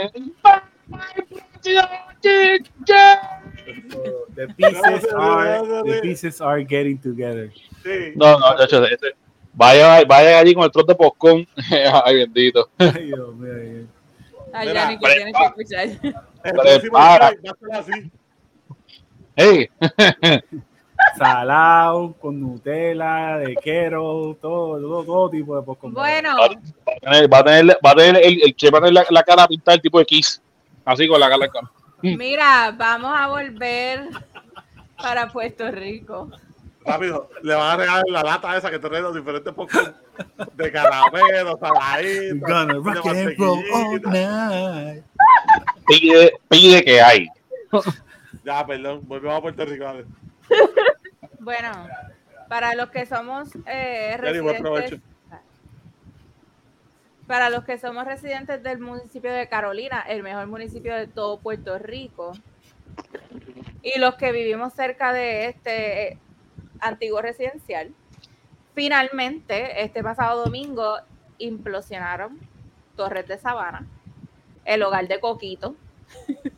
[4.35, 7.51] the pieces are, the pieces are getting together.
[7.83, 8.13] Sí.
[8.17, 9.15] No, no, chacho, ese-
[9.53, 11.47] vaya, vaya allí con el trote de poscón.
[12.05, 12.71] Ay, bendito.
[12.79, 13.53] Ay, Dios mío.
[13.55, 13.87] ay,
[14.53, 16.15] Ay, Mira, Yanni, que tienes que escuchar.
[16.43, 17.31] El próximo Prepara.
[17.31, 18.11] Shrek va a ser así.
[19.37, 19.69] Hey,
[21.17, 25.93] Salado, con Nutella, de quero, todo, todo, todo tipo de poscom.
[25.93, 28.81] Bueno, va a tener, va a tener, va a tener el, el che va a
[28.83, 30.41] tener la, la cara pintada el tipo de Kiss.
[30.85, 31.51] Así con la cara.
[32.03, 34.09] mira, vamos a volver
[34.97, 36.31] para Puerto Rico.
[36.85, 39.95] Rápido, le van a regalar la lata esa que te trae los diferentes Pokémon
[40.55, 44.11] de caramelo, saladitos, Gonna de rock and roll all mantequillita.
[44.11, 45.05] night.
[45.87, 47.27] Pide, pide que hay.
[48.45, 49.85] Ya, perdón, volvemos a Puerto Rico.
[49.85, 50.05] dale.
[51.41, 51.89] Bueno,
[52.49, 55.01] para los que somos eh, residentes,
[57.27, 61.79] para los que somos residentes del municipio de Carolina, el mejor municipio de todo Puerto
[61.79, 62.33] Rico,
[63.83, 66.19] y los que vivimos cerca de este eh,
[66.79, 67.95] antiguo residencial,
[68.75, 70.99] finalmente este pasado domingo
[71.39, 72.39] implosionaron
[72.97, 73.87] Torres de Sabana,
[74.67, 75.75] el hogar de Coquito,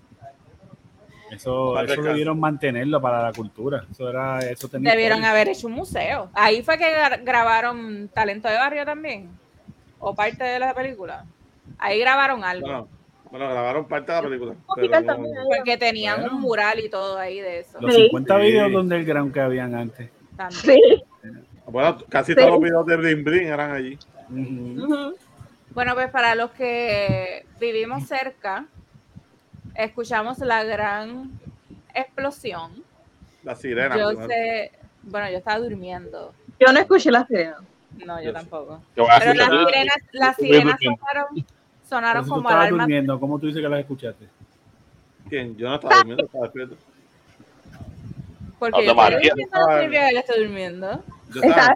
[1.33, 3.85] Eso, eso debieron mantenerlo para la cultura.
[3.91, 5.31] Eso era, eso tenía Debieron historia.
[5.33, 6.29] haber hecho un museo.
[6.35, 9.31] Ahí fue que gra- grabaron Talento de Barrio también.
[9.99, 11.25] O parte de la película.
[11.79, 12.67] Ahí grabaron algo.
[12.67, 12.89] Bueno,
[13.31, 14.55] Bueno, grabaron parte de la película.
[14.77, 15.17] Pero no-
[15.57, 16.37] Porque tenían Bueno.
[16.37, 17.81] un mural y todo ahí de eso.
[17.81, 18.03] Los Sí.
[18.03, 18.43] 50 Sí.
[18.43, 20.11] videos donde el ground que habían antes.
[20.37, 20.63] también.
[20.63, 21.03] Sí.
[21.67, 22.37] bueno, casi Sí.
[22.37, 23.99] todos los videos de Bling Bling eran allí.
[25.75, 28.67] Bueno, pues para los que vivimos cerca,
[29.75, 31.31] escuchamos la gran
[31.95, 32.83] explosión.
[33.43, 33.97] La sirena.
[33.99, 34.73] Yo sé,
[35.03, 36.33] bueno, yo estaba durmiendo.
[36.61, 37.57] Yo no escuché la sirena.
[38.07, 38.83] No, yo Yo- tampoco.
[38.97, 41.47] Yo Pero las sirenas, las sirenas sonaron,
[41.89, 42.71] sonaron como alarmas.
[42.87, 44.27] durmiendo, ¿cómo tú dices que las escuchaste?
[45.29, 45.57] ¿Quién?
[45.57, 46.77] Yo no estaba durmiendo, estaba despierto.
[48.59, 49.19] Porque Ave yo María.
[49.19, 51.05] estoy diciendo a Silvia que él está durmiendo.
[51.35, 51.75] Yo estaba.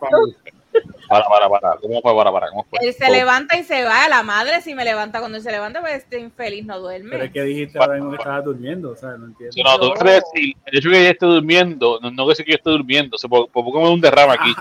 [1.09, 1.77] Para, para, para.
[1.77, 2.15] ¿Cómo fue?
[2.15, 2.49] Para, para.
[2.51, 2.78] ¿Cómo fue?
[2.83, 4.09] Él se levanta y se va.
[4.09, 7.24] La madre si me levanta cuando él se levanta, pues este infeliz no Pero duerme.
[7.24, 9.53] es que dijiste ahora mismo que estabas durmiendo, o sea, no entiendo.
[9.53, 12.45] Si no, tú decir, el hecho de que ella esté durmiendo, no, no que sé
[12.45, 14.55] que yo esté durmiendo, se por, por poco me da un derrame aquí.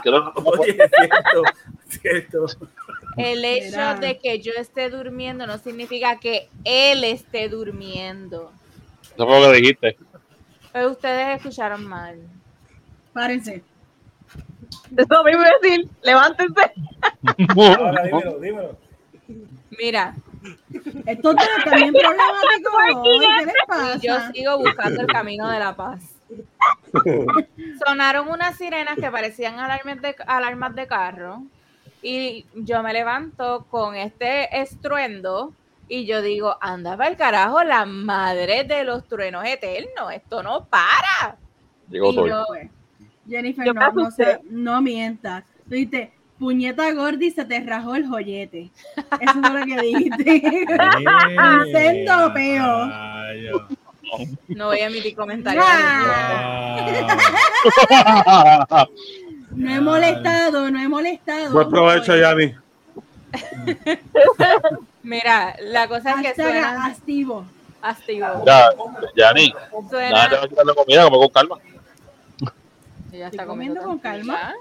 [0.59, 0.91] Oye, es
[2.01, 2.67] cierto, cierto.
[3.17, 8.51] El hecho de que yo esté durmiendo no significa que él esté durmiendo.
[9.03, 9.97] Eso fue lo que dijiste.
[10.73, 12.19] Pero ustedes escucharon mal.
[13.13, 13.63] Párense.
[14.97, 16.71] Eso me iba a decir, levántense.
[17.57, 18.77] Ahora dímelo, dímelo.
[19.77, 20.13] Mira,
[21.05, 23.19] Estos dos también problemáticos hoy.
[23.19, 23.97] ¿Qué les pasa?
[24.01, 26.03] yo sigo buscando el camino de la paz.
[27.85, 31.43] Sonaron unas sirenas que parecían alarmas de, alarmas de carro.
[32.01, 35.53] Y yo me levanto con este estruendo
[35.87, 40.65] y yo digo, anda para el carajo, la madre de los truenos eternos, esto no
[40.65, 41.37] para.
[41.89, 42.27] Llegó Y todo.
[42.27, 42.45] yo-
[43.27, 45.43] Jennifer, no, no, sé, no mientas.
[45.67, 48.71] Tú dijiste, puñeta gordi, se te rajó el joyete.
[49.19, 50.41] Eso es lo que dijiste.
[51.71, 52.87] Sendo peo.
[54.49, 55.65] No voy a emitir comentarios.
[59.51, 61.53] No he molestado, no he molestado.
[61.53, 62.53] Buen provecho, Yanni.
[65.03, 67.45] Mira, la cosa es que suena activo.
[67.81, 68.43] activo.
[68.45, 68.69] Ya,
[69.15, 69.53] Yanni,
[69.89, 71.57] Suena, nada, te a quitar la comida, come con calma.
[73.15, 74.53] Ella está comiendo con calma.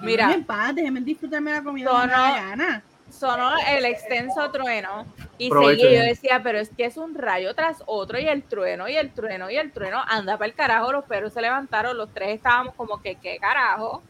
[0.00, 0.26] Mira.
[0.26, 2.82] Déjenme en paz, déjenme disfrutarme la comida gana.
[3.10, 5.06] sonó el extenso trueno
[5.38, 5.90] y seguía.
[5.92, 9.10] Yo decía, pero es que es un rayo tras otro y el trueno y el
[9.10, 10.00] trueno y el trueno.
[10.06, 14.04] Anda para el carajo, los perros se levantaron, los tres estábamos como que, ¿qué carajo?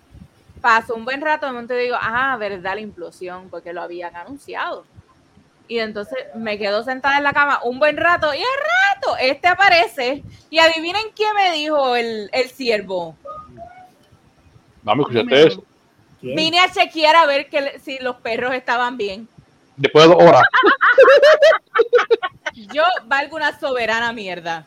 [0.60, 4.84] Pasó un buen rato, de momento digo, ah, verdad, la implosión, porque lo habían anunciado.
[5.68, 9.48] Y entonces me quedo sentada en la cama un buen rato y al rato este
[9.48, 13.16] aparece y adivinen quién me dijo el, el siervo.
[14.92, 15.64] Escuchaste eso.
[16.20, 16.36] ¿Quién?
[16.36, 19.28] Vine a chequear a ver que, si los perros estaban bien.
[19.76, 20.42] Después de dos horas.
[22.72, 24.66] Yo valgo una soberana mierda.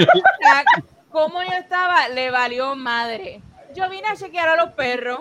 [0.00, 0.04] O
[0.40, 0.64] sea,
[1.10, 3.42] como yo estaba, le valió madre.
[3.74, 5.20] Yo vine a chequear a los perros.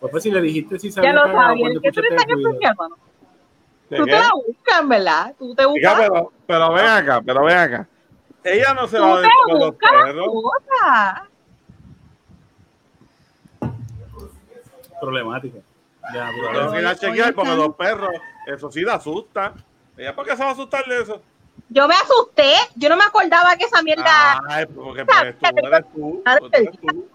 [0.00, 1.58] Pues, pues si le dijiste si Ya sabía lo cagado sabían.
[1.60, 2.26] cuando ¿Qué tú le estás
[3.96, 5.34] Tú te la buscas, ¿verdad?
[5.38, 5.94] Tú te buscas.
[5.98, 7.88] pero, pero ven acá, pero ven acá.
[8.42, 10.28] Ella no se va a ver te con los perros.
[10.32, 11.22] cosas.
[15.00, 15.58] Problemático.
[16.14, 16.30] Ya,
[16.70, 18.10] pero- chequear porque los perros,
[18.46, 19.54] eso sí la asusta.
[19.96, 21.20] ¿Ella por qué se va a asustar de eso?
[21.68, 22.54] Yo me asusté.
[22.74, 24.40] Yo no me acordaba que esa mierda.
[24.48, 26.22] Ay, porque pues, tú eres tú.
[26.24, 27.08] tú eres tú.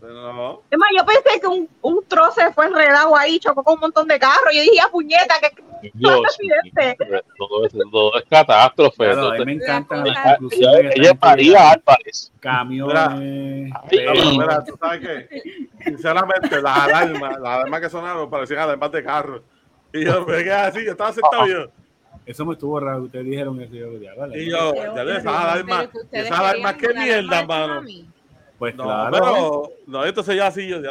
[0.00, 0.62] Pero no.
[0.70, 4.06] Es más, yo pensé que un, un troce fue enredado ahí, chocó con un montón
[4.06, 4.52] de carros.
[4.52, 5.62] Yo dije, puñeta, que
[5.94, 6.38] Dios,
[7.38, 8.96] todo, es, todo es catástrofe.
[8.96, 11.76] Claro, todo a mí me encantan La las conclusiones que ella ella tiradas.
[11.76, 12.32] Álvarez.
[12.40, 13.72] Camiones.
[13.90, 19.02] Pero mira, tú sabes que, sinceramente, las alarmas, las alarmas que sonaron parecían alarmas de
[19.04, 19.42] carro.
[19.92, 21.66] Y yo me quedé así, yo estaba sentado y yo,
[22.26, 23.04] Eso me estuvo raro.
[23.04, 23.74] Ustedes dijeron eso.
[23.74, 24.42] y Yo, ya, vale.
[24.42, 27.82] y yo, ya ves, esas alarmas, esas alarmas, qué mierda, mano.
[28.58, 29.10] Pues No, claro.
[29.12, 30.90] pero, no, entonces ya así, yo, ya,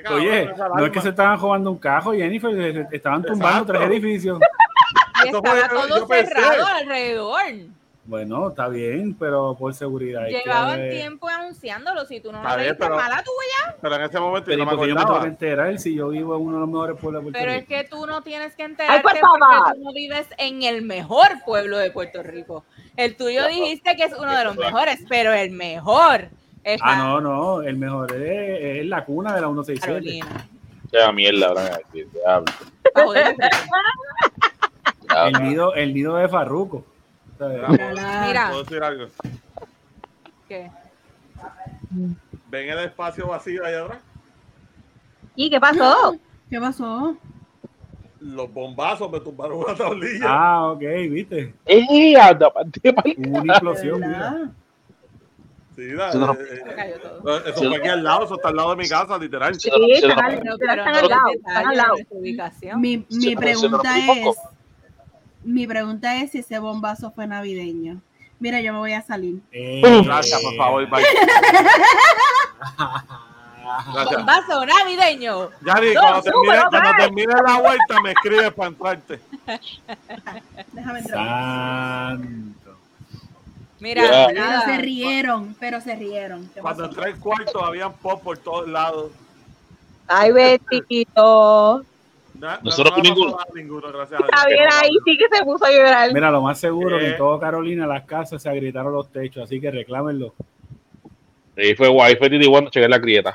[0.00, 3.60] cabrón, Oye, no es que se estaban robando un cajo, Jennifer, se- se- estaban tumbando
[3.60, 3.72] Exacto.
[3.72, 4.38] tres edificios.
[5.24, 7.42] Y estaba todo cerrado alrededor.
[8.04, 10.24] Bueno, está bien, pero por seguridad.
[10.24, 12.04] hay que- Llevaban tiempo anunciándolo.
[12.04, 13.76] Si tú no lo leíste, pero- mala tuya.
[13.80, 15.94] Pero en ese momento Pero yo ¿y no me yo me tengo que enterar si
[15.94, 17.68] yo vivo en uno de los mejores pueblos de Puerto Pero es Rico?
[17.68, 21.28] que tú no tienes que Ay, enterarte por porque tú no vives en el mejor
[21.46, 22.64] pueblo de Puerto Rico.
[22.96, 26.28] El tuyo dijiste que es uno de los mejores, pero el mejor
[26.64, 30.20] es Ah, no, no, el mejor es, es la cuna de la 167.
[30.20, 30.48] Carolina.
[30.92, 32.52] Ya mierda, ahora diablo.
[35.26, 36.84] El nido, el nido de Farruco.
[37.40, 38.48] Mira.
[38.50, 39.06] ¿Puedo decir algo?
[40.48, 40.70] ¿Qué?
[42.48, 43.98] ¿Ven el espacio vacío allá atrás?
[45.34, 46.16] ¿Y qué pasó?
[46.50, 47.16] ¿Qué pasó?
[48.20, 50.26] Los bombazos me tumbaron una tablilla.
[50.28, 51.54] Ah, ok, viste.
[51.66, 52.14] ¡Eh,
[53.16, 54.52] una explosión, mira.
[55.76, 57.38] Sí, la- Eso no- eh, Se cayó todo.
[57.46, 59.58] Eso fue aquí al lado, eso está al lado de mi casa, literal.
[59.58, 61.94] Sí, están al- Pero, están pero al no lado, están al lado.
[62.78, 64.36] Mi, Sí, mi pregunta es,
[65.44, 68.00] mi pregunta es si ese bombazo fue navideño.
[68.38, 69.40] Mira, yo me voy a salir.
[69.52, 71.02] Eh, Gracias, por favor, bye.
[73.94, 74.16] Gracias.
[74.16, 75.42] Bombazo navideño.
[75.44, 79.20] No, cuando termine, cuando termine la vuelta, me escribes para entrarte.
[80.72, 81.26] Déjame entrar.
[82.18, 82.61] Santo.
[83.82, 84.28] Mira.
[84.28, 86.48] Pero se rieron, pero se rieron.
[86.54, 89.10] ¿Qué Cuando entré al cuarto, habían pop por todos lados.
[90.06, 91.84] Ay, Betito.
[92.62, 93.30] Nosotros no, no, ninguno.
[93.32, 94.20] no, no, ninguno, gracias.
[94.20, 96.12] Está bien ahí, sí que se puso a llorar.
[96.14, 97.10] Mira, lo más seguro que Eh.
[97.10, 100.32] en todo Carolina las casas se agrietaron los techos, así que reclámenlo.
[101.56, 103.34] Ahí fue guay, fue Titi cuando chequé la grieta.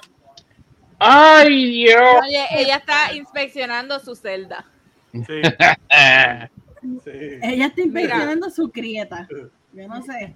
[0.97, 2.01] ¡Ay, Dios!
[2.25, 4.65] Oye, ella está inspeccionando su celda.
[5.11, 5.21] Sí,
[7.03, 7.11] sí.
[7.43, 9.27] Ella está inspeccionando su crieta.
[9.77, 10.35] Yo no sé.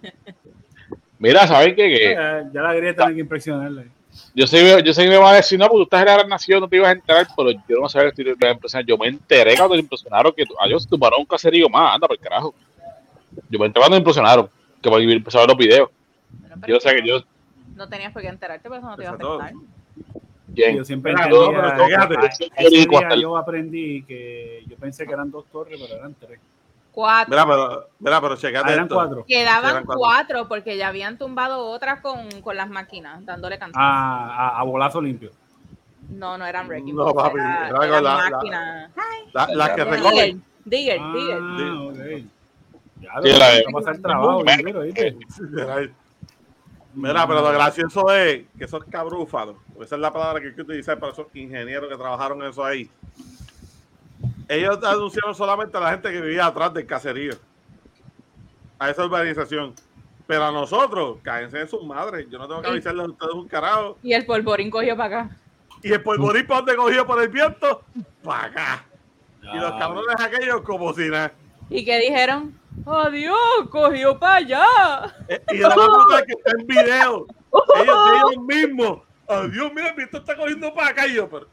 [1.18, 1.90] Mira, ¿sabes qué?
[1.90, 3.86] Que Ya, ya la grieta hay que impresionarla.
[4.36, 6.14] yo sé, yo sé que me va a decir, no, porque tú estás en la
[6.14, 8.86] gran nación, no te ibas a enterar, pero yo no sabía que te a impresionar.
[8.86, 12.22] Yo me enteré cuando te impresionaron que ellos tumbaron un caserío más, anda, por el
[12.24, 12.54] carajo.
[13.50, 14.50] Yo me enteré cuando me impresionaron,
[14.82, 15.90] que por empezar a ver los videos.
[16.40, 17.24] Bueno, pero Yo sé que yo.
[17.76, 19.62] No tenías por qué enterarte, pero eso no te iba a Eso es afectar.
[20.54, 20.78] ¿Quién?
[20.78, 21.68] Yo siempre entendía, pero
[23.10, 26.40] a- yo aprendí que yo pensé que eran dos torres, pero eran tres.
[26.92, 27.30] Cuatro.
[27.32, 28.96] Mira, pero, mira, pero checate Ah, eran esto.
[28.96, 29.26] cuatro.
[29.26, 30.00] Quedaban Eran cuatro.
[30.00, 33.80] cuatro porque ya habían tumbado otras con, con las máquinas, dándole cantazo.
[33.82, 35.32] Ah, a, a bolazo limpio.
[36.10, 38.92] No, no eran wrecking No, papi, era- era con eran la- la- máquinas.
[39.34, 40.44] La- Las que Digger, recogen.
[40.66, 41.42] Digger, Ah, Digger.
[42.22, 42.26] ok.
[43.00, 44.44] Ya, Sí, la de- va a pasar trabajo.
[46.94, 50.62] Mira, pero lo gracioso es que esos cabrúfalos, esa es la palabra que hay que
[50.62, 52.90] utilizar para esos ingenieros que trabajaron eso ahí.
[54.52, 57.36] Ellos anunciaron solamente a la gente que vivía atrás del caserío,
[58.78, 59.74] a esa urbanización.
[60.28, 62.28] Pero a nosotros, cáense en sus madres.
[62.30, 63.98] Yo no tengo que avisarles a ustedes un carajo.
[64.04, 65.38] Y el polvorín cogió para acá.
[65.82, 67.82] Y el polvorín para donde cogió por el viento,
[68.22, 68.86] para acá.
[69.42, 71.32] Y los cabrones aquellos como si nada.
[71.70, 72.54] ¿Y qué dijeron?
[72.86, 73.38] ¡Adiós!
[73.70, 75.16] ¡Cogió para allá!
[75.30, 77.26] Eh, Y la es que está en video.
[77.82, 79.00] Ellos, ellos mismos.
[79.30, 81.08] Adiós, mira, esto está cogiendo para acá.
[81.08, 81.48] Y yo, pero,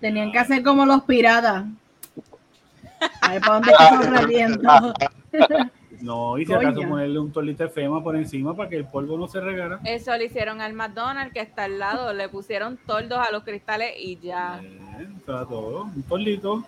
[0.00, 1.64] Tenían que hacer como los piratas.
[3.20, 3.72] A ver para dónde
[4.40, 4.94] está.
[6.02, 9.18] No, y si acaso ponerle un tolito de fema por encima para que el polvo
[9.18, 9.80] no se regara.
[9.84, 12.12] Eso le hicieron al McDonald's que está al lado.
[12.14, 14.60] Le pusieron toldos a los cristales y ya.
[14.62, 15.82] Eh, eso era todo.
[15.84, 16.64] Un tolito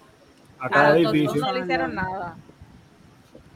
[0.59, 1.41] a A cada los dos edificio.
[1.41, 2.37] no le hicieron nada.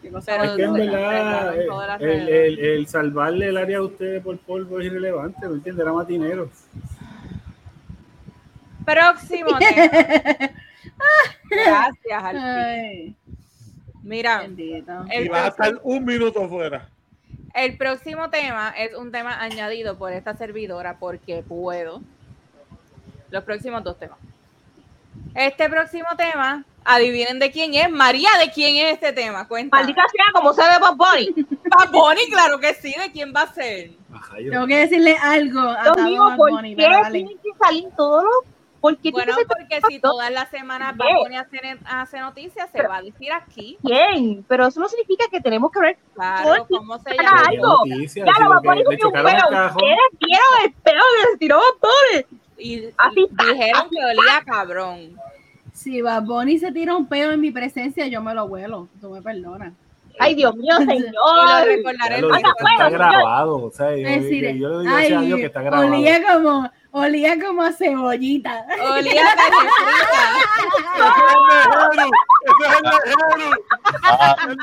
[0.03, 1.57] Pero Es que en no, verdad
[1.89, 5.83] las el, el- el salvarle el área a ustedes por polvo es irrelevante, ¿me entiendes?
[5.85, 6.49] Era matinero.
[8.87, 9.91] Próximo tema.
[11.51, 12.43] Gracias, al fin.
[12.45, 13.15] Ay,
[14.03, 15.05] Mira, bendito.
[15.11, 16.89] el y va a estar un minuto fuera.
[17.55, 22.01] El próximo tema es un tema añadido por esta servidora porque puedo.
[23.31, 24.19] Los próximos dos temas.
[25.35, 27.91] Este próximo tema, adivinen de quién es.
[27.91, 29.49] María, ¿de quién es este tema?
[29.49, 29.77] Cuenta.
[29.77, 31.47] Maldita sea, como se ve Bob Bunny.
[31.77, 32.95] Bad Bunny, claro que sí.
[33.03, 33.91] ¿De quién va a ser?
[34.15, 37.89] Ajá, yo- Tengo que decirle algo a Dios mío, ¿por Bunny, qué tienen que salir
[37.97, 38.56] todos los...?
[38.87, 42.99] ¿Por qué Bueno, porque si todas las semanas Bad Bunny hace, hace noticias, se va
[42.99, 43.77] a decir aquí.
[43.83, 44.45] bien?
[44.47, 45.99] Pero eso no significa que tenemos que ver...
[46.15, 47.43] Claro, ¿cómo se llama?
[47.49, 47.85] algo.
[47.85, 48.29] noticias,
[48.63, 49.25] Bunny le cogió un.
[49.25, 52.41] Ustedes vieron el peo que se tiró Bad Bunny.
[52.59, 55.17] Y Así, dijeron que olía cabrón.
[55.73, 58.89] Si Bad Bunny se tira un pedo en mi presencia, yo me lo vuelo.
[59.01, 59.73] Tú me perdonas.
[60.19, 61.67] Ay, Dios mío, Y lo señor.
[61.67, 65.63] recordaré lo está grabado, o sea, yo, le digo gracias a Dios ay, que está
[65.63, 65.93] grabado.
[65.93, 68.67] olía como, olía como a cebollita.
[68.81, 69.75] Olía a frita.
[72.43, 73.51] ¡Ese es el lejero!
[74.03, 74.57] Ah, ¡El!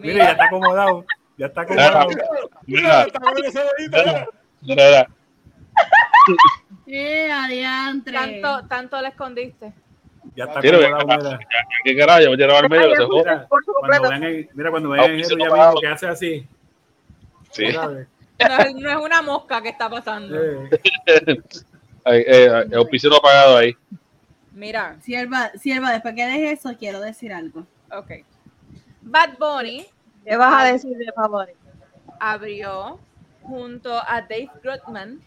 [0.00, 1.04] Mire, ya está acomodado,
[1.36, 2.08] ya está acomodado.
[2.66, 3.34] mira, Está con.
[6.86, 8.12] Eh, adiantre.
[8.12, 9.72] Tanto, tanto le escondiste.
[10.34, 11.48] Ya está Quiero acomodado, mira.
[11.84, 12.20] ¿Qué carajo?
[12.22, 13.08] Yo me quiero al medio.
[13.08, 16.48] Mira, cuando vean el, mira, cuando vean ya mismo que hace así.
[17.52, 17.66] Sí.
[17.72, 17.98] No,
[18.58, 20.34] es- no es una mosca que está pasando.
[20.42, 20.68] Eh,
[22.04, 23.76] Ay, eh, el auspicio no pagado ahí.
[24.52, 27.66] Mira, Sierva, sierva, después que deje eso, quiero decir algo.
[27.90, 28.10] ok.
[29.02, 29.86] Bad Bunny
[30.24, 31.52] ¿Qué vas a decir de Bad Bunny?
[32.20, 32.98] abrió
[33.42, 35.20] junto a Dave Grutman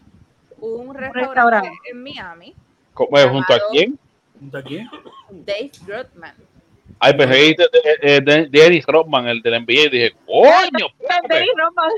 [0.58, 1.70] un restaurante, restaurante.
[1.90, 2.54] en Miami.
[2.94, 3.26] ¿Cómo es?
[3.26, 3.98] ¿Junto a quién?
[4.38, 4.88] ¿Junto a quién?
[5.30, 6.34] Dave Grutman.
[6.98, 10.86] Ay, pues ahí de, de, de, de Dennis Rodman, el del NBA, y dije, coño.
[11.28, 11.90] Dennis Rodman.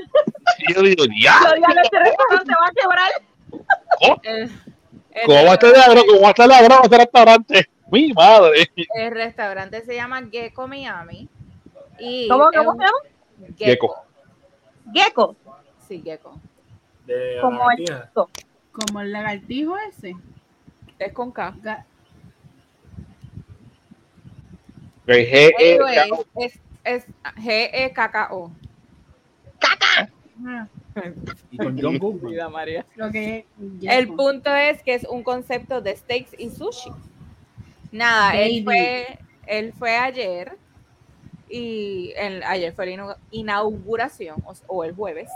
[0.59, 1.37] Y yo digo, ya,
[1.83, 3.11] este va a quebrar.
[4.23, 4.51] El,
[5.11, 7.69] el ¿cómo va a estar la ¿Cómo va a estar la broma este restaurante?
[7.91, 8.69] Mi madre.
[8.93, 11.27] el restaurante se llama Gecko Miami.
[11.97, 13.55] Y ¿Cómo, cómo se llama?
[13.57, 13.95] Gecko.
[14.93, 15.35] Gecko.
[15.87, 16.39] Sí, Gecko.
[17.05, 17.85] De Como el.
[18.71, 20.15] Como el lagartijo ese.
[20.99, 21.55] Es con K.
[25.15, 27.05] G, E, Anyways, es, es
[27.37, 28.51] G-E-K-K-O.
[30.45, 30.67] Ah,
[31.51, 32.51] Y con John Goodman.
[32.51, 32.85] María.
[32.95, 33.45] Lo que
[33.83, 36.91] El punto es que es un concepto de steaks y sushi.
[37.91, 40.57] Nada, él fue, él fue ayer
[41.49, 45.29] y el- ayer fue la inauguración o, o el jueves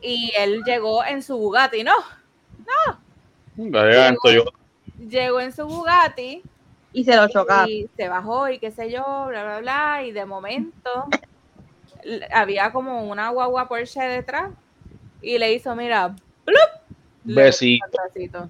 [0.00, 1.92] y él llegó en su Bugatti, no,
[4.22, 4.50] Toyota.
[5.08, 6.42] llegó en su Bugatti
[6.92, 7.68] Y se lo chocaron.
[7.68, 11.06] y se bajó y qué sé yo, bla, bla, bla, y de momento
[12.32, 14.50] había como una guagua Porsche detrás
[15.22, 16.14] y le hizo, mira,
[16.44, 16.58] ¡plup!
[17.24, 17.84] Besito.
[17.90, 18.48] cantacito.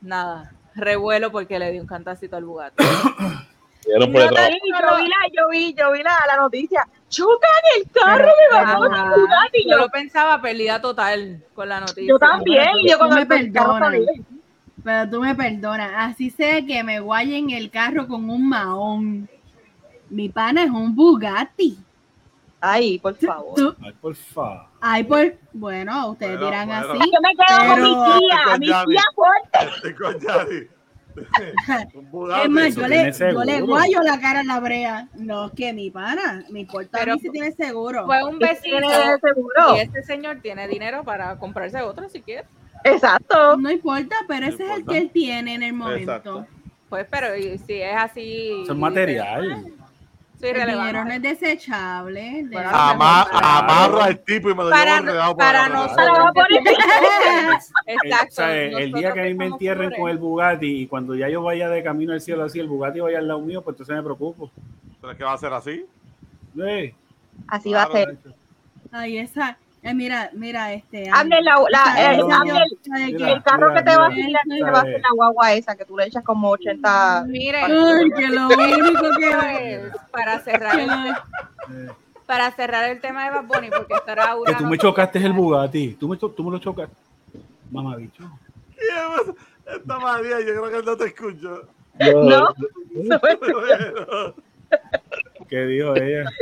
[0.00, 2.84] Nada, revuelo porque le dio un cantacito al Bugatti.
[3.90, 6.86] No yo vi la, yo vi, yo vi la, la noticia.
[7.08, 9.64] Chocan el carro, Pero- me bajó la Bugatti.
[9.64, 12.04] Yo Yo, lo pensaba pérdida total con la noticia.
[12.06, 12.68] yo también.
[12.86, 13.78] yo cuando me el carro
[14.88, 19.28] Pero tú me perdonas, así sea que me guayen el carro con un maón.
[20.08, 21.78] Mi pana es un Bugatti.
[22.58, 23.54] Ay, por favor.
[23.54, 24.62] Tú- Ay, por favor.
[24.80, 25.34] ay, por.
[25.52, 26.92] Bueno, ustedes Bueno, dirán bueno.
[26.94, 27.10] así.
[27.12, 29.76] Yo me quedo con mi tía, Con mi tía fuerte.
[29.76, 30.68] Estoy con Yadi.
[31.98, 32.42] Un Bugatti.
[32.44, 35.08] Es más, yo le, yo le guayo la cara en la brea.
[35.16, 36.44] No, que mi pana.
[36.48, 38.06] Me importa Pero- a mí si tiene seguro.
[38.06, 39.76] Fue un besito Tiene seguro.
[39.76, 42.46] y este señor tiene dinero para comprarse otro si quiere.
[42.84, 43.56] Exacto.
[43.56, 45.98] No importa, pero No ese es el que él tiene en el momento.
[46.00, 46.46] Exacto.
[46.88, 47.28] Pues, pero
[47.66, 48.62] si es así.
[48.62, 49.64] Eso es material.
[50.40, 52.44] Soy El dinero no es desechable.
[52.44, 55.68] de- Ama- Para- amarro al tipo y me lo Para- llevo enredado por para la
[55.68, 56.28] nosotros.
[57.86, 58.26] Exacto.
[58.28, 61.28] o sea, el día que a mí me entierren con el Bugatti y cuando ya
[61.28, 63.96] yo vaya de camino al cielo así, el Bugatti vaya al lado mío, pues entonces
[63.96, 64.50] me preocupo.
[65.00, 65.84] ¿Pero es que va a ser así?
[66.54, 66.94] Sí.
[67.48, 68.16] Así va a ser.
[68.92, 69.58] Ay, esa.
[69.82, 71.08] Eh, mira, mira, este.
[71.10, 71.56] Abner, la,
[71.96, 72.26] eh, el
[73.42, 75.96] carro mira, que te va a te va a ser la guagua esa que tú
[75.96, 77.24] le echas como 80.
[77.28, 80.90] Miren, Ay, que lo único que pues, para cerrar el,
[82.26, 85.94] para cerrar el tema de Bad Bunny, porque estará que tú me chocaste el Bugatti.
[85.94, 86.96] Tú me, tú me lo chocaste.
[87.70, 88.24] Mamá bicho.
[89.66, 91.68] Esta María, yo creo que no te escucho.
[91.98, 92.54] ¿No?
[92.92, 94.34] Bueno.
[95.48, 96.24] ¿Qué dijo ella?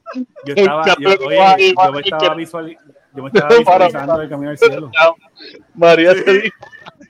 [0.45, 2.77] Yo estaba, yo, oye, me estaba, que- visuali-
[3.13, 4.91] yo me estaba visualizando el camino al cielo.
[5.75, 6.55] María dijo.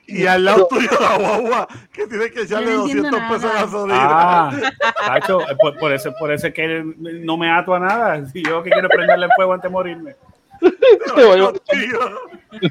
[0.06, 3.60] Y al lado tuyo la guagua que tiene que echarle no entiendo 200 pesos de
[3.60, 3.98] gasolina.
[4.00, 4.52] Ah,
[5.06, 8.26] Tacho, eh, por, por eso, por eso es que no me ato a nada.
[8.26, 10.16] Si yo que quiero prenderle el fuego antes de morirme.
[11.14, 11.52] Se va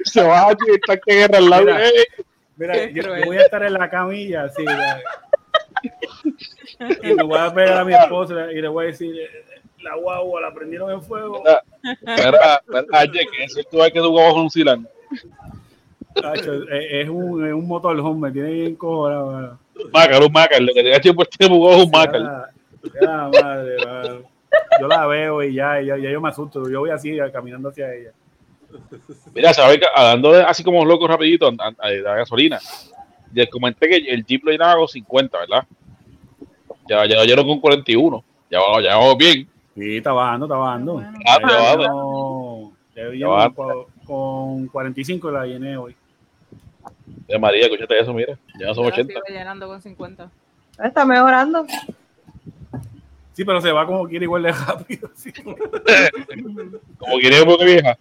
[0.03, 1.65] se va a tanque de guerra al lado.
[1.65, 1.87] Mira.
[1.87, 1.91] Eh,
[2.57, 4.63] Mira, yo, voy a estar en la camilla, así.
[4.63, 5.01] la-
[7.01, 9.29] y le voy a pegar a mi esposa y le voy a decir, eh,
[9.83, 11.43] la guagua la prendieron en fuego.
[13.31, 14.49] Que es cierto es que tú a un
[16.71, 19.31] es, es un, es un motorhome, me tiene bien cojonado.
[19.31, 19.59] mano.
[19.93, 20.61] Mácar, un mácar.
[20.61, 21.91] Lo que tenía tiempo tiene un es un.
[21.91, 22.49] Ya,
[23.01, 24.19] ya, madre, mano.
[24.79, 26.69] Yo la veo y ya, ya, ya yo me asusto.
[26.69, 28.11] Yo voy así, caminando hacia ella.
[29.33, 31.57] Mira, sabes que hablando de así como locos rapidito an-
[31.89, 32.59] de la gasolina,
[33.33, 35.65] les comenté que el Jeep lo llenaba con 50, ¿verdad?
[36.87, 38.23] Ya, ya lo lleno con 41.
[38.49, 39.47] Ya, ya vamos bien.
[39.75, 41.03] Sí, está bajando, está bajando.
[41.25, 41.37] Ah,
[42.95, 43.49] Ya ya va.
[43.53, 45.95] con, con 45 la llené hoy.
[47.27, 48.37] De María, escúchate eso, mira.
[48.59, 49.13] Ya son Yo la 80.
[49.13, 50.29] sigo llenando con 50.
[50.83, 51.65] Está mejorando.
[53.33, 55.09] Sí, pero se va como quiere igual de rápido.
[55.15, 55.31] sí.
[56.97, 57.97] Como quiere porque vieja.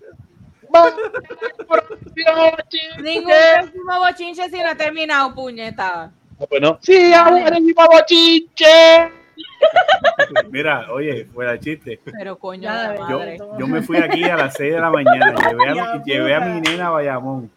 [3.03, 6.11] Ningún próximo bochinche si no he terminado, puñeta.
[6.39, 6.79] No, pues no.
[6.83, 9.13] Sí, ahora el bochinche.
[10.51, 12.01] Mira, oye, fuera de chiste.
[12.05, 13.39] Pero coño, yo- Yo, madre.
[13.59, 15.35] yo me fui aquí a las 6 de la mañana.
[15.51, 16.51] Llevé a, mi- llevé a puta.
[16.55, 17.51] mi nena a Bayamón.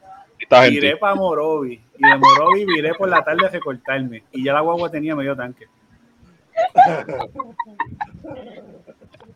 [0.69, 1.81] Viré para Morovi.
[1.97, 4.23] Y de Morovi viré por la tarde a recortarme.
[4.31, 5.67] Y ya la guagua tenía medio tanque.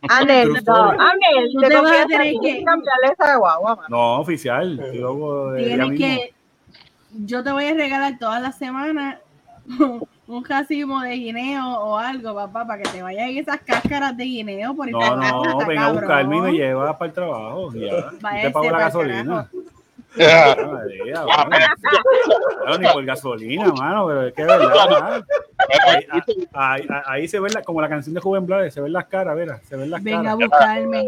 [0.10, 0.76] Anel, no.
[0.92, 3.88] Anel, Tú te te vas a tener que cambiarle esa guagua, mano.
[3.90, 4.80] No, oficial.
[5.58, 6.34] Tienes que.
[7.26, 9.18] Yo te voy a regalar todas las semanas
[10.28, 14.76] un racimo de guineo o algo, papá, para que te vayan esas cáscaras de guineo
[14.76, 17.72] por No, no, venga a buscarme y me llevas para el trabajo.
[17.74, 18.38] Ya.
[18.40, 19.24] Y te pago la gasolina.
[19.26, 19.50] carajo.
[20.20, 21.66] Ah, María, bueno.
[22.66, 25.24] No, ni por gasolina, mano, pero es que es verdad.
[26.54, 29.36] Ahí, ahí- se ven la- como la canción de Juven Blades, se ven las caras,
[29.36, 30.38] verá, se ven las Venga a caras.
[30.38, 31.06] buscarme.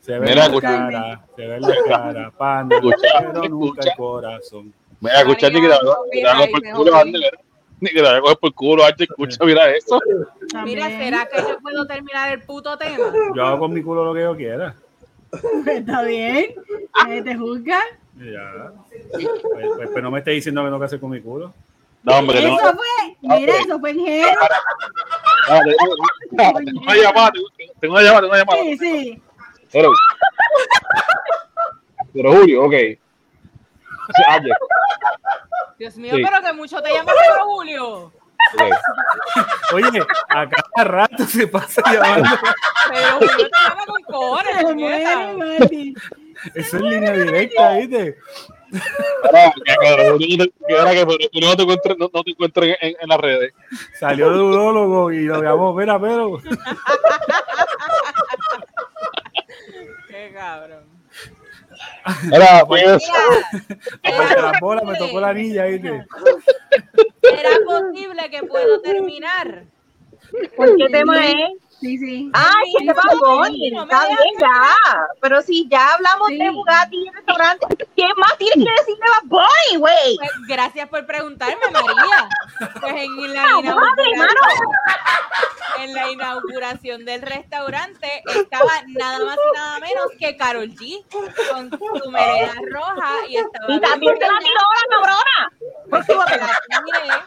[0.00, 3.90] Se ven las caras, se ven las caras, pana, pero nunca escucha.
[3.90, 4.74] el corazón.
[5.00, 7.30] Mira, escucha, ni que te a coger por el culo, mira.
[7.82, 9.98] Ni que te va a coger por el culo, Ander, escucha, mira eso.
[10.64, 10.88] Mira.
[10.88, 13.12] ¿será que yo puedo terminar el puto tema?
[13.34, 14.74] Yo hago con mi culo lo que yo quiera.
[15.66, 16.54] Está bien.
[17.02, 17.78] Nadie te juzga.
[18.18, 18.72] Ya.
[19.12, 19.28] Pues,
[19.76, 21.52] pues- pues no me estés diciendo que no que hacer con mi culo.
[22.02, 22.58] No, hombre, no.
[22.58, 24.28] Eso fue, Mira, eso fue en Jero.
[25.48, 27.32] Ah, tengo- tengo una llamada,
[27.80, 28.62] tengo- una llamada, tengo una llamada.
[28.62, 29.22] Sí, sí.
[29.72, 29.90] Hello.
[32.12, 32.74] Pero Julio, ok.
[34.14, 34.56] Sí, Ayer,
[35.78, 36.22] Dios mío, Sí.
[36.24, 38.12] pero que mucho te llamas Pedro Julio.
[39.74, 42.28] Oye, a cada rato se pasa llamando.
[42.90, 44.54] Pedro Julio te llama con cojones.
[46.54, 48.16] Eso es línea directa, ¿viste?
[49.24, 52.22] Ahora, que Julio no te- que ahora que Pedro Julio no te encuentre, no, no
[52.22, 53.52] te encuentre en, en las redes.
[53.98, 56.40] Salió de urólogo y lo llamó, mira, pero.
[60.08, 60.84] Qué cabrón.
[62.66, 63.02] Pues.
[67.22, 69.64] ¿Será posible que puedo terminar?
[70.56, 71.70] ¿Por qué tema es?
[71.80, 72.30] Sí, sí.
[72.34, 73.70] Ay, que te va Bonnie.
[73.70, 74.74] no Está bien, ya.
[75.22, 76.36] Pero si ya hablamos Sí.
[76.36, 80.16] de Bugatti y restaurante, ¿qué más tienes que decirle a Bad Bunny, güey?
[80.18, 82.28] Pues gracias por preguntarme, María.
[82.80, 84.28] Pues en la, inauguración,
[85.78, 91.02] en la inauguración del restaurante estaba nada más y nada menos que Carol G
[91.50, 95.52] con su melena roja y estaba Y también te la tiró la cabrona.
[95.88, 97.24] Pues tú, la tiré.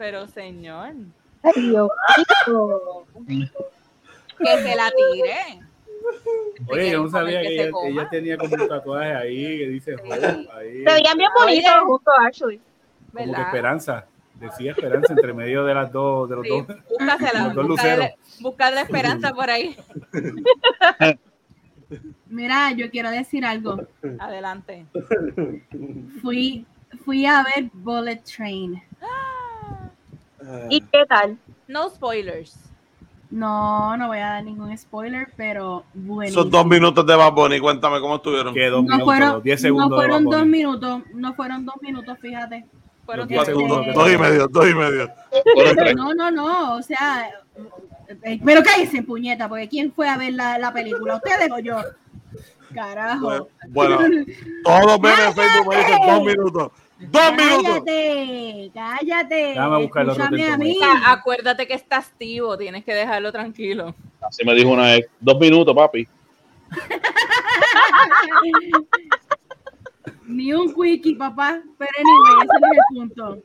[0.00, 0.94] Pero señor,
[1.42, 1.90] Ay, Dios
[4.38, 5.60] que se la tire.
[6.70, 9.96] Oye, yo no sabía Que que ella, ella tenía como un tatuaje ahí que dice
[9.98, 10.10] Sí.
[10.54, 10.84] Ahí.
[10.86, 12.58] Se veían bien bonitos juntos, actually.
[13.12, 13.46] Como que ¿verdad?
[13.48, 14.06] esperanza.
[14.36, 16.66] Decía esperanza entre medio de las dos, de los Sí, dos.
[16.88, 19.76] búscasela, Los dos esperanza por ahí.
[22.26, 23.86] Mira, yo quiero decir algo.
[24.18, 24.86] Adelante.
[26.22, 26.64] Fui,
[27.04, 28.82] fui a ver Bullet Train.
[30.68, 31.36] ¿Y qué tal?
[31.68, 32.56] No spoilers.
[33.30, 36.40] No, no voy a dar ningún spoiler, pero buenísimo.
[36.42, 38.52] Esos dos minutos de Bad Bunny, cuéntame cómo estuvieron.
[38.52, 39.90] Que dos No minutos, fueron, 10 no segundos.
[39.90, 42.66] de fueron dos minutos, no fueron dos minutos, fíjate.
[43.06, 45.10] Fueron diez diez segundos Este, Dos y medio, dos y medio.
[45.76, 45.94] tres.
[45.94, 47.30] No, no, no, o sea,
[48.24, 51.16] eh, pero cállese, puñeta, porque ¿quién fue a ver la, la película?
[51.16, 51.76] ¿Ustedes o yo?
[52.74, 53.48] Carajo.
[53.68, 53.98] Bueno,
[54.64, 56.72] todos los memes en Facebook me dicen dos minutos.
[57.00, 57.82] ¡Dos minutos!
[57.84, 59.58] Cállate, cállate.
[59.58, 59.78] A
[60.58, 60.78] mí.
[61.06, 63.94] Acuérdate que está activo, tienes que dejarlo tranquilo.
[64.20, 65.08] Así me dijo una vez.
[65.18, 66.06] Dos minutos, papi.
[70.26, 71.62] Ni un quickie, papá.
[71.78, 73.38] Pero anyway, ese no es el punto.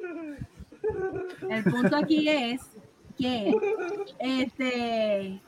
[1.49, 2.61] El punto aquí es
[3.17, 3.51] que
[4.19, 5.39] este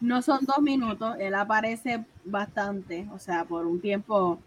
[0.00, 4.38] no son dos minutos, él aparece bastante, o sea, por un tiempo.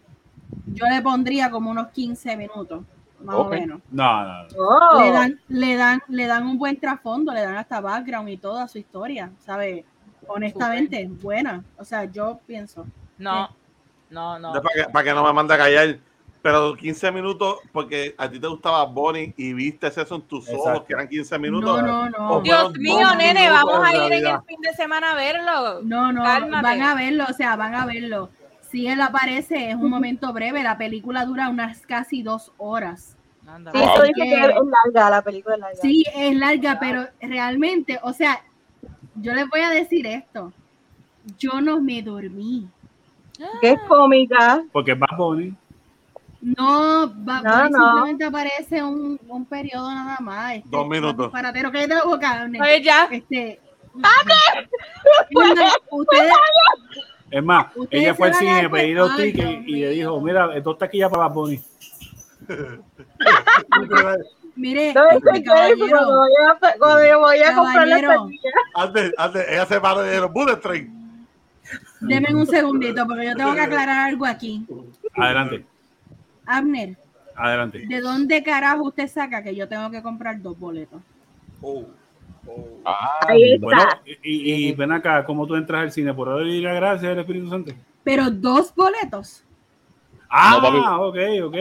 [0.66, 2.84] Yo le pondría como unos 15 minutos,
[3.22, 3.80] más o menos.
[3.90, 4.48] No, no, no.
[4.58, 5.02] Oh.
[5.02, 8.68] Le dan, le dan, le dan un buen trasfondo, le dan hasta background y toda
[8.68, 9.84] su historia, ¿sabes?
[10.26, 11.64] Honestamente, buena.
[11.76, 12.86] O sea, yo pienso.
[13.18, 13.50] No,
[14.10, 14.52] no, no.
[14.52, 15.98] Para que, para que no me mande a callar.
[16.42, 20.68] Pero 15 minutos, porque a ti te gustaba Bonnie y viste eso en tus ojos,
[20.68, 20.86] Exacto.
[20.86, 21.82] que eran 15 minutos.
[21.82, 22.40] No, no, no.
[22.40, 25.82] Dios mío, nene, vamos a ir en el fin de semana a verlo.
[25.82, 26.62] No, no, Cálmate.
[26.62, 28.30] van a verlo, o sea, van a verlo.
[28.70, 33.16] Si él aparece, es un momento breve, la película dura unas casi dos horas.
[33.46, 33.72] Anda.
[33.72, 33.88] Sí, Wow.
[33.94, 35.78] eso dice Que- que es larga, la película es larga.
[35.82, 38.40] Sí, es larga, pero realmente, o sea,
[39.16, 40.52] yo les voy a decir esto.
[41.38, 42.68] Yo no me dormí.
[43.60, 44.62] Que es cómica.
[44.72, 45.54] Porque Bad Bunny.
[46.42, 47.78] No, va, No, no.
[47.92, 50.54] simplemente aparece un, un periodo nada más.
[50.56, 51.26] Este, Dos minutos.
[51.26, 52.48] Disparatero, cállate la boca.
[52.62, 53.08] Oye, ya.
[53.10, 53.60] Este,
[55.90, 56.32] ustedes,
[57.30, 59.88] Es más, ella fue al cine a dar pedir los cuenta- Ay, tickets y le
[59.90, 61.62] dijo, mira, dos taquillas para Bunny.
[64.56, 68.00] mire, este, es que eso, caballero, cuando voy a, cuando yo voy a comprar la
[68.00, 68.50] taquilla.
[68.74, 71.26] Antes, antes, ella se paró y dijeron, Bullet Train.
[72.00, 74.66] Deme un segundito porque yo tengo que aclarar algo aquí.
[75.16, 75.64] Adelante,
[76.46, 76.96] Abner,
[77.36, 77.86] adelante.
[77.86, 81.00] ¿de dónde carajo usted saca que yo tengo que comprar dos boletos?
[81.62, 81.84] Oh.
[82.84, 83.64] Ah, Ahí está.
[83.66, 83.82] Bueno,
[84.22, 86.12] y, y ven acá, ¿cómo tú entras al cine?
[86.14, 87.72] ¿Por orden y la gracia del Espíritu Santo?
[88.02, 89.44] Pero dos boletos.
[90.28, 91.56] Ah, No, ok, ok.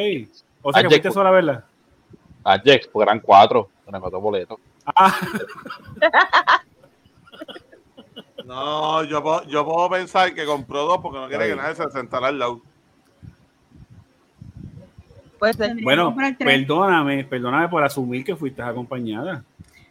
[0.61, 1.63] O sea que fuiste sola a verla.
[2.43, 3.69] a Jex, porque eran cuatro.
[3.87, 4.57] Eran cuatro boletos.
[4.85, 5.15] Ah,
[8.45, 11.49] No, yo puedo, yo puedo pensar que compró dos porque no quiere Ahí.
[11.51, 12.61] que nadie se sentara al lado.
[15.39, 19.43] Que bueno, perdóname, perdóname por asumir que fuiste acompañada.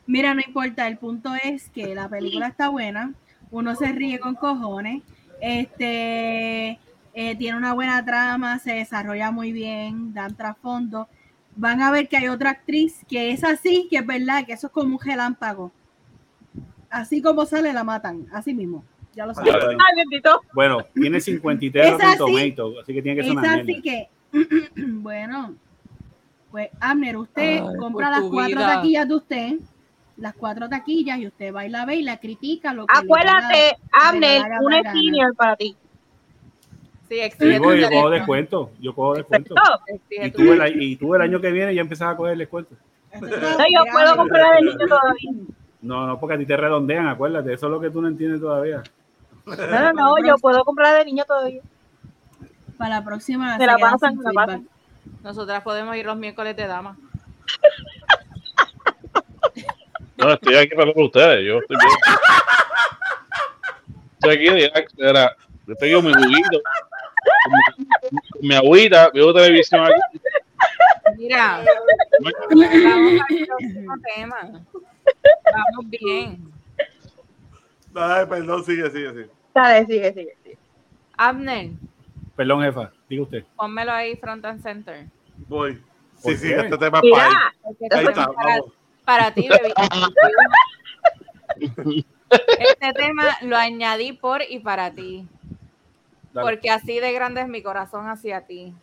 [0.09, 3.13] Mira, no importa, el punto es que la película está buena,
[3.51, 5.03] uno se ríe con cojones,
[5.39, 6.79] este
[7.13, 11.09] eh, tiene una buena trama, se desarrolla muy bien, dan trasfondo.
[11.57, 14.69] Van a ver que hay otra actriz que es así, que es verdad, que eso
[14.69, 15.73] es como un relámpago.
[16.89, 18.85] Así como sale, la matan, así mismo.
[19.15, 20.41] Ya lo bendito.
[20.55, 22.19] Bueno, tiene 53 Es así.
[22.19, 24.09] Tomatoes, así que tiene que ser Es una así que,
[24.87, 25.55] bueno,
[26.51, 28.75] Pues, Abner, usted Ay, compra por las cuatro vida.
[28.77, 29.59] taquillas de usted,
[30.19, 32.73] las cuatro taquillas, y usted va y la ve y la critica.
[32.73, 34.93] Lo que Acuérdate, la gana.
[34.93, 35.77] senior para ti.
[37.09, 38.71] Sí, Sí, voy, yo cojo descuento.
[38.81, 39.55] Yo cojo descuento.
[40.11, 42.75] Y tu tú, el, y tú el año que viene ya empezás a coger descuento.
[43.15, 45.33] No, yo puedo comprar de niño todavía.
[45.81, 47.55] No, no, porque a ti te redondean, acuérdate.
[47.55, 48.83] Eso es lo que tú no entiendes todavía.
[49.47, 51.63] No, no, no, yo puedo comprar de niño todavía.
[52.77, 53.57] Para la próxima.
[53.57, 54.69] La se pasan, me la pasan.
[55.23, 56.99] Nosotras podemos ir los miércoles de dama.
[60.19, 61.47] No, estoy aquí para ustedes.
[61.47, 61.99] Yo estoy bien.
[64.15, 66.61] Estoy aquí, relax, era, yo estoy con mi juguito,
[67.45, 70.21] con mi, con mi agüita, veo televisión aquí.
[71.17, 71.65] Mira,
[72.21, 74.41] vamos al próximo tema.
[75.53, 76.53] Vamos bien.
[77.95, 79.31] Ay, perdón, sigue, sigue, sigue.
[79.55, 80.37] Dale, sigue, sigue.
[80.43, 80.59] sigue.
[81.17, 81.71] Abner,
[82.37, 83.45] Perdón, jefa, diga usted.
[83.57, 85.07] pónmelo ahí front and center.
[85.49, 85.81] Voy.
[86.23, 86.57] ¿Por Sí, sí, qué?
[86.61, 87.35] este tema es para ahí.
[87.63, 88.73] Porque Ahí este está, vamos.
[89.09, 89.49] Para ti,
[91.59, 92.05] baby.
[92.29, 95.27] Este tema lo añadí por y para ti.
[96.35, 96.47] Dale.
[96.47, 98.75] Porque así de grande es mi corazón hacia ti.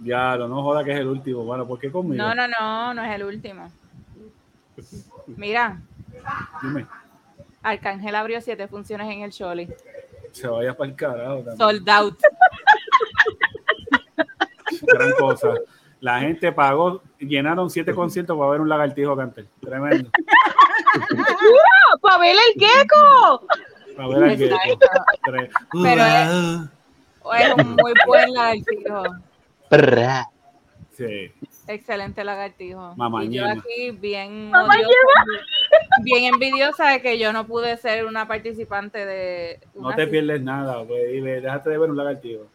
[0.00, 1.44] Ya, no joda que es el último.
[1.44, 2.20] Bueno, ¿por qué conmigo?
[2.20, 3.70] No, no, no, no es el último.
[5.28, 5.80] Mira,
[6.60, 6.86] Dime,
[7.62, 9.68] Arcángel abrió siete funciones en el Choli.
[10.32, 11.58] se vaya para el carajo también.
[11.58, 12.18] Sold out.
[14.82, 15.54] Gran cosa.
[16.00, 19.44] La gente pagó, llenaron siete conciertos para ver un lagartijo cantar.
[19.60, 20.10] Tremendo.
[22.00, 23.46] ¡Para ver el gecko!
[23.96, 24.56] Para ver al gecko.
[25.82, 26.28] Pero es,
[27.40, 29.02] es un muy buen lagartijo.
[30.98, 31.32] Sí.
[31.68, 32.94] Excelente lagartijo.
[32.96, 34.82] Mamá y yo aquí bien odiosa,
[36.02, 40.84] bien envidiosa de que yo no pude ser una participante de No te pierdes nada,
[40.84, 42.48] pues dile, déjate de ver un lagartijo.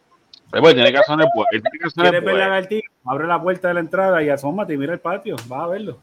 [0.60, 2.86] Pues, pues, tiene cazones pues, él tiene ¿Quieres ver lagartijo?
[3.06, 5.34] Abre la puerta de la entrada y asómate y mira el patio.
[5.48, 5.98] Vas a verlo.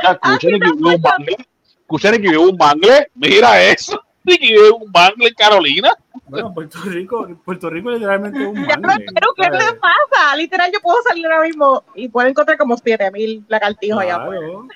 [0.00, 1.36] Escuchen que vive un bangle.
[1.80, 3.10] Escuchen que vive un bangle.
[3.14, 4.00] Mira eso.
[4.24, 5.92] Y que vive un bangle en Carolina.
[6.26, 9.06] Bueno, Puerto Rico, Puerto Rico literalmente es un Pero, mangle.
[9.12, 10.36] pero, ¿qué te pasa?
[10.36, 14.40] Literal, yo puedo salir ahora mismo y puedo encontrar como 7000 lagartijos allá afuera.
[14.46, 14.68] Claro.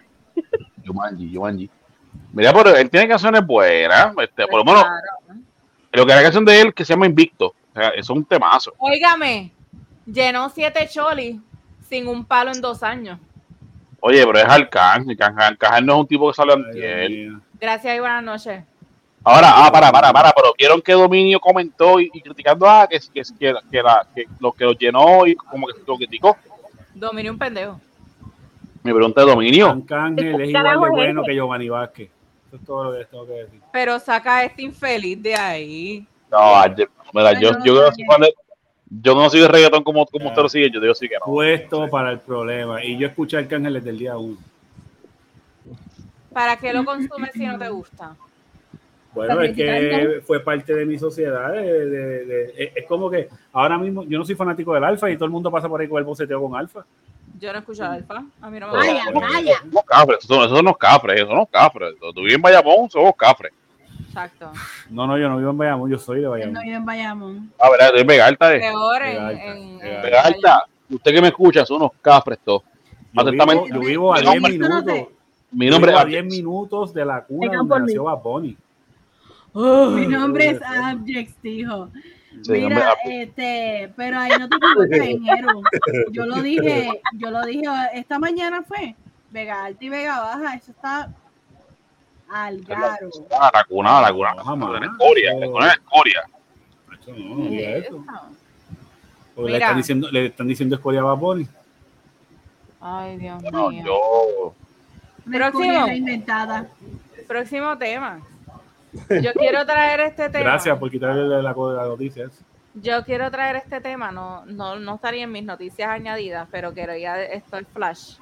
[0.83, 1.71] Yumanji, Yumanji.
[2.33, 4.13] Mira, pero él tiene canciones buenas.
[4.21, 5.41] Este, por lo menos, Claro.
[5.93, 7.55] lo que es la canción de él que se llama Invicto.
[7.77, 8.73] O sea, eso es un temazo.
[8.79, 9.53] Óigame,
[10.07, 11.37] llenó siete cholis
[11.87, 13.19] sin un palo en dos años.
[14.01, 15.15] Oye, pero es Arcángel.
[15.21, 17.39] Arcángel no es un tipo que sale mío.
[17.61, 18.65] Gracias y buenas noches.
[19.23, 22.99] Ahora, ah, para, para, para, pero vieron que Dominio comentó y, y criticando a que,
[23.13, 26.35] que, que, que la, que lo que lo llenó y como que lo criticó.
[26.95, 27.79] Dominé un pendejo.
[28.85, 29.69] Mi pregunta es Dominio.
[29.69, 32.11] Arcángel es ¿Qué igual de bueno que Giovanni Vázquez.
[32.47, 33.61] Eso es todo lo que les tengo que decir.
[33.71, 36.07] Pero saca a este infeliz de ahí.
[36.31, 38.35] No, yo, mira, yo, no, yo, no, no de-
[39.03, 41.25] yo no soy de reggaetón como, como usted lo sigue, yo digo sí que no.
[41.27, 42.85] Puesto para el problema.
[42.85, 44.37] Y yo escuché Arcángel desde el día uno.
[46.33, 48.15] ¿Para qué lo consumes si no te gusta?
[49.15, 51.51] Bueno, es que fue parte de mi sociedad.
[51.53, 55.09] de- de- de- es- es como que ahora mismo yo no soy fanático del alfa
[55.11, 56.85] y todo el mundo pasa por ahí con el boceteo con alfa.
[57.41, 58.23] Yo no escucho Alfa.
[58.41, 59.29] A mí no me Vaya, gusta.
[59.29, 59.59] vaya.
[59.61, 61.95] Somos cafres, esos son, esos son los cafres, esos son los cafres.
[61.99, 63.53] Tú vives en Bayamón, somos cafres.
[64.17, 64.51] Exacto.
[64.89, 66.55] No, no, yo no vivo en Bayamón, yo soy de Él Bayamón.
[66.55, 67.53] no vive en Bayamón.
[67.59, 68.61] A ver, es Vega Alta, es.
[68.63, 69.13] Peor en.
[69.13, 72.63] Vega Alta, en- en- Vega Alta, usted que me escucha, son unos cafres todos.
[73.13, 75.13] Yo vivo, yo vivo a Mi 10 nombre- minutos.
[75.53, 78.57] Mi nombre vivo es a 10 minutos de la cuna donde nació Bad Bunny.
[79.55, 81.89] Mi nombre es Abjects, dijo.
[82.43, 84.57] Sí, Mira, es- este, pero ahí no te
[85.11, 85.49] Ingero.
[86.11, 87.63] Yo lo dije, yo lo dije
[87.95, 88.95] esta mañana fue
[89.31, 91.11] Vega Alta y Vega Baja, eso está
[92.31, 93.09] al garo.
[93.31, 94.35] Ah, la cuna, la cuna.
[94.35, 96.23] La escoria, la cuna es escoria.
[97.07, 98.05] No, no diga ¿Qué es eso.
[99.35, 99.67] Porque le Mira.
[99.67, 101.49] están diciendo, le están diciendo escoria a Bad Bunny.
[102.81, 103.85] Ay, Dios No, mío.
[103.85, 104.55] yo.
[105.25, 105.47] Próximo.
[105.65, 106.67] escoria reinventada.
[107.29, 108.21] Próximo tema.
[109.23, 110.45] Yo quiero traer este tema.
[110.45, 112.29] Gracias por quitarle la, la, la noticia.
[112.75, 117.23] Yo quiero traer este tema, no, no, no estaría en mis noticias añadidas, pero quería
[117.25, 118.17] esto el flash.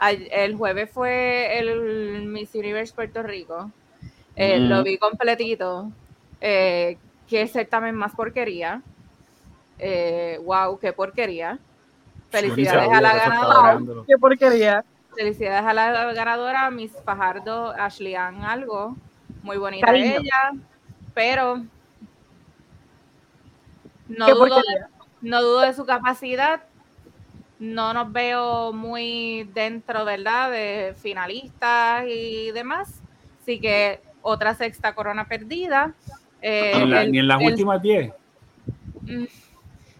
[0.00, 3.70] El jueves fue el Miss Universe Puerto Rico.
[4.36, 4.68] Eh, Mm.
[4.68, 5.90] Lo vi completito.
[6.40, 6.96] Eh,
[7.28, 8.82] qué certamen más porquería.
[9.78, 11.58] Eh, wow, qué porquería.
[12.30, 13.78] Felicidades a la ganadora.
[14.06, 14.84] Qué porquería.
[15.16, 18.96] Felicidades a la ganadora, Miss Fajardo, Ashley Ann algo.
[19.42, 20.20] Muy bonita Cariño.
[20.20, 20.52] ella,
[21.14, 21.64] pero
[24.08, 24.62] no dudo, de,
[25.22, 26.62] no dudo de su capacidad.
[27.60, 30.50] No nos veo muy dentro, ¿verdad?
[30.50, 33.00] De finalistas y demás.
[33.42, 35.94] Así que otra sexta corona perdida.
[36.42, 38.12] Eh, Ni en, la- el- ni en las el- últimas 10.
[39.02, 39.24] Mm,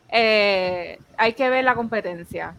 [0.09, 2.55] eh, hay que ver la competencia.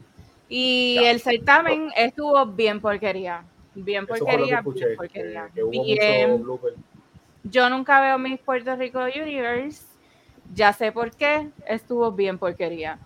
[0.47, 1.11] Y Ya.
[1.11, 3.43] el certamen estuvo bien porquería.
[3.73, 5.47] Bien porquería, escuché, bien porquería.
[5.47, 6.31] que, que hubo Bien.
[6.31, 6.73] mucho blooper.
[7.43, 9.83] Yo nunca veo mis Puerto Rico Universe.
[10.53, 11.49] Ya sé por qué.
[11.65, 12.99] Estuvo bien porquería.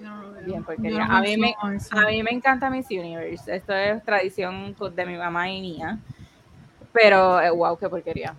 [0.00, 0.32] No.
[0.44, 0.64] Bien
[0.96, 1.54] no A mí me-.
[1.90, 3.54] A mí me encanta Miss Universe.
[3.56, 5.98] Esto es tradición de mi mamá y mía.
[6.92, 8.34] Pero, eh, wow, qué porquería.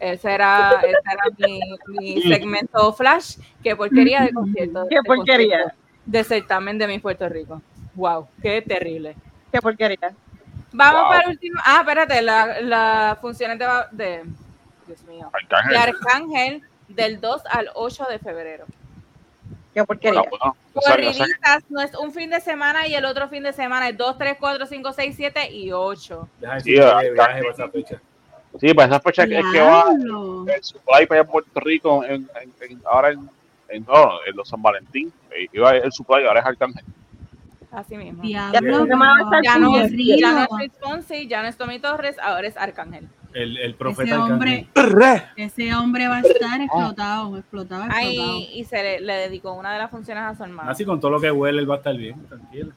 [0.00, 3.36] Ese era, ese era mi, mi segmento flash.
[3.62, 4.86] Qué porquería de concierto.
[4.88, 5.58] Qué de porquería.
[5.62, 7.62] concierto De certamen de mi Puerto Rico.
[7.94, 9.14] Wow, qué terrible.
[9.52, 10.12] Qué porquería.
[10.72, 11.10] Vamos Wow.
[11.10, 11.60] para el último.
[11.64, 14.22] Ah, espérate, la- las funciones de, de.
[14.86, 15.30] Dios mío.
[15.32, 15.70] Arcángel.
[15.70, 18.64] De Arcángel del 2 al 8 de febrero.
[19.74, 20.22] Qué porquería.
[20.30, 23.04] Bueno, o sea, o sea que- Corriditas, no es un fin de semana y el
[23.04, 26.28] otro fin de semana es 2, 3, 4, 5, 6, 7 y 8.
[26.40, 28.00] Deja de Sí, viaje para esa fecha.
[28.60, 32.28] Sí, para esa fecha que es que va el supply para allá Puerto Rico, en,
[32.40, 33.28] en- en- ahora en,
[33.68, 35.12] en, no, en los San Valentín,
[35.52, 36.84] iba el supply, ahora es Arcángel.
[37.72, 38.22] Así mismo.
[38.22, 38.94] Diablo, Ya
[39.24, 43.08] estar Ya no, ya no es Fonsi, ya no es Tommy Torres, ahora es Arcángel.
[43.34, 44.68] El, el Ese hombre,
[45.36, 47.84] ese hombre va a estar explotado, explotado, explotado.
[47.90, 50.70] Ahí, y se le, le dedicó una de las funciones a su hermano.
[50.70, 52.72] Así con todo lo que huele, él va a estar bien, tranquilo.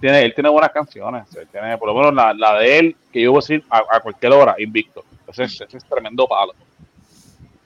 [0.00, 3.30] Tiene, él tiene buenas canciones, tiene, por lo menos la, la de él, que yo
[3.30, 5.04] voy a decir a, a cualquier hora, invicto.
[5.26, 6.52] Ese es, ese es tremendo palo.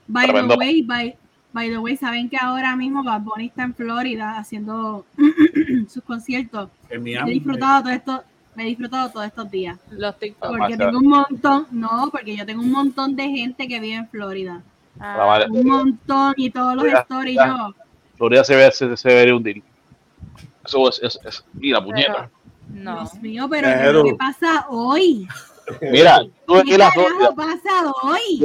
[0.07, 1.17] By the way, by,
[1.51, 5.05] by the way, saben que ahora mismo Bad Bunny está en Florida haciendo
[5.89, 6.69] sus conciertos.
[6.89, 7.31] En Me he Miami.
[7.33, 8.23] disfrutado todo esto,
[8.57, 9.77] me he disfrutado todos estos días.
[9.91, 10.49] Los TikTok.
[10.49, 10.91] Porque Demasiado.
[10.91, 14.63] tengo un montón, no, porque yo tengo un montón de gente que vive en Florida.
[14.99, 17.47] Ah, La Un montón y todos los Ya, stories ya.
[17.47, 17.73] yo.
[18.17, 19.61] Florida se ve, se, se ve hundir.
[20.65, 22.31] Eso es, es, es- y la puñeta.
[22.67, 22.95] no.
[23.01, 25.27] Dios mío, pero Pero- ¿qué pasa hoy?
[25.81, 27.35] Mira, que ¿Qué ir a carajo Florida.
[27.35, 28.39] pasa hoy?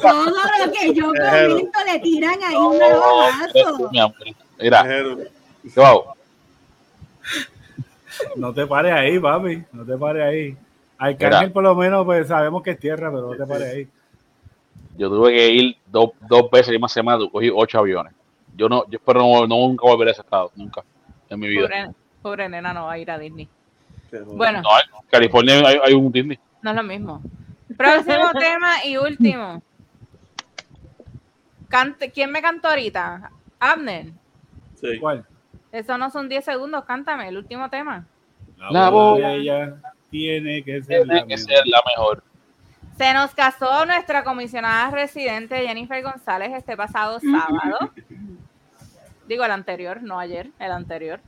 [0.00, 3.90] Todo lo que yo comento le tiran ahí un No, navajazo.
[3.92, 4.16] mi amor.
[4.60, 5.18] Mira, Pero-
[5.74, 6.16] ¿qué hago?
[8.36, 9.62] No te pares ahí, papi.
[9.72, 10.56] No te pares ahí.
[10.98, 13.88] Arcángel, por lo menos, pues sabemos que es tierra, pero no te pares ahí.
[14.96, 18.12] Yo tuve que ir dos, dos veces y más semana, cogí ocho aviones.
[18.56, 20.82] Yo no, yo espero no, no nunca volver a ese estado, nunca,
[21.28, 21.62] en mi vida.
[21.62, 21.90] Pobre,
[22.22, 23.48] pobre nena no va a ir a Disney.
[24.10, 26.38] pero- Bueno, No, en California hay, hay un Disney.
[26.62, 27.22] no es lo mismo.
[27.76, 29.60] Próximo tema y último.
[31.68, 33.30] Cante, ¿Quién me cantó ahorita?
[33.58, 34.12] Abner.
[34.80, 34.98] Sí.
[35.00, 35.26] ¿Cuál?
[35.74, 38.06] Eso no son 10 segundos, cántame el último tema.
[38.70, 39.28] La boda.
[39.30, 39.74] de ella
[40.08, 41.48] tiene que ser la Tiene que mejor.
[41.48, 42.22] ser la mejor.
[42.96, 47.90] Se nos casó nuestra comisionada residente Jennifer González este pasado sábado.
[49.28, 51.18] Digo el anterior, no ayer, el anterior.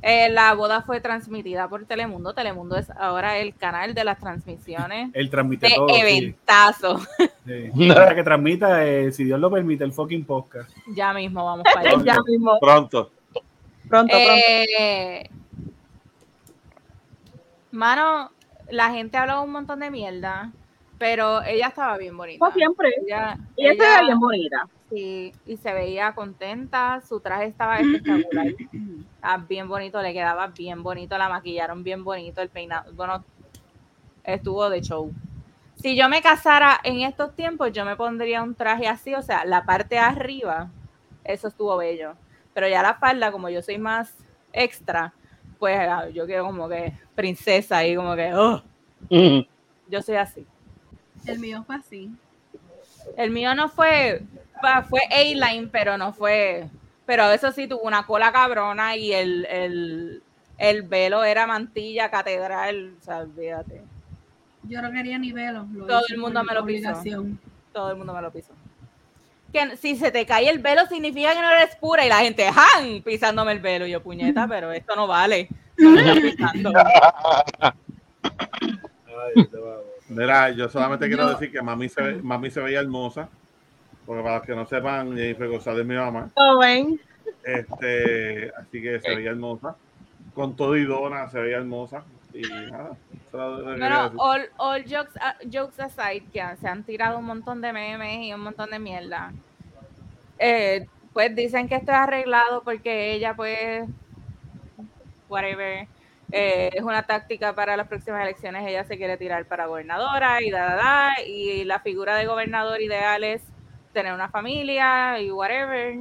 [0.00, 2.32] Eh, la boda fue transmitida por Telemundo.
[2.32, 5.88] Telemundo es ahora el canal de las transmisiones Él transmite de todo.
[5.90, 6.98] sí, eventazo.
[7.46, 7.88] sí.
[7.88, 10.70] Para que transmita, eh, si Dios lo permite, el fucking podcast.
[10.94, 12.02] Ya mismo vamos para allá.
[12.04, 12.58] ya mismo.
[12.58, 13.10] Pronto.
[13.88, 14.32] Pronto, pronto.
[14.78, 15.30] Eh,
[17.70, 18.30] mano,
[18.70, 20.52] la gente hablaba un montón de mierda,
[20.98, 22.38] pero ella estaba bien bonita.
[22.38, 22.90] Como siempre.
[23.06, 24.68] Ella, Ella ve bien bonita.
[24.90, 28.46] sí, y se veía contenta, su traje estaba espectacular.
[29.18, 33.24] Estaba bien bonito, le quedaba bien bonito, la maquillaron bien bonito, el peinado, bueno,
[34.22, 35.12] estuvo de show.
[35.74, 39.44] Si yo me casara en estos tiempos, yo me pondría un traje así, o sea,
[39.44, 40.70] la parte de arriba,
[41.24, 42.14] eso estuvo bello.
[42.58, 44.12] Pero ya la falda, como yo soy más
[44.52, 45.14] extra,
[45.60, 48.64] pues ah, yo quiero como que princesa y como que, oh,
[49.88, 50.44] yo soy así.
[51.24, 52.10] El mío fue así.
[53.16, 54.24] El mío no fue,
[54.88, 56.68] fue A-line, pero no fue,
[57.06, 60.22] pero eso sí tuvo una cola cabrona y el, el,
[60.58, 63.82] el velo era mantilla catedral, o sea, olvídate.
[64.64, 65.64] Yo no quería ni velo.
[65.72, 66.90] lo Todo el mundo me lo pisó.
[67.72, 68.52] Todo el mundo me lo pisó.
[69.52, 72.46] Que si se te cae el velo significa que no eres pura y la gente,
[72.48, 73.02] ¡han!
[73.02, 73.86] pisándome el velo.
[73.86, 75.48] Y yo, puñeta, pero esto no vale.
[80.08, 83.28] Mira, yo solamente quiero Yo- decir que mami se, ve- mami se veía hermosa.
[84.06, 86.30] Porque para los que no sepan, Jennifer González es mi mamá.
[87.44, 89.76] Este, así que se veía hermosa.
[90.34, 92.04] Con todo y dona se veía hermosa.
[92.38, 92.96] Y nada.
[93.32, 95.18] Bueno, all, all jokes,
[95.52, 99.32] jokes aside, que se han tirado un montón de memes y un montón de mierda.
[100.38, 103.88] Eh, pues dicen que esto es arreglado porque ella, pues,
[105.28, 105.88] whatever,
[106.30, 108.64] eh, es una táctica para las próximas elecciones.
[108.66, 111.22] Ella se quiere tirar para gobernadora y da, da, da.
[111.26, 113.42] Y la figura de gobernador ideal es
[113.92, 115.96] tener una familia y whatever.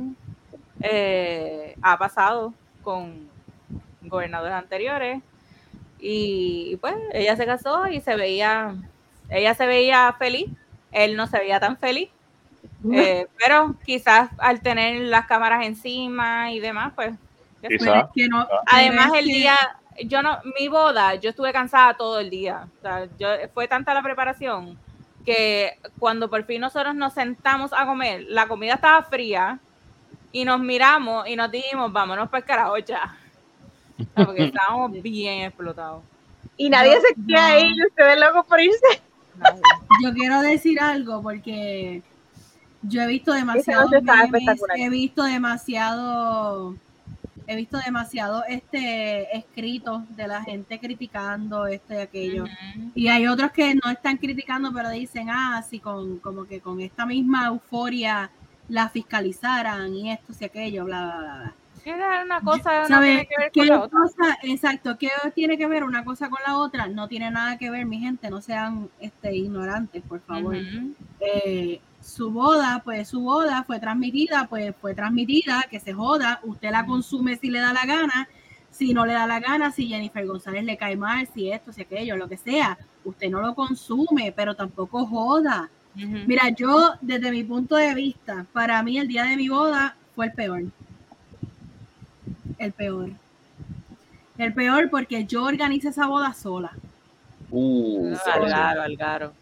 [0.82, 3.27] Eh, ha pasado con
[4.01, 5.24] gobernadores anteriores.
[6.10, 8.74] Y, y, pues ella se casó y se veía,
[9.30, 10.48] ella se veía feliz,
[10.92, 12.10] él no se veía tan feliz,
[12.94, 17.14] eh, pero quizás al tener las cámaras encima y demás, pues
[17.61, 18.10] ¿Qué Quizá.
[18.14, 19.58] que no- Además, el día,
[20.06, 22.68] yo no, mi boda, yo estuve cansada todo el día.
[22.77, 24.77] O sea, yo, fue tanta la preparación
[25.26, 29.60] que cuando por fin nosotros nos sentamos a comer, la comida estaba fría
[30.32, 33.18] y nos miramos y nos dijimos, vámonos para el carajo ya.
[33.98, 36.03] Sea, Porque estábamos bien explotados.
[36.56, 37.56] Y nadie No, se queda no.
[37.56, 39.01] ahí, y ustedes locos por irse.
[39.35, 39.61] Nadie.
[40.03, 42.01] Yo quiero decir algo porque
[42.82, 44.80] yo he visto demasiado espectacular.
[44.80, 46.76] he visto demasiado,
[47.48, 52.45] he visto demasiado este escritos de la gente criticando esto y aquello.
[52.95, 56.82] Y hay otros que no están criticando, pero dicen, ah, si con, como que con
[56.82, 58.30] esta misma euforia
[58.69, 61.53] la fiscalizaran y esto y aquello, bla, bla, bla, bla.
[61.88, 63.99] Es que una cosa no ¿Sabe tiene que ver qué con la otra.
[63.99, 66.88] cosa, exacto, qué tiene que ver una cosa con la otra?
[66.88, 70.57] No tiene nada que ver, mi gente, no sean este, ignorantes, por favor.
[71.22, 76.72] Eh, su boda, pues su boda fue transmitida, pues fue transmitida, que se joda, usted
[76.72, 78.27] la consume si le da la gana,
[78.69, 81.83] si no le da la gana, si Jennifer González le cae mal, si esto, si
[81.83, 85.69] aquello, lo que sea, usted no lo consume, pero tampoco joda.
[85.95, 90.25] Mira, yo desde mi punto de vista, para mí el día de mi boda fue
[90.25, 90.64] el peor.
[92.58, 93.10] El peor.
[94.38, 96.72] El peor porque yo organicé esa boda sola.
[97.50, 99.34] Uh, Algaro, Algaro.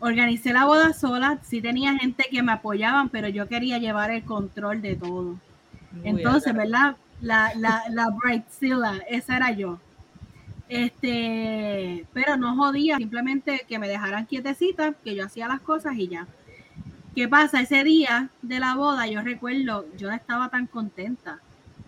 [0.00, 4.24] Organicé la boda sola, sí tenía gente que me apoyaban, pero yo quería llevar el
[4.24, 5.36] control de todo.
[5.92, 6.54] Muy Entonces.
[6.54, 6.96] ¿verdad?
[7.20, 9.78] La, la, la Brightzilla, esa era yo.
[10.68, 16.08] Este, pero no jodía, simplemente que me dejaran quietecita, que yo hacía las cosas y
[16.08, 16.26] ya.
[17.14, 17.60] ¿Qué pasa?
[17.60, 21.40] Ese día de la boda, yo recuerdo, yo no estaba tan contenta,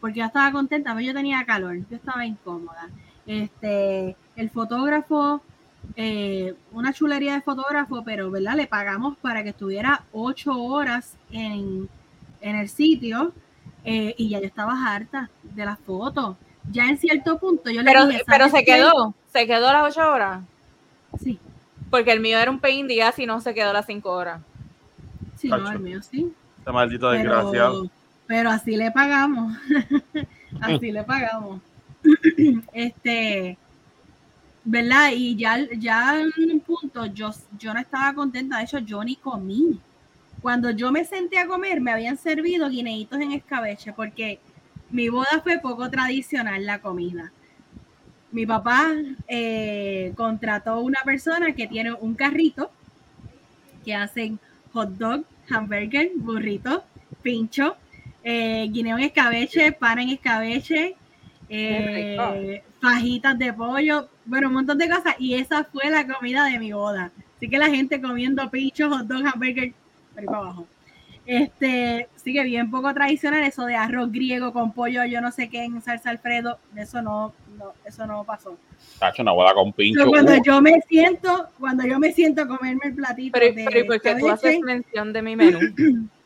[0.04, 2.90] porque yo estaba contenta, pero yo tenía calor, yo estaba incómoda.
[3.26, 5.40] Este, el fotógrafo,
[5.96, 8.54] eh, una chulería de fotógrafo, pero ¿verdad?
[8.54, 11.88] Le pagamos para que estuviera ocho horas en,
[12.42, 13.32] en el sitio
[13.82, 16.36] eh, y ya yo estaba harta de las fotos.
[16.70, 18.72] Ya en cierto punto yo le Pero, dije, pero ¿sabes se qué?
[18.74, 20.44] quedó, se quedó las ocho horas.
[21.18, 21.38] Sí,
[21.88, 24.42] Porque el mío era un pain día si no se quedó las cinco horas.
[25.38, 26.30] sí, no, el mío sí.
[26.58, 27.86] Este maldito desgraciado.
[28.26, 29.56] Pero, así le pagamos.
[30.60, 31.60] así le pagamos.
[32.72, 33.58] este,
[34.64, 35.10] ¿verdad?
[35.14, 38.58] Y ya, ya en un punto yo, yo no estaba contenta.
[38.58, 39.78] De hecho, yo ni comí.
[40.40, 44.40] Cuando yo me senté a comer, me habían servido guineitos en escabeche porque
[44.90, 47.32] mi boda fue poco tradicional la comida.
[48.30, 48.92] Mi papá
[49.28, 52.70] eh, contrató una persona que tiene un carrito
[53.84, 54.38] que hacen
[54.72, 56.84] hot dog, hamburger, burrito,
[57.22, 57.76] pincho,
[58.24, 60.96] eh, guineo en escabeche, pan en escabeche,
[61.50, 65.14] eh, fajitas de pollo, bueno, un montón de cosas.
[65.18, 67.12] Y esa fue la comida de mi boda.
[67.36, 69.72] Así que la gente comiendo pincho, hot dog, hamburger,
[70.12, 70.66] por ahí para abajo.
[71.26, 75.48] Este, sí que bien poco tradicional, eso de arroz griego con pollo, yo no sé
[75.48, 78.58] qué, en salsa alfredo, eso no, no eso no pasó.
[78.98, 80.00] Tacho, una boda con pincho.
[80.00, 83.54] Pero cuando uh, yo me siento, cuando yo me siento a comerme el platito Pero,
[83.54, 85.60] de pero ¿y por qué tú haces mención de mi menú?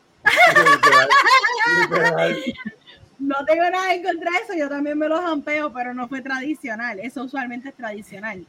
[3.18, 6.20] No tengo nada en contra de eso, yo también me lo jampeo, pero no fue
[6.22, 7.00] tradicional.
[7.00, 8.46] Eso usualmente es tradicional.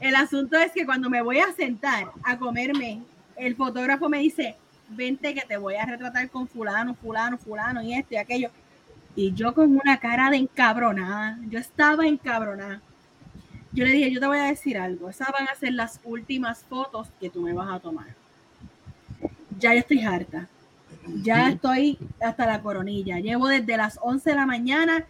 [0.00, 3.02] El asunto es que cuando me voy a sentar a comerme,
[3.36, 4.56] el fotógrafo me dice,
[4.88, 8.50] vente que te voy a retratar con fulano, fulano, fulano y esto y aquello.
[9.14, 12.80] Y yo con una cara de encabronada, yo estaba encabronada.
[13.72, 16.64] Yo le dije, yo te voy a decir algo, esas van a ser las últimas
[16.64, 18.08] fotos que tú me vas a tomar.
[19.58, 20.48] Ya yo estoy harta
[21.22, 23.18] ya estoy hasta la coronilla.
[23.18, 25.04] Llevo desde las 11 de la mañana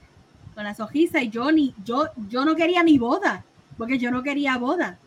[0.55, 1.49] con las ojizas y yo
[1.85, 3.44] yo yo no quería ni boda,
[3.78, 4.99] porque yo no quería boda.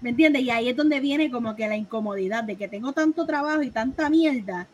[0.00, 0.42] ¿Me entiendes?
[0.42, 3.70] Y ahí es donde viene como que la incomodidad de que tengo tanto trabajo y
[3.70, 4.66] tanta mierda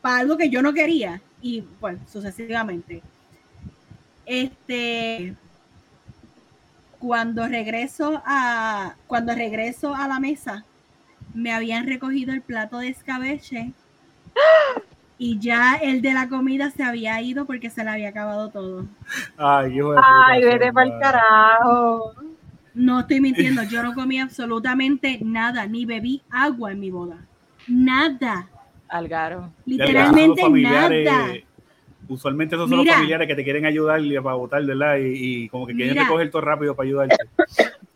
[0.00, 3.02] para algo que yo no quería y pues sucesivamente.
[4.26, 5.34] Este
[6.98, 10.64] cuando regreso a cuando regreso a la mesa
[11.34, 13.72] me habían recogido el plato de escabeche
[15.18, 18.86] y ya el de la comida se había ido porque se le había acabado todo.
[19.36, 22.14] Ay, hijo de Ay, vete para el carajo.
[22.74, 27.18] No estoy mintiendo, yo no comí absolutamente nada, ni bebí agua en mi boda.
[27.68, 28.48] Nada,
[28.88, 29.52] Algaro.
[29.64, 31.34] Literalmente nada.
[32.08, 32.90] Usualmente esos son Mira.
[32.90, 34.96] los familiares que te quieren ayudar y para votar, ¿verdad?
[34.96, 36.04] Y, y como que quieren Mira.
[36.04, 37.16] recoger todo rápido para ayudarte.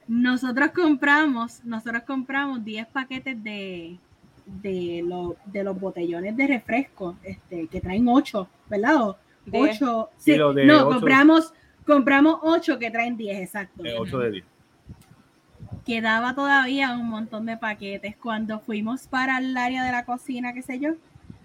[0.07, 3.99] Nosotros compramos, nosotros compramos 10 paquetes de,
[4.47, 9.03] de, lo- de los botellones de refresco, este, que traen 8, ¿verdad?
[9.09, 9.81] O Diez.
[9.83, 10.91] 8, Sí, sí, los de no, ocho.
[10.99, 11.53] compramos,
[11.87, 13.83] compramos 8 que traen 10, exacto.
[13.99, 14.45] 8 de 10.
[15.85, 20.63] quedaba todavía un montón de paquetes cuando fuimos para el área de la cocina, qué
[20.63, 20.95] sé yo,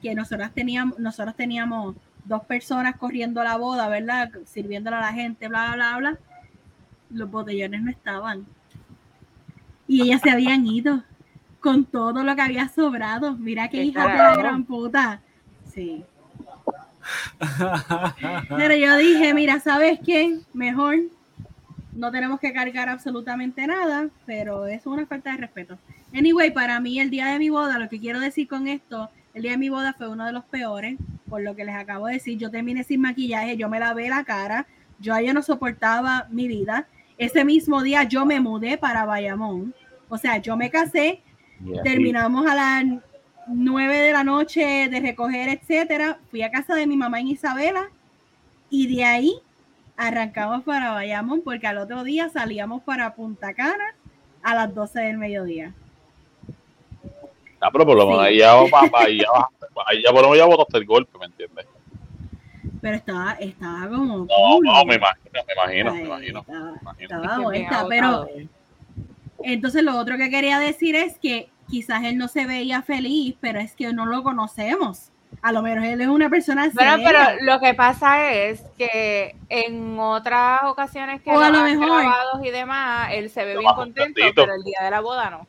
[0.02, 4.32] que nosotros teníamos, nosotros teníamos dos personas corriendo la boda, ¿verdad?
[4.46, 6.20] Sirviéndole a la gente, bla, bla, bla, bla.
[7.12, 8.46] Los botellones no estaban.
[9.88, 11.04] Y ellas se habían ido
[11.62, 13.38] con todo lo que había sobrado.
[13.38, 15.22] Mira qué ¿Qué hija de la gran puta.
[15.74, 16.04] Sí.
[18.50, 20.40] Pero yo dije, mira, ¿sabes qué?
[20.54, 20.98] Mejor
[21.94, 25.78] no tenemos que cargar absolutamente nada, pero eso es una falta de respeto.
[26.14, 29.44] Anyway, para mí el día de mi boda, lo que quiero decir con esto, el
[29.44, 30.98] día de mi boda fue uno de los peores,
[31.30, 34.24] por lo que les acabo de decir, yo terminé sin maquillaje, yo me lavé la
[34.24, 34.68] cara,
[35.00, 36.88] yo ayer no soportaba mi vida.
[37.18, 39.74] Ese mismo día yo me mudé para Bayamón,
[40.10, 41.22] o sea, yo me casé,
[41.84, 42.84] terminamos a las
[43.48, 46.20] 9 de la noche de recoger, etcétera.
[46.30, 47.90] Fui a casa de mi mamá en Isabela
[48.70, 49.36] y de ahí
[49.98, 53.96] arrancamos para Bayamón porque al otro día salíamos para Punta Cana
[54.44, 55.74] a las 12 del mediodía.
[57.60, 58.28] Ah, pero por lo menos Sí.
[58.30, 59.26] ahí ya, ahí ya,
[59.86, 61.66] ahí ya por lo menos ya botaste el golpe, ¿me entiendes?
[62.82, 64.18] Pero estaba, estaba como.
[64.20, 64.66] No, cool.
[64.66, 66.40] no, me imagino, me imagino, me Ay, imagino.
[66.40, 67.52] Estaba, me imagino.
[67.52, 68.28] estaba pero.
[69.44, 73.60] Entonces lo otro que quería decir es que quizás él no se veía feliz, pero
[73.60, 75.10] es que no lo conocemos.
[75.42, 77.10] A lo mejor él es una persona Bueno, seria.
[77.38, 81.80] pero lo que pasa es que en otras ocasiones que O a lo lo han
[81.80, 82.02] mejor.
[82.02, 85.48] grabados y demás, él se ve bien contento, pero el día de la boda no.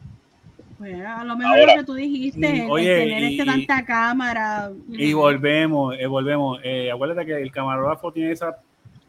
[0.79, 3.41] Pues, a lo mejor Ahora, lo que tú dijiste, mm, el- oye, el tener y-
[3.41, 4.71] este tanta cámara.
[4.89, 6.59] Y volvemos, eh, volvemos.
[6.65, 8.57] Eh, acuérdate que el camarógrafo tiene esa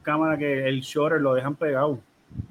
[0.01, 1.99] cámara que el shutter lo dejan pegado.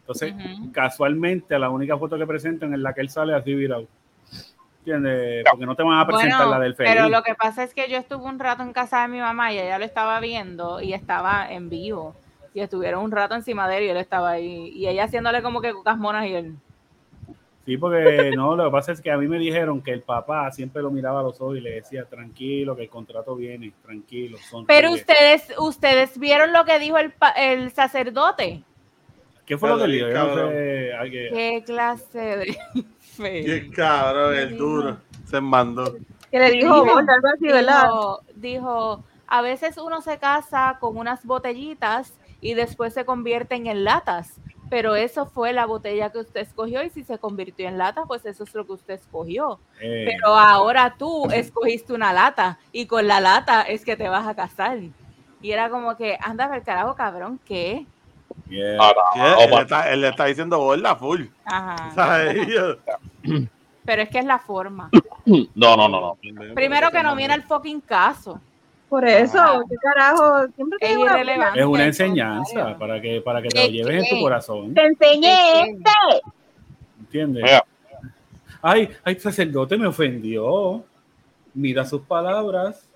[0.01, 0.73] Entonces, Ujú.
[0.73, 3.86] casualmente, la única foto que presentan es la que él sale así virado.
[4.78, 5.44] ¿Entiendes?
[5.49, 6.93] Porque no te van a presentar Bueno, la del feliz.
[6.93, 9.52] pero lo que pasa es que yo estuve un rato en casa de mi mamá
[9.52, 12.17] y ella lo estaba viendo y estaba en vivo.
[12.52, 14.70] Y estuvieron un rato encima de él y él estaba ahí.
[14.75, 16.57] Y ella haciéndole como que cucas monas y él.
[17.65, 20.51] Sí, porque no, lo que pasa es que a mí me dijeron que el papá
[20.51, 24.36] siempre lo miraba a los ojos y le decía, tranquilo, que el contrato viene, tranquilo.
[24.39, 24.67] sonríe".
[24.67, 28.65] Pero ustedes, ustedes vieron lo que dijo el, el sacerdote.
[29.47, 32.57] ¿Qué fue lo que no sé, Qué clase de
[33.01, 33.45] fe.
[33.45, 34.97] Qué cabrón, el duro.
[35.27, 35.97] Se mandó.
[36.31, 37.83] Que le dijo Dijo- gorda, algo así, ¿verdad?
[37.85, 43.85] dijo, dijo, a veces uno se casa con unas botellitas y después se convierten en
[43.85, 44.41] latas,
[44.71, 48.25] pero eso fue la botella que usted escogió y si se convirtió en lata, pues
[48.25, 49.59] eso es lo que usted escogió.
[49.81, 54.27] eh, Pero ahora tú escogiste una lata y con la lata es que te vas
[54.27, 54.79] a casar.
[55.43, 57.85] Y era como que, anda ver carajo, cabrón, ¿qué?
[58.49, 58.78] Yeah.
[59.15, 59.20] ¿Qué?
[59.20, 61.23] no, Él, pa- está, él le está diciendo gorda full.
[63.85, 64.91] Pero es que es la forma.
[65.27, 66.19] no, no, no, no.
[66.55, 68.41] Primero que no viene el fucking caso.
[68.89, 69.62] Por eso.
[69.70, 70.47] ¿qué carajo?
[70.55, 71.61] Siempre Es una irrelevante.
[71.61, 74.75] Es una al enseñanza para que, para que te ¿De lo lleves en tu corazón.
[74.75, 75.91] Te enseñé este.
[77.01, 77.43] ¿Entiendes?
[77.43, 77.65] Mira,
[78.61, 80.85] Ay, ay, sacerdote me ofendió.
[81.55, 82.86] Mira sus palabras.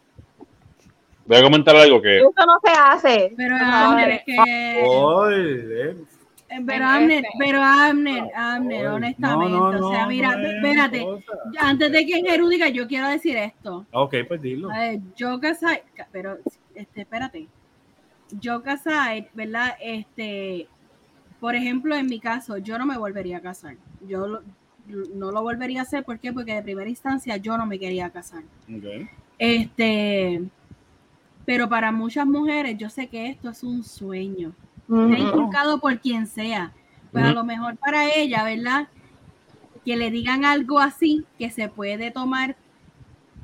[1.27, 3.35] Voy a comentar algo que Eso no se hace.
[3.37, 5.97] Pero No, Abner, eh, que, Ay, eh,
[6.65, 7.29] Pero este.
[7.39, 11.33] pero Abner, ay, honestamente, no, no, o sea, mira, no es espérate, cosa.
[11.61, 13.85] antes de que Jeru diga, yo quiero decir esto.
[13.93, 14.71] Ok, pues dilo.
[14.71, 16.39] A ver, yo casai, ca- pero,
[16.75, 17.49] este, espérate,
[18.41, 19.75] yo casai, ¿verdad?
[19.81, 20.69] Este,
[21.41, 23.75] por ejemplo, en mi caso, yo no me volvería a casar.
[24.07, 24.43] Yo lo-
[25.15, 26.33] no lo volvería a hacer, ¿por qué?
[26.33, 28.45] Porque de primera instancia yo no me quería casar.
[28.73, 29.09] Ok.
[29.37, 30.43] Este,
[31.47, 34.53] pero para muchas mujeres, yo sé que esto es un sueño.
[34.89, 35.09] Ujú.
[35.09, 36.73] Sea inculcado por quien sea.
[37.13, 37.37] Pues a Ujú.
[37.37, 38.89] lo mejor para ella, ¿verdad?
[39.85, 42.57] Que le digan algo así que se puede tomar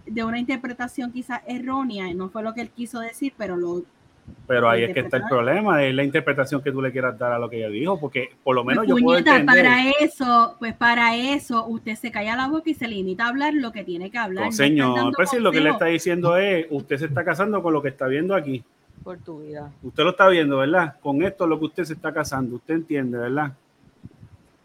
[0.05, 3.85] de una interpretación quizás errónea, no fue lo que él quiso decir, pero lo
[4.47, 7.33] Pero ahí es que está el problema, es la interpretación que tú le quieras dar
[7.33, 9.47] a lo que ella dijo, porque por lo menos Pues, yo puedo entender.
[9.47, 13.55] para eso, pues para eso usted se calla la boca y se limita a hablar
[13.55, 14.45] lo que tiene que hablar.
[14.45, 17.25] No, no estar señor, pues si lo que le está diciendo es, usted se está
[17.25, 18.63] casando con lo que está viendo aquí.
[19.03, 19.71] por tu vida.
[19.83, 20.97] Usted lo está viendo, ¿verdad?
[21.01, 23.53] Con esto es lo que usted se está casando, usted entiende, ¿verdad?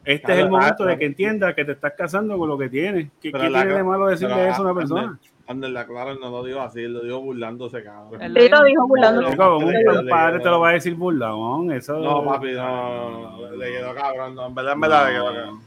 [0.05, 2.69] Este es el momento ah, de que entienda que te estás casando con lo que
[2.69, 3.09] tienes.
[3.21, 5.19] ¿Qué, qué la- tiene de malo decirle eso a una ah, persona?
[5.47, 8.21] La Clara no lo dijo así, lo dijo burlándose, cabrón.
[8.21, 9.37] Él Sí, lo dijo burlándose.
[9.37, 13.51] Como un padre te lo va a decir burlón, eso No, papi, no, no, no,
[13.55, 15.59] le quedó cabrón, no, en verdad, en verdad, le quedó cabrón.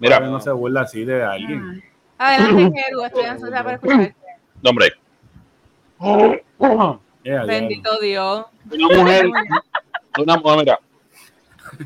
[0.00, 1.82] Mira, no se burla así de alguien.
[2.18, 4.14] Ah, Adelante, Jeru, estoy ansiosa para escucharte.
[4.62, 4.92] no, hombre.
[7.24, 7.38] Eh.
[7.46, 8.46] Bendito Dios.
[8.72, 9.26] Una mujer,
[10.18, 10.80] una mujer, mira.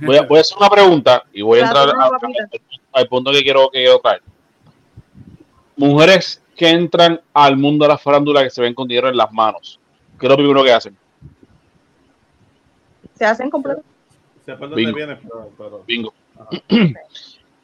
[0.00, 3.30] Voy a, voy a hacer una pregunta y voy a entrar Claro, a- al punto
[3.32, 4.22] que quiero que quiero traer.
[5.76, 9.32] Mujeres que entran al mundo de la farándula que se ven con dinero en las
[9.32, 9.78] manos.
[10.18, 10.96] ¿Qué es lo primero que hacen?
[13.14, 14.94] Se hacen dónde Bingo.
[14.94, 16.14] viene, pero, pero Bingo.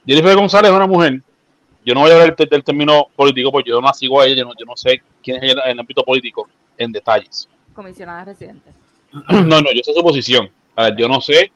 [0.07, 1.21] Jennifer González es una mujer.
[1.85, 4.27] Yo no voy a hablar del, del término político porque yo no la sigo a
[4.27, 7.49] ella, yo no, yo no sé quién es ella en el ámbito político en detalles.
[7.75, 8.75] comisionadas residentes.
[9.13, 10.51] No, no, yo sé su posición.
[10.77, 11.51] A ver, yo no sé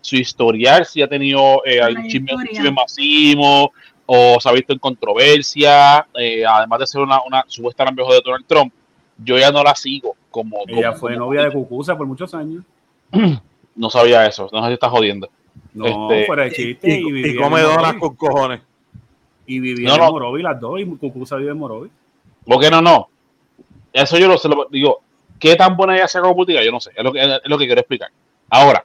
[0.00, 3.72] su historial, si ha tenido eh, algún chisme, chisme masivo
[4.06, 8.20] o se ha visto en controversia, eh, además de ser una, una supuesta lambejo de
[8.24, 8.72] Donald Trump.
[9.18, 10.58] Yo ya no la sigo como.
[10.66, 12.64] Ella como- fue como- novia de Cucusa por muchos años.
[13.78, 15.28] No sabía eso, no sé si está jodiendo.
[15.74, 16.88] No, Este, fuera de chiste.
[16.98, 18.62] Y, Y, y come donas con cojones.
[19.44, 20.10] Y vivía No, en no.
[20.12, 20.80] Morovi las dos.
[20.80, 21.90] Y Cucusa vive en Morovi.
[22.46, 22.80] ¿Por qué no?
[22.80, 23.08] No.
[23.92, 24.48] Eso yo lo sé.
[24.48, 25.02] lo- digo,
[25.38, 26.64] ¿qué tan buena ella sea como política?
[26.64, 26.90] Yo no sé.
[26.96, 28.08] Es lo que, es lo que quiero explicar.
[28.48, 28.82] Ahora,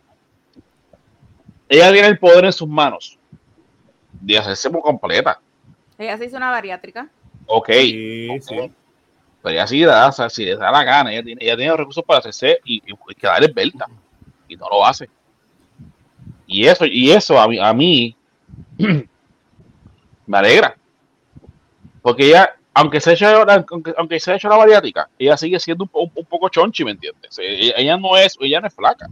[1.70, 3.18] ella tiene el poder en sus manos
[4.22, 5.40] de hacerse muy completa.
[5.98, 7.10] Ella se hizo una bariátrica.
[7.48, 7.70] Ok.
[7.72, 8.56] Sí, sí.
[9.44, 11.56] Pero ella sí le da, o sea, si le da la gana, ella tiene, ella
[11.56, 13.88] tiene los recursos para hacerse y, y quedar esbelta.
[14.48, 15.10] Y no lo hace.
[16.48, 18.16] Y eso, y eso a mí, a mí
[20.28, 20.76] me alegra.
[22.02, 25.38] Porque ella, aunque se ha hecho, la- aunque, aunque se ha hecho la bariátrica, ella
[25.38, 27.38] sigue siendo un, po- un poco chonchi, ¿me entiendes?
[27.40, 29.08] Ella, ella no es, ella no es flaca.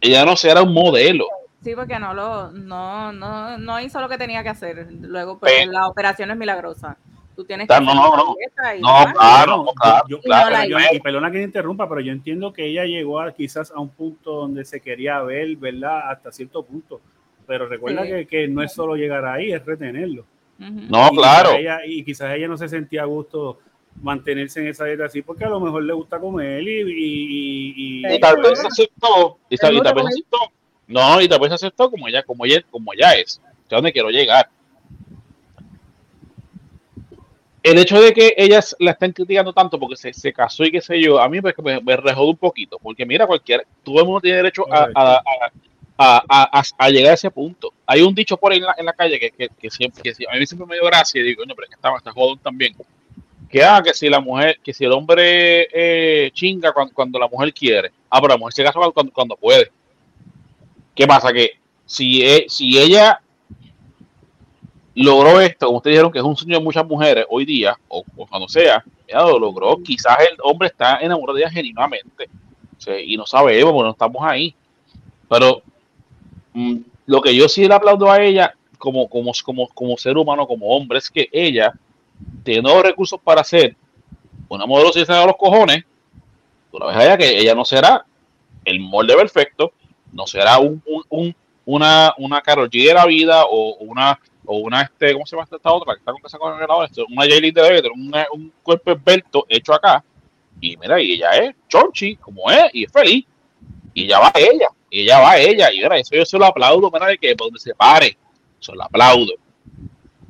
[0.00, 1.26] Ella no será un modelo.
[1.62, 4.86] Sí, porque no lo, no, no, no hizo lo que tenía que hacer.
[5.00, 6.96] Luego, pues, Pero- la operación es milagrosa.
[7.34, 8.34] Tú tienes Ah, que no, hacer no, no.
[8.76, 10.50] y No, claro, claro, yo- claro.
[10.50, 10.94] la Yo- hizo.
[10.94, 14.32] y perdona que interrumpa, pero yo entiendo que ella llegó a, quizás a un punto
[14.32, 16.10] donde se quería ver, ¿verdad?
[16.10, 17.00] Hasta cierto punto.
[17.46, 18.08] Pero recuerda Sí.
[18.10, 20.24] que, que no es solo llegar ahí, es retenerlo.
[20.58, 21.50] No, Y claro.
[21.52, 23.60] ella- y quizás ella no se sentía a gusto
[24.02, 26.80] mantenerse en esa dieta así, porque a lo mejor le gusta comer y...
[26.80, 27.74] y, y-
[28.06, 29.38] y- Y tal vez aceptó.
[29.48, 30.38] Y tal, y gusta tal vez aceptó.
[30.88, 33.38] No, y vez se aceptó como ella, como ella, como ella es.
[33.38, 34.48] O sea, donde quiero llegar.
[37.62, 40.80] El hecho de que ellas la estén criticando tanto porque se, se casó y qué
[40.80, 42.78] sé yo, a mí me, me, me rejode un poquito.
[42.80, 45.22] Porque mira, cualquier, todo el mundo tiene derecho a, a,
[45.98, 47.72] a, a- llegar a ese punto.
[47.86, 50.10] Hay un dicho por ahí en la, en la calle que, que, que siempre, que
[50.30, 52.38] a mí siempre me dio gracia y digo, coño, pero es que está, está jodón
[52.38, 52.74] también.
[53.50, 57.28] Que, ah, que si la mujer, que si el hombre eh, chinga cuando, cuando la
[57.28, 59.72] mujer quiere, ah, pero la mujer se casa cuando, cuando puede.
[60.98, 61.32] ¿Qué pasa?
[61.32, 61.52] Que
[61.86, 63.20] si, e- si ella
[64.96, 68.02] logró esto, como ustedes dijeron que es un sueño de muchas mujeres hoy día, o,
[68.28, 72.28] cuando sea, ya lo logró, quizás el hombre está enamorado de ella genuinamente.
[73.06, 74.52] Y no sabemos, porque no estamos ahí.
[75.28, 75.62] Pero
[76.54, 80.48] mm, lo que yo sí le aplaudo a ella como, como, como, como ser humano,
[80.48, 81.72] como hombre, es que ella
[82.42, 83.76] tiene los recursos para hacer
[84.48, 85.84] una modelo si se da los cojones.
[86.72, 88.04] Tú la ves ella que ella no será
[88.64, 89.72] el molde perfecto,
[90.12, 94.56] no será un, un- un- una, una Karol G de la vida o una, o
[94.56, 95.94] una este, ¿cómo se llama esta otra?
[95.94, 99.74] Que está con el grabador, Esto, una Jaylin de Better, una- un cuerpo esbelto hecho
[99.74, 100.02] acá.
[100.60, 103.24] Y mira, y ella es chonchi, como es, y es feliz.
[103.94, 106.90] Y ya va ella, y ella va ella, y mira, eso yo se lo aplaudo,
[106.90, 108.16] mira, de que por donde se pare,
[108.60, 109.32] se lo aplaudo.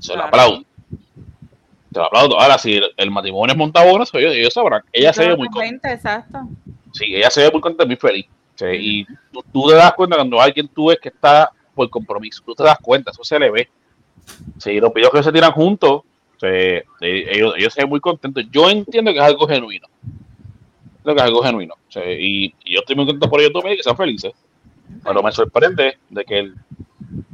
[0.01, 0.29] Se lo Claro.
[0.29, 0.65] aplaudo.
[1.93, 2.41] Se lo aplaudo.
[2.41, 4.83] Ahora, si el, el matrimonio es montado, ellos, ellos sabrán.
[4.93, 5.89] Ella se ve muy contenta.
[5.89, 6.39] 20, exacto.
[6.93, 8.27] Sí, ella se ve muy contenta, muy feliz.
[8.59, 12.43] Sí, y tú, tú te das cuenta cuando alguien tú ves que está por compromiso,
[12.45, 13.69] tú te das cuenta, eso se le ve.
[14.59, 16.03] Sí, los videos que se tiran juntos,
[16.41, 18.45] se- ellos, ellos se ven muy contentos.
[18.51, 19.87] Yo entiendo que es algo genuino.
[21.05, 21.75] Creo que es algo genuino.
[21.89, 24.33] Sí, y, y yo estoy muy contento por ellos también, que sean felices.
[25.05, 26.55] Pero me sorprende de que él.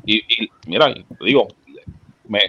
[0.04, 1.48] Y, y mira, te digo,
[2.28, 2.40] me,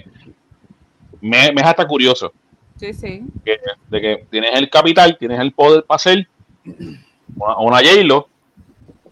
[1.22, 2.34] me, me es hasta curioso
[2.78, 3.24] Sí, sí.
[3.46, 3.58] que-
[3.90, 6.28] de que tienes el capital, tienes el poder para hacer
[7.36, 8.28] una, una J-Lo,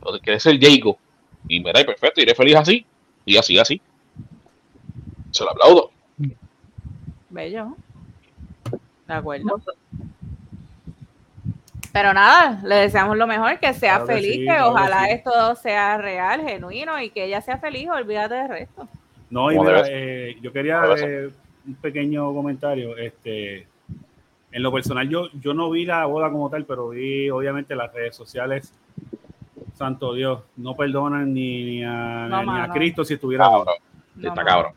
[0.03, 0.97] o quieres ser Jago,
[1.47, 2.85] y mira, y perfecto, y eres feliz así,
[3.25, 3.81] y así, así.
[5.31, 5.91] Se lo aplaudo.
[7.29, 7.75] Bello.
[9.07, 9.61] De acuerdo.
[11.91, 14.69] Pero nada, le deseamos lo mejor, que sea Claro que feliz, sí, que claro que
[14.71, 15.11] ojalá sí.
[15.11, 18.87] esto sea real, genuino y que ella sea feliz, olvídate del resto.
[19.29, 21.29] No, y mira, eh, yo quería eh,
[21.65, 22.97] un pequeño comentario.
[22.97, 23.67] Este,
[24.51, 27.93] en lo personal, yo, yo no vi la boda como tal, pero vi obviamente las
[27.93, 28.73] redes sociales.
[29.73, 32.69] Santo Dios, no perdonan ni, ni a, No, ni a.
[32.69, 33.75] Cristo si estuviera Cabrón,
[34.15, 34.73] No, está cabrón.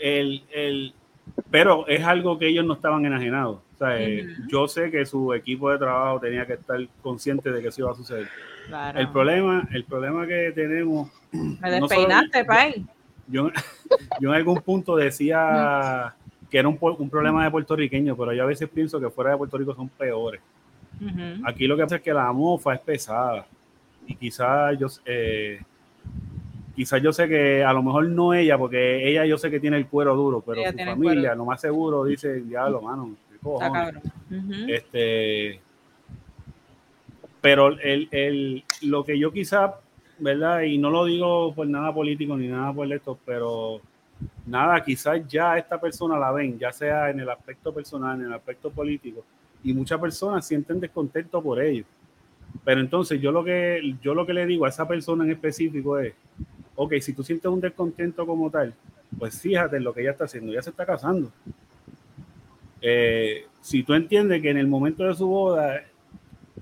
[0.00, 0.94] el, el,
[1.50, 3.58] pero es algo que ellos no estaban enajenados.
[3.74, 7.62] O sea, eh, yo sé que su equipo de trabajo tenía que estar consciente de
[7.62, 8.28] que eso iba a suceder.
[8.66, 8.98] Claro.
[8.98, 12.84] El problema, el problema que tenemos, Me no despeinaste, Pai.
[13.28, 13.50] yo,
[14.20, 16.14] yo en algún punto decía
[16.50, 19.58] que era un, problema de puertorriqueños, pero yo a veces pienso que fuera de Puerto
[19.58, 20.40] Rico son peores.
[21.44, 23.46] Aquí lo que pasa es que la mofa es pesada
[24.08, 25.60] y quizás yo, eh,
[26.74, 29.76] quizás yo sé que a lo mejor no ella, porque ella yo sé que tiene
[29.76, 33.44] el cuero duro, pero Ella su familia, lo más seguro, dice, diablo, mano, qué Está
[33.44, 33.72] cojones".
[34.68, 35.60] Este,
[37.40, 39.74] pero el, el- lo que yo quizá,
[40.18, 40.62] ¿verdad?
[40.62, 43.80] Y no lo digo por nada político ni nada por esto, pero
[44.46, 48.32] nada, quizás ya esta persona la ven, ya sea en el aspecto personal, en el
[48.32, 49.24] aspecto político,
[49.62, 51.84] y muchas personas sienten descontento por ello.
[52.64, 55.98] Pero entonces yo lo que yo lo que le digo a esa persona en específico
[55.98, 56.12] es,
[56.76, 58.74] ok, si tú sientes un descontento como tal,
[59.18, 61.30] pues fíjate en lo que ella está haciendo, ya se está casando.
[62.80, 65.82] Eh, si tú entiendes que en el momento de su boda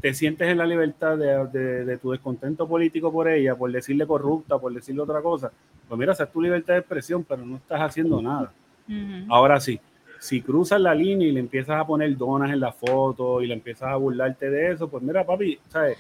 [0.01, 4.07] te sientes en la libertad de, de- de tu descontento político por ella, por decirle
[4.07, 5.51] corrupta, por decirle otra cosa,
[5.89, 8.53] pues mira, esa es tu libertad de expresión, pero no estás haciendo nada.
[9.29, 9.81] Ahora sí,
[10.21, 13.55] si cruzas la línea y le empiezas a poner donas en la foto y le
[13.55, 15.99] empiezas a burlarte de eso, pues mira, papi, ¿sabes?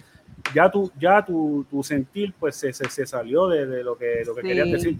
[0.54, 4.22] Ya tu, ya tu, tu sentir pues se, se, se salió de, de lo que,
[4.26, 4.48] lo que Sí.
[4.48, 4.96] querías decir.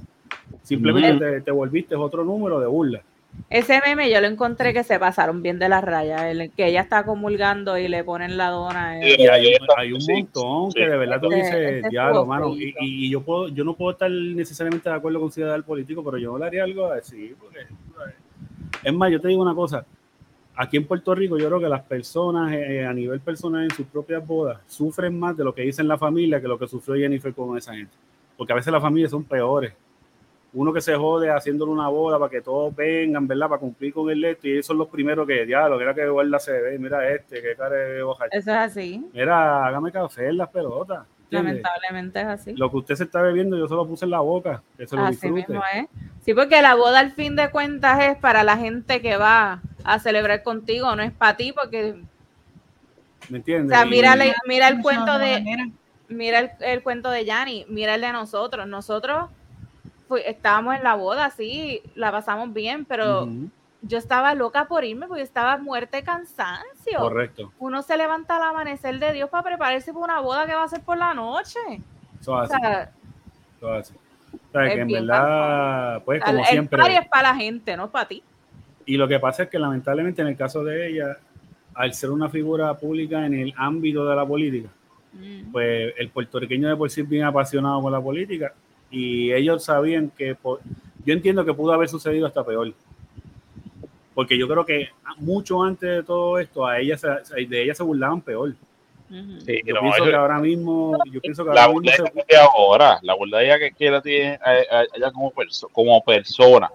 [0.62, 3.02] Simplemente te, te volviste otro número de burla.
[3.50, 6.80] Ese meme yo lo encontré que se pasaron bien de las rayas, el que ella
[6.80, 8.98] está comulgando y le ponen la dona.
[8.98, 9.16] eh.
[9.18, 10.78] Y hay, un- Sí, hay un montón sí.
[10.80, 12.54] que de verdad tú dices, este diablo, mano.
[12.56, 16.38] Y, yo puedo, yo no puedo estar necesariamente de acuerdo con Ciudad político, pero yo
[16.38, 17.34] le haría algo así.
[17.38, 17.58] Porque,
[17.94, 18.14] ¿sabes?
[18.82, 19.84] Es más, yo te digo una cosa.
[20.58, 23.86] Aquí en Puerto Rico, yo creo que las personas eh, a nivel personal en sus
[23.86, 27.34] propias bodas sufren más de lo que dicen la familia que lo que sufrió Jennifer
[27.34, 27.92] con esa gente.
[28.38, 29.74] Porque a veces las familias son peores.
[30.54, 33.50] Uno que se jode haciéndole una boda para que todos vengan, ¿verdad?
[33.50, 34.48] Para cumplir con el esto.
[34.48, 37.54] Y ellos son los primeros que, diablo, mira que guarda se ve, mira este, qué
[37.54, 38.24] cara de hoja.
[38.30, 41.06] Eso es así, Mira, hágame café en las pelotas.
[41.30, 41.62] ¿Entiendes?
[41.62, 42.52] lamentablemente es así.
[42.56, 44.96] Lo que usted se está bebiendo, yo se lo puse en la boca, que se
[44.96, 45.34] lo Así disfrute.
[45.52, 45.86] mismo es.
[46.24, 49.98] Sí, porque la boda al fin de cuentas es para la gente que va a
[50.00, 51.94] celebrar contigo, no es para ti, porque,
[53.28, 53.76] ¿Me o entiendes?
[53.76, 55.44] sea, Y- mira, la- mira el cuento de,
[56.08, 58.66] mira el, el cuento de Yanni, mira el de nosotros.
[58.66, 59.30] Nosotros
[60.08, 63.26] fu- estábamos en la boda, sí, la pasamos bien, pero
[63.86, 66.98] yo estaba loca por irme porque estaba muerta de cansancio.
[66.98, 67.52] Correcto.
[67.58, 70.68] Uno se levanta al amanecer de Dios para prepararse para una boda que va a
[70.68, 71.58] ser por la noche.
[72.20, 72.90] Eso O hace, sea,
[73.56, 73.94] eso hace.
[74.52, 74.68] ¿Sabes?
[74.70, 76.78] es Que en verdad, pues el, como el siempre.
[76.78, 78.22] party es para la gente, no para ti.
[78.84, 81.16] Y lo que pasa es que lamentablemente en el caso de ella,
[81.74, 84.68] al ser una figura pública en el ámbito de la política,
[85.18, 85.50] Mm.
[85.50, 88.52] pues el puertorriqueño de por sí es bien apasionado con la política
[88.90, 90.36] y ellos sabían que,
[91.04, 92.74] yo entiendo que pudo haber sucedido hasta peor.
[94.16, 94.88] Porque yo creo que
[95.18, 97.06] mucho antes de todo esto, a ella se,
[97.46, 98.54] de ella se burlaban peor.
[99.10, 102.36] Sí, Yo no, pienso que ahora mismo, yo pienso que la ahora mismo burla se-
[102.38, 106.70] ahora, la burla de ella que quiera tiene a, a- ella como, perso- como persona,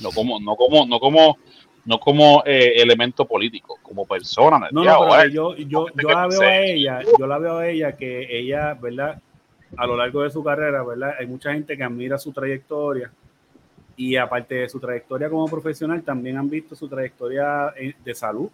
[0.00, 1.38] no como, no como, no como,
[1.86, 4.58] no como eh, elemento político, como persona.
[4.70, 5.22] No, no, pero ahora.
[5.24, 8.38] que yo, yo, yo que la veo a ella, yo la veo a ella que
[8.38, 9.18] ella, ¿verdad?
[9.78, 11.14] A lo largo de su carrera, ¿verdad?
[11.18, 13.10] Hay mucha gente que admira su trayectoria
[13.96, 18.48] y aparte de su trayectoria como profesional, también han visto su trayectoria eh, de salud,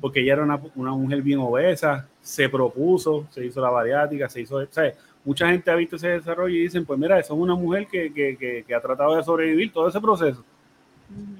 [0.00, 4.40] porque ella era una, una mujer bien obesa, se propuso, se hizo la bariátrica, se
[4.40, 4.94] hizo, ¿sabes?
[5.24, 8.12] Mucha gente ha visto ese desarrollo y dicen, pues mira, esa es una mujer que,
[8.12, 10.42] que, que, que ha tratado de sobrevivir todo ese proceso.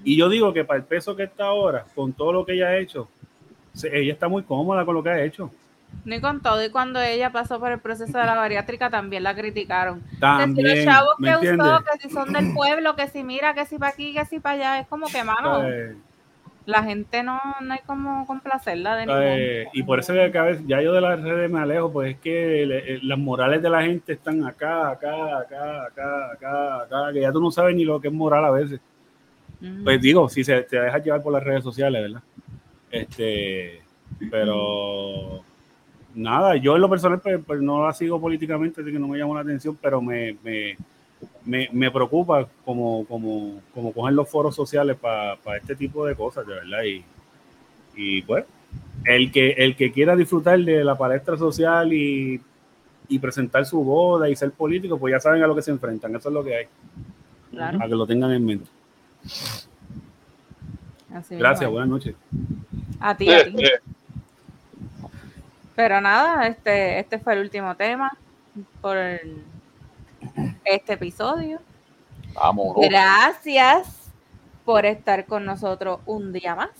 [0.05, 2.69] Y yo digo que para el peso que está ahora, con todo lo que ella
[2.69, 3.09] ha hecho,
[3.85, 5.51] ella está muy cómoda con lo que ha hecho.
[6.05, 9.35] Ni con todo, y cuando ella pasó por el proceso de la bariátrica también la
[9.35, 10.01] criticaron.
[10.01, 11.67] Que si los chavos ¿me que entiendes?
[11.67, 14.41] usó, que si son del pueblo, que si mira, que si para aquí, que si
[14.41, 15.97] para allá, es como que, mano, Eh,
[16.67, 20.47] la gente no, no hay como complacerla de eh, ningún y por eso que cada
[20.47, 23.61] vez, ya yo de las redes me alejo, pues es que le- eh, las morales
[23.63, 27.75] de la gente están acá, acá, acá, acá, acá, acá, que ya tú no sabes
[27.75, 28.81] ni lo que es moral a veces.
[29.85, 32.23] Pues digo, si se te dejas llevar por las redes sociales, ¿verdad?
[32.91, 33.83] Este,
[34.31, 35.43] pero
[36.15, 39.19] nada, yo en lo personal pues, pues, no la sigo políticamente, así que no me
[39.19, 40.77] llama la atención, pero me, me,
[41.45, 46.47] me, me preocupa como, como, como cogen los foros sociales para este tipo de cosas,
[46.47, 46.83] de verdad.
[46.85, 47.05] Y,
[47.97, 48.45] y pues,
[49.05, 52.41] el que, el que quiera disfrutar de la palestra social y,
[53.09, 56.15] y presentar su boda y ser político, pues ya saben a lo que se enfrentan,
[56.15, 56.67] eso es lo que hay,
[57.51, 58.71] Claro, a que lo tengan en mente.
[61.13, 62.15] así Gracias, mismo buenas noches.
[62.15, 62.97] es.
[63.01, 63.55] A ti, a ti.
[65.75, 68.17] Pero nada, este, este fue el último tema
[68.81, 68.97] por
[70.65, 71.61] este episodio.
[72.35, 74.11] Vamos, Gracias
[74.65, 76.71] por estar con nosotros un día más,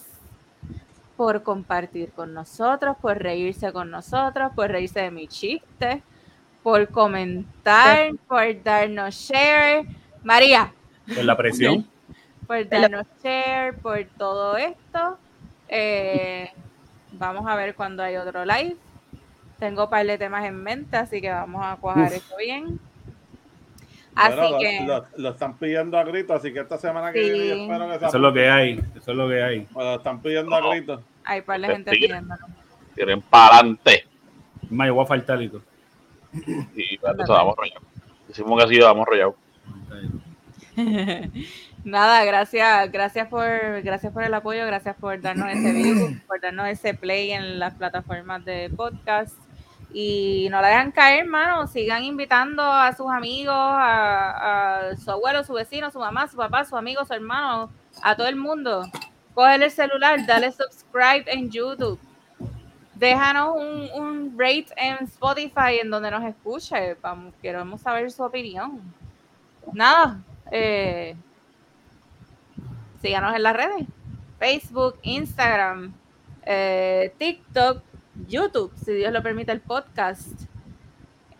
[1.17, 6.03] por compartir con nosotros, por reírse con nosotros, por reírse de mi chiste,
[6.63, 9.87] por comentar, por darnos share.
[10.23, 10.73] María,
[11.15, 11.89] Por la presión.
[12.47, 15.19] por darnos share, por todo esto.
[15.69, 16.53] Eh,
[17.13, 18.77] vamos a ver cuando hay otro live.
[19.59, 22.81] Tengo un par de temas en mente, así que vamos a cuajar esto bien.
[24.15, 27.23] Así Bueno, lo, que lo- lo están pidiendo a gritos, así que esta semana que
[27.23, 27.31] Sí.
[27.31, 28.73] viene yo espero que Eso es lo que hay.
[28.97, 29.69] Eso es lo que hay.
[29.75, 31.01] Lo están pidiendo a gritos.
[31.25, 32.19] hay par de gente Mentira.
[32.21, 32.47] pidiéndolo.
[32.95, 34.05] Tienen para adelante.
[34.71, 35.63] Más, yo voy a faltar y todo.
[36.75, 37.83] Y bueno, vamos rollados.
[38.29, 39.35] Decimos que así vamos rollados.
[41.85, 46.69] Nada, gracias, gracias por, gracias por el apoyo, gracias por darnos ese view, por darnos
[46.69, 49.35] ese play en las plataformas de podcast.
[49.93, 51.67] Y no la dejan caer, hermano.
[51.67, 56.65] Sigan invitando a sus amigos, a, a su abuelo, su vecino, su mamá, su papá,
[56.65, 57.71] su amigo, su hermano,
[58.03, 58.87] a todo el mundo.
[59.35, 61.99] Coge el celular, dale subscribe en YouTube.
[62.95, 66.95] Déjanos un, un rate en Spotify en donde nos escuche.
[67.01, 68.81] Vamos, queremos saber su opinión.
[69.73, 70.21] Nada.
[70.53, 71.17] Eh,
[73.01, 73.87] síganos en las redes.
[74.39, 75.93] Facebook, Instagram,
[76.47, 77.83] eh, TikTok,
[78.29, 80.29] YouTube, si Dios lo permite, el podcast.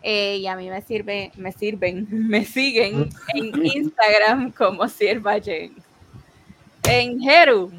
[0.03, 5.83] Eh, y a mí me sirve, me sirven, me siguen en Instagram como Sierva James.
[6.83, 7.71] En Jeru.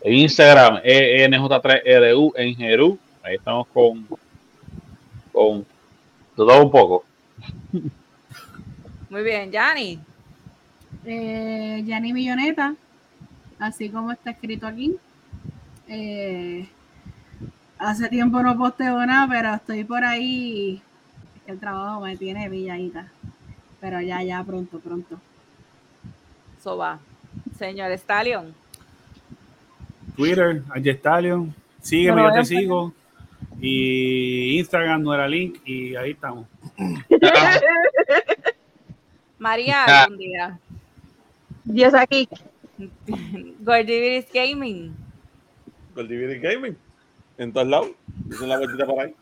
[0.00, 2.98] En Instagram, E NJ3RU en Jeru.
[3.22, 4.06] Ahí estamos con,
[5.32, 5.64] con
[6.34, 7.04] todo un poco.
[9.10, 9.98] Muy bien, Yanni.
[11.04, 12.74] Eh, Yanni Milloneta,
[13.62, 14.96] así como está escrito aquí.
[15.88, 16.68] Eh,
[17.78, 20.82] hace tiempo no posteo nada, pero estoy por ahí.
[21.36, 23.06] Es que el trabajo me tiene villadita.
[23.80, 25.18] Pero ya, ya, pronto, pronto.
[26.62, 26.98] So va.
[27.58, 28.54] Señor Stallion.
[30.16, 31.54] Twitter, Stallion.
[31.80, 32.92] Sígueme, yo te sigo.
[33.60, 36.46] Y Instagram no era link y ahí estamos.
[39.38, 40.02] María, Ah.
[40.04, 40.58] algún día.
[41.64, 42.28] Dios aquí.
[43.60, 44.94] Gordiviris Gaming.
[45.94, 46.76] Goldiviri Gaming.
[47.38, 47.90] En todos lados.
[48.26, 49.14] Dicen la vueltita por ahí.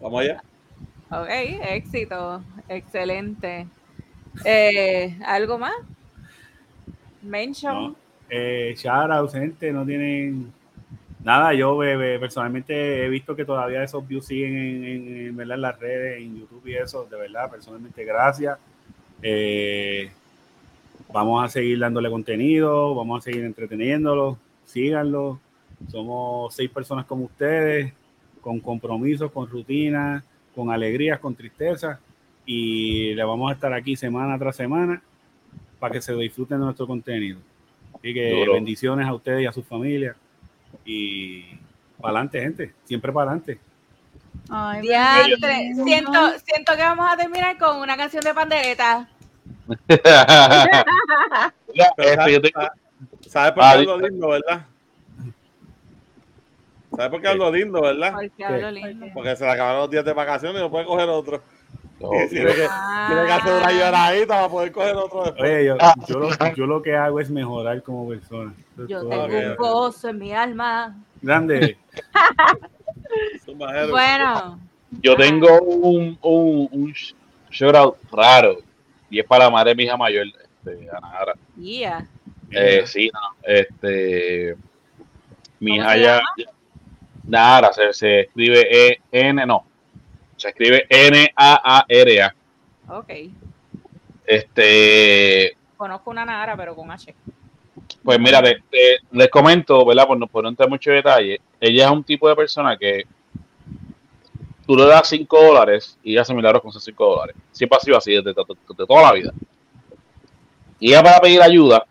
[0.00, 0.42] Vamos allá.
[1.10, 2.42] Ok, éxito.
[2.68, 3.66] Excelente.
[4.44, 5.74] Eh, ¿Algo más?
[7.22, 7.74] Mention.
[7.74, 7.96] ¿no?
[8.28, 10.52] Eh, out, gente, no tienen
[11.22, 11.54] nada.
[11.54, 15.60] Yo eh, eh, personalmente he visto que todavía esos views siguen en, en- en, en
[15.60, 17.04] las redes, en YouTube y eso.
[17.04, 18.58] De verdad, personalmente, gracias.
[19.22, 20.10] Eh,
[21.12, 24.38] vamos a seguir dándole contenido, vamos a seguir entreteniéndolo.
[24.64, 25.40] Síganlo.
[25.90, 27.92] Somos seis personas como ustedes,
[28.40, 31.98] con compromisos, con rutinas, con alegrías, con tristezas.
[32.44, 35.02] Y le vamos a estar aquí semana tras semana
[35.78, 37.38] para que se disfruten de nuestro contenido.
[37.94, 38.54] Así que Duro.
[38.54, 40.16] bendiciones a ustedes y a sus familias.
[40.84, 41.42] Y
[42.00, 42.72] para adelante, gente.
[42.84, 43.58] Siempre para adelante.
[44.48, 44.86] Ay,
[45.84, 49.08] siento, siento que vamos a terminar con una canción de pandereta.
[53.28, 54.66] ¿Sabes por Ah, qué di- hablo lindo, verdad?
[56.96, 58.12] ¿Sabes por qué hablo lindo, verdad?
[58.12, 59.06] Porque hablo lindo.
[59.12, 61.42] Porque se le acabaron los días de vacaciones y no puede coger otro.
[62.00, 62.68] No, Tiene que,
[63.08, 65.42] tiene que hacer una lloradita para poder coger otro después.
[65.50, 65.94] Oye, yo, Ah.
[66.06, 68.52] yo, lo, yo lo que hago es mejorar como persona.
[68.86, 70.94] Yo tengo un gozo en mi alma.
[71.22, 71.78] Grande.
[73.88, 74.58] Bueno,
[75.00, 76.94] Yo tengo un, un, un
[77.50, 78.56] shoutout raro
[79.10, 81.34] y es para la madre de mi hija mayor, este, Ana Jara.
[81.60, 82.06] yeah.
[82.50, 84.56] Eh, sí, no, este,
[85.60, 86.20] mi ¿Cómo hija ya,
[87.24, 89.66] Nara, se, se escribe E, N, no,
[90.36, 92.34] se escribe N-A-A-R-A.
[92.88, 93.10] Ok.
[94.24, 97.14] Este, Conozco una Nara, pero con H.
[98.02, 100.06] pues mira, te- te- les comento, ¿verdad?
[100.06, 103.04] Por no, por no entrar en mucho detalle, ella es un tipo de persona que
[104.66, 107.36] tú le das 5 dólares y hace milagros con esos 5 dólares.
[107.52, 109.32] Siempre ha sido así desde, desde- desde toda la vida.
[110.78, 111.86] Y ella para pedir ayuda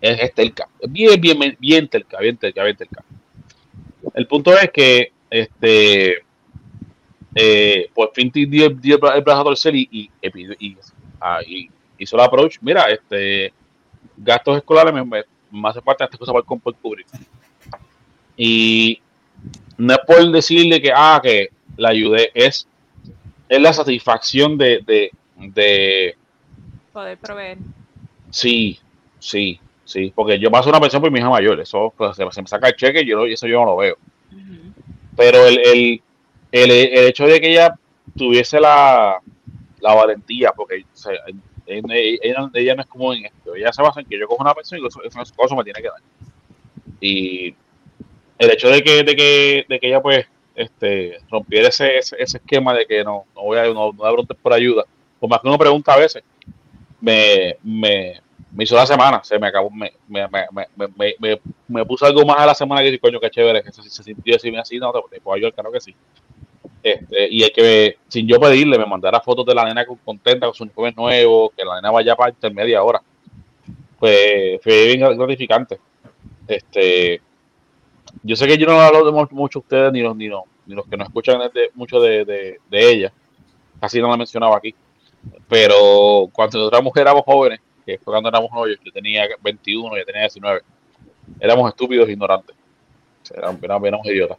[0.00, 0.68] es, es telca.
[0.88, 3.04] Bien, bien, bien telca, bien telca, bien telca.
[4.14, 6.24] El punto es que este
[7.34, 10.76] eh, por fin te dio, dio el brazo a torcer y, y, y- y-
[11.20, 11.40] ah,
[11.98, 12.58] hizo la approach.
[12.60, 13.52] Mira, este
[14.16, 17.04] gastos escolares me, me, me hace falta estas cosas para, por cubrir.
[18.36, 19.00] Y
[19.76, 22.66] no es por decirle que, ah, que la ayudé, es,
[23.48, 26.16] es la satisfacción de, de, de,
[26.92, 27.58] Poder proveer.
[28.30, 28.78] sí,
[29.18, 32.48] sí, sí, porque yo paso una pensión por mi hija mayor, eso pues, se, me
[32.48, 33.96] saca el cheque y yo, eso yo no lo veo.
[35.16, 36.02] Pero el, el,
[36.52, 37.74] el, el hecho de que ella
[38.16, 39.18] tuviese la,
[39.80, 41.12] la valentía, porque o sea,
[41.66, 41.82] ella,
[42.22, 44.54] ella- ella no es como en esto, ella se basa en que yo cojo una
[44.54, 46.00] pensión y eso, eso, eso me tiene que dar.
[47.00, 47.54] Y
[48.38, 50.26] el hecho de que, de que, de que ella pues
[50.56, 54.36] este, rompiera ese, ese, ese esquema de que no, no voy a no, no preguntes
[54.42, 54.84] por ayuda,
[55.20, 56.24] por más que uno pregunta a veces,
[57.00, 58.20] me, me,
[58.52, 60.26] me hizo la semana, se me acabó, me, me,
[61.18, 64.02] me, me, puso algo más a la semana que coño, qué chévere, que se, se
[64.02, 65.94] sintió así, así, no, te, puedo ayudar, claro que sí.
[66.82, 70.46] Este, y el que, sin yo pedirle, me mandara fotos de la nena con- contenta
[70.46, 73.02] con su uniforme nuevo, que la nena vaya para intermedia hora.
[73.98, 75.78] Pues fue bien gratificante.
[76.46, 77.20] Este,
[78.22, 80.42] yo sé que yo no hablo de mu- mucho a ustedes, ni los, ni los,
[80.66, 83.12] ni los que no escuchan de- mucho de, de, de ella.
[83.80, 84.74] Casi no la mencionaba aquí.
[85.48, 90.22] Pero cuando mujeres éramos jóvenes, que fue cuando éramos novios, yo tenía 21, yo tenía
[90.22, 90.62] 19,
[91.40, 92.56] éramos estúpidos e ignorantes.
[93.34, 94.38] Éramos, éramos idiotas.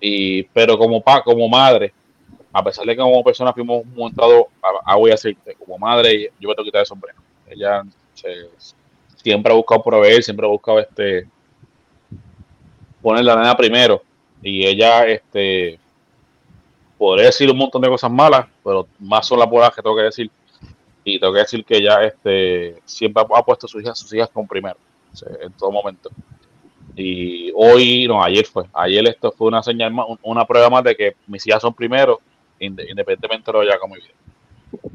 [0.00, 1.92] Y, pero como pa, como madre,
[2.52, 6.32] a pesar de que como persona fuimos montados, a, a voy a decirte, como madre,
[6.38, 7.18] yo me tengo que quitar el sombrero.
[7.46, 7.82] Ella
[8.14, 8.50] se-
[9.16, 11.26] siempre ha buscado proveer, siempre ha buscado este
[13.02, 14.02] poner la nena primero.
[14.42, 15.78] Y ella, este,
[16.98, 20.02] podría decir un montón de cosas malas, pero más son las buenas que tengo que
[20.02, 20.30] decir.
[21.04, 24.46] Y tengo que decir que ella este, siempre ha, puesto sus hijas, sus hijas como
[24.46, 24.76] primero,
[25.40, 26.10] en todo momento.
[26.94, 30.84] Y hoy, no, ayer fue, ayer esto fue una señal más, un- una prueba más
[30.84, 32.20] de que mis hijas son primero,
[32.60, 34.14] inde- independientemente de lo que haga con mi vida.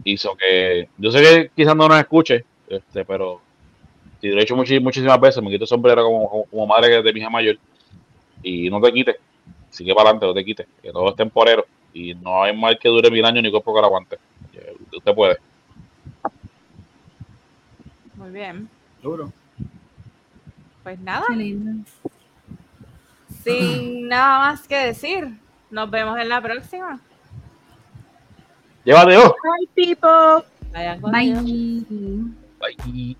[0.03, 3.42] Hizo que, yo sé que quizás no nos escuche, este, pero
[4.22, 7.19] si lo he hecho muchísimas veces, me quito sombrero como, como, como madre de mi
[7.19, 7.58] hija mayor.
[8.43, 9.17] Y no te quites,
[9.69, 11.66] sigue para adelante, no te quites, que todo es temporero.
[11.93, 14.17] Y no hay mal que dure mil años ni cuerpo que lo aguante.
[14.51, 15.38] Que Usted puede.
[18.16, 18.69] Muy bien.
[19.01, 19.32] Duro.
[20.83, 21.83] Pues nada, lindo.
[23.43, 25.38] sin nada más que decir,
[25.69, 26.99] nos vemos en la próxima.
[28.85, 29.35] Llévate, oh.
[29.43, 30.45] Hi, people.
[30.72, 30.98] Bye.
[32.59, 33.17] Bye.